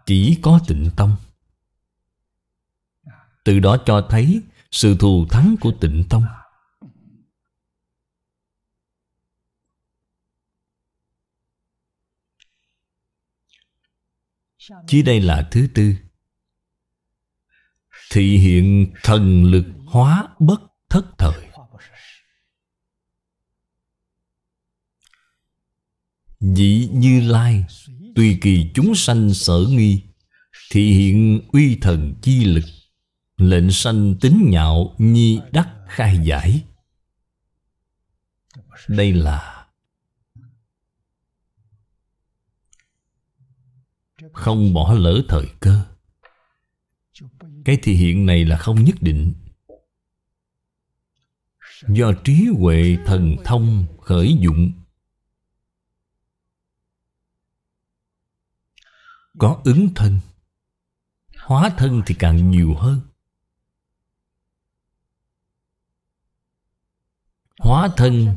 Chỉ 0.06 0.40
có 0.42 0.60
tịnh 0.68 0.90
tông. 0.98 1.16
Từ 3.50 3.60
đó 3.60 3.78
cho 3.86 4.08
thấy 4.10 4.42
Sự 4.72 4.96
thù 5.00 5.26
thắng 5.30 5.56
của 5.62 5.72
tịnh 5.82 6.04
tông. 6.10 6.24
Chỉ 14.88 15.02
đây 15.02 15.22
là 15.22 15.48
thứ 15.52 15.68
tư. 15.76 15.94
Thị 18.12 18.38
hiện 18.38 18.94
thần 19.04 19.44
lực 19.44 19.66
hóa 19.86 20.28
bất 20.40 20.62
thất 20.90 21.06
thời. 21.18 21.50
Dị 26.40 26.90
như 26.94 27.22
lai, 27.22 27.66
Tùy 28.16 28.38
kỳ 28.42 28.72
chúng 28.74 28.96
sanh 28.96 29.34
sở 29.34 29.60
nghi, 29.70 30.04
Thị 30.72 30.94
hiện 30.94 31.42
uy 31.52 31.78
thần 31.82 32.16
chi 32.22 32.46
lực. 32.46 32.64
Lệnh 33.40 33.72
sanh 33.72 34.16
tính 34.22 34.50
nhạo 34.50 34.96
Nhi 34.98 35.40
đắc 35.52 35.70
khai 35.88 36.20
giải. 36.24 36.66
Đây 38.88 39.14
là 39.14 39.68
Không 44.34 44.74
bỏ 44.74 44.94
lỡ 44.94 45.22
thời 45.30 45.46
cơ. 45.60 45.86
Cái 47.66 47.78
thị 47.84 47.94
hiện 47.94 48.26
này 48.26 48.46
là 48.46 48.58
không 48.58 48.84
nhất 48.84 48.96
định. 49.02 49.34
Do 51.88 52.12
trí 52.24 52.48
huệ 52.58 52.98
thần 53.06 53.36
thông 53.46 53.86
khởi 54.02 54.38
dụng, 54.40 54.72
Có 59.38 59.62
ứng 59.66 59.90
thân, 59.96 60.20
Hóa 61.38 61.70
thân 61.78 62.02
thì 62.06 62.16
càng 62.20 62.52
nhiều 62.52 62.76
hơn. 62.76 63.09
Hóa 67.60 67.90
thân. 67.98 68.36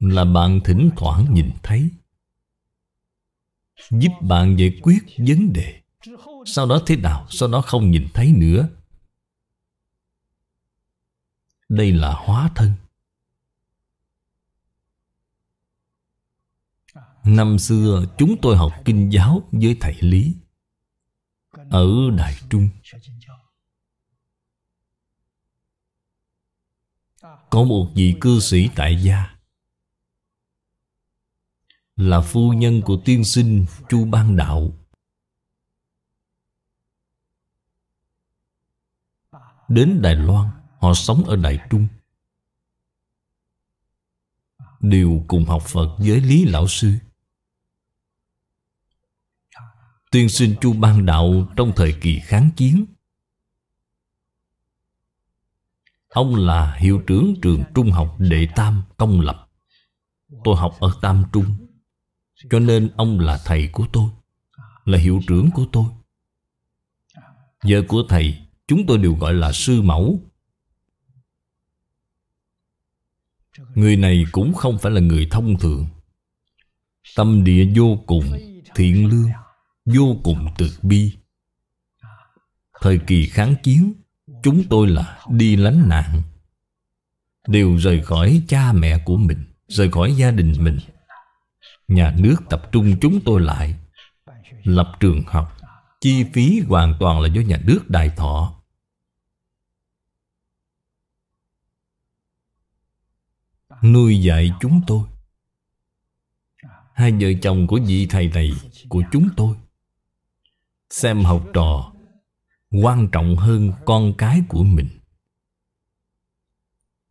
Là 0.00 0.24
bạn 0.24 0.60
thỉnh 0.64 0.90
thoảng 0.96 1.34
nhìn 1.34 1.50
thấy, 1.62 1.90
Giúp 3.90 4.12
bạn 4.20 4.56
giải 4.58 4.80
quyết 4.82 4.98
vấn 5.18 5.52
đề. 5.52 5.80
Sau 6.46 6.66
đó 6.66 6.82
thế 6.86 6.96
nào? 6.96 7.26
Sau 7.30 7.48
đó 7.48 7.60
không 7.60 7.90
nhìn 7.90 8.08
thấy 8.14 8.32
nữa. 8.36 8.68
Đây 11.68 11.92
là 11.92 12.14
hóa 12.14 12.50
thân. 12.54 12.72
Năm 17.24 17.58
xưa, 17.58 18.04
chúng 18.18 18.36
tôi 18.42 18.56
học 18.56 18.72
kinh 18.84 19.10
giáo 19.12 19.48
với 19.52 19.76
thầy 19.80 19.96
Lý. 20.00 20.34
Ở 21.70 22.10
Đại 22.16 22.34
Trung 22.50 22.68
Có 27.50 27.64
một 27.64 27.90
vị 27.94 28.14
cư 28.20 28.40
sĩ 28.40 28.68
tại 28.76 29.02
gia. 29.02 29.36
Là 31.96 32.20
phu 32.20 32.52
nhân 32.52 32.82
của 32.84 33.00
tiên 33.04 33.24
sinh 33.24 33.66
Chu 33.88 34.04
Ban 34.04 34.36
Đạo. 34.36 34.72
Đến 39.68 40.02
Đài 40.02 40.14
Loan, 40.14 40.50
Họ 40.80 40.94
sống 40.94 41.24
ở 41.24 41.36
Đại 41.36 41.58
Trung. 41.70 41.86
Đều 44.80 45.24
cùng 45.28 45.44
học 45.44 45.62
Phật 45.66 45.96
với 45.98 46.20
Lý 46.20 46.44
Lão 46.44 46.68
Sư. 46.68 46.92
Tiên 50.10 50.28
sinh 50.28 50.54
Chu 50.60 50.72
Ban 50.72 51.06
Đạo 51.06 51.48
trong 51.56 51.72
thời 51.76 51.94
kỳ 52.00 52.20
kháng 52.24 52.50
chiến 52.56 52.84
Ông 56.08 56.34
là 56.34 56.74
hiệu 56.74 57.02
trưởng 57.06 57.34
trường 57.42 57.64
trung 57.74 57.90
học 57.90 58.16
đệ 58.18 58.48
tam 58.56 58.82
công 58.96 59.20
lập. 59.20 59.48
Tôi 60.44 60.56
học 60.56 60.76
ở 60.80 60.92
Tam 61.00 61.24
Trung, 61.32 61.56
Cho 62.50 62.58
nên 62.58 62.90
ông 62.96 63.20
là 63.20 63.40
thầy 63.44 63.68
của 63.72 63.86
tôi, 63.92 64.10
Là 64.84 64.98
hiệu 64.98 65.20
trưởng 65.26 65.50
của 65.50 65.66
tôi. 65.72 65.84
Vợ 67.64 67.82
của 67.88 68.02
thầy, 68.08 68.38
Chúng 68.66 68.86
tôi 68.86 68.98
đều 68.98 69.14
gọi 69.14 69.34
là 69.34 69.52
sư 69.52 69.82
mẫu. 69.82 70.20
Người 73.74 73.96
này 73.96 74.24
cũng 74.32 74.54
không 74.54 74.78
phải 74.78 74.92
là 74.92 75.00
người 75.00 75.28
thông 75.30 75.58
thường. 75.58 75.86
Tâm 77.16 77.44
địa 77.44 77.72
vô 77.76 77.98
cùng 78.06 78.38
thiện 78.74 79.08
lương, 79.08 79.30
Vô 79.84 80.16
cùng 80.24 80.46
từ 80.58 80.70
bi. 80.82 81.12
Thời 82.80 82.98
kỳ 83.06 83.26
kháng 83.26 83.54
chiến 83.62 83.97
Chúng 84.42 84.64
tôi 84.70 84.88
là 84.88 85.24
đi 85.28 85.56
lánh 85.56 85.88
nạn. 85.88 86.22
Đều 87.46 87.76
rời 87.76 88.02
khỏi 88.02 88.42
cha 88.48 88.72
mẹ 88.72 89.02
của 89.04 89.16
mình, 89.16 89.44
Rời 89.68 89.90
khỏi 89.90 90.14
gia 90.16 90.30
đình 90.30 90.54
mình. 90.58 90.78
Nhà 91.88 92.16
nước 92.18 92.36
tập 92.50 92.62
trung 92.72 92.96
chúng 93.00 93.20
tôi 93.24 93.40
lại, 93.40 93.74
Lập 94.62 94.92
trường 95.00 95.22
học. 95.26 95.56
Chi 96.00 96.24
phí 96.32 96.60
hoàn 96.68 96.96
toàn 97.00 97.20
là 97.20 97.28
do 97.28 97.40
nhà 97.40 97.60
nước 97.64 97.80
đại 97.90 98.10
thọ. 98.16 98.54
Nuôi 103.82 104.22
dạy 104.22 104.52
chúng 104.60 104.80
tôi. 104.86 105.02
Hai 106.94 107.12
vợ 107.12 107.28
chồng 107.42 107.66
của 107.66 107.80
vị 107.86 108.06
thầy 108.10 108.28
này 108.28 108.50
Của 108.88 109.02
chúng 109.12 109.28
tôi. 109.36 109.56
Xem 110.90 111.24
học 111.24 111.46
trò 111.54 111.92
Quan 112.70 113.08
trọng 113.12 113.36
hơn 113.36 113.72
con 113.86 114.14
cái 114.18 114.42
của 114.48 114.64
mình. 114.64 114.88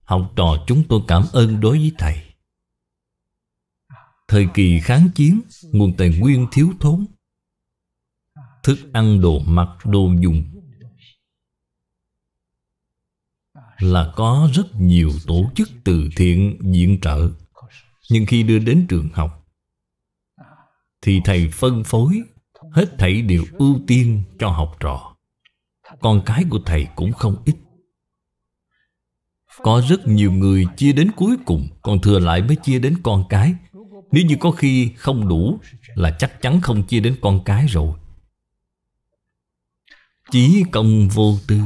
Học 0.03 0.34
trò 0.35 0.63
chúng 0.67 0.84
tôi 0.89 1.01
cảm 1.07 1.23
ơn 1.34 1.59
đối 1.59 1.77
với 1.77 1.91
thầy. 1.97 2.23
Thời 4.27 4.47
kỳ 4.53 4.79
kháng 4.79 5.09
chiến, 5.15 5.41
Nguồn 5.71 5.97
tài 5.97 6.09
nguyên 6.19 6.47
thiếu 6.51 6.69
thốn. 6.79 7.05
Thức 8.63 8.77
ăn 8.93 9.21
đồ 9.21 9.39
mặc 9.39 9.67
đồ 9.85 10.11
dùng 10.19 10.43
Là 13.77 14.13
có 14.15 14.49
rất 14.53 14.75
nhiều 14.75 15.11
tổ 15.27 15.51
chức 15.55 15.69
từ 15.84 16.09
thiện 16.15 16.59
diện 16.73 16.99
trợ. 17.01 17.29
Nhưng 18.09 18.25
khi 18.25 18.43
đưa 18.43 18.59
đến 18.59 18.85
trường 18.89 19.09
học, 19.13 19.47
Thì 21.01 21.21
thầy 21.25 21.49
phân 21.53 21.84
phối 21.84 22.21
Hết 22.71 22.95
thảy 22.99 23.21
đều 23.21 23.43
ưu 23.59 23.79
tiên 23.88 24.23
cho 24.39 24.49
học 24.49 24.77
trò. 24.79 25.16
Con 26.02 26.22
cái 26.26 26.44
của 26.49 26.60
thầy 26.65 26.88
cũng 26.95 27.11
không 27.11 27.36
ít. 27.45 27.56
Có 29.57 29.82
rất 29.90 30.07
nhiều 30.07 30.32
người 30.32 30.65
chia 30.78 30.94
đến 30.94 31.11
cuối 31.15 31.38
cùng, 31.45 31.68
Còn 31.82 32.02
thừa 32.02 32.19
lại 32.19 32.41
mới 32.41 32.56
chia 32.56 32.80
đến 32.80 32.98
con 33.03 33.24
cái. 33.30 33.56
Nếu 34.11 34.26
như 34.26 34.38
có 34.40 34.52
khi 34.52 34.91
không 34.98 35.28
đủ 35.28 35.60
Là 35.95 36.15
chắc 36.19 36.41
chắn 36.41 36.61
không 36.61 36.84
chia 36.84 36.99
đến 36.99 37.18
con 37.22 37.44
cái 37.45 37.68
rồi. 37.68 37.99
Chí 40.32 40.64
công 40.72 41.07
vô 41.07 41.38
tư. 41.48 41.61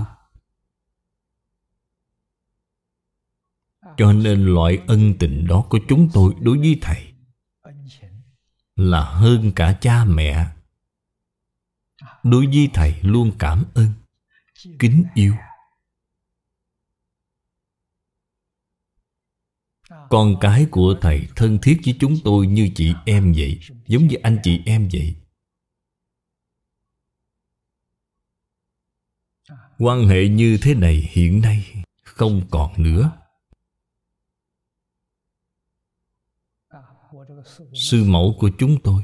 Cho 3.97 4.13
nên 4.13 4.45
loại 4.45 4.79
ân 4.87 5.13
tình 5.19 5.47
đó 5.47 5.65
của 5.69 5.79
chúng 5.87 6.09
tôi 6.13 6.33
đối 6.39 6.57
với 6.57 6.77
thầy 6.81 7.13
Là 8.75 9.03
hơn 9.03 9.51
cả 9.55 9.73
cha 9.81 10.05
mẹ. 10.05 10.47
Đối 12.23 12.47
với 12.47 12.69
thầy 12.73 12.95
luôn 13.01 13.31
cảm 13.39 13.65
ơn. 13.73 13.87
Kính 14.79 15.05
yêu. 15.13 15.33
Con 20.09 20.35
cái 20.41 20.67
của 20.71 20.95
thầy 21.01 21.27
thân 21.35 21.59
thiết 21.61 21.81
với 21.85 21.97
chúng 21.99 22.15
tôi 22.23 22.47
như 22.47 22.69
chị 22.75 22.93
em 23.05 23.33
vậy, 23.37 23.59
Giống 23.87 24.07
như 24.07 24.15
anh 24.23 24.39
chị 24.43 24.61
em 24.65 24.89
vậy. 24.93 25.15
Quan 29.79 30.07
hệ 30.07 30.27
như 30.27 30.57
thế 30.61 30.73
này 30.75 31.09
hiện 31.11 31.41
nay 31.41 31.83
không 32.03 32.47
còn 32.51 32.83
nữa. 32.83 33.11
Sư 37.73 38.03
mẫu 38.03 38.35
của 38.39 38.49
chúng 38.59 38.77
tôi. 38.83 39.03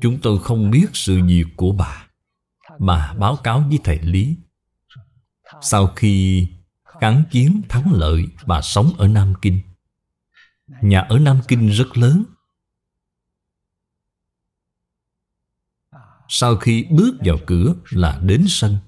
Chúng 0.00 0.18
tôi 0.22 0.38
không 0.42 0.70
biết 0.70 0.86
sự 0.92 1.20
việc 1.26 1.44
của 1.56 1.72
bà. 1.72 2.09
Bà 2.80 3.14
báo 3.18 3.36
cáo 3.36 3.64
với 3.68 3.78
thầy 3.84 3.98
Lý. 3.98 4.36
Sau 5.62 5.86
khi 5.86 6.46
kháng 7.00 7.24
chiến 7.30 7.62
thắng 7.68 7.92
lợi 7.92 8.26
Bà 8.46 8.60
sống 8.60 8.92
ở 8.98 9.08
Nam 9.08 9.34
Kinh, 9.42 9.60
Nhà 10.82 11.00
ở 11.00 11.18
Nam 11.18 11.40
Kinh 11.48 11.68
rất 11.68 11.96
lớn. 11.96 12.24
Sau 16.28 16.56
khi 16.56 16.86
bước 16.90 17.16
vào 17.24 17.36
cửa 17.46 17.74
là 17.90 18.20
đến 18.22 18.44
sân. 18.48 18.78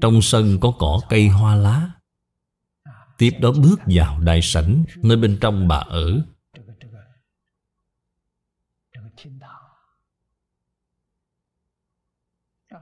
Trong 0.00 0.22
sân 0.22 0.58
có 0.60 0.72
cỏ 0.78 1.00
cây 1.08 1.28
hoa 1.28 1.54
lá. 1.54 1.90
Tiếp 3.18 3.30
đó 3.40 3.52
bước 3.52 3.80
vào 3.86 4.20
đại 4.20 4.42
sảnh, 4.42 4.84
Nơi 4.96 5.16
bên 5.16 5.38
trong 5.40 5.68
bà 5.68 5.76
ở. 5.76 6.22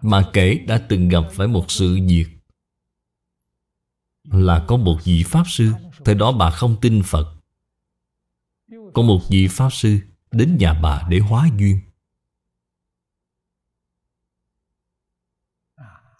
Mà 0.03 0.31
kể 0.33 0.65
đã 0.69 0.87
từng 0.89 1.09
gặp 1.09 1.23
phải 1.33 1.49
một 1.49 1.71
sự 1.71 1.99
việc 2.09 2.27
Là 4.25 4.65
có 4.69 4.77
một 4.77 4.99
vị 5.05 5.25
Pháp 5.27 5.45
Sư, 5.47 5.73
Thời 6.05 6.15
đó 6.15 6.33
bà 6.33 6.51
không 6.51 6.77
tin 6.81 7.03
Phật. 7.05 7.35
Có 8.95 9.03
một 9.03 9.21
vị 9.29 9.49
Pháp 9.51 9.71
Sư 9.73 9.99
Đến 10.31 10.57
nhà 10.59 10.81
bà 10.83 11.07
để 11.09 11.19
hóa 11.19 11.49
duyên. 11.59 11.81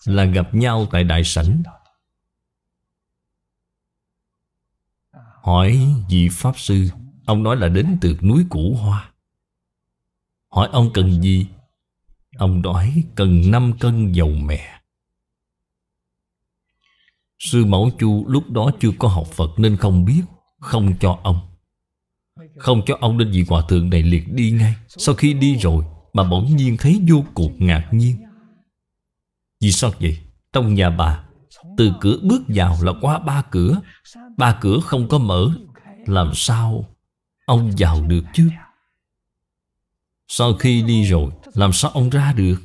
Là 0.05 0.25
gặp 0.25 0.55
nhau 0.55 0.87
tại 0.93 1.05
đại 1.05 1.25
sảnh. 1.25 1.63
Hỏi 5.43 5.81
vị 6.11 6.29
Pháp 6.33 6.59
Sư, 6.59 6.89
Ông 7.27 7.43
nói 7.43 7.57
là 7.57 7.69
đến 7.69 7.99
từ 8.01 8.17
núi 8.23 8.47
Củ 8.51 8.75
Hoa. 8.75 9.13
Hỏi 10.49 10.69
ông 10.73 10.91
cần 10.95 11.23
gì 11.23 11.47
Ông 12.41 12.63
nói 12.63 13.05
cần 13.15 13.51
5 13.51 13.73
cân 13.81 14.13
dầu 14.13 14.29
mè. 14.29 14.81
Sư 17.39 17.65
Mẫu 17.65 17.91
Chu 17.99 18.25
lúc 18.29 18.51
đó 18.51 18.71
chưa 18.81 18.91
có 18.99 19.09
học 19.09 19.27
Phật 19.27 19.51
nên 19.57 19.77
không 19.77 20.05
biết, 20.05 20.23
Không 20.61 20.95
cho 21.01 21.19
ông. 21.23 21.41
Không 22.57 22.83
cho 22.87 22.97
ông 23.01 23.19
nên 23.19 23.31
vị 23.31 23.45
hòa 23.49 23.63
thượng 23.69 23.91
này 23.91 24.03
liệt 24.03 24.33
đi 24.33 24.51
ngay. 24.51 24.75
Sau 24.89 25.15
khi 25.15 25.35
đi 25.35 25.57
rồi 25.57 25.85
bà 26.15 26.25
bỗng 26.25 26.57
nhiên 26.57 26.77
thấy 26.77 27.01
vô 27.09 27.25
cùng 27.35 27.57
ngạc 27.59 27.89
nhiên. 27.93 28.17
Vì 29.61 29.73
sao 29.73 29.91
vậy? 30.01 30.19
Trong 30.53 30.75
nhà 30.75 30.91
bà, 30.91 31.25
Từ 31.77 31.93
cửa 32.01 32.19
bước 32.23 32.43
vào 32.49 32.77
là 32.83 32.93
qua 33.01 33.19
ba 33.19 33.43
cửa. 33.51 33.81
Ba 34.37 34.59
cửa 34.61 34.81
không 34.81 35.09
có 35.09 35.19
mở. 35.19 35.51
Làm 36.07 36.31
sao 36.35 36.85
Ông 37.47 37.71
vào 37.79 38.07
được 38.07 38.25
chứ? 38.35 38.51
Sau 40.29 40.55
khi 40.55 40.83
đi 40.83 41.05
rồi 41.05 41.31
làm 41.55 41.73
sao 41.73 41.91
ông 41.91 42.11
ra 42.11 42.33
được? 42.33 42.57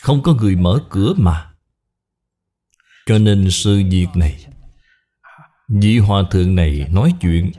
Không 0.00 0.22
có 0.22 0.34
người 0.34 0.56
mở 0.56 0.78
cửa 0.90 1.14
mà. 1.16 1.50
Cho 3.06 3.18
nên 3.18 3.50
sự 3.50 3.82
việc 3.90 4.06
này 4.14 4.46
Vị 5.68 5.98
hòa 5.98 6.22
thượng 6.30 6.54
này 6.54 6.86
nói 6.90 7.14
chuyện. 7.20 7.52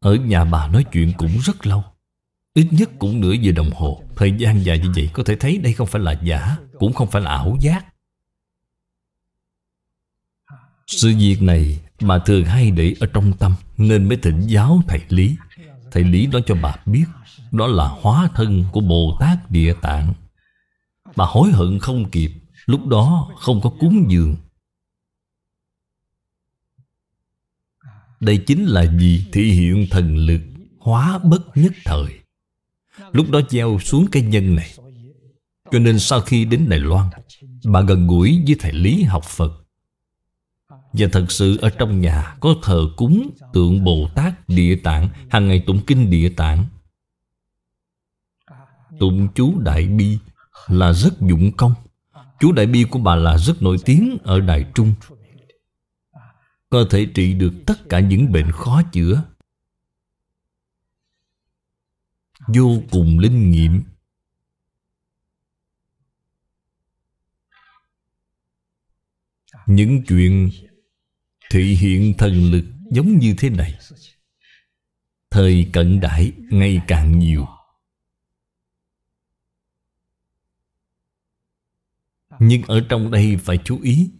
Ở 0.00 0.14
nhà 0.14 0.44
bà 0.44 0.68
nói 0.68 0.84
chuyện 0.92 1.12
cũng 1.16 1.38
rất 1.38 1.66
lâu. 1.66 1.84
Ít 2.54 2.66
nhất 2.70 2.90
cũng 2.98 3.20
nửa 3.20 3.32
giờ 3.32 3.52
đồng 3.52 3.70
hồ. 3.70 4.02
Thời 4.16 4.32
gian 4.38 4.64
dài 4.64 4.78
như 4.78 4.92
vậy 4.96 5.10
có 5.12 5.22
thể 5.22 5.36
thấy 5.36 5.58
đây 5.58 5.72
không 5.72 5.86
phải 5.86 6.02
là 6.02 6.12
giả, 6.12 6.56
Cũng 6.78 6.92
không 6.92 7.10
phải 7.10 7.22
là 7.22 7.30
ảo 7.30 7.56
giác. 7.60 7.84
Sự 10.86 11.14
việc 11.18 11.42
này, 11.42 11.80
bà 12.00 12.18
thường 12.18 12.44
hay 12.44 12.70
để 12.70 12.94
ở 13.00 13.06
trong 13.06 13.32
tâm, 13.32 13.54
Nên 13.76 14.08
mới 14.08 14.16
thỉnh 14.16 14.40
giáo 14.46 14.82
thầy 14.88 15.00
Lý. 15.08 15.36
Thầy 15.90 16.04
Lý 16.04 16.26
nói 16.26 16.42
cho 16.46 16.54
bà 16.54 16.76
biết. 16.86 17.04
Đó 17.54 17.66
là 17.66 17.88
hóa 18.00 18.30
thân 18.34 18.64
của 18.72 18.80
Bồ 18.80 19.16
Tát 19.20 19.50
Địa 19.50 19.74
Tạng. 19.82 20.12
Bà 21.16 21.24
hối 21.24 21.52
hận 21.52 21.78
không 21.78 22.10
kịp, 22.10 22.30
Lúc 22.66 22.86
đó 22.86 23.30
không 23.38 23.60
có 23.60 23.70
cúng 23.80 24.06
dường. 24.08 24.36
Đây 28.20 28.38
chính 28.46 28.64
là 28.64 28.92
gì 28.98 29.26
thị 29.32 29.42
hiện 29.42 29.86
thần 29.90 30.16
lực 30.16 30.40
Hóa 30.78 31.18
bất 31.18 31.56
nhất 31.56 31.72
thời. 31.84 32.18
Lúc 33.12 33.30
đó 33.30 33.40
gieo 33.48 33.78
xuống 33.78 34.06
cái 34.12 34.22
nhân 34.22 34.54
này. 34.54 34.70
Cho 35.70 35.78
nên 35.78 35.98
sau 35.98 36.20
khi 36.20 36.44
đến 36.44 36.68
Đài 36.68 36.78
Loan, 36.78 37.10
Bà 37.64 37.80
gần 37.80 38.06
gũi 38.06 38.42
với 38.46 38.56
thầy 38.58 38.72
Lý 38.72 39.02
học 39.02 39.24
Phật. 39.24 39.52
Và 40.92 41.08
thật 41.12 41.26
sự 41.28 41.56
ở 41.56 41.70
trong 41.70 42.00
nhà 42.00 42.36
Có 42.40 42.54
thờ 42.62 42.86
cúng 42.96 43.30
tượng 43.52 43.84
Bồ 43.84 44.08
Tát 44.14 44.48
Địa 44.48 44.76
Tạng, 44.76 45.08
hàng 45.30 45.48
ngày 45.48 45.62
tụng 45.66 45.80
kinh 45.86 46.10
Địa 46.10 46.28
Tạng. 46.28 46.66
Tụng 49.00 49.28
chú 49.34 49.60
Đại 49.60 49.86
Bi 49.86 50.18
Là 50.68 50.92
rất 50.92 51.20
dụng 51.20 51.52
công. 51.56 51.74
Chú 52.40 52.52
Đại 52.52 52.66
Bi 52.66 52.84
của 52.90 52.98
bà 52.98 53.14
là 53.14 53.38
rất 53.38 53.62
nổi 53.62 53.76
tiếng 53.84 54.18
Ở 54.24 54.40
Đại 54.40 54.70
Trung. 54.74 54.94
Có 56.70 56.84
thể 56.90 57.06
trị 57.14 57.34
được 57.34 57.52
tất 57.66 57.88
cả 57.88 58.00
những 58.00 58.32
bệnh 58.32 58.52
khó 58.52 58.82
chữa. 58.92 59.22
Vô 62.46 62.82
cùng 62.90 63.18
linh 63.18 63.50
nghiệm. 63.50 63.82
Những 69.66 70.02
chuyện 70.08 70.50
thị 71.50 71.74
hiện 71.74 72.14
thần 72.18 72.50
lực 72.50 72.64
giống 72.90 73.18
như 73.18 73.34
thế 73.38 73.50
này. 73.50 73.74
Thời 75.30 75.70
cận 75.72 76.00
đại 76.00 76.32
ngày 76.50 76.80
càng 76.86 77.18
nhiều. 77.18 77.46
Nhưng 82.38 82.62
ở 82.62 82.80
trong 82.88 83.10
đây 83.10 83.36
phải 83.36 83.58
chú 83.64 83.80
ý. 83.82 84.10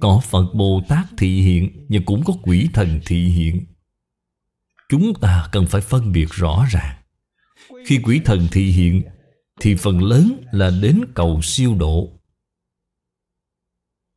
Có 0.00 0.20
Phật 0.24 0.46
Bồ 0.54 0.82
Tát 0.88 1.06
thị 1.18 1.42
hiện 1.42 1.86
Và 1.88 1.98
cũng 2.06 2.24
có 2.24 2.34
quỷ 2.42 2.68
thần 2.74 3.00
thị 3.06 3.28
hiện. 3.28 3.66
Chúng 4.88 5.12
ta 5.20 5.48
cần 5.52 5.66
phải 5.66 5.80
phân 5.80 6.12
biệt 6.12 6.26
rõ 6.30 6.66
ràng. 6.70 6.96
Khi 7.86 8.00
quỷ 8.04 8.20
thần 8.24 8.48
thị 8.52 8.70
hiện, 8.70 9.02
Thì 9.60 9.74
phần 9.74 10.02
lớn 10.02 10.40
là 10.52 10.70
đến 10.82 11.00
cầu 11.14 11.40
siêu 11.42 11.74
độ. 11.74 12.20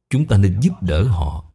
Chúng 0.10 0.26
ta 0.26 0.38
nên 0.38 0.60
giúp 0.62 0.74
đỡ 0.82 1.04
họ. 1.04 1.54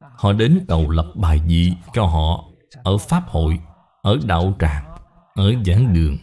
Họ 0.00 0.32
đến 0.32 0.64
cầu 0.68 0.90
lập 0.90 1.12
bài 1.16 1.40
vị 1.46 1.72
cho 1.94 2.06
họ 2.06 2.44
Ở 2.84 2.98
Pháp 2.98 3.28
hội, 3.28 3.58
Ở 4.02 4.18
đạo 4.24 4.56
tràng, 4.60 4.96
Ở 5.34 5.52
giảng 5.66 5.94
đường. 5.94 6.18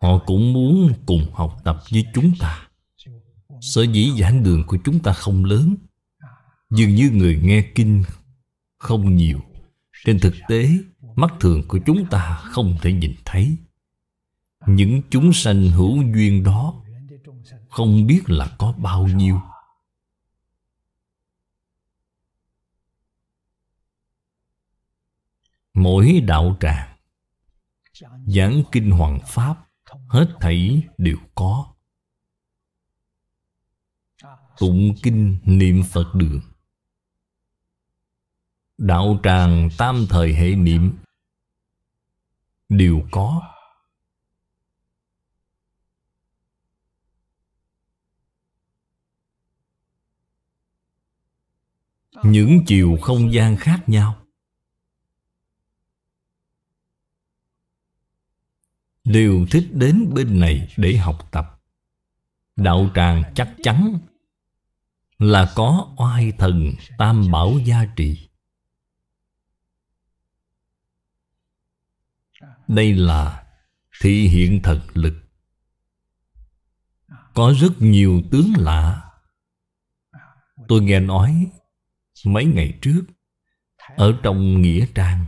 Họ 0.00 0.18
cũng 0.26 0.52
muốn 0.52 0.92
cùng 1.06 1.26
học 1.32 1.56
tập 1.64 1.82
với 1.90 2.06
chúng 2.14 2.32
ta. 2.40 2.68
Sở 3.60 3.82
dĩ 3.82 4.12
giảng 4.20 4.42
đường 4.42 4.66
của 4.66 4.78
chúng 4.84 4.98
ta 4.98 5.12
không 5.12 5.44
lớn. 5.44 5.76
Dường 6.70 6.94
như 6.94 7.10
người 7.10 7.40
nghe 7.42 7.70
kinh 7.74 8.04
không 8.78 9.16
nhiều. 9.16 9.40
Trên 10.04 10.18
thực 10.18 10.34
tế, 10.48 10.68
Mắt 11.16 11.30
thường 11.40 11.62
của 11.68 11.78
chúng 11.86 12.06
ta 12.10 12.40
không 12.44 12.76
thể 12.82 12.92
nhìn 12.92 13.14
thấy. 13.24 13.56
Những 14.66 15.02
chúng 15.10 15.32
sanh 15.32 15.70
hữu 15.70 16.02
duyên 16.14 16.42
đó 16.42 16.82
Không 17.68 18.06
biết 18.06 18.20
là 18.26 18.56
có 18.58 18.74
bao 18.78 19.06
nhiêu. 19.06 19.40
Mỗi 25.74 26.20
đạo 26.26 26.56
tràng, 26.60 26.96
Giảng 28.26 28.62
kinh 28.72 28.90
hoàng 28.90 29.18
pháp 29.26 29.69
Hết 30.10 30.36
thảy 30.40 30.88
đều 30.98 31.16
có. 31.34 31.74
Tụng 34.58 34.94
kinh 35.02 35.38
niệm 35.44 35.82
Phật 35.90 36.12
đường. 36.14 36.40
Đạo 38.78 39.20
tràng 39.22 39.68
tam 39.78 40.06
thời 40.08 40.34
hệ 40.34 40.54
niệm 40.54 40.98
Đều 42.68 43.02
có. 43.10 43.42
Những 52.24 52.64
chiều 52.66 52.98
không 53.02 53.32
gian 53.32 53.56
khác 53.56 53.84
nhau. 53.86 54.19
Đều 59.04 59.46
thích 59.50 59.68
đến 59.72 60.14
bên 60.14 60.40
này 60.40 60.68
để 60.76 60.96
học 60.96 61.28
tập. 61.32 61.60
Đạo 62.56 62.90
tràng 62.94 63.22
chắc 63.34 63.54
chắn 63.62 63.98
Là 65.18 65.52
có 65.54 65.94
oai 65.96 66.32
thần 66.38 66.72
tam 66.98 67.30
bảo 67.30 67.58
gia 67.64 67.86
trì. 67.96 68.28
Đây 72.68 72.94
là 72.94 73.46
thị 74.00 74.28
hiện 74.28 74.60
thật 74.62 74.80
lực. 74.94 75.14
Có 77.34 77.54
rất 77.60 77.72
nhiều 77.78 78.22
tướng 78.30 78.52
lạ. 78.56 79.10
Tôi 80.68 80.82
nghe 80.82 81.00
nói 81.00 81.50
Mấy 82.26 82.44
ngày 82.44 82.78
trước, 82.82 83.02
Ở 83.96 84.18
trong 84.22 84.62
Nghĩa 84.62 84.86
Trang, 84.94 85.26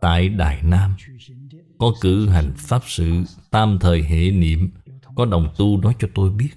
Tại 0.00 0.28
đài 0.28 0.62
Nam 0.62 0.96
có 1.82 1.94
cử 2.00 2.28
hành 2.28 2.52
Pháp 2.56 2.82
sự, 2.86 3.22
Tam 3.50 3.78
thời 3.80 4.02
hệ 4.02 4.30
niệm, 4.30 4.70
Có 5.16 5.24
đồng 5.24 5.54
tu 5.56 5.80
nói 5.80 5.94
cho 5.98 6.08
tôi 6.14 6.30
biết. 6.30 6.50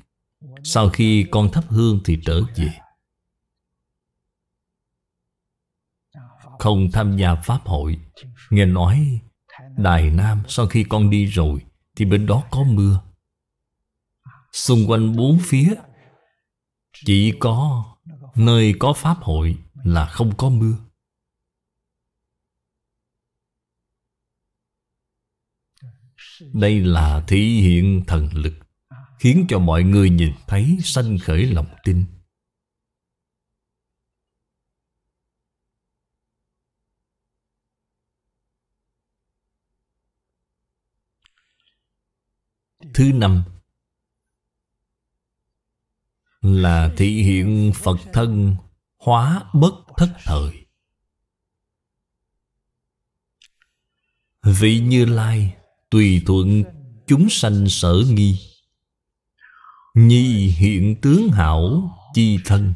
Sau 0.64 0.90
khi 0.90 1.26
con 1.32 1.52
thắp 1.52 1.64
hương 1.68 2.00
thì 2.06 2.18
trở 2.26 2.42
về. 2.56 2.70
Không 6.60 6.92
tham 6.92 7.18
gia 7.18 7.36
Pháp 7.36 7.62
hội. 7.66 8.00
Nghe 8.50 8.66
nói, 8.66 9.20
Đài 9.78 10.10
Nam 10.10 10.44
sau 10.48 10.68
khi 10.68 10.84
con 10.84 11.10
đi 11.10 11.26
rồi, 11.26 11.60
Thì 11.96 12.06
bên 12.06 12.26
đó 12.26 12.44
có 12.52 12.64
mưa. 12.64 13.02
Xung 14.54 14.90
quanh 14.90 15.16
bốn 15.16 15.40
phía, 15.42 15.74
Chỉ 17.06 17.34
có 17.40 17.86
Nơi 18.36 18.74
có 18.80 18.94
Pháp 18.94 19.18
hội 19.22 19.58
Là 19.84 20.06
không 20.06 20.36
có 20.38 20.50
mưa. 20.50 20.85
Đây 26.42 26.80
là 26.80 27.24
thể 27.28 27.38
hiện 27.38 28.04
thần 28.08 28.30
lực, 28.34 28.54
Khiến 29.20 29.46
cho 29.50 29.60
mọi 29.60 29.84
người 29.84 30.10
nhìn 30.10 30.34
thấy 30.48 30.78
sanh 30.84 31.18
khởi 31.18 31.46
lòng 31.46 31.76
tin. 31.84 32.06
Thứ 42.94 43.12
năm 43.14 43.44
Là 46.42 46.94
thể 46.98 47.06
hiện 47.06 47.72
Phật 47.76 47.98
thân 48.14 48.56
hóa 48.98 49.44
bất 49.54 49.74
thất 49.98 50.10
thời. 50.24 50.66
Vị 54.44 54.80
Như 54.80 55.06
Lai 55.06 55.56
Tùy 55.96 56.22
thuận, 56.26 56.64
chúng 57.08 57.30
sanh 57.30 57.70
sở 57.70 58.04
nghi. 58.10 58.40
Nhi 59.94 60.48
hiện 60.48 60.96
tướng 61.02 61.30
hảo, 61.30 61.92
chi 62.14 62.40
thân. 62.46 62.74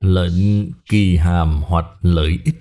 Lệnh 0.00 0.72
kỳ 0.88 1.16
hàm 1.16 1.62
hoặc 1.66 1.86
lợi 2.00 2.38
ích. 2.44 2.54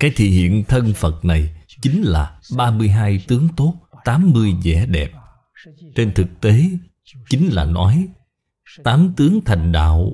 Cái 0.00 0.12
thị 0.16 0.30
hiện 0.30 0.64
thân 0.68 0.92
Phật 0.94 1.24
này 1.24 1.56
Chính 1.82 2.02
là 2.02 2.40
32 2.56 3.24
tướng 3.28 3.48
tốt 3.56 3.74
80 4.04 4.54
vẻ 4.64 4.86
đẹp. 4.86 5.10
Trên 5.96 6.12
thực 6.14 6.28
tế, 6.40 6.64
Chính 7.28 7.48
là 7.48 7.64
nói, 7.64 8.08
Tám 8.84 9.14
tướng 9.16 9.40
thành 9.44 9.72
đạo 9.72 10.12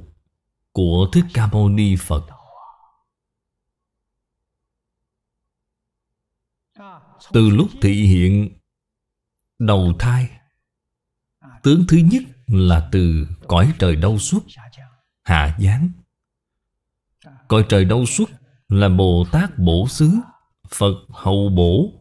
Của 0.73 1.09
Thích 1.13 1.25
Ca 1.35 1.47
Mâu 1.47 1.69
Ni 1.69 1.97
Phật 1.97 2.36
Từ 7.33 7.51
lúc 7.51 7.69
thị 7.83 7.93
hiện, 7.93 8.59
đầu 9.59 9.93
thai, 9.99 10.29
Tướng 11.63 11.85
thứ 11.89 11.97
nhất 11.97 12.23
là 12.47 12.89
từ 12.93 13.29
cõi 13.49 13.73
trời 13.79 13.97
đau 13.97 14.19
xuất 14.19 14.45
Hạ 15.23 15.57
giáng. 15.61 15.91
Cõi 17.49 17.67
trời 17.69 17.85
đau 17.85 18.07
xuất 18.07 18.31
là 18.69 18.89
Bồ 18.89 19.25
Tát 19.33 19.59
Bổ 19.59 19.89
Xứ, 19.89 20.11
Phật 20.69 20.95
hậu 21.09 21.49
bổ. 21.49 21.93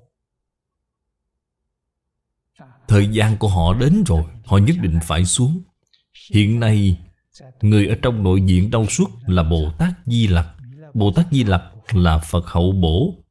Thời 2.87 3.07
gian 3.07 3.37
của 3.37 3.47
họ 3.47 3.73
đến 3.73 4.03
rồi, 4.07 4.23
Họ 4.45 4.57
nhất 4.57 4.75
định 4.81 4.99
phải 5.03 5.25
xuống. 5.25 5.63
Hiện 6.31 6.59
nay, 6.59 6.97
Người 7.61 7.87
ở 7.87 7.95
trong 8.01 8.23
nội 8.23 8.41
diện 8.41 8.71
đau 8.71 8.85
suốt 8.85 9.09
là 9.25 9.43
Bồ 9.43 9.71
Tát 9.77 9.93
Di 10.05 10.27
Lặc. 10.27 10.47
Bồ 10.93 11.11
Tát 11.11 11.25
Di 11.31 11.43
Lặc 11.43 11.61
là 11.91 12.17
Phật 12.17 12.45
hậu 12.47 12.71
bổ. 12.71 13.24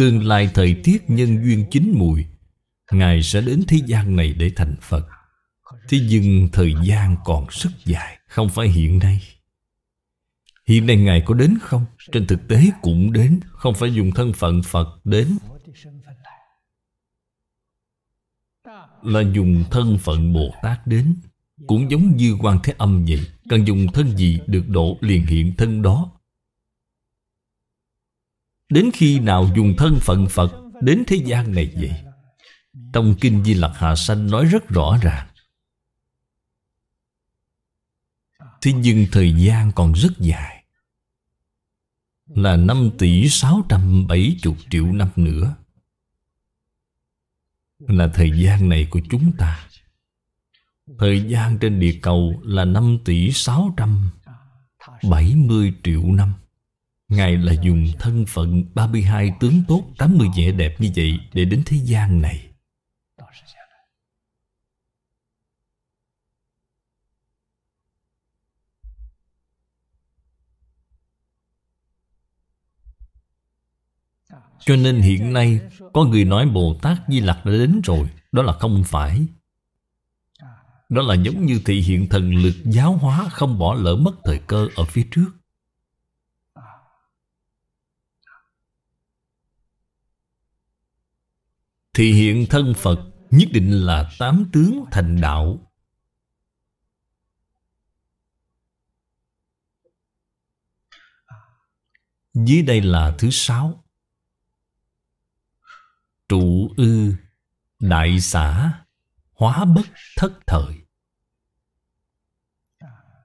Tương 0.00 0.26
lai 0.26 0.50
thời 0.54 0.76
tiết 0.84 1.10
nhân 1.10 1.44
duyên 1.44 1.64
chín 1.70 1.92
mùi, 1.96 2.24
Ngài 2.92 3.22
sẽ 3.22 3.40
đến 3.40 3.62
thế 3.68 3.78
gian 3.86 4.16
này 4.16 4.32
để 4.32 4.50
thành 4.56 4.76
Phật. 4.80 5.06
Thế 5.88 6.00
nhưng 6.08 6.48
thời 6.52 6.74
gian 6.84 7.16
còn 7.24 7.46
rất 7.50 7.70
dài, 7.84 8.18
Không 8.28 8.48
phải 8.48 8.68
hiện 8.68 8.98
nay. 8.98 9.22
Hiện 10.66 10.86
nay 10.86 10.96
Ngài 10.96 11.22
có 11.26 11.34
đến 11.34 11.58
không? 11.62 11.84
Trên 12.12 12.26
thực 12.26 12.48
tế 12.48 12.62
cũng 12.82 13.12
đến, 13.12 13.40
Không 13.50 13.74
phải 13.74 13.94
dùng 13.94 14.10
thân 14.12 14.32
phận 14.32 14.62
Phật 14.62 14.88
đến. 15.04 15.38
Là 19.02 19.20
dùng 19.34 19.64
thân 19.70 19.98
phận 19.98 20.32
Bồ 20.32 20.54
Tát 20.62 20.86
đến, 20.86 21.16
Cũng 21.66 21.90
giống 21.90 22.16
như 22.16 22.36
quan 22.40 22.58
Thế 22.64 22.74
Âm 22.78 23.04
vậy, 23.04 23.26
Cần 23.48 23.66
dùng 23.66 23.86
thân 23.92 24.16
gì 24.16 24.40
được 24.46 24.68
độ 24.68 24.98
liền 25.00 25.26
hiện 25.26 25.54
thân 25.56 25.82
đó. 25.82 26.19
Đến 28.70 28.90
khi 28.94 29.18
nào 29.18 29.50
dùng 29.56 29.74
thân 29.76 29.98
phận 30.00 30.26
Phật 30.30 30.60
Đến 30.80 31.04
thế 31.06 31.16
gian 31.16 31.54
này 31.54 31.72
vậy? 31.74 31.92
Trong 32.92 33.14
Kinh 33.20 33.44
Di 33.44 33.54
Lặc 33.54 33.72
Hà 33.74 33.96
Sanh 33.96 34.30
nói 34.30 34.44
rất 34.44 34.68
rõ 34.68 34.98
ràng. 35.02 35.26
Thế 38.60 38.72
nhưng 38.72 39.06
thời 39.12 39.32
gian 39.32 39.72
còn 39.74 39.92
rất 39.92 40.12
dài. 40.18 40.64
Là 42.26 42.56
5 42.56 42.90
tỷ 42.98 43.28
670 43.28 44.36
triệu 44.70 44.92
năm 44.92 45.08
nữa. 45.16 45.56
Là 47.78 48.10
thời 48.14 48.42
gian 48.42 48.68
này 48.68 48.86
của 48.90 49.00
chúng 49.10 49.32
ta. 49.38 49.68
Thời 50.98 51.28
gian 51.28 51.58
trên 51.58 51.80
địa 51.80 51.98
cầu 52.02 52.42
là 52.44 52.64
5 52.64 52.98
tỷ 53.04 53.32
670 53.32 55.74
triệu 55.84 56.12
năm. 56.12 56.32
Ngài 57.10 57.36
là 57.36 57.52
dùng 57.62 57.86
thân 57.98 58.24
phận 58.28 58.64
32 58.74 59.32
tướng 59.40 59.62
tốt 59.68 59.84
80 59.98 60.28
vẻ 60.36 60.52
đẹp 60.52 60.80
như 60.80 60.90
vậy 60.96 61.18
Để 61.32 61.44
đến 61.44 61.62
thế 61.66 61.76
gian 61.76 62.22
này. 62.22 62.46
Cho 74.60 74.76
nên 74.76 75.00
hiện 75.00 75.32
nay 75.32 75.60
Có 75.92 76.04
người 76.04 76.24
nói 76.24 76.46
Bồ 76.46 76.74
Tát 76.82 76.98
Di 77.08 77.20
Lặc 77.20 77.38
đã 77.44 77.52
đến 77.52 77.80
rồi, 77.84 78.08
Đó 78.32 78.42
là 78.42 78.52
không 78.52 78.84
phải. 78.86 79.26
Đó 80.88 81.02
là 81.02 81.14
giống 81.14 81.46
như 81.46 81.60
thị 81.64 81.80
hiện 81.80 82.08
thần 82.08 82.34
lực 82.34 82.54
giáo 82.64 82.92
hóa 82.92 83.28
Không 83.28 83.58
bỏ 83.58 83.74
lỡ 83.74 83.96
mất 83.96 84.12
thời 84.24 84.38
cơ 84.38 84.68
ở 84.76 84.84
phía 84.84 85.02
trước. 85.10 85.39
Thì 92.00 92.12
hiện 92.12 92.46
thân 92.50 92.74
Phật, 92.76 93.10
Nhất 93.30 93.48
định 93.52 93.72
là 93.72 94.10
tám 94.18 94.50
tướng 94.52 94.84
thành 94.90 95.20
đạo. 95.20 95.72
Dưới 102.34 102.62
đây 102.62 102.80
là 102.80 103.16
thứ 103.18 103.28
sáu. 103.30 103.84
Trụ 106.28 106.70
ư, 106.76 107.14
Đại 107.80 108.20
xã 108.20 108.72
Hóa 109.32 109.64
bất 109.64 109.86
thất 110.16 110.32
thời. 110.46 110.74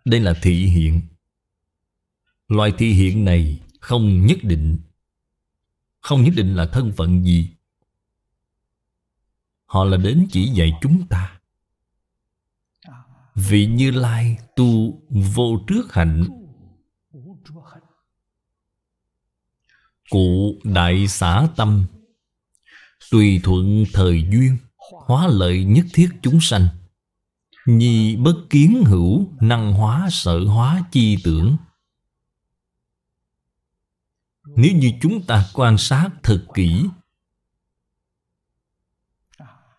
Đây 0.06 0.20
là 0.20 0.34
thị 0.42 0.66
hiện. 0.66 1.02
Loài 2.48 2.74
thị 2.78 2.94
hiện 2.94 3.26
này 3.26 3.62
không 3.80 4.26
nhất 4.26 4.38
định. 4.44 4.80
Không 6.02 6.24
nhất 6.24 6.34
định 6.36 6.56
là 6.56 6.66
thân 6.66 6.92
phận 6.98 7.24
gì. 7.24 7.55
Họ 9.76 9.84
là 9.84 9.98
đến 9.98 10.28
chỉ 10.32 10.50
dạy 10.50 10.72
chúng 10.82 11.08
ta. 11.08 11.40
Vị 13.36 13.66
Như 13.66 13.92
Lai 13.92 14.38
tu 14.56 15.02
vô 15.10 15.58
trước 15.68 15.94
hạnh. 15.94 16.26
Cụ 20.10 20.56
đại 20.64 21.08
xã 21.08 21.48
tâm, 21.56 21.86
Tùy 23.12 23.40
thuận 23.44 23.84
thời 23.94 24.28
duyên, 24.32 24.58
Hóa 24.78 25.28
lợi 25.28 25.66
nhất 25.66 25.86
thiết 25.94 26.10
chúng 26.22 26.40
sanh. 26.42 26.68
Nhi 27.66 28.16
bất 28.16 28.36
kiến 28.50 28.84
hữu, 28.86 29.28
Năng 29.42 29.74
hóa 29.74 30.08
sợ 30.12 30.40
hóa 30.40 30.84
chi 30.92 31.18
tưởng. 31.24 31.58
Nếu 34.56 34.76
như 34.76 34.92
chúng 35.02 35.22
ta 35.22 35.46
quan 35.54 35.78
sát 35.78 36.10
thật 36.24 36.46
kỹ 36.54 36.86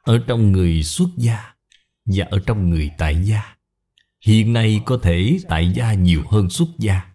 ở 0.07 0.19
trong 0.27 0.53
người 0.53 0.83
xuất 0.83 1.09
gia 1.17 1.55
Và 2.05 2.27
ở 2.31 2.39
trong 2.47 2.71
người 2.71 2.91
tại 2.99 3.25
gia. 3.25 3.57
Hiện 4.21 4.53
nay 4.53 4.81
có 4.87 4.99
thể 5.03 5.39
tại 5.49 5.73
gia 5.77 5.95
nhiều 5.95 6.23
hơn 6.31 6.51
xuất 6.51 6.69
gia. 6.79 7.15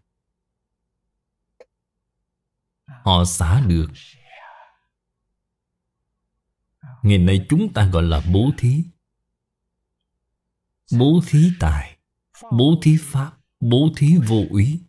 Họ 2.85 3.25
xả 3.25 3.61
được. 3.67 3.87
Ngày 7.03 7.17
nay 7.17 7.45
chúng 7.49 7.73
ta 7.73 7.85
gọi 7.85 8.03
là 8.03 8.21
bố 8.33 8.51
thí. 8.57 8.83
Bố 10.99 11.21
thí 11.27 11.51
tài, 11.59 11.97
Bố 12.51 12.75
thí 12.81 12.97
pháp, 13.01 13.31
Bố 13.59 13.89
thí 13.95 14.17
vô 14.27 14.43
úy 14.49 14.79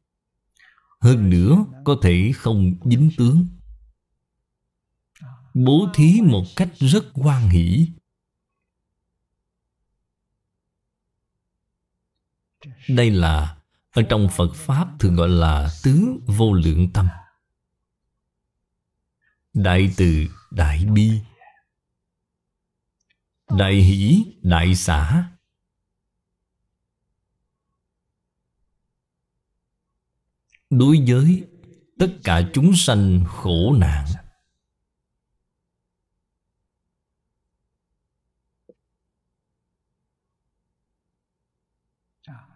Hơn 1.01 1.31
nữa 1.31 1.65
có 1.85 1.97
thể 2.03 2.33
không 2.35 2.75
dính 2.85 3.11
tướng. 3.17 3.47
Bố 5.55 5.89
thí 5.95 6.21
một 6.21 6.45
cách 6.57 6.69
rất 6.79 7.05
hoan 7.15 7.49
hỷ. 7.49 7.89
Đây 12.89 13.11
là, 13.11 13.57
Ở 13.91 14.03
trong 14.09 14.29
Phật 14.37 14.55
Pháp 14.55 14.89
thường 15.01 15.17
gọi 15.17 15.29
là 15.29 15.69
Tứ 15.83 16.21
vô 16.27 16.53
lượng 16.53 16.93
tâm. 16.93 17.09
Đại 19.55 19.91
từ 19.97 20.27
Đại 20.51 20.85
bi. 20.85 21.21
Đại 23.59 23.75
hỷ, 23.75 24.25
Đại 24.43 24.75
xã 24.75 25.31
Đối 30.71 31.05
với 31.09 31.45
tất 31.99 32.17
cả 32.25 32.51
chúng 32.55 32.73
sanh 32.75 33.25
khổ 33.29 33.75
nạn 33.79 34.07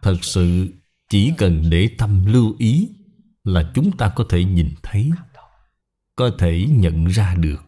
Thật 0.07 0.19
sự 0.23 0.69
chỉ 1.09 1.33
cần 1.39 1.62
để 1.70 1.91
tâm 1.99 2.27
lưu 2.27 2.57
ý 2.59 2.89
Là 3.45 3.73
chúng 3.74 3.97
ta 3.97 4.12
có 4.16 4.27
thể 4.28 4.45
nhìn 4.45 4.74
thấy, 4.83 5.11
Có 6.16 6.31
thể 6.39 6.66
nhận 6.69 7.07
ra 7.07 7.35
được. 7.35 7.62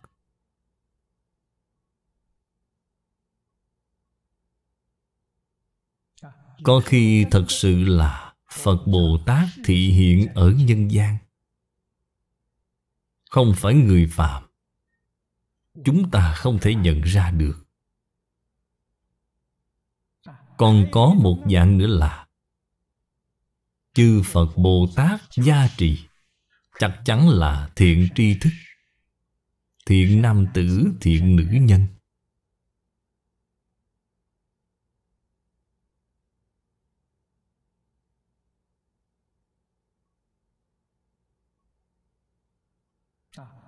Có 6.63 6.81
khi 6.85 7.27
thật 7.31 7.45
sự 7.49 7.85
là 7.85 8.35
Phật 8.53 8.87
Bồ 8.87 9.19
Tát 9.27 9.49
thị 9.65 9.89
hiện 9.89 10.27
ở 10.35 10.51
nhân 10.51 10.91
gian. 10.91 11.17
Không 13.31 13.53
phải 13.57 13.75
người 13.75 14.07
phạm 14.13 14.43
Chúng 15.85 16.11
ta 16.11 16.35
không 16.35 16.59
thể 16.61 16.75
nhận 16.75 17.01
ra 17.01 17.31
được. 17.31 17.65
Còn 20.57 20.87
có 20.93 21.15
một 21.15 21.39
dạng 21.51 21.79
nữa 21.79 21.87
là 21.87 22.28
chư 23.99 24.23
Phật 24.25 24.47
Bồ 24.57 24.87
Tát 24.97 25.21
gia 25.37 25.69
trì. 25.77 25.99
Chắc 26.79 27.03
chắn 27.05 27.29
là 27.29 27.71
thiện 27.77 28.09
tri 28.15 28.39
thức 28.41 28.51
Thiện 29.87 30.23
nam 30.23 30.47
tử, 30.55 30.93
thiện 31.01 31.37
nữ 31.37 31.45
nhân. 31.51 31.87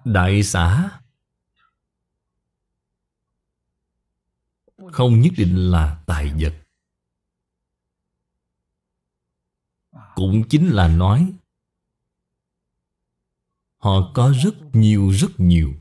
Đại 0.05 0.43
xã 0.43 0.90
Không 4.93 5.20
nhất 5.20 5.32
định 5.36 5.70
là 5.70 6.02
tài 6.07 6.32
vật. 6.40 6.70
Cũng 10.21 10.43
chính 10.49 10.69
là 10.69 10.89
nói, 10.89 11.33
họ 13.77 14.13
có 14.15 14.33
rất 14.43 14.55
nhiều 14.73 15.11
rất 15.11 15.31
nhiều. 15.39 15.75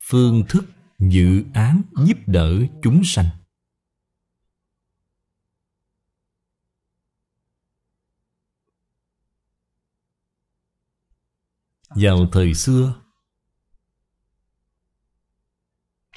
Phương 0.00 0.44
thức, 0.48 0.64
dự 0.98 1.44
án 1.54 1.82
giúp 2.06 2.18
đỡ 2.26 2.58
chúng 2.82 3.02
sanh. 3.04 3.26
Vào 11.88 12.26
thời 12.32 12.54
xưa, 12.54 13.02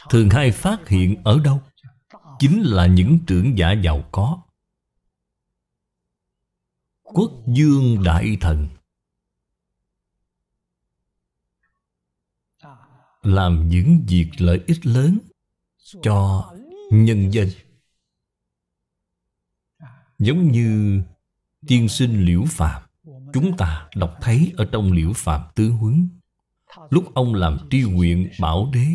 thường 0.10 0.30
hay 0.30 0.52
phát 0.52 0.88
hiện 0.88 1.24
ở 1.24 1.40
đâu? 1.44 1.62
Chính 2.40 2.62
là 2.62 2.88
những 2.88 3.20
trưởng 3.28 3.58
giả 3.58 3.72
giàu 3.72 4.10
có. 4.12 4.47
Quốc 7.14 7.32
dương 7.48 8.04
đại 8.04 8.38
thần. 8.42 8.68
Làm 13.22 13.70
những 13.70 14.06
việc 14.08 14.30
lợi 14.38 14.64
ích 14.68 14.86
lớn 14.86 15.18
Cho 16.02 16.52
nhân 16.92 17.34
dân. 17.34 17.50
Giống 20.20 20.52
như 20.52 21.02
tiên 21.68 21.90
sinh 21.90 22.26
liễu 22.26 22.44
phạm 22.48 22.88
Chúng 23.34 23.58
ta 23.58 23.90
đọc 23.96 24.18
thấy 24.22 24.54
ở 24.58 24.66
trong 24.72 24.92
liễu 24.92 25.14
phạm 25.14 25.42
tứ 25.56 25.70
huấn. 25.70 26.10
Lúc 26.90 27.14
ông 27.14 27.34
làm 27.34 27.58
tri 27.72 27.82
huyện 27.82 28.32
bảo 28.40 28.70
đế, 28.74 28.86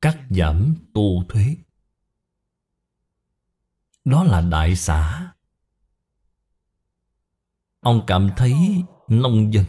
Cắt 0.00 0.18
giảm 0.30 0.74
tô 0.94 1.24
thuế. 1.28 1.56
Đó 4.04 4.24
là 4.24 4.40
đại 4.40 4.76
xã 4.76 5.32
Ông 7.88 8.04
cảm 8.06 8.30
thấy 8.36 8.54
nông 9.08 9.52
dân. 9.52 9.64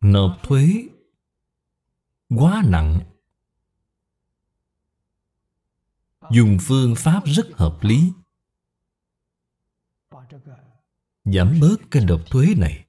Nộp 0.00 0.40
thuế 0.42 0.88
Quá 2.28 2.62
nặng. 2.66 3.00
Dùng 6.30 6.58
phương 6.60 6.94
pháp 6.96 7.22
rất 7.24 7.46
hợp 7.54 7.78
lý. 7.82 8.12
Giảm 11.24 11.58
bớt 11.60 11.76
cái 11.90 12.04
nộp 12.04 12.20
thuế 12.30 12.46
này. 12.56 12.86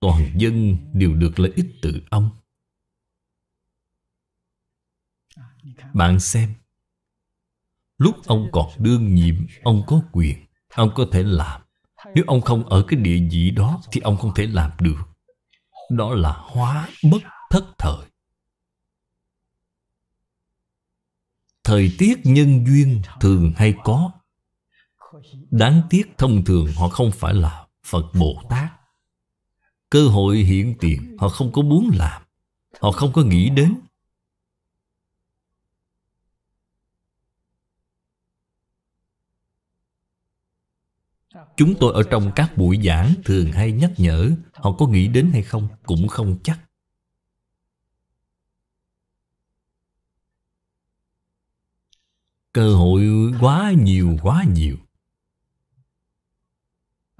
Toàn 0.00 0.32
dân 0.36 0.76
đều 0.92 1.14
được 1.14 1.38
lợi 1.38 1.52
ích 1.56 1.66
từ 1.82 2.02
ông. 2.10 2.30
Bạn 5.94 6.20
xem. 6.20 6.54
Lúc 8.02 8.26
ông 8.26 8.48
còn 8.52 8.70
đương 8.78 9.14
nhiệm, 9.14 9.34
Ông 9.62 9.82
có 9.86 10.02
quyền, 10.12 10.46
Ông 10.74 10.90
có 10.94 11.06
thể 11.12 11.22
làm. 11.22 11.60
Nếu 12.14 12.24
ông 12.26 12.40
không 12.40 12.68
ở 12.68 12.84
cái 12.88 13.00
địa 13.00 13.28
vị 13.30 13.50
đó 13.50 13.80
Thì 13.92 14.00
ông 14.00 14.16
không 14.16 14.34
thể 14.34 14.46
làm 14.46 14.70
được. 14.80 14.98
Đó 15.90 16.14
là 16.14 16.32
hóa 16.38 16.88
bất 17.10 17.22
thất 17.50 17.64
thời. 17.78 18.06
Thời 21.64 21.92
tiết 21.98 22.20
nhân 22.24 22.66
duyên 22.66 23.02
thường 23.20 23.52
hay 23.56 23.74
có. 23.84 24.10
Đáng 25.50 25.82
tiếc 25.90 26.18
thông 26.18 26.44
thường 26.44 26.66
họ 26.76 26.88
không 26.88 27.10
phải 27.12 27.34
là 27.34 27.66
Phật 27.86 28.04
Bồ 28.14 28.42
Tát. 28.50 28.72
Cơ 29.90 30.08
hội 30.08 30.36
hiện 30.36 30.74
tiền 30.80 31.16
họ 31.18 31.28
không 31.28 31.52
có 31.52 31.62
muốn 31.62 31.90
làm. 31.94 32.22
Họ 32.80 32.92
không 32.92 33.12
có 33.12 33.22
nghĩ 33.22 33.50
đến. 33.50 33.80
Chúng 41.56 41.74
tôi 41.80 41.92
ở 41.92 42.02
trong 42.10 42.32
các 42.36 42.56
buổi 42.56 42.78
giảng 42.84 43.14
thường 43.24 43.52
hay 43.52 43.72
nhắc 43.72 43.92
nhở, 43.96 44.30
Họ 44.52 44.72
có 44.78 44.86
nghĩ 44.86 45.08
đến 45.08 45.30
hay 45.32 45.42
không 45.42 45.68
cũng 45.84 46.08
không 46.08 46.38
chắc. 46.42 46.60
Cơ 52.52 52.74
hội 52.74 53.32
quá 53.40 53.72
nhiều 53.78 54.16
quá 54.22 54.44
nhiều. 54.48 54.76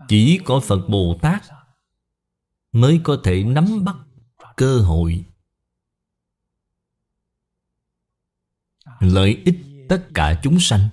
Chỉ 0.09 0.41
có 0.45 0.61
Phật 0.61 0.89
Bồ 0.89 1.19
Tát 1.23 1.43
Mới 2.73 3.01
có 3.05 3.21
thể 3.25 3.45
nắm 3.45 3.85
bắt 3.85 3.97
cơ 4.57 4.79
hội. 4.79 5.25
Lợi 9.01 9.43
ích 9.45 9.59
tất 9.89 10.09
cả 10.15 10.41
chúng 10.43 10.61
sanh 10.61 10.89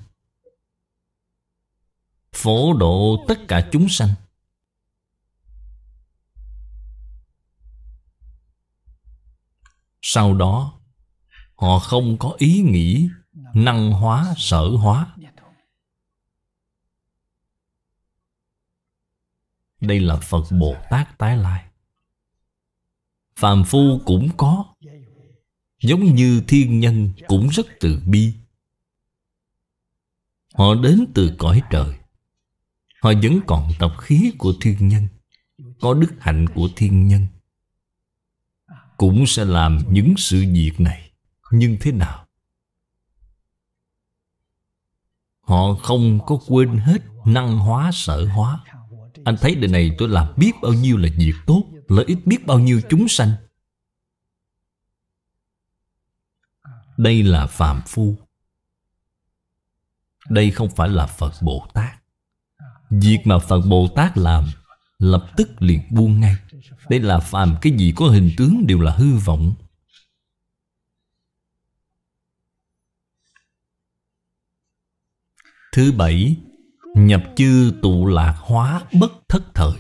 phổ 2.33 2.73
độ 2.73 3.25
tất 3.27 3.39
cả 3.47 3.69
chúng 3.71 3.89
sanh. 3.89 4.09
Sau 10.01 10.33
đó, 10.33 10.79
họ 11.55 11.79
không 11.79 12.17
có 12.17 12.35
ý 12.37 12.61
nghĩ 12.61 13.09
năng 13.53 13.91
hóa, 13.91 14.33
sở 14.37 14.67
hóa. 14.67 15.15
Đây 19.81 19.99
là 19.99 20.15
phật 20.15 20.43
bồ 20.59 20.75
tát 20.89 21.17
tái 21.17 21.37
lai. 21.37 21.65
Phàm 23.35 23.63
phu 23.63 24.01
cũng 24.05 24.29
có, 24.37 24.75
giống 25.79 26.15
như 26.15 26.43
thiên 26.47 26.79
nhân 26.79 27.13
cũng 27.27 27.47
rất 27.47 27.65
từ 27.79 28.01
bi. 28.05 28.33
Họ 30.53 30.75
đến 30.75 31.05
từ 31.15 31.35
cõi 31.37 31.61
trời. 31.69 31.98
Họ 33.01 33.11
vẫn 33.23 33.39
còn 33.47 33.71
tập 33.79 33.91
khí 34.01 34.33
của 34.37 34.53
thiên 34.61 34.87
nhân, 34.87 35.07
Có 35.81 35.93
đức 35.93 36.13
hạnh 36.19 36.45
của 36.55 36.69
thiên 36.75 37.07
nhân. 37.07 37.27
Cũng 38.97 39.25
sẽ 39.27 39.45
làm 39.45 39.79
những 39.89 40.13
sự 40.17 40.45
việc 40.53 40.73
này, 40.77 41.11
Nhưng 41.51 41.77
thế 41.81 41.91
nào? 41.91 42.25
Họ 45.41 45.73
không 45.83 46.19
có 46.25 46.39
quên 46.47 46.77
hết 46.77 47.01
năng 47.25 47.57
hóa 47.57 47.91
sở 47.93 48.25
hóa. 48.25 48.65
Anh 49.25 49.35
thấy 49.41 49.55
đời 49.55 49.67
này 49.67 49.95
tôi 49.97 50.09
làm 50.09 50.27
biết 50.37 50.51
bao 50.61 50.73
nhiêu 50.73 50.97
là 50.97 51.09
việc 51.17 51.33
tốt, 51.45 51.63
Lợi 51.89 52.05
ích 52.07 52.25
biết 52.25 52.45
bao 52.45 52.59
nhiêu 52.59 52.81
chúng 52.89 53.07
sanh. 53.07 53.31
Đây 56.97 57.23
là 57.23 57.47
phàm 57.47 57.81
phu. 57.87 58.15
Đây 60.29 60.51
không 60.51 60.69
phải 60.75 60.89
là 60.89 61.05
Phật 61.05 61.33
Bồ 61.41 61.67
Tát. 61.73 61.99
Việc 62.89 63.19
mà 63.25 63.39
Phật 63.39 63.61
Bồ 63.69 63.87
Tát 63.95 64.17
làm, 64.17 64.45
Lập 64.99 65.25
tức 65.37 65.61
liền 65.61 65.81
buông 65.89 66.19
ngay. 66.19 66.35
Đây 66.89 66.99
là 66.99 67.19
phàm 67.19 67.55
cái 67.61 67.73
gì 67.73 67.93
có 67.95 68.07
hình 68.07 68.31
tướng 68.37 68.67
đều 68.67 68.81
là 68.81 68.91
hư 68.91 69.17
vọng. 69.17 69.53
Thứ 75.71 75.91
bảy, 75.91 76.35
Nhập 76.95 77.23
chư 77.35 77.73
tụ 77.81 78.05
lạc 78.05 78.35
hóa 78.37 78.81
bất 78.99 79.11
thất 79.27 79.43
thời. 79.53 79.73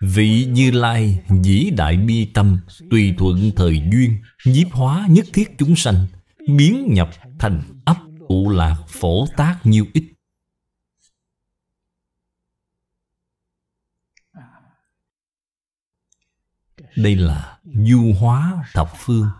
Vị 0.00 0.44
Như 0.44 0.70
Lai 0.70 1.22
dĩ 1.42 1.70
đại 1.70 1.96
bi 1.96 2.24
tâm, 2.34 2.60
Tùy 2.90 3.14
thuận 3.18 3.50
thời 3.56 3.82
duyên, 3.92 4.18
Nhiếp 4.46 4.72
hóa 4.72 5.06
nhất 5.10 5.26
thiết 5.32 5.58
chúng 5.58 5.76
sanh, 5.76 6.06
Biến 6.48 6.86
nhập 6.94 7.10
thành 7.38 7.62
ấp 7.84 7.96
tụ 8.28 8.48
lạc 8.48 8.76
phổ 8.88 9.26
tác 9.36 9.58
nhiêu 9.64 9.86
ích 9.92 10.13
Đây 16.96 17.16
là 17.16 17.58
du 17.64 18.12
hóa 18.20 18.64
thập 18.72 18.92
phương. 18.96 19.30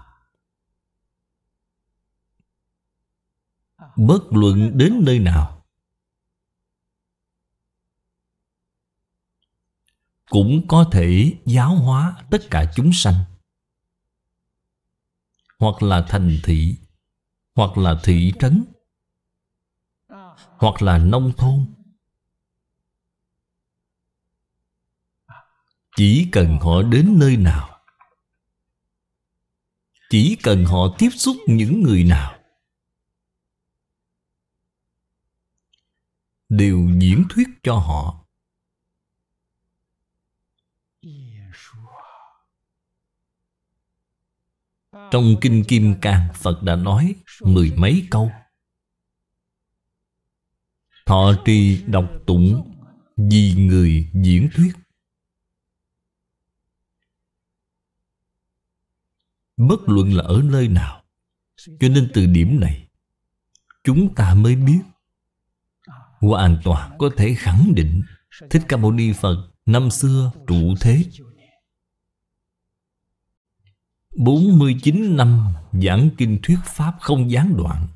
Bất 3.97 4.21
luận 4.31 4.79
đến 4.79 5.01
nơi 5.05 5.19
nào, 5.19 5.65
Cũng 10.31 10.69
có 10.69 10.89
thể 10.93 11.33
giáo 11.45 11.77
hóa 11.77 12.23
tất 12.31 12.39
cả 12.51 12.73
chúng 12.77 12.93
sanh. 12.93 13.15
Hoặc 15.59 15.83
là 15.83 16.07
thành 16.09 16.39
thị, 16.45 16.77
Hoặc 17.55 17.79
là 17.79 18.01
thị 18.05 18.33
trấn, 18.41 18.65
Hoặc 20.59 20.83
là 20.83 20.99
nông 20.99 21.33
thôn. 21.37 21.74
Chỉ 25.97 26.29
cần 26.33 26.59
họ 26.61 26.83
đến 26.83 27.19
nơi 27.19 27.37
nào. 27.37 27.81
Chỉ 30.11 30.37
cần 30.43 30.65
họ 30.65 30.97
tiếp 30.99 31.11
xúc 31.11 31.37
những 31.47 31.83
người 31.83 32.05
nào. 32.05 32.39
Đều 36.49 36.89
diễn 37.01 37.25
thuyết 37.31 37.49
cho 37.63 37.75
họ. 37.75 38.25
Trong 45.11 45.37
Kinh 45.41 45.65
Kim 45.69 45.95
Cang, 46.01 46.29
Phật 46.35 46.63
đã 46.63 46.77
nói 46.77 47.15
mười 47.43 47.73
mấy 47.77 48.07
câu. 48.11 48.31
Thọ 51.07 51.35
trì 51.45 51.83
đọc 51.87 52.11
tụng 52.27 52.71
Vì 53.17 53.55
người 53.55 54.11
diễn 54.15 54.49
thuyết. 54.55 54.84
Bất 59.57 59.89
luận 59.89 60.13
là 60.13 60.23
ở 60.25 60.43
nơi 60.45 60.69
nào, 60.69 61.03
Cho 61.57 61.89
nên 61.89 62.11
từ 62.15 62.27
điểm 62.27 62.61
này, 62.61 62.89
Chúng 63.85 64.15
ta 64.15 64.35
mới 64.35 64.57
biết. 64.57 64.81
Hoàn 66.21 66.61
toàn 66.65 66.97
có 66.99 67.11
thể 67.17 67.35
khẳng 67.39 67.73
định, 67.75 68.03
Thích 68.51 68.63
Ca 68.69 68.77
Mâu 68.77 68.93
Ni 68.93 69.13
Phật, 69.13 69.51
Năm 69.67 69.91
xưa 69.91 70.33
trụ 70.47 70.75
thế. 70.81 71.05
49 74.17 75.17
năm 75.17 75.55
giảng 75.73 76.11
kinh 76.19 76.39
thuyết 76.43 76.59
Pháp 76.65 76.97
không 77.01 77.31
gián 77.31 77.57
đoạn. 77.57 77.89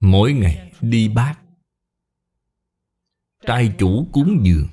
Mỗi 0.00 0.32
ngày 0.32 0.72
đi 0.80 1.08
bát, 1.08 1.38
Trai 3.46 3.74
chủ 3.78 4.06
cúng 4.12 4.40
dường, 4.44 4.68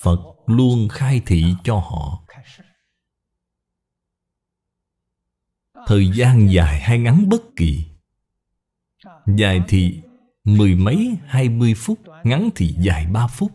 Phật 0.00 0.18
luôn 0.48 0.88
khai 0.88 1.22
thị 1.26 1.44
cho 1.64 1.76
họ. 1.76 2.24
Thời 5.86 6.10
gian 6.14 6.52
dài 6.52 6.80
hay 6.80 6.98
ngắn 6.98 7.28
bất 7.28 7.42
kỳ. 7.56 7.84
Dài 9.26 9.60
thì 9.68 10.02
mười 10.44 10.74
mấy, 10.74 11.16
hai 11.26 11.48
mươi 11.48 11.74
phút, 11.76 11.98
Ngắn 12.24 12.50
thì 12.56 12.74
dài 12.78 13.06
ba 13.06 13.26
phút. 13.26 13.52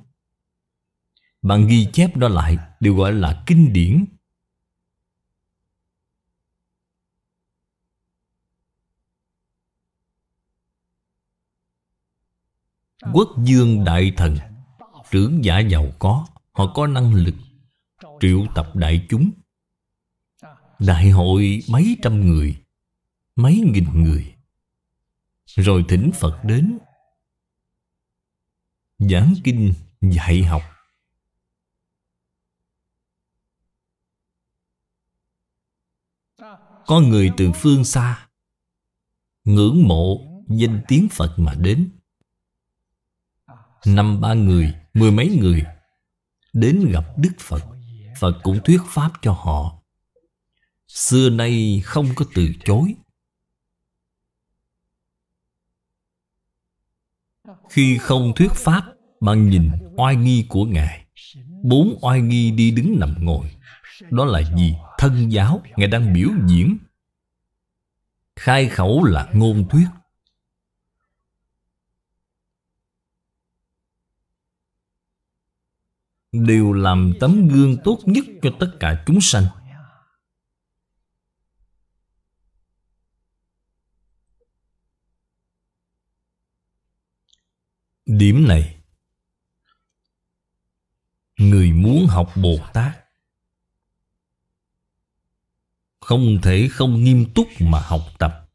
Bạn 1.42 1.68
ghi 1.68 1.88
chép 1.94 2.18
đó 2.18 2.28
lại, 2.28 2.58
Đều 2.80 2.96
gọi 2.96 3.14
là 3.14 3.44
kinh 3.48 3.74
điển. 3.74 4.06
Quốc 13.14 13.30
dương 13.44 13.84
đại 13.86 14.14
thần, 14.18 14.38
Trưởng 15.12 15.44
giả 15.44 15.60
giàu 15.60 15.86
có. 16.00 16.28
Họ 16.54 16.74
có 16.76 16.88
năng 16.88 17.14
lực 17.14 17.36
Triệu 18.20 18.46
tập 18.56 18.72
đại 18.76 19.08
chúng. 19.10 19.32
Đại 20.80 21.10
hội 21.10 21.60
mấy 21.70 21.98
trăm 22.02 22.22
người 22.22 22.64
Mấy 23.36 23.64
nghìn 23.74 24.04
người. 24.04 24.36
Rồi 25.46 25.86
thỉnh 25.90 26.12
Phật 26.14 26.42
đến. 26.44 26.80
Giảng 29.00 29.34
kinh 29.44 29.74
dạy 30.02 30.44
học. 30.44 30.62
Có 36.86 37.00
người 37.00 37.32
từ 37.38 37.52
phương 37.56 37.86
xa 37.86 38.28
Ngưỡng 39.44 39.88
mộ 39.88 40.18
danh 40.48 40.82
tiếng 40.88 41.08
Phật 41.12 41.36
mà 41.38 41.54
đến. 41.54 41.90
Năm 43.86 44.22
ba 44.22 44.34
người, 44.34 44.74
mười 44.94 45.12
mấy 45.12 45.38
người 45.42 45.64
Đến 46.54 46.92
gặp 46.92 47.04
Đức 47.18 47.34
Phật. 47.40 47.64
Phật 48.20 48.40
cũng 48.44 48.60
thuyết 48.64 48.82
Pháp 48.88 49.12
cho 49.22 49.32
họ. 49.32 49.82
Xưa 50.88 51.30
nay 51.30 51.82
không 51.86 52.08
có 52.16 52.26
từ 52.36 52.48
chối. 52.66 52.96
Khi 57.70 57.98
không 57.98 58.34
thuyết 58.36 58.52
Pháp 58.52 58.94
Bạn 59.24 59.50
nhìn 59.50 59.72
oai 59.98 60.16
nghi 60.16 60.46
của 60.50 60.66
Ngài, 60.66 61.06
Bốn 61.64 61.98
oai 62.02 62.22
nghi 62.22 62.52
đi 62.52 62.72
đứng 62.72 63.00
nằm 63.00 63.16
ngồi. 63.20 63.52
Đó 64.10 64.26
là 64.26 64.42
gì? 64.58 64.76
Thân 64.98 65.32
giáo. 65.32 65.62
Ngài 65.76 65.88
đang 65.88 66.14
biểu 66.14 66.30
diễn. 66.48 66.78
Khai 68.36 68.70
khẩu 68.70 69.04
là 69.04 69.30
ngôn 69.34 69.70
thuyết. 69.70 69.88
Đều 76.34 76.74
làm 76.74 77.14
tấm 77.20 77.48
gương 77.48 77.78
tốt 77.84 78.00
nhất 78.06 78.26
cho 78.42 78.50
tất 78.60 78.78
cả 78.80 79.04
chúng 79.06 79.22
sanh. 79.22 79.46
Điểm 88.06 88.48
này, 88.48 88.80
Người 91.38 91.72
muốn 91.72 92.08
học 92.08 92.32
Bồ 92.36 92.58
Tát 92.74 92.98
Không 96.00 96.38
thể 96.44 96.68
không 96.72 97.04
nghiêm 97.04 97.34
túc 97.36 97.48
mà 97.60 97.80
học 97.80 98.02
tập. 98.20 98.50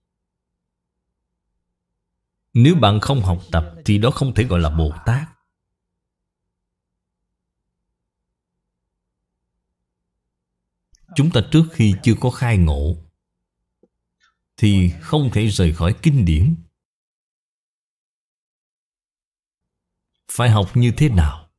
Nếu 2.55 2.75
bạn 2.75 3.01
không 3.01 3.21
học 3.21 3.43
tập 3.53 3.75
Thì 3.85 3.99
đó 3.99 4.11
không 4.11 4.35
thể 4.35 4.45
gọi 4.45 4.61
là 4.61 4.71
Bồ 4.71 4.93
Tát. 5.07 5.38
Chúng 11.15 11.31
ta 11.31 11.41
trước 11.53 11.65
khi 11.73 11.95
chưa 12.03 12.15
có 12.21 12.31
khai 12.31 12.59
ngộ, 12.59 12.97
Thì 14.57 14.93
không 15.01 15.31
thể 15.33 15.47
rời 15.47 15.75
khỏi 15.75 15.95
kinh 16.03 16.25
điển. 16.25 16.57
Phải 20.33 20.51
học 20.51 20.71
như 20.75 20.93
thế 20.97 21.09
nào? 21.09 21.51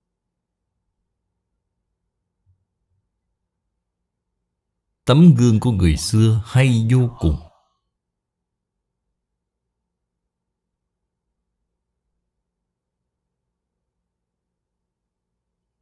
Tấm 5.06 5.36
gương 5.38 5.60
của 5.60 5.72
người 5.72 5.98
xưa 5.98 6.42
hay 6.46 6.88
vô 6.92 7.10
cùng? 7.20 7.38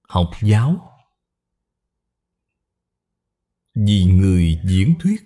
Học 0.07 0.31
giáo? 0.41 0.97
Vì 3.86 4.04
người 4.04 4.60
diễn 4.64 4.95
thuyết 4.99 5.24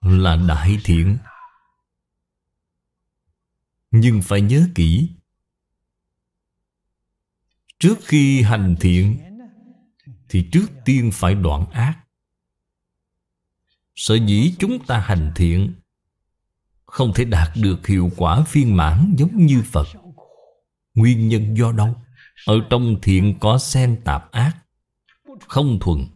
là 0.00 0.36
đại 0.48 0.78
thiện. 0.84 1.18
Nhưng 3.90 4.22
phải 4.22 4.40
nhớ 4.40 4.68
kỹ, 4.74 5.10
trước 7.78 7.98
khi 8.04 8.42
hành 8.42 8.76
thiện 8.80 9.18
thì 10.28 10.48
trước 10.52 10.66
tiên 10.84 11.10
phải 11.12 11.34
đoạn 11.34 11.70
ác. 11.70 11.98
Sở 13.94 14.14
dĩ 14.14 14.54
chúng 14.58 14.86
ta 14.86 14.98
hành 14.98 15.32
thiện 15.36 15.74
không 16.86 17.12
thể 17.14 17.24
đạt 17.24 17.50
được 17.56 17.86
hiệu 17.86 18.10
quả 18.16 18.44
viên 18.52 18.76
mãn 18.76 19.14
giống 19.18 19.46
như 19.46 19.62
phật. 19.66 19.86
Nguyên 20.94 21.28
nhân 21.28 21.56
do 21.56 21.72
đâu? 21.72 21.96
Ở 22.46 22.54
trong 22.70 22.96
thiện 23.02 23.38
có 23.40 23.58
xen 23.58 24.00
tạp 24.04 24.30
ác, 24.30 24.56
không 25.48 25.78
thuần. 25.80 26.06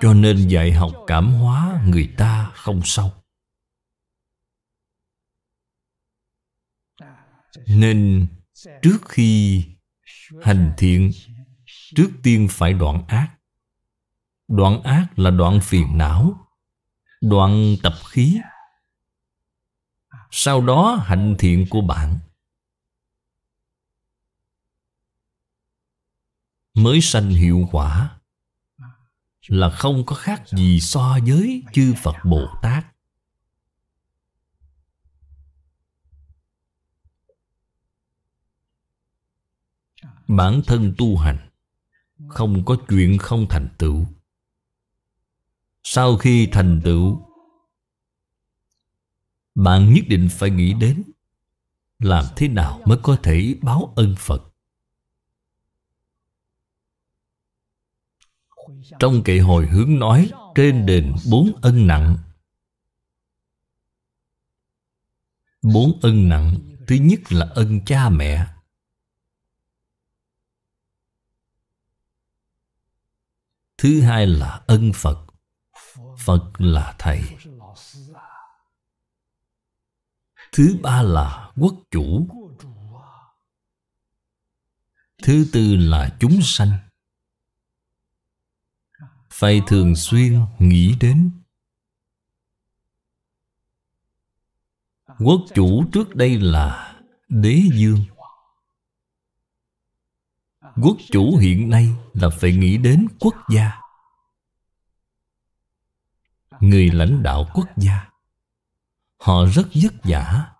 Cho 0.00 0.14
nên 0.14 0.48
dạy 0.48 0.72
học 0.72 0.92
cảm 1.06 1.32
hóa 1.32 1.82
người 1.86 2.14
ta 2.18 2.50
không 2.54 2.80
sâu. 2.84 3.12
Nên 7.66 8.26
trước 8.82 8.98
khi 9.08 9.64
hành 10.42 10.74
thiện, 10.78 11.10
trước 11.66 12.10
tiên 12.22 12.48
phải 12.50 12.72
đoạn 12.72 13.06
ác. 13.08 13.36
Đoạn 14.48 14.82
ác 14.82 15.18
là 15.18 15.30
đoạn 15.30 15.60
phiền 15.62 15.98
não, 15.98 16.48
đoạn 17.20 17.76
tập 17.82 17.94
khí. 18.08 18.40
Sau 20.30 20.66
đó 20.66 21.02
hạnh 21.04 21.36
thiện 21.38 21.66
của 21.70 21.80
bạn. 21.80 22.18
Mới 26.74 27.00
sanh 27.00 27.30
hiệu 27.30 27.68
quả 27.72 28.15
là 29.48 29.70
không 29.70 30.06
có 30.06 30.16
khác 30.16 30.42
gì 30.48 30.80
so 30.80 31.18
với 31.26 31.62
chư 31.72 31.94
phật 32.02 32.16
bồ 32.24 32.48
tát. 32.62 32.86
Bản 40.28 40.60
thân 40.66 40.94
tu 40.98 41.16
hành 41.16 41.50
không 42.28 42.64
có 42.64 42.76
chuyện 42.88 43.18
không 43.18 43.46
thành 43.48 43.68
tựu. 43.78 44.06
Sau 45.82 46.16
khi 46.16 46.48
thành 46.52 46.80
tựu, 46.84 47.26
bạn 49.54 49.94
nhất 49.94 50.04
định 50.08 50.28
phải 50.30 50.50
nghĩ 50.50 50.74
đến 50.74 51.02
làm 51.98 52.24
thế 52.36 52.48
nào 52.48 52.80
mới 52.84 52.98
có 53.02 53.16
thể 53.22 53.54
báo 53.62 53.92
ân 53.96 54.14
phật. 54.18 54.55
Trong 58.98 59.22
kệ 59.24 59.38
hồi 59.38 59.66
hướng 59.66 59.98
nói, 59.98 60.30
trên 60.54 60.86
đền 60.86 61.14
bốn 61.30 61.52
ân 61.62 61.86
nặng. 61.86 62.16
Bốn 65.62 65.98
ân 66.02 66.28
nặng, 66.28 66.58
thứ 66.86 66.96
nhất 66.96 67.32
là 67.32 67.46
ân 67.54 67.84
cha 67.84 68.08
mẹ. 68.08 68.46
Thứ 73.78 74.00
hai 74.00 74.26
là 74.26 74.62
ân 74.66 74.92
phật. 74.94 75.26
Phật 76.18 76.52
là 76.58 76.94
thầy. 76.98 77.22
Thứ 80.52 80.78
ba 80.82 81.02
là 81.02 81.52
quốc 81.56 81.74
chủ. 81.90 82.28
Thứ 85.22 85.46
tư 85.52 85.76
là 85.76 86.16
chúng 86.20 86.38
sanh 86.42 86.85
phải 89.38 89.62
thường 89.66 89.96
xuyên 89.96 90.40
nghĩ 90.58 90.96
đến. 91.00 91.30
Quốc 95.18 95.40
chủ 95.54 95.84
trước 95.92 96.14
đây 96.14 96.38
là 96.38 96.96
đế 97.28 97.62
dương. 97.74 98.04
Quốc 100.82 100.96
chủ 101.10 101.36
hiện 101.36 101.70
nay 101.70 101.88
là 102.12 102.28
phải 102.40 102.52
nghĩ 102.52 102.78
đến 102.78 103.06
quốc 103.20 103.34
gia. 103.50 103.72
Người 106.60 106.90
lãnh 106.90 107.22
đạo 107.22 107.46
quốc 107.54 107.68
gia. 107.76 108.10
Họ 109.18 109.46
rất 109.46 109.68
vất 109.82 109.94
vả. 110.04 110.52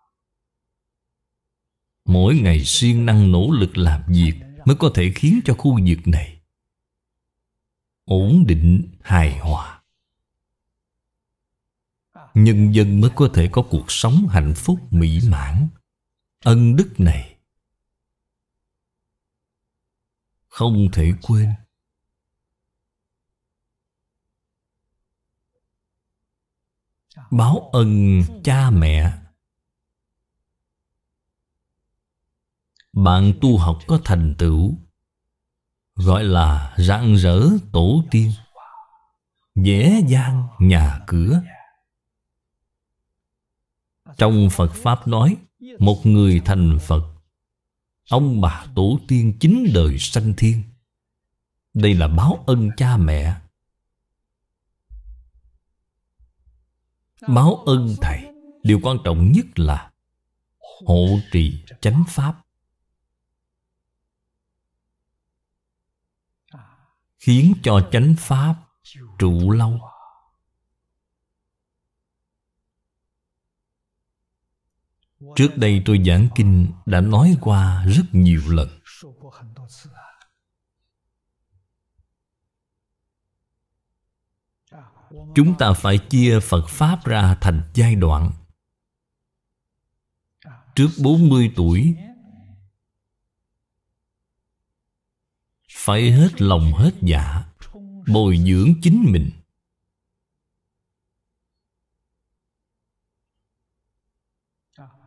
Mỗi 2.05 2.39
ngày 2.39 2.65
siêng 2.65 3.07
năng 3.07 3.33
nỗ 3.33 3.51
lực 3.51 3.79
làm 3.79 4.03
việc 4.09 4.35
mới 4.65 4.77
có 4.77 4.91
thể 4.95 5.13
khiến 5.15 5.41
cho 5.45 5.55
khu 5.55 5.79
vực 5.89 5.99
này 6.07 6.36
ổn 8.07 8.45
định 8.47 8.89
hài 9.03 9.39
hòa. 9.39 9.83
Nhân 12.35 12.75
dân 12.75 13.01
mới 13.01 13.11
có 13.17 13.29
thể 13.35 13.49
có 13.53 13.63
cuộc 13.71 13.85
sống 13.89 14.27
hạnh 14.31 14.53
phúc 14.57 14.79
mỹ 14.91 15.21
mãn. 15.29 15.69
Ân 16.45 16.77
đức 16.77 16.95
này 16.99 17.37
không 20.49 20.89
thể 20.93 21.13
quên. 21.23 21.51
Báo 27.31 27.71
ân 27.73 28.23
cha 28.45 28.71
mẹ. 28.71 29.19
Bạn 32.93 33.33
tu 33.41 33.59
học 33.59 33.79
có 33.87 34.01
thành 34.05 34.35
tựu 34.39 34.86
gọi 35.97 36.25
là 36.25 36.75
rạng 36.79 37.15
rỡ 37.15 37.49
tổ 37.73 38.05
tiên. 38.11 38.33
Dễ 39.55 40.03
dàng 40.09 40.49
nhà 40.59 41.01
cửa. 41.07 41.43
Trong 44.17 44.49
phật 44.51 44.73
pháp 44.75 45.09
nói, 45.09 45.37
một 45.79 46.07
người 46.07 46.41
thành 46.45 46.79
phật, 46.81 47.03
ông 48.11 48.41
bà 48.41 48.67
tổ 48.75 48.99
tiên 49.09 49.37
chín 49.41 49.67
đời 49.75 49.99
sanh 49.99 50.35
thiên. 50.37 50.63
Đây 51.75 51.95
là 51.95 52.09
báo 52.09 52.45
ân 52.47 52.71
cha 52.77 52.97
mẹ. 52.97 53.35
Báo 57.29 57.55
ân 57.55 57.97
thầy, 58.03 58.21
điều 58.63 58.81
quan 58.83 58.97
trọng 59.05 59.33
nhất 59.33 59.59
là 59.59 59.91
hộ 60.87 61.07
trì 61.33 61.65
chánh 61.81 62.05
pháp. 62.09 62.46
Khiến 67.19 67.55
cho 67.63 67.89
chánh 67.93 68.15
pháp 68.19 68.55
trụ 69.19 69.51
lâu. 69.51 69.81
Trước 75.37 75.57
đây 75.57 75.83
tôi 75.87 76.03
giảng 76.07 76.29
kinh 76.35 76.73
đã 76.87 77.01
nói 77.01 77.37
qua 77.41 77.85
rất 77.87 78.05
nhiều 78.13 78.43
lần. 78.47 78.69
Chúng 85.35 85.59
ta 85.59 85.73
phải 85.73 85.99
chia 85.99 86.41
Phật 86.41 86.69
Pháp 86.69 87.05
ra 87.05 87.37
thành 87.41 87.71
giai 87.75 87.95
đoạn. 87.95 88.33
Trước 90.75 90.89
40 91.03 91.53
tuổi 91.57 91.97
Phải 95.87 96.11
hết 96.11 96.43
lòng 96.43 96.73
hết 96.73 96.91
dạ 97.03 97.45
Bồi 98.13 98.39
dưỡng 98.39 98.75
chính 98.83 99.05
mình. 99.13 99.31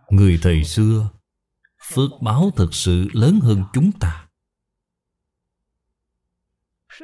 Người 0.09 0.39
thời 0.41 0.63
xưa, 0.63 1.09
Phước 1.93 2.11
báo 2.21 2.51
thực 2.55 2.73
sự 2.73 3.07
lớn 3.13 3.39
hơn 3.39 3.63
chúng 3.73 3.91
ta. 3.91 4.27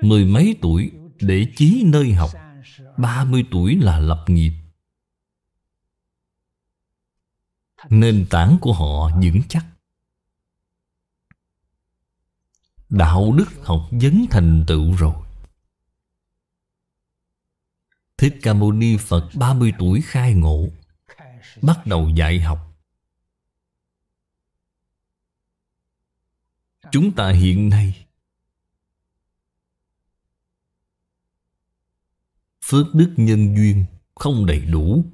Mười 0.02 0.26
mấy 0.26 0.58
tuổi 0.62 0.92
để 1.20 1.46
chí 1.56 1.84
nơi 1.86 2.14
học 2.14 2.30
30 2.98 3.46
tuổi 3.52 3.76
là 3.76 4.00
lập 4.00 4.26
nghiệp. 4.28 4.54
Nền 7.90 8.26
tảng 8.30 8.58
của 8.62 8.74
họ 8.74 9.10
vững 9.24 9.42
chắc. 9.50 9.66
Đạo 12.98 13.34
đức 13.38 13.46
học 13.64 13.90
vấn 13.92 14.26
thành 14.32 14.64
tựu 14.68 14.96
rồi. 14.96 15.16
Thích 18.18 18.36
Ca 18.42 18.54
Mâu 18.54 18.72
Ni 18.72 18.98
Phật 18.98 19.30
30 19.36 19.74
tuổi 19.80 20.02
khai 20.02 20.34
ngộ, 20.34 20.68
Bắt 21.62 21.86
đầu 21.86 22.10
dạy 22.10 22.40
học. 22.40 22.60
Chúng 26.92 27.16
ta 27.16 27.32
hiện 27.32 27.70
nay, 27.70 28.06
phước 32.66 32.86
đức 32.94 33.14
nhân 33.18 33.56
duyên 33.56 33.86
không 34.16 34.46
đầy 34.46 34.60
đủ. 34.66 35.06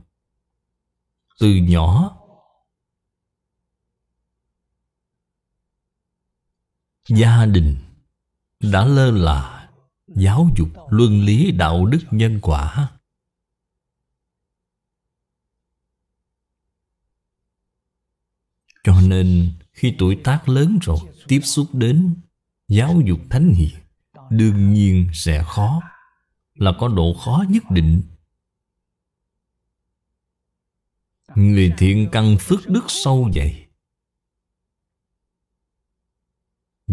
Từ 1.40 1.48
nhỏ 1.56 2.18
gia 7.10 7.45
đình 7.45 7.76
đã 8.60 8.86
lơ 8.86 9.11
là 9.11 9.57
Giáo 10.15 10.49
dục 10.57 10.69
luân 10.90 11.22
lý 11.26 11.52
đạo 11.52 11.86
đức 11.86 11.99
nhân 12.11 12.40
quả. 12.41 12.91
Cho 18.84 19.02
nên 19.02 19.52
khi 19.72 19.95
tuổi 19.99 20.18
tác 20.23 20.49
lớn 20.49 20.80
rồi, 20.82 20.98
Tiếp 21.28 21.40
xúc 21.44 21.68
đến 21.73 22.15
giáo 22.68 23.02
dục 23.06 23.19
thánh 23.30 23.53
hiền, 23.53 23.76
Đương 24.30 24.73
nhiên 24.73 25.07
sẽ 25.14 25.44
khó, 25.48 25.82
Là 26.56 26.72
có 26.80 26.88
độ 26.88 27.14
khó 27.14 27.44
nhất 27.49 27.64
định. 27.69 28.02
Người 31.36 31.73
thiện 31.78 32.10
căn 32.11 32.38
phước 32.40 32.69
đức 32.69 32.84
sâu 32.88 33.30
dày 33.36 33.68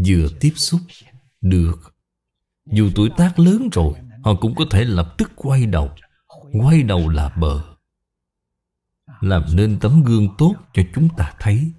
Vừa 0.06 0.28
tiếp 0.40 0.52
xúc 0.56 0.80
được. 1.40 1.94
Dù 2.66 2.90
tuổi 2.94 3.10
tác 3.16 3.38
lớn 3.38 3.68
rồi, 3.72 3.94
Họ 4.28 4.34
cũng 4.40 4.54
có 4.54 4.64
thể 4.70 4.84
lập 4.84 5.14
tức 5.18 5.30
quay 5.36 5.66
đầu. 5.66 5.94
Quay 6.52 6.82
đầu 6.82 7.08
là 7.08 7.28
bờ. 7.28 7.76
Làm 9.20 9.44
nên 9.56 9.78
tấm 9.80 10.02
gương 10.04 10.28
tốt 10.38 10.54
cho 10.72 10.82
chúng 10.94 11.08
ta 11.16 11.34
thấy. 11.40 11.72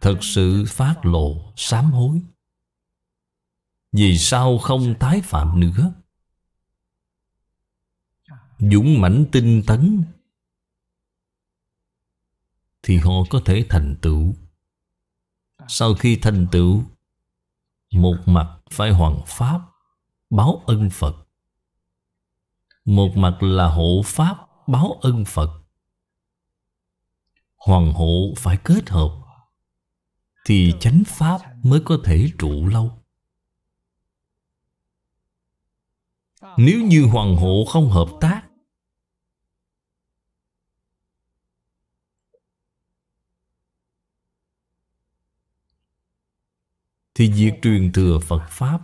Thật 0.00 0.18
sự 0.22 0.64
phát 0.68 1.06
lộ 1.06 1.52
sám 1.56 1.84
hối. 1.84 2.22
Vì 3.92 4.18
sao 4.18 4.58
không 4.58 4.94
tái 5.00 5.20
phạm 5.24 5.60
nữa? 5.60 5.94
Dũng 8.58 9.00
mãnh 9.00 9.24
tinh 9.32 9.62
tấn 9.66 10.04
Thì 12.82 12.96
họ 12.96 13.12
có 13.30 13.40
thể 13.44 13.66
thành 13.68 13.96
tựu. 14.02 14.34
Sau 15.68 15.94
khi 15.94 16.18
thành 16.22 16.46
tựu, 16.52 16.82
Một 17.92 18.16
mặt 18.26 18.58
phải 18.70 18.90
hoàn 18.90 19.20
pháp, 19.26 19.60
Báo 20.30 20.62
ân 20.66 20.90
Phật. 20.90 21.16
Một 22.84 23.08
mặt 23.16 23.42
là 23.42 23.68
hộ 23.68 24.02
pháp, 24.04 24.36
Báo 24.66 24.98
ân 25.00 25.24
Phật. 25.24 25.50
Hoàng 27.56 27.92
hộ 27.92 28.34
phải 28.36 28.56
kết 28.64 28.90
hợp, 28.90 29.20
Thì 30.44 30.74
chánh 30.80 31.02
pháp 31.06 31.40
mới 31.62 31.80
có 31.84 31.98
thể 32.04 32.28
trụ 32.38 32.66
lâu. 32.66 33.02
Nếu 36.56 36.80
như 36.84 37.06
hoàng 37.12 37.36
hộ 37.36 37.64
không 37.68 37.90
hợp 37.90 38.08
tác 38.20 38.47
Thì 47.18 47.32
việc 47.32 47.52
truyền 47.62 47.92
thừa 47.92 48.18
Phật 48.22 48.46
Pháp 48.50 48.80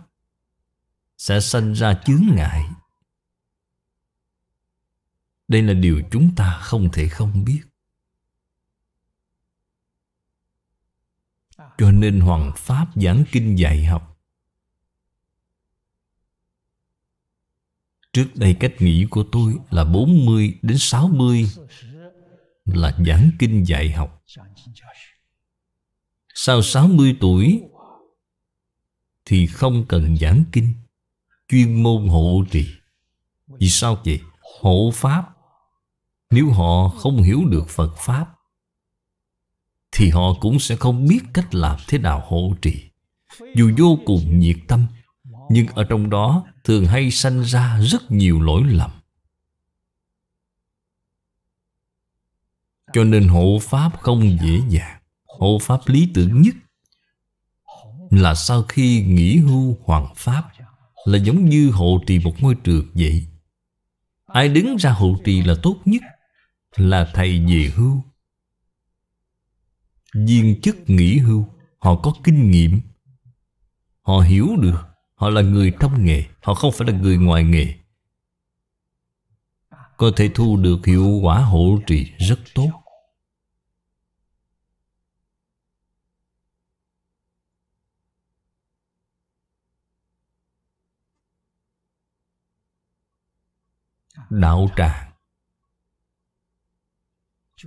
Sẽ 1.17 1.39
sanh 1.39 1.73
ra 1.73 2.01
chướng 2.05 2.23
ngại. 2.35 2.69
Đây 5.47 5.61
là 5.61 5.73
điều 5.73 6.01
chúng 6.11 6.35
ta 6.35 6.59
không 6.61 6.89
thể 6.93 7.07
không 7.07 7.45
biết. 7.45 7.61
Cho 11.77 11.91
nên 11.91 12.19
Hoàng 12.19 12.51
Pháp 12.55 12.87
giảng 12.95 13.23
kinh 13.31 13.55
dạy 13.59 13.85
học. 13.85 14.19
Trước 18.13 18.27
đây 18.35 18.57
cách 18.59 18.73
nghĩ 18.79 19.07
của 19.09 19.25
tôi 19.31 19.53
là 19.71 19.85
40 19.85 20.59
đến 20.61 20.77
60 20.77 21.45
là 22.65 22.97
giảng 23.05 23.31
kinh 23.39 23.63
dạy 23.67 23.91
học. 23.91 24.23
Sau 26.33 26.61
60 26.61 27.17
tuổi 27.21 27.61
thì 29.25 29.47
không 29.47 29.85
cần 29.87 30.17
giảng 30.17 30.43
kinh. 30.51 30.73
Chuyên 31.47 31.83
môn 31.83 32.07
hộ 32.07 32.43
trì. 32.51 32.67
Vì 33.47 33.69
sao 33.69 34.01
vậy? 34.05 34.19
Hộ 34.61 34.91
pháp. 34.93 35.35
Nếu 36.29 36.51
họ 36.51 36.89
không 36.89 37.23
hiểu 37.23 37.45
được 37.45 37.69
phật 37.69 37.95
pháp, 37.97 38.35
thì 39.91 40.09
họ 40.09 40.33
cũng 40.41 40.59
sẽ 40.59 40.75
không 40.75 41.07
biết 41.07 41.19
cách 41.33 41.55
làm 41.55 41.79
thế 41.87 41.97
nào 41.97 42.23
hộ 42.27 42.53
trì. 42.61 42.89
Dù 43.55 43.71
vô 43.77 43.99
cùng 44.05 44.39
nhiệt 44.39 44.57
tâm, 44.67 44.87
nhưng 45.49 45.67
ở 45.67 45.83
trong 45.83 46.09
đó 46.09 46.45
thường 46.63 46.85
hay 46.85 47.11
sanh 47.11 47.41
ra 47.41 47.79
rất 47.81 48.11
nhiều 48.11 48.41
lỗi 48.41 48.63
lầm. 48.63 48.91
Cho 52.93 53.03
nên 53.03 53.27
hộ 53.27 53.59
pháp 53.61 53.99
không 53.99 54.37
dễ 54.41 54.61
dàng. 54.69 55.01
Hộ 55.25 55.57
pháp 55.61 55.79
lý 55.85 56.11
tưởng 56.13 56.41
nhất 56.41 56.55
là 58.09 58.35
sau 58.35 58.63
khi 58.63 59.03
nghỉ 59.03 59.37
hưu 59.37 59.77
hoàng 59.83 60.13
pháp, 60.15 60.43
là 61.05 61.17
giống 61.17 61.49
như 61.49 61.71
hộ 61.71 62.01
trì 62.07 62.19
một 62.19 62.33
ngôi 62.39 62.55
trường 62.55 62.85
vậy. 62.93 63.27
Ai 64.25 64.49
đứng 64.49 64.75
ra 64.75 64.91
hộ 64.91 65.15
trì 65.25 65.41
là 65.41 65.55
tốt 65.63 65.77
nhất, 65.85 66.01
là 66.75 67.11
thầy 67.13 67.39
về 67.39 67.71
hưu. 67.75 68.03
Viên 70.13 70.61
chức 70.61 70.77
nghỉ 70.89 71.17
hưu, 71.17 71.47
họ 71.79 71.95
có 71.95 72.13
kinh 72.23 72.51
nghiệm. 72.51 72.81
Họ 74.01 74.19
hiểu 74.19 74.47
được, 74.61 74.81
họ 75.15 75.29
là 75.29 75.41
người 75.41 75.73
trong 75.79 76.05
nghề, 76.05 76.23
họ 76.41 76.53
không 76.53 76.71
phải 76.71 76.87
là 76.87 76.99
người 76.99 77.17
ngoài 77.17 77.43
nghề. 77.43 77.73
Có 79.97 80.11
thể 80.15 80.29
thu 80.35 80.57
được 80.57 80.85
hiệu 80.85 81.19
quả 81.23 81.39
hộ 81.39 81.79
trì 81.87 82.11
rất 82.17 82.39
tốt. 82.55 82.71
Đạo 94.39 94.69
tràng. 94.77 95.11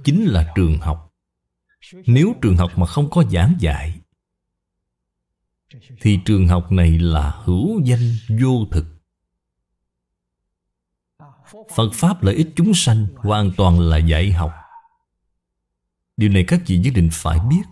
Chính 0.04 0.24
là 0.24 0.52
trường 0.56 0.78
học. 0.78 1.14
Nếu 2.06 2.34
trường 2.42 2.56
học 2.56 2.70
mà 2.76 2.86
không 2.86 3.10
có 3.10 3.24
giảng 3.30 3.54
dạy, 3.60 4.00
thì 6.00 6.20
trường 6.24 6.48
học 6.48 6.72
này 6.72 6.98
là 6.98 7.30
hữu 7.30 7.80
danh 7.84 8.16
vô 8.40 8.66
thực. 8.72 8.84
Phật 11.74 11.90
pháp 11.94 12.22
lợi 12.22 12.34
ích 12.34 12.48
chúng 12.56 12.72
sanh 12.74 13.06
hoàn 13.16 13.50
toàn 13.56 13.80
là 13.80 13.96
dạy 13.96 14.32
học. 14.32 14.52
Điều 16.16 16.30
này 16.30 16.44
các 16.48 16.62
vị 16.66 16.78
nhất 16.78 16.92
định 16.94 17.08
phải 17.12 17.38
biết. 17.48 17.62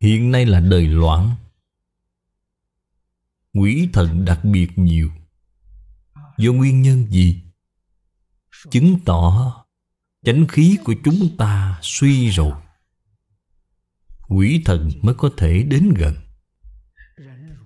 Hiện 0.00 0.30
nay 0.30 0.46
là 0.46 0.60
đời 0.60 0.86
loạn. 0.86 1.36
Quỷ 3.54 3.88
thần 3.92 4.24
đặc 4.24 4.44
biệt 4.44 4.78
nhiều. 4.78 5.10
Do 6.38 6.52
nguyên 6.52 6.82
nhân 6.82 7.06
gì? 7.10 7.42
Chứng 8.70 8.98
tỏ 9.04 9.54
chánh 10.24 10.46
khí 10.46 10.78
của 10.84 10.94
chúng 11.04 11.36
ta 11.36 11.78
suy 11.82 12.28
rồi. 12.28 12.52
Quỷ 14.28 14.62
thần 14.64 14.90
mới 15.02 15.14
có 15.14 15.30
thể 15.36 15.62
đến 15.62 15.94
gần. 15.96 16.14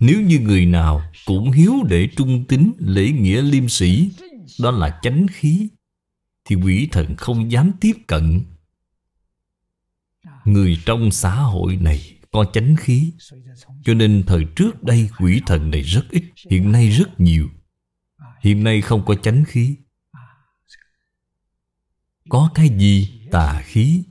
Nếu 0.00 0.20
như 0.20 0.38
người 0.38 0.66
nào 0.66 1.02
cũng 1.26 1.52
hiếu 1.52 1.74
để 1.88 2.08
trung 2.16 2.44
tín 2.48 2.72
lễ 2.78 3.10
nghĩa 3.10 3.42
liêm 3.42 3.68
sĩ 3.68 4.10
Đó 4.60 4.70
là 4.70 5.00
chánh 5.02 5.26
khí, 5.32 5.68
Thì 6.44 6.56
quỷ 6.56 6.88
thần 6.92 7.16
không 7.16 7.52
dám 7.52 7.72
tiếp 7.80 7.92
cận. 8.06 8.40
Người 10.44 10.78
trong 10.86 11.10
xã 11.10 11.34
hội 11.34 11.76
này 11.76 12.13
có 12.34 12.44
chánh 12.52 12.76
khí. 12.76 13.12
Cho 13.84 13.94
nên 13.94 14.24
thời 14.26 14.46
trước 14.56 14.82
đây 14.82 15.10
quỷ 15.18 15.40
thần 15.46 15.70
này 15.70 15.82
rất 15.82 16.02
ít, 16.10 16.24
Hiện 16.50 16.72
nay 16.72 16.88
rất 16.88 17.20
nhiều. 17.20 17.48
Hiện 18.40 18.64
nay 18.64 18.80
không 18.80 19.04
có 19.06 19.14
chánh 19.14 19.44
khí. 19.44 19.76
Có 22.28 22.50
cái 22.54 22.68
gì? 22.68 23.20
Tà 23.30 23.62
khí. 23.64 24.04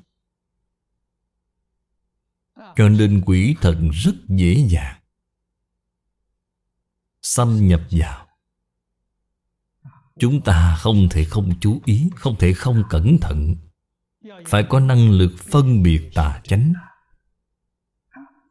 Cho 2.75 2.89
nên 2.89 3.21
quỷ 3.25 3.55
thần 3.61 3.89
rất 3.89 4.15
dễ 4.27 4.65
dàng. 4.69 4.99
Xâm 7.21 7.67
nhập 7.67 7.81
vào. 7.91 8.27
Chúng 10.19 10.41
ta 10.41 10.77
không 10.79 11.07
thể 11.11 11.25
không 11.25 11.59
chú 11.59 11.81
ý, 11.85 12.09
Không 12.15 12.35
thể 12.39 12.53
không 12.53 12.83
cẩn 12.89 13.17
thận. 13.21 13.55
Phải 14.47 14.63
có 14.69 14.79
năng 14.79 15.11
lực 15.11 15.33
phân 15.37 15.83
biệt 15.83 16.11
tà 16.13 16.41
chánh 16.43 16.73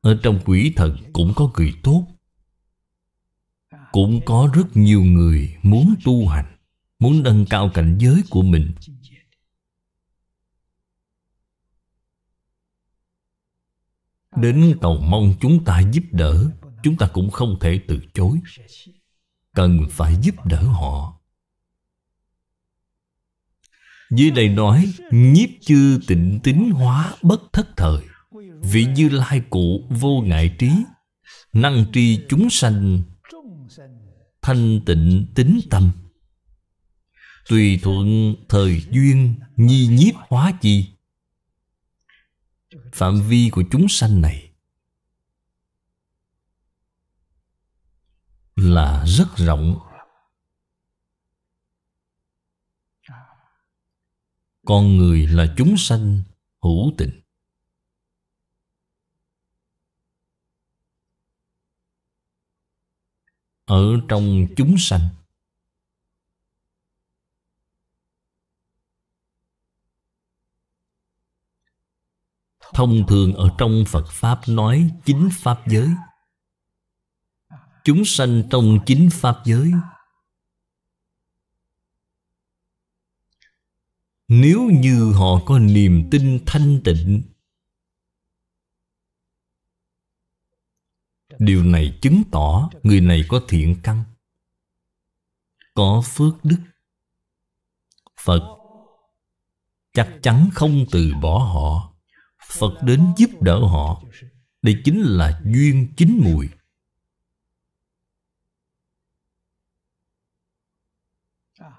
ở 0.02 0.18
trong 0.22 0.40
quỷ 0.44 0.72
thần 0.76 0.96
cũng 1.12 1.32
có 1.36 1.50
người 1.56 1.74
tốt. 1.82 2.06
Cũng 3.92 4.20
có 4.26 4.50
rất 4.54 4.66
nhiều 4.74 5.02
người 5.02 5.56
muốn 5.62 5.94
tu 6.04 6.28
hành, 6.28 6.56
Muốn 6.98 7.22
nâng 7.22 7.46
cao 7.50 7.70
cảnh 7.74 7.98
giới 8.00 8.22
của 8.30 8.42
mình. 8.42 8.72
Đến 14.36 14.78
cầu 14.80 15.00
mong 15.00 15.34
chúng 15.40 15.64
ta 15.64 15.80
giúp 15.92 16.02
đỡ, 16.12 16.50
Chúng 16.82 16.96
ta 16.96 17.10
cũng 17.12 17.30
không 17.30 17.56
thể 17.60 17.80
từ 17.88 18.00
chối. 18.14 18.38
Cần 19.54 19.80
phải 19.90 20.16
giúp 20.22 20.34
đỡ 20.44 20.62
họ. 20.62 21.20
Dưới 24.10 24.30
đây 24.30 24.48
nói, 24.48 24.92
Nhiếp 25.10 25.48
chư 25.60 26.00
tịnh 26.06 26.40
tính 26.42 26.70
hóa 26.70 27.14
bất 27.22 27.40
thất 27.52 27.68
thời. 27.76 28.11
Vị 28.62 28.86
Như 28.94 29.08
Lai 29.08 29.42
cụ 29.50 29.88
vô 29.90 30.20
ngại 30.20 30.56
trí, 30.58 30.70
Năng 31.52 31.84
tri 31.92 32.20
chúng 32.28 32.50
sanh, 32.50 33.02
Thanh 34.42 34.80
tịnh 34.86 35.26
tính 35.34 35.60
tâm. 35.70 35.92
Tùy 37.48 37.80
thuận 37.82 38.34
thời 38.48 38.82
duyên 38.90 39.34
Nhi 39.56 39.86
nhiếp 39.86 40.14
hóa 40.28 40.52
chi. 40.60 40.88
Phạm 42.92 43.22
vi 43.28 43.50
của 43.52 43.62
chúng 43.70 43.88
sanh 43.88 44.20
này 44.20 44.52
Là 48.56 49.04
rất 49.06 49.36
rộng. 49.36 49.78
Con 54.66 54.96
người 54.96 55.26
là 55.26 55.54
chúng 55.56 55.76
sanh 55.76 56.22
hữu 56.62 56.92
tình. 56.98 57.21
Ở 63.72 63.96
trong 64.08 64.46
chúng 64.56 64.74
sanh. 64.78 65.08
Thông 72.74 73.04
thường 73.08 73.34
ở 73.34 73.48
trong 73.58 73.84
Phật 73.88 74.06
Pháp 74.10 74.40
nói 74.48 74.90
chính 75.04 75.28
Pháp 75.32 75.60
giới. 75.66 75.88
Chúng 77.84 78.04
sanh 78.04 78.42
trong 78.50 78.78
chính 78.86 79.08
Pháp 79.12 79.36
giới. 79.44 79.72
Nếu 84.28 84.60
như 84.72 85.12
họ 85.12 85.40
có 85.46 85.58
niềm 85.58 86.08
tin 86.10 86.40
thanh 86.46 86.80
tịnh 86.84 87.22
Điều 91.38 91.64
này 91.64 91.98
chứng 92.02 92.22
tỏ 92.30 92.70
người 92.82 93.00
này 93.00 93.24
có 93.28 93.40
thiện 93.48 93.76
căn. 93.82 94.04
Có 95.74 96.02
phước 96.04 96.44
đức. 96.44 96.58
Phật 98.20 98.58
chắc 99.92 100.18
chắn 100.22 100.48
không 100.54 100.84
từ 100.90 101.12
bỏ 101.22 101.38
họ. 101.38 101.94
Phật 102.58 102.82
đến 102.82 103.12
giúp 103.16 103.30
đỡ 103.40 103.58
họ. 103.58 104.02
Đây 104.62 104.82
chính 104.84 105.00
là 105.00 105.40
duyên 105.44 105.92
chính 105.96 106.20
mùi. 106.24 106.48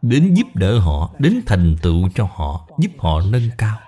Đến 0.02 0.34
giúp 0.34 0.48
đỡ 0.54 0.80
họ, 0.80 1.16
Đến 1.20 1.42
thành 1.46 1.76
tựu 1.82 2.10
cho 2.16 2.26
họ, 2.26 2.70
Giúp 2.80 2.92
họ 2.98 3.22
nâng 3.22 3.50
cao. 3.58 3.80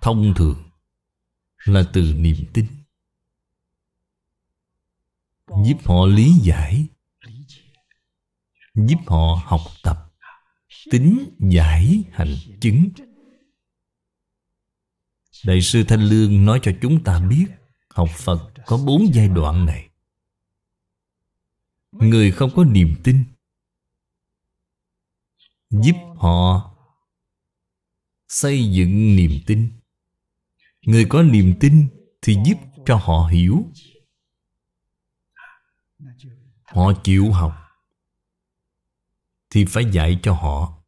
Thông 0.00 0.34
thường 0.36 0.70
Là 1.64 1.84
từ 1.92 2.14
niềm 2.16 2.36
tin. 2.54 2.66
Giúp 5.64 5.76
họ 5.84 6.06
lý 6.06 6.32
giải, 6.42 6.86
Giúp 8.74 8.98
họ 9.06 9.42
học 9.44 9.60
tập, 9.82 10.12
Tính 10.90 11.36
giải 11.38 12.02
hành 12.12 12.34
chứng. 12.60 12.90
Đại 15.44 15.60
sư 15.60 15.84
Thanh 15.88 16.00
Lương 16.00 16.44
nói 16.44 16.60
cho 16.62 16.72
chúng 16.82 17.04
ta 17.04 17.20
biết, 17.20 17.46
Học 17.88 18.08
Phật 18.16 18.52
có 18.66 18.76
bốn 18.76 19.14
giai 19.14 19.28
đoạn 19.28 19.66
này. 19.66 19.88
Người 21.92 22.32
không 22.32 22.50
có 22.56 22.64
niềm 22.64 22.96
tin, 23.04 23.24
Giúp 25.70 25.96
họ 26.16 26.70
Xây 28.28 28.72
dựng 28.72 29.16
niềm 29.16 29.40
tin. 29.46 29.79
Người 30.90 31.06
có 31.08 31.22
niềm 31.22 31.54
tin 31.60 31.88
Thì 32.22 32.36
giúp 32.46 32.58
cho 32.86 32.96
họ 32.96 33.26
hiểu. 33.26 33.64
Họ 36.64 36.92
chịu 37.04 37.32
học 37.32 37.52
Thì 39.50 39.64
phải 39.64 39.84
dạy 39.92 40.20
cho 40.22 40.34
họ. 40.34 40.82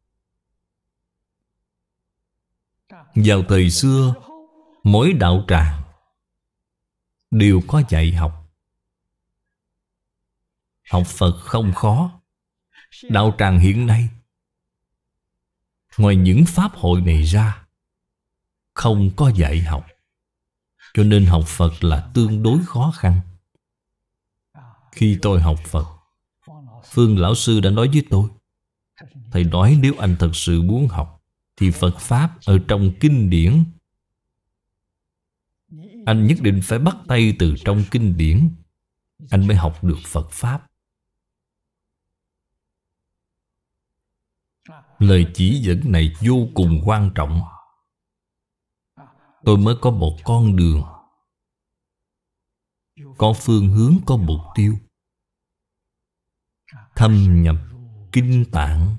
Vào 3.15 3.43
thời 3.49 3.69
xưa, 3.69 4.13
Mỗi 4.83 5.13
đạo 5.13 5.45
tràng 5.47 5.83
Đều 7.31 7.61
có 7.67 7.81
dạy 7.89 8.11
học. 8.11 8.53
Học 10.91 11.03
Phật 11.07 11.33
không 11.39 11.73
khó. 11.73 12.21
Đạo 13.09 13.35
tràng 13.37 13.59
hiện 13.59 13.87
nay, 13.87 14.09
Ngoài 15.97 16.15
những 16.15 16.43
pháp 16.47 16.71
hội 16.73 17.01
này 17.01 17.23
ra, 17.23 17.67
Không 18.73 19.09
có 19.15 19.31
dạy 19.35 19.61
học. 19.61 19.92
Cho 20.93 21.03
nên 21.03 21.25
học 21.25 21.43
Phật 21.47 21.83
là 21.83 22.11
tương 22.13 22.43
đối 22.43 22.59
khó 22.65 22.93
khăn. 22.97 23.21
Khi 24.91 25.19
tôi 25.21 25.41
học 25.41 25.59
Phật, 25.65 25.85
Phương 26.91 27.19
Lão 27.19 27.35
Sư 27.35 27.59
đã 27.59 27.69
nói 27.69 27.89
với 27.93 28.03
tôi, 28.09 28.29
Thầy 29.31 29.43
nói 29.43 29.77
nếu 29.81 29.93
anh 29.97 30.15
thật 30.19 30.31
sự 30.33 30.61
muốn 30.61 30.87
học, 30.87 31.23
Thì 31.57 31.71
Phật 31.71 31.97
Pháp 31.99 32.37
ở 32.45 32.59
trong 32.67 32.91
kinh 32.99 33.29
điển. 33.29 33.63
Anh 36.05 36.27
nhất 36.27 36.37
định 36.41 36.59
phải 36.63 36.79
bắt 36.79 36.95
tay 37.07 37.35
từ 37.39 37.55
trong 37.65 37.83
kinh 37.91 38.17
điển, 38.17 38.49
Anh 39.29 39.47
mới 39.47 39.57
học 39.57 39.83
được 39.83 39.99
Phật 40.05 40.31
Pháp. 40.31 40.67
Lời 44.99 45.25
chỉ 45.33 45.59
dẫn 45.59 45.81
này 45.91 46.13
vô 46.21 46.47
cùng 46.53 46.81
quan 46.85 47.11
trọng. 47.15 47.41
Tôi 49.45 49.57
mới 49.57 49.75
có 49.81 49.91
một 49.91 50.17
con 50.23 50.55
đường. 50.55 50.83
Có 53.17 53.33
phương 53.33 53.67
hướng, 53.67 53.97
có 54.05 54.17
mục 54.17 54.39
tiêu. 54.55 54.75
Thâm 56.95 57.41
nhập 57.43 57.55
kinh 58.11 58.45
tạng. 58.51 58.95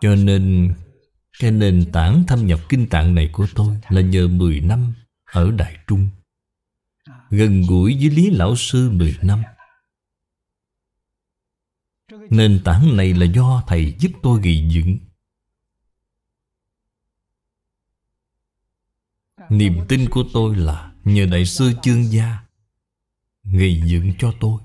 Cho 0.00 0.14
nên 0.14 0.74
Cái 1.38 1.50
nền 1.50 1.92
tảng 1.92 2.24
thâm 2.26 2.46
nhập 2.46 2.60
kinh 2.68 2.88
tạng 2.88 3.14
này 3.14 3.30
của 3.32 3.46
tôi 3.54 3.76
Là 3.88 4.00
nhờ 4.00 4.28
10 4.28 4.60
năm 4.60 4.94
ở 5.24 5.50
Đại 5.50 5.76
Trung. 5.86 6.08
Gần 7.30 7.62
gũi 7.68 7.96
với 8.00 8.10
Lý 8.10 8.30
Lão 8.30 8.56
Sư 8.56 8.90
10 8.90 9.16
năm. 9.22 9.42
Nền 12.30 12.60
tảng 12.64 12.96
này 12.96 13.14
là 13.14 13.26
do 13.26 13.62
Thầy 13.66 13.96
giúp 13.98 14.12
tôi 14.22 14.40
gây 14.42 14.68
dựng. 14.70 14.98
Niềm 19.50 19.84
tin 19.88 20.08
của 20.10 20.24
tôi 20.32 20.56
là 20.56 20.92
Nhờ 21.04 21.26
Đại 21.26 21.46
sư 21.46 21.72
Chương 21.82 22.12
Gia 22.12 22.38
Gây 23.44 23.82
dựng 23.84 24.12
cho 24.18 24.34
tôi. 24.40 24.60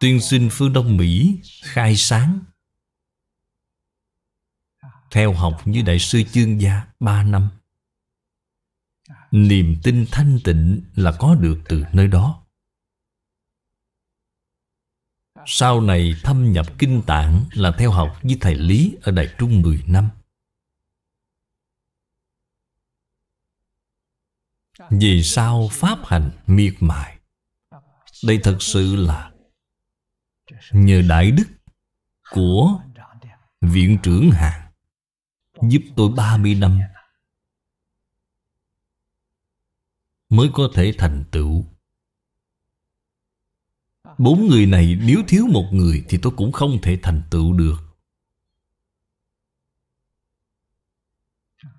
Tuyên 0.00 0.20
sinh 0.20 0.48
phương 0.52 0.72
Đông 0.72 0.96
Mỹ 0.96 1.40
Khai 1.62 1.96
sáng. 1.96 2.38
Theo 5.10 5.32
học 5.32 5.62
như 5.64 5.82
Đại 5.82 5.98
sư 5.98 6.22
Chương 6.32 6.60
Gia 6.60 6.86
ba 7.00 7.22
năm. 7.22 7.48
Niềm 9.30 9.76
tin 9.82 10.06
thanh 10.10 10.38
tịnh 10.44 10.82
là 10.94 11.12
có 11.18 11.34
được 11.34 11.60
từ 11.68 11.84
nơi 11.92 12.08
đó. 12.08 12.42
Sau 15.46 15.80
này 15.80 16.14
thâm 16.22 16.52
nhập 16.52 16.66
kinh 16.78 17.02
tạng 17.06 17.44
là 17.52 17.72
theo 17.78 17.90
học 17.90 18.18
với 18.22 18.36
thầy 18.40 18.54
Lý 18.54 18.96
ở 19.02 19.12
Đại 19.12 19.34
Trung 19.38 19.62
10 19.62 19.82
năm. 19.86 20.08
Vì 24.90 25.22
sao 25.22 25.68
Pháp 25.72 25.98
hành 26.04 26.30
miệt 26.46 26.74
mài? 26.80 27.18
Đây 28.24 28.40
thật 28.42 28.56
sự 28.60 28.96
là 28.96 29.32
nhờ 30.72 31.02
đại 31.08 31.30
đức 31.30 31.46
của 32.30 32.80
viện 33.60 33.98
trưởng 34.02 34.30
hàng 34.30 34.72
giúp 35.62 35.82
tôi 35.96 36.10
30 36.16 36.54
năm 36.54 36.80
mới 40.28 40.50
có 40.52 40.68
thể 40.74 40.92
thành 40.98 41.24
tựu 41.30 41.64
Bốn 44.18 44.46
người 44.46 44.66
này 44.66 44.98
nếu 45.02 45.22
thiếu 45.28 45.46
một 45.46 45.68
người 45.72 46.04
Thì 46.08 46.18
tôi 46.22 46.32
cũng 46.36 46.52
không 46.52 46.78
thể 46.82 46.98
thành 47.02 47.22
tựu 47.30 47.52
được 47.52 47.76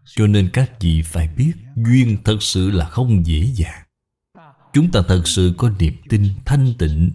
Cho 0.05 0.27
nên 0.27 0.49
các 0.53 0.71
vị 0.79 1.01
phải 1.05 1.27
biết 1.27 1.53
Duyên 1.85 2.17
thật 2.25 2.37
sự 2.41 2.71
là 2.71 2.89
không 2.89 3.25
dễ 3.25 3.51
dàng. 3.55 3.83
Chúng 4.73 4.91
ta 4.91 5.01
thật 5.07 5.21
sự 5.25 5.53
có 5.57 5.69
niềm 5.79 5.93
tin 6.09 6.33
thanh 6.45 6.73
tịnh 6.79 7.11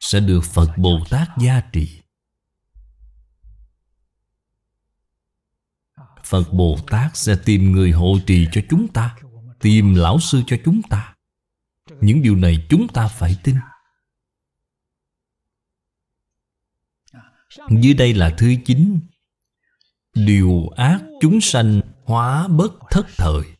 Sẽ 0.00 0.20
được 0.20 0.40
Phật 0.44 0.78
Bồ 0.78 1.04
Tát 1.10 1.28
gia 1.38 1.60
trì. 1.60 2.00
Phật 6.24 6.52
Bồ 6.52 6.78
Tát 6.86 7.16
sẽ 7.16 7.36
tìm 7.44 7.72
người 7.72 7.90
hộ 7.90 8.18
trì 8.26 8.46
cho 8.52 8.60
chúng 8.70 8.88
ta, 8.88 9.16
Tìm 9.60 9.94
lão 9.94 10.20
sư 10.20 10.42
cho 10.46 10.56
chúng 10.64 10.82
ta. 10.82 11.14
Những 12.00 12.22
điều 12.22 12.36
này 12.36 12.66
chúng 12.70 12.88
ta 12.88 13.08
phải 13.08 13.36
tin. 13.44 13.56
Dưới 17.70 17.94
đây 17.94 18.14
là 18.14 18.34
thứ 18.38 18.54
chín. 18.64 19.00
Điều 20.14 20.68
ác 20.76 21.00
chúng 21.20 21.40
sanh 21.40 21.80
hóa 22.04 22.48
bất 22.48 22.72
thất 22.90 23.06
thời. 23.16 23.53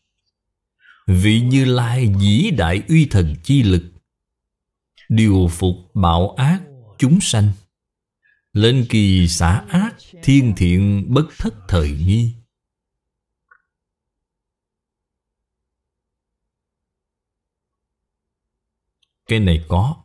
Vị 1.05 1.41
Như 1.41 1.65
Lai 1.65 2.13
dĩ 2.19 2.51
đại 2.51 2.83
uy 2.87 3.07
thần 3.11 3.35
chi 3.43 3.63
lực, 3.63 3.83
Điều 5.09 5.47
phục 5.51 5.75
bạo 5.93 6.29
ác 6.29 6.61
chúng 6.97 7.19
sanh. 7.21 7.51
Lên 8.53 8.85
kỳ 8.89 9.27
xả 9.27 9.65
ác 9.69 9.95
thiên 10.23 10.53
thiện 10.57 11.05
bất 11.13 11.25
thất 11.37 11.53
thời 11.67 11.91
nghi. 11.91 12.33
Cái 19.27 19.39
này 19.39 19.65
có, 19.67 19.95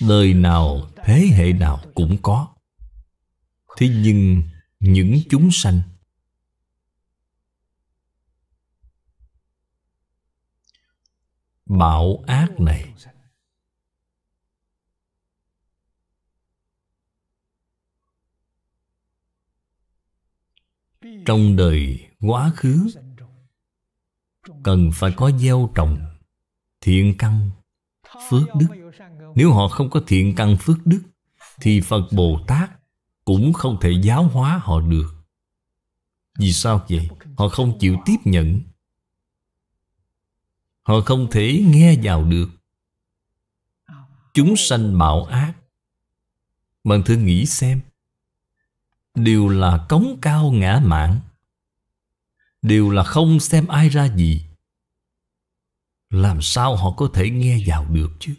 Đời 0.00 0.34
nào 0.34 0.90
thế 1.04 1.26
hệ 1.32 1.52
nào 1.52 1.80
cũng 1.94 2.16
có. 2.22 2.48
Thế 3.76 3.88
nhưng 3.88 4.42
những 4.80 5.20
chúng 5.30 5.48
sanh 5.52 5.80
Bạo 11.66 12.24
ác 12.26 12.60
này. 12.60 12.94
Trong 21.26 21.56
đời 21.56 22.08
quá 22.20 22.50
khứ, 22.56 22.86
Cần 24.62 24.90
phải 24.94 25.12
có 25.16 25.30
gieo 25.38 25.70
trồng, 25.74 25.96
Thiện 26.80 27.14
căn, 27.18 27.50
Phước 28.30 28.48
đức. 28.60 28.66
Nếu 29.34 29.52
họ 29.52 29.68
không 29.68 29.90
có 29.90 30.00
thiện 30.06 30.34
căn, 30.34 30.56
phước 30.60 30.86
đức, 30.86 31.02
Thì 31.60 31.80
Phật 31.80 32.02
Bồ 32.12 32.40
Tát 32.46 32.70
Cũng 33.24 33.52
không 33.52 33.78
thể 33.80 33.90
giáo 34.02 34.22
hóa 34.22 34.60
họ 34.62 34.80
được. 34.80 35.14
Vì 36.38 36.52
sao 36.52 36.86
vậy? 36.88 37.08
Họ 37.36 37.48
không 37.48 37.78
chịu 37.78 37.96
tiếp 38.04 38.16
nhận. 38.24 38.60
Họ 40.84 41.00
không 41.00 41.28
thể 41.30 41.62
nghe 41.66 41.96
vào 42.02 42.24
được. 42.24 42.48
Chúng 44.34 44.56
sanh 44.56 44.98
bạo 44.98 45.24
ác. 45.24 45.52
Bạn 46.84 47.02
thử 47.02 47.16
nghĩ 47.16 47.46
xem, 47.46 47.80
Đều 49.14 49.48
là 49.48 49.86
cống 49.88 50.18
cao 50.22 50.52
ngã 50.52 50.80
mạn, 50.84 51.20
Đều 52.62 52.90
là 52.90 53.04
không 53.04 53.40
xem 53.40 53.66
ai 53.66 53.88
ra 53.88 54.08
gì, 54.16 54.44
Làm 56.10 56.42
sao 56.42 56.76
họ 56.76 56.90
có 56.96 57.08
thể 57.14 57.30
nghe 57.30 57.58
vào 57.66 57.86
được 57.90 58.10
chứ? 58.20 58.34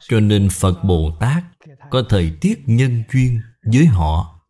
Cho 0.00 0.20
nên 0.20 0.48
Phật 0.50 0.84
Bồ 0.84 1.16
Tát 1.20 1.44
Có 1.90 2.02
thời 2.08 2.36
tiết 2.40 2.62
nhân 2.66 3.02
duyên 3.12 3.40
với 3.62 3.86
họ, 3.86 4.40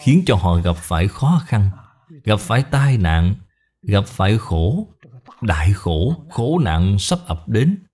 Khiến 0.00 0.22
cho 0.26 0.34
họ 0.36 0.54
gặp 0.54 0.76
phải 0.76 1.08
khó 1.08 1.42
khăn, 1.46 1.70
Gặp 2.24 2.40
phải 2.40 2.64
tai 2.70 2.98
nạn 2.98 3.34
Gặp 3.82 4.04
phải 4.06 4.38
khổ 4.38 4.88
Đại 5.40 5.72
khổ, 5.72 6.24
khổ 6.30 6.58
nạn 6.58 6.98
sắp 6.98 7.18
ập 7.26 7.48
đến. 7.48 7.84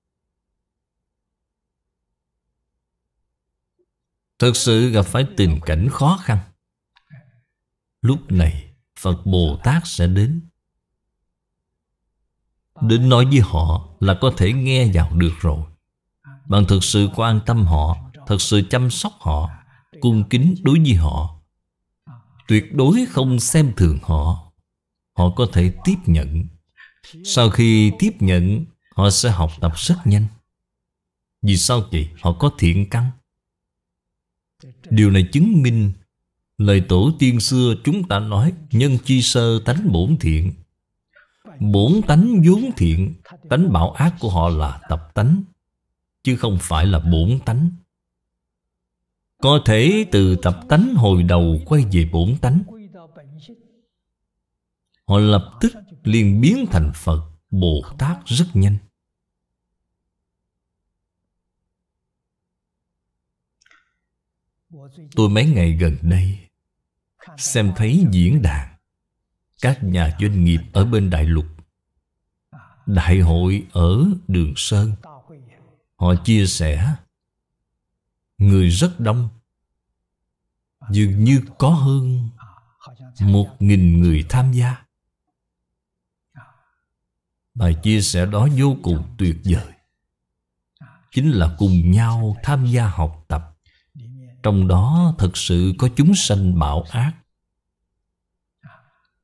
Thật 4.39 4.57
sự 4.57 4.91
gặp 4.91 5.03
phải 5.03 5.27
tình 5.37 5.61
cảnh 5.67 5.89
khó 5.91 6.19
khăn. 6.23 6.39
Lúc 8.03 8.33
này 8.33 8.75
Phật 8.99 9.27
Bồ 9.27 9.59
Tát 9.65 9.83
sẽ 9.87 10.07
đến. 10.07 10.49
Đến 12.83 13.09
nói 13.09 13.25
với 13.27 13.41
họ 13.41 13.89
là 14.01 14.19
có 14.21 14.33
thể 14.37 14.53
nghe 14.53 14.91
vào 14.95 15.11
được 15.15 15.33
rồi. 15.41 15.63
Bạn 16.49 16.65
thực 16.69 16.85
sự 16.85 17.09
quan 17.17 17.41
tâm 17.47 17.67
họ 17.67 17.97
Thật 18.27 18.41
sự 18.41 18.63
chăm 18.71 18.91
sóc 18.91 19.13
họ 19.21 19.51
Cung 20.01 20.29
kính 20.29 20.55
đối 20.63 20.79
với 20.79 20.95
họ. 20.95 21.41
Tuyệt 22.49 22.75
đối 22.75 23.07
không 23.11 23.41
xem 23.41 23.73
thường 23.77 23.99
họ. 24.03 24.46
Họ 25.17 25.31
có 25.31 25.47
thể 25.53 25.73
tiếp 25.85 25.97
nhận. 26.07 26.45
Sau 27.25 27.51
khi 27.51 27.93
tiếp 27.99 28.13
nhận, 28.21 28.65
Họ 28.97 29.11
sẽ 29.11 29.31
học 29.31 29.51
tập 29.61 29.73
rất 29.77 29.97
nhanh. 30.05 30.27
Vì 31.43 31.57
sao 31.57 31.83
vậy? 31.93 32.09
Họ 32.23 32.33
có 32.33 32.51
thiện 32.59 32.91
căn. 32.91 33.11
Điều 34.91 35.11
này 35.11 35.29
chứng 35.33 35.63
minh 35.63 35.93
Lời 36.59 36.83
tổ 36.89 37.11
tiên 37.19 37.41
xưa 37.41 37.75
chúng 37.85 38.09
ta 38.09 38.19
nói, 38.19 38.53
Nhân 38.71 38.99
chi 39.05 39.23
sơ 39.23 39.61
tánh 39.65 39.93
bổn 39.93 40.17
thiện. 40.21 40.53
Bổn 41.61 41.93
tánh 42.07 42.43
vốn 42.47 42.71
thiện, 42.77 43.15
Tánh 43.51 43.73
bảo 43.73 43.91
ác 43.91 44.15
của 44.21 44.31
họ 44.31 44.49
là 44.49 44.81
tập 44.89 45.11
tánh, 45.15 45.43
Chứ 46.23 46.37
không 46.37 46.59
phải 46.61 46.87
là 46.87 46.99
bổn 46.99 47.39
tánh. 47.45 47.71
Có 49.43 49.61
thể 49.65 50.07
từ 50.11 50.37
tập 50.37 50.61
tánh 50.69 50.95
hồi 50.95 51.23
đầu 51.23 51.61
quay 51.67 51.85
về 51.93 52.09
bổn 52.13 52.37
tánh. 52.41 52.63
Họ 55.07 55.19
lập 55.19 55.59
tức 55.61 55.73
liền 56.03 56.41
biến 56.41 56.67
thành 56.71 56.93
Phật 56.95 57.31
Bồ 57.51 57.83
Tát 57.99 58.17
rất 58.27 58.47
nhanh. 58.55 58.77
Tôi 65.17 65.29
mấy 65.29 65.47
ngày 65.47 65.73
gần 65.73 65.97
đây 66.03 66.39
Xem 67.39 67.73
thấy 67.77 68.07
diễn 68.11 68.43
đàn, 68.43 68.77
Các 69.63 69.79
nhà 69.83 70.17
doanh 70.21 70.45
nghiệp 70.45 70.61
ở 70.73 70.85
bên 70.85 71.11
Đại 71.11 71.25
Lục, 71.25 71.47
Đại 72.87 73.21
hội 73.21 73.67
ở 73.73 74.07
Đường 74.29 74.53
Sơn. 74.57 74.93
Họ 75.97 76.15
chia 76.25 76.47
sẻ, 76.47 76.97
Người 78.39 78.69
rất 78.69 79.01
đông, 79.01 79.29
Dường 80.91 81.25
như 81.25 81.41
có 81.59 81.69
hơn 81.71 82.29
Một 83.21 83.57
nghìn 83.59 84.01
người 84.01 84.25
tham 84.29 84.53
gia. 84.53 84.86
Bài 87.57 87.77
chia 87.83 88.01
sẻ 88.01 88.27
đó 88.27 88.49
vô 88.57 88.77
cùng 88.83 89.03
tuyệt 89.19 89.37
vời. 89.45 89.73
Chính 91.13 91.31
là 91.31 91.55
cùng 91.59 91.91
nhau 91.91 92.37
tham 92.43 92.67
gia 92.67 92.89
học 92.89 93.25
tập. 93.29 93.43
Trong 94.43 94.69
đó 94.69 95.15
thật 95.19 95.37
sự 95.37 95.73
có 95.79 95.89
chúng 95.97 96.15
sanh 96.15 96.59
bạo 96.59 96.83
ác. 96.91 97.13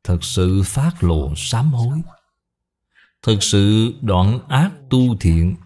Thật 0.05 0.25
sự 0.25 0.63
phát 0.65 1.05
lộ 1.05 1.33
sám 1.37 1.73
hối. 1.73 2.03
Thật 3.23 3.37
sự 3.41 3.95
đoạn 4.01 4.49
ác 4.49 4.73
tu 4.91 5.17
thiện. 5.21 5.57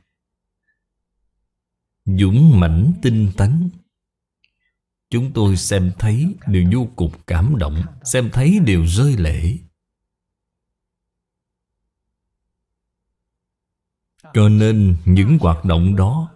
Dũng 2.04 2.60
mãnh 2.60 2.92
tinh 3.02 3.32
tấn. 3.36 3.70
Chúng 5.10 5.32
tôi 5.32 5.56
xem 5.56 5.92
thấy 5.98 6.34
đều 6.46 6.64
vô 6.72 6.88
cùng 6.96 7.12
cảm 7.26 7.58
động, 7.58 7.82
Xem 8.04 8.30
thấy 8.32 8.58
đều 8.66 8.86
rơi 8.86 9.16
lệ. 9.16 9.58
Cho 14.34 14.48
nên 14.48 14.96
những 15.04 15.38
hoạt 15.40 15.64
động 15.64 15.96
đó 15.96 16.30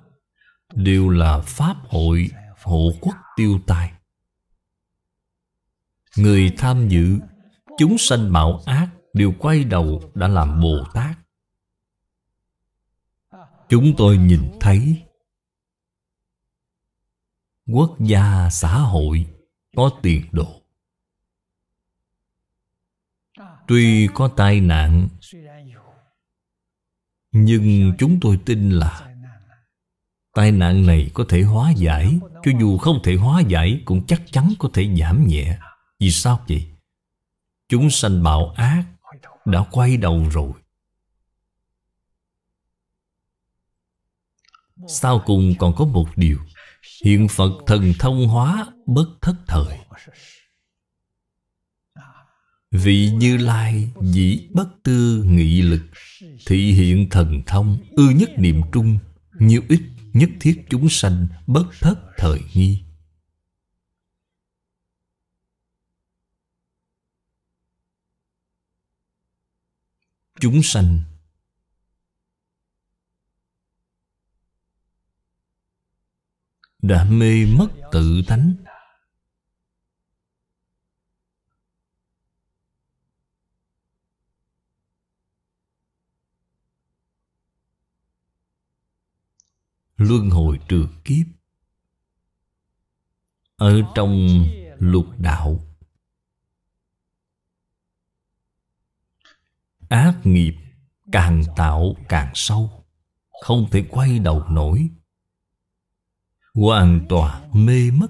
Đều 0.74 1.08
là 1.08 1.40
Pháp 1.40 1.76
hội 1.88 2.28
hộ 2.62 2.90
quốc 3.00 3.16
tiêu 3.36 3.60
tai 3.66 3.92
Người 6.16 6.52
tham 6.58 6.88
dự, 6.88 7.18
Chúng 7.78 7.98
sanh 7.98 8.32
bạo 8.32 8.60
ác 8.66 8.88
Đều 9.14 9.32
quay 9.38 9.64
đầu 9.64 10.10
đã 10.14 10.28
làm 10.28 10.60
Bồ 10.60 10.84
Tát. 10.94 11.16
Chúng 13.68 13.94
tôi 13.96 14.16
nhìn 14.16 14.40
thấy, 14.60 15.02
Quốc 17.66 17.96
gia 18.00 18.48
xã 18.50 18.78
hội 18.78 19.26
Có 19.76 19.90
tiền 20.02 20.24
độ 20.32 20.60
Tuy 23.68 24.08
có 24.14 24.28
tai 24.36 24.60
nạn 24.60 25.08
nhưng 27.32 27.92
chúng 27.98 28.20
tôi 28.20 28.38
tin 28.44 28.70
là 28.70 29.10
Tai 30.34 30.52
nạn 30.52 30.86
này 30.86 31.10
có 31.14 31.24
thể 31.28 31.42
hóa 31.42 31.72
giải. 31.76 32.18
Cho 32.42 32.52
dù 32.60 32.78
không 32.78 33.00
thể 33.04 33.14
hóa 33.14 33.40
giải, 33.48 33.82
Cũng 33.84 34.06
chắc 34.06 34.22
chắn 34.32 34.52
có 34.58 34.68
thể 34.72 34.96
giảm 35.00 35.26
nhẹ. 35.26 35.58
Vì 36.00 36.10
sao 36.10 36.44
vậy? 36.48 36.66
Chúng 37.68 37.90
sanh 37.90 38.22
bạo 38.22 38.54
ác 38.56 38.84
Đã 39.44 39.64
quay 39.70 39.96
đầu 39.96 40.28
rồi. 40.32 40.52
Sau 44.88 45.22
cùng 45.26 45.54
còn 45.58 45.74
có 45.76 45.84
một 45.84 46.06
điều. 46.16 46.38
Hiện 47.04 47.28
Phật 47.28 47.50
thần 47.66 47.92
thông 47.98 48.28
hóa 48.28 48.66
Bất 48.86 49.06
thất 49.20 49.34
thời. 49.46 49.78
Vị 52.70 53.10
Như 53.14 53.36
Lai 53.36 53.90
dĩ 54.00 54.48
bất 54.54 54.68
tư 54.82 55.24
nghị 55.26 55.62
lực, 55.62 55.82
Thị 56.46 56.72
hiện 56.72 57.10
thần 57.10 57.42
thông, 57.46 57.78
ư 57.90 58.08
nhất 58.08 58.30
niệm 58.36 58.60
trung 58.72 58.98
Nhiều 59.38 59.62
ít 59.68 59.80
nhất 60.12 60.30
thiết 60.40 60.64
chúng 60.70 60.88
sanh, 60.88 61.26
bất 61.46 61.66
thất 61.80 61.94
thời 62.16 62.40
nghi. 62.54 62.82
Chúng 70.40 70.62
sanh 70.62 71.00
đã 76.82 77.04
mê 77.04 77.46
mất 77.46 77.68
tự 77.92 78.22
tánh 78.26 78.54
Luân 90.00 90.30
hồi 90.30 90.60
trường 90.68 90.92
kiếp. 91.04 91.26
Ở 93.56 93.82
trong 93.94 94.44
lục 94.78 95.06
đạo, 95.18 95.60
Ác 99.88 100.20
nghiệp 100.24 100.54
càng 101.12 101.42
tạo 101.56 101.94
càng 102.08 102.32
sâu, 102.34 102.84
Không 103.42 103.68
thể 103.70 103.86
quay 103.90 104.18
đầu 104.18 104.44
nổi. 104.48 104.88
Hoàn 106.54 107.06
toàn 107.08 107.50
mê 107.66 107.90
mất. 107.90 108.08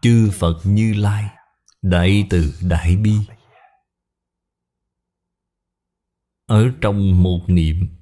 Chư 0.00 0.30
Phật 0.32 0.60
Như 0.64 0.94
Lai, 0.94 1.30
Đại 1.82 2.26
từ 2.30 2.54
Đại 2.62 2.96
Bi. 2.96 3.16
Ở 6.46 6.70
trong 6.80 7.22
một 7.22 7.40
niệm 7.46 7.99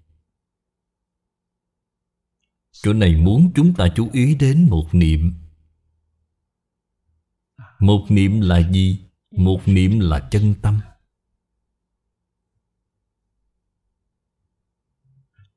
Chỗ 2.83 2.93
này 2.93 3.17
muốn 3.17 3.53
chúng 3.55 3.75
ta 3.75 3.89
chú 3.97 4.11
ý 4.13 4.35
đến 4.35 4.67
một 4.71 4.89
niệm. 4.93 5.35
Một 7.79 8.07
niệm 8.09 8.41
là 8.41 8.71
gì? 8.71 9.05
Một 9.31 9.61
niệm 9.67 10.01
là 10.01 10.29
chân 10.31 10.55
tâm. 10.63 10.81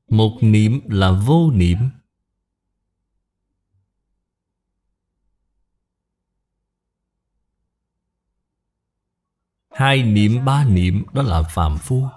Một 0.07 0.37
niệm 0.41 0.81
là 0.89 1.11
vô 1.11 1.51
niệm. 1.51 1.77
Hai 9.69 10.03
niệm, 10.03 10.45
ba 10.45 10.65
niệm, 10.65 11.03
đó 11.13 11.21
là 11.21 11.43
phàm 11.43 11.77
phu. 11.77 12.07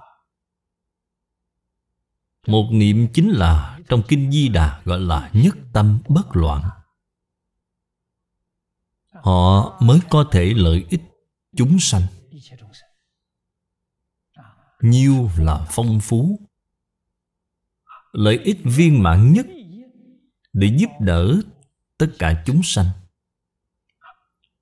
Một 2.47 2.69
niệm 2.73 3.09
chính 3.15 3.31
là 3.31 3.74
trong 3.89 4.03
Kinh 4.09 4.33
Di 4.33 4.49
Đà 4.49 4.83
gọi 4.85 5.01
là 5.01 5.31
nhất 5.33 5.57
tâm 5.73 5.99
bất 6.09 6.37
loạn. 6.37 6.71
Họ 9.13 9.81
mới 9.81 10.01
có 10.11 10.29
thể 10.33 10.55
lợi 10.57 10.87
ích 10.91 11.03
chúng 11.57 11.79
sanh. 11.81 12.03
Nhiêu 14.81 15.31
là 15.39 15.67
phong 15.71 16.01
phú. 16.01 16.41
Lợi 18.13 18.39
ích 18.39 18.59
viên 18.65 19.03
mãn 19.03 19.33
nhất 19.33 19.47
Để 20.53 20.77
giúp 20.79 20.91
đỡ 21.01 21.41
tất 21.99 22.07
cả 22.19 22.43
chúng 22.47 22.61
sanh. 22.65 22.87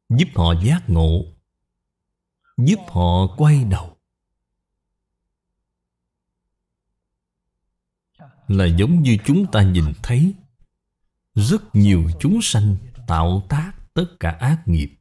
Giúp 0.08 0.28
họ 0.34 0.54
giác 0.64 0.82
ngộ. 0.86 1.24
Giúp 2.56 2.78
họ 2.88 3.36
quay 3.36 3.64
đầu. 3.64 3.91
Là 8.52 8.66
giống 8.66 9.02
như 9.02 9.16
chúng 9.26 9.46
ta 9.46 9.62
nhìn 9.62 9.84
thấy. 10.02 10.34
Rất 11.34 11.76
nhiều 11.76 12.04
chúng 12.20 12.42
sanh 12.42 12.76
tạo 13.06 13.42
tác 13.48 13.72
tất 13.94 14.06
cả 14.20 14.30
ác 14.30 14.68
nghiệp. 14.68 14.94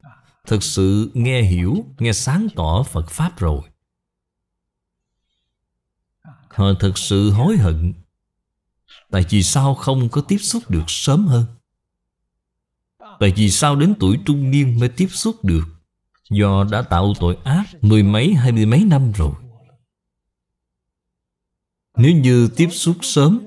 Thực 0.48 0.64
sự 0.64 1.12
nghe 1.14 1.42
hiểu, 1.42 1.86
nghe 2.00 2.14
sáng 2.14 2.48
tỏ 2.56 2.84
Phật 2.84 3.10
Pháp 3.10 3.40
rồi. 3.40 3.62
Họ 6.50 6.66
thực 6.80 6.98
sự 6.98 7.32
hối 7.32 7.58
hận. 7.58 7.94
Tại 9.12 9.26
vì 9.30 9.44
sao 9.44 9.76
không 9.76 10.10
có 10.10 10.22
tiếp 10.22 10.38
xúc 10.38 10.70
được 10.70 10.84
sớm 10.88 11.28
hơn? 11.28 11.46
Tại 13.20 13.34
vì 13.36 13.50
sao 13.50 13.76
đến 13.76 13.94
tuổi 14.00 14.20
trung 14.26 14.52
niên 14.52 14.80
mới 14.80 14.90
tiếp 14.90 15.08
xúc 15.12 15.46
được? 15.46 15.64
Do 16.30 16.64
đã 16.72 16.82
tạo 16.82 17.14
tội 17.20 17.38
ác 17.44 17.66
Mười 17.82 18.04
mấy 18.04 18.34
hai 18.34 18.52
mươi 18.52 18.66
mấy 18.66 18.84
năm 18.84 19.12
rồi. 19.12 19.34
Nếu 22.02 22.16
như 22.16 22.50
tiếp 22.56 22.70
xúc 22.72 22.98
sớm, 23.02 23.40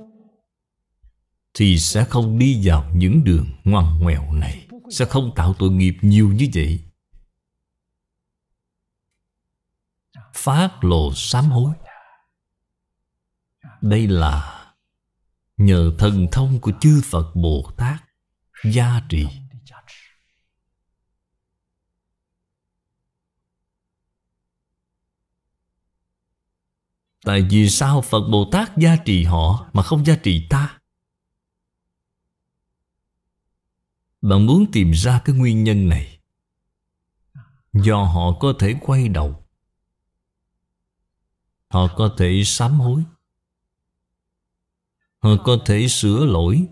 Thì 1.55 1.79
sẽ 1.79 2.05
không 2.05 2.39
đi 2.39 2.61
vào 2.65 2.91
những 2.95 3.25
đường 3.25 3.47
ngoằn 3.65 3.99
ngoèo 3.99 4.33
này. 4.33 4.67
Sẽ 4.91 5.05
không 5.05 5.33
tạo 5.37 5.55
tội 5.59 5.71
nghiệp 5.71 5.97
nhiều 6.03 6.33
như 6.33 6.49
vậy. 6.55 6.81
Phát 10.35 10.85
lộ 10.85 11.13
sám 11.15 11.45
hối. 11.45 11.73
Đây 13.81 14.07
là 14.07 14.65
Nhờ 15.57 15.95
thần 15.99 16.27
thông 16.33 16.61
của 16.61 16.73
chư 16.81 17.01
Phật 17.05 17.37
Bồ 17.37 17.71
Tát 17.77 18.05
Gia 18.65 19.03
trì. 19.09 19.27
Tại 27.25 27.47
vì 27.51 27.69
sao 27.69 28.03
Phật 28.03 28.29
Bồ 28.31 28.49
Tát 28.53 28.77
gia 28.77 28.97
trì 28.97 29.25
họ 29.25 29.71
Mà 29.73 29.83
không 29.83 30.07
gia 30.07 30.17
trì 30.17 30.47
ta? 30.51 30.79
Bạn 34.23 34.47
muốn 34.47 34.67
tìm 34.73 34.91
ra 34.91 35.21
cái 35.25 35.37
nguyên 35.37 35.65
nhân 35.65 35.89
này 35.89 36.15
Do 37.73 38.05
họ 38.05 38.39
có 38.41 38.55
thể 38.59 38.75
quay 38.81 39.09
đầu. 39.09 39.45
Họ 41.69 41.89
có 41.97 42.15
thể 42.19 42.43
sám 42.45 42.81
hối. 42.81 43.03
Họ 45.19 45.31
có 45.45 45.59
thể 45.67 45.89
sửa 45.89 46.25
lỗi. 46.27 46.67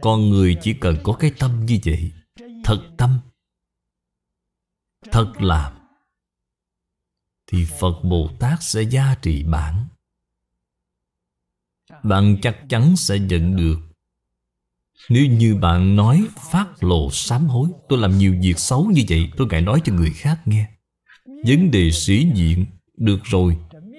Con 0.00 0.30
người 0.30 0.56
chỉ 0.62 0.74
cần 0.80 0.96
có 1.02 1.12
cái 1.12 1.30
tâm 1.38 1.66
như 1.66 1.78
vậy, 1.84 2.12
Thật 2.64 2.90
tâm, 2.98 3.18
Thật 5.12 5.32
làm 5.38 5.75
thì 7.46 7.64
Phật 7.64 8.00
Bồ 8.02 8.30
Tát 8.38 8.62
sẽ 8.62 8.82
gia 8.82 9.14
trì 9.14 9.42
bạn. 9.42 9.88
Bạn 12.02 12.36
chắc 12.42 12.56
chắn 12.68 12.96
sẽ 12.96 13.18
nhận 13.18 13.56
được. 13.56 13.78
Nếu 15.08 15.26
như 15.26 15.56
bạn 15.56 15.96
nói 15.96 16.26
phát 16.50 16.84
lộ 16.84 17.10
sám 17.10 17.46
hối, 17.46 17.68
Tôi 17.88 17.98
làm 17.98 18.18
nhiều 18.18 18.36
việc 18.42 18.58
xấu 18.58 18.84
như 18.84 19.02
vậy, 19.08 19.30
Tôi 19.36 19.46
ngại 19.50 19.60
nói 19.60 19.80
cho 19.84 19.92
người 19.92 20.10
khác 20.10 20.40
nghe. 20.44 20.68
Vấn 21.46 21.70
đề 21.70 21.90
sĩ 21.90 22.26
diện, 22.34 22.66
Được 22.96 23.18
rồi. 23.24 23.56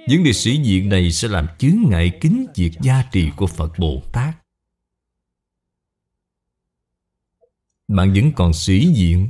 Vấn 0.09 0.23
đề 0.23 0.33
sĩ 0.33 0.57
diện 0.63 0.89
này 0.89 1.11
sẽ 1.11 1.27
làm 1.27 1.47
chướng 1.59 1.77
ngại 1.89 2.17
kính 2.21 2.45
việc 2.55 2.71
gia 2.81 3.03
trì 3.11 3.29
của 3.35 3.47
Phật 3.47 3.79
Bồ 3.79 4.01
Tát. 4.13 4.37
Bạn 7.87 8.13
vẫn 8.13 8.31
còn 8.35 8.53
sĩ 8.53 8.93
diện. 8.93 9.29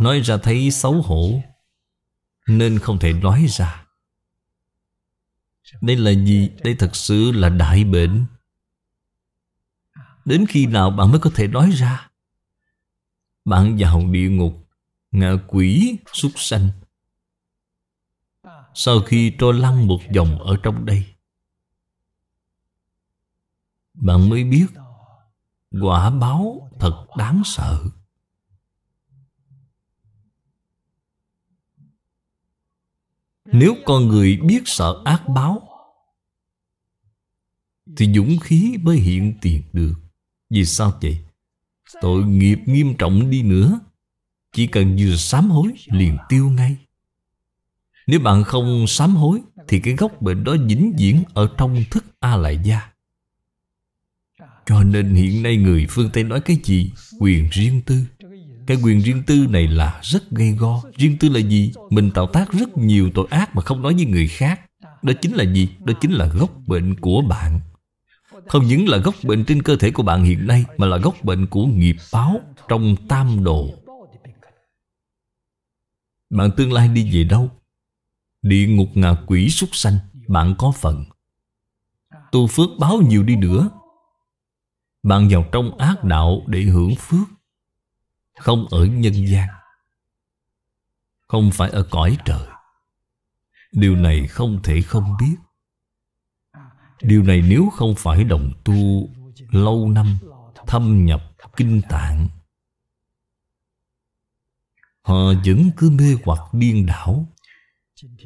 Nói 0.00 0.20
ra 0.20 0.36
thấy 0.36 0.70
xấu 0.70 1.02
hổ. 1.02 1.42
Nên 2.46 2.78
không 2.78 2.98
thể 2.98 3.12
nói 3.12 3.46
ra. 3.48 3.86
Đây 5.80 5.96
là 5.96 6.10
gì? 6.10 6.50
Đây 6.64 6.74
thật 6.78 6.96
sự 6.96 7.32
là 7.32 7.48
đại 7.48 7.84
bệnh. 7.84 8.26
Đến 10.24 10.46
khi 10.48 10.66
nào 10.66 10.90
bạn 10.90 11.10
mới 11.10 11.20
có 11.20 11.30
thể 11.34 11.48
nói 11.48 11.70
ra? 11.70 12.10
Bạn 13.44 13.76
vào 13.80 14.06
địa 14.06 14.28
ngục 14.30 14.68
Ngạ 15.10 15.32
quỷ, 15.48 15.96
súc 16.12 16.32
sanh. 16.36 16.68
Sau 18.74 19.00
khi 19.00 19.34
trôi 19.38 19.54
lăn 19.54 19.86
một 19.86 20.00
vòng 20.16 20.38
ở 20.38 20.56
trong 20.62 20.86
đây 20.86 21.04
Bạn 23.94 24.28
mới 24.28 24.44
biết 24.44 24.66
Quả 25.80 26.10
báo 26.10 26.70
thật 26.80 27.06
đáng 27.16 27.42
sợ. 27.44 27.84
Nếu 33.52 33.76
con 33.84 34.08
người 34.08 34.36
biết 34.36 34.62
sợ 34.64 35.02
ác 35.04 35.28
báo, 35.28 35.68
Thì 37.96 38.12
dũng 38.14 38.38
khí 38.38 38.76
mới 38.82 38.96
hiện 38.96 39.34
tiền 39.40 39.62
được. 39.72 39.94
Vì 40.50 40.64
sao 40.64 40.92
vậy? 41.02 41.18
Tội 42.00 42.24
nghiệp 42.24 42.58
nghiêm 42.66 42.94
trọng 42.98 43.30
đi 43.30 43.42
nữa, 43.42 43.80
Chỉ 44.52 44.66
cần 44.66 44.96
vừa 45.00 45.16
sám 45.16 45.50
hối 45.50 45.72
liền 45.86 46.16
tiêu 46.28 46.50
ngay. 46.50 46.76
Nếu 48.06 48.20
bạn 48.20 48.44
không 48.44 48.86
sám 48.88 49.16
hối, 49.16 49.40
Thì 49.68 49.80
cái 49.80 49.94
gốc 49.94 50.22
bệnh 50.22 50.44
đó 50.44 50.56
vĩnh 50.66 50.92
viễn 50.98 51.22
Ở 51.34 51.48
trong 51.58 51.84
thức 51.90 52.04
A 52.20 52.36
Lại 52.36 52.58
Gia 52.64 52.92
Cho 54.66 54.82
nên 54.82 55.14
hiện 55.14 55.42
nay 55.42 55.56
người 55.56 55.86
phương 55.90 56.10
Tây 56.12 56.24
nói 56.24 56.40
cái 56.40 56.56
gì? 56.64 56.92
Quyền 57.20 57.48
riêng 57.50 57.82
tư. 57.86 58.04
Cái 58.66 58.76
quyền 58.82 59.00
riêng 59.00 59.22
tư 59.26 59.46
này 59.50 59.68
là 59.68 60.00
rất 60.02 60.30
gây 60.30 60.52
go. 60.52 60.82
Riêng 60.96 61.16
tư 61.20 61.28
là 61.28 61.40
gì? 61.40 61.72
Mình 61.90 62.10
tạo 62.10 62.26
tác 62.26 62.52
rất 62.52 62.78
nhiều 62.78 63.10
tội 63.14 63.26
ác 63.30 63.56
mà 63.56 63.62
không 63.62 63.82
nói 63.82 63.94
với 63.94 64.04
người 64.04 64.28
khác. 64.28 64.60
Đó 65.02 65.12
chính 65.22 65.34
là 65.34 65.44
gì? 65.44 65.68
Đó 65.84 65.94
chính 66.00 66.12
là 66.12 66.26
gốc 66.26 66.50
bệnh 66.66 67.00
của 67.00 67.22
bạn. 67.28 67.60
Không 68.48 68.66
những 68.66 68.88
là 68.88 68.98
gốc 68.98 69.14
bệnh 69.22 69.44
trên 69.44 69.62
cơ 69.62 69.76
thể 69.76 69.90
của 69.90 70.02
bạn 70.02 70.24
hiện 70.24 70.46
nay, 70.46 70.64
Mà 70.76 70.86
là 70.86 70.96
gốc 70.96 71.24
bệnh 71.24 71.46
của 71.46 71.66
nghiệp 71.66 71.96
báo 72.12 72.40
Trong 72.68 72.96
tam 73.08 73.44
độ 73.44 73.68
Bạn 76.30 76.50
tương 76.56 76.72
lai 76.72 76.88
đi 76.88 77.10
về 77.12 77.24
đâu? 77.24 77.50
Địa 78.42 78.66
ngục 78.66 78.88
ngạ 78.94 79.16
quỷ 79.26 79.50
súc 79.50 79.68
sanh, 79.72 79.98
Bạn 80.28 80.54
có 80.58 80.72
phận. 80.72 81.04
Tu 82.32 82.46
phước 82.46 82.68
báo 82.78 83.00
nhiều 83.08 83.22
đi 83.22 83.36
nữa. 83.36 83.70
Bạn 85.02 85.28
vào 85.28 85.44
trong 85.52 85.78
ác 85.78 86.04
đạo 86.04 86.42
để 86.46 86.60
hưởng 86.60 86.94
phước. 86.94 87.28
Không 88.42 88.66
ở 88.70 88.84
nhân 88.84 89.28
gian 89.28 89.48
Không 91.28 91.50
phải 91.52 91.70
ở 91.70 91.86
cõi 91.90 92.18
trời. 92.24 92.46
Điều 93.72 93.96
này 93.96 94.26
không 94.26 94.60
thể 94.62 94.82
không 94.82 95.16
biết. 95.20 95.36
Điều 97.02 97.22
này 97.22 97.42
nếu 97.48 97.70
không 97.76 97.94
phải 97.98 98.24
đồng 98.24 98.52
tu 98.64 99.08
Lâu 99.50 99.88
năm 99.88 100.18
Thâm 100.66 101.04
nhập 101.04 101.20
kinh 101.56 101.80
tạng 101.88 102.28
Họ 105.02 105.14
vẫn 105.46 105.70
cứ 105.76 105.90
mê 105.90 106.16
hoặc 106.24 106.40
điên 106.52 106.86
đảo. 106.86 107.26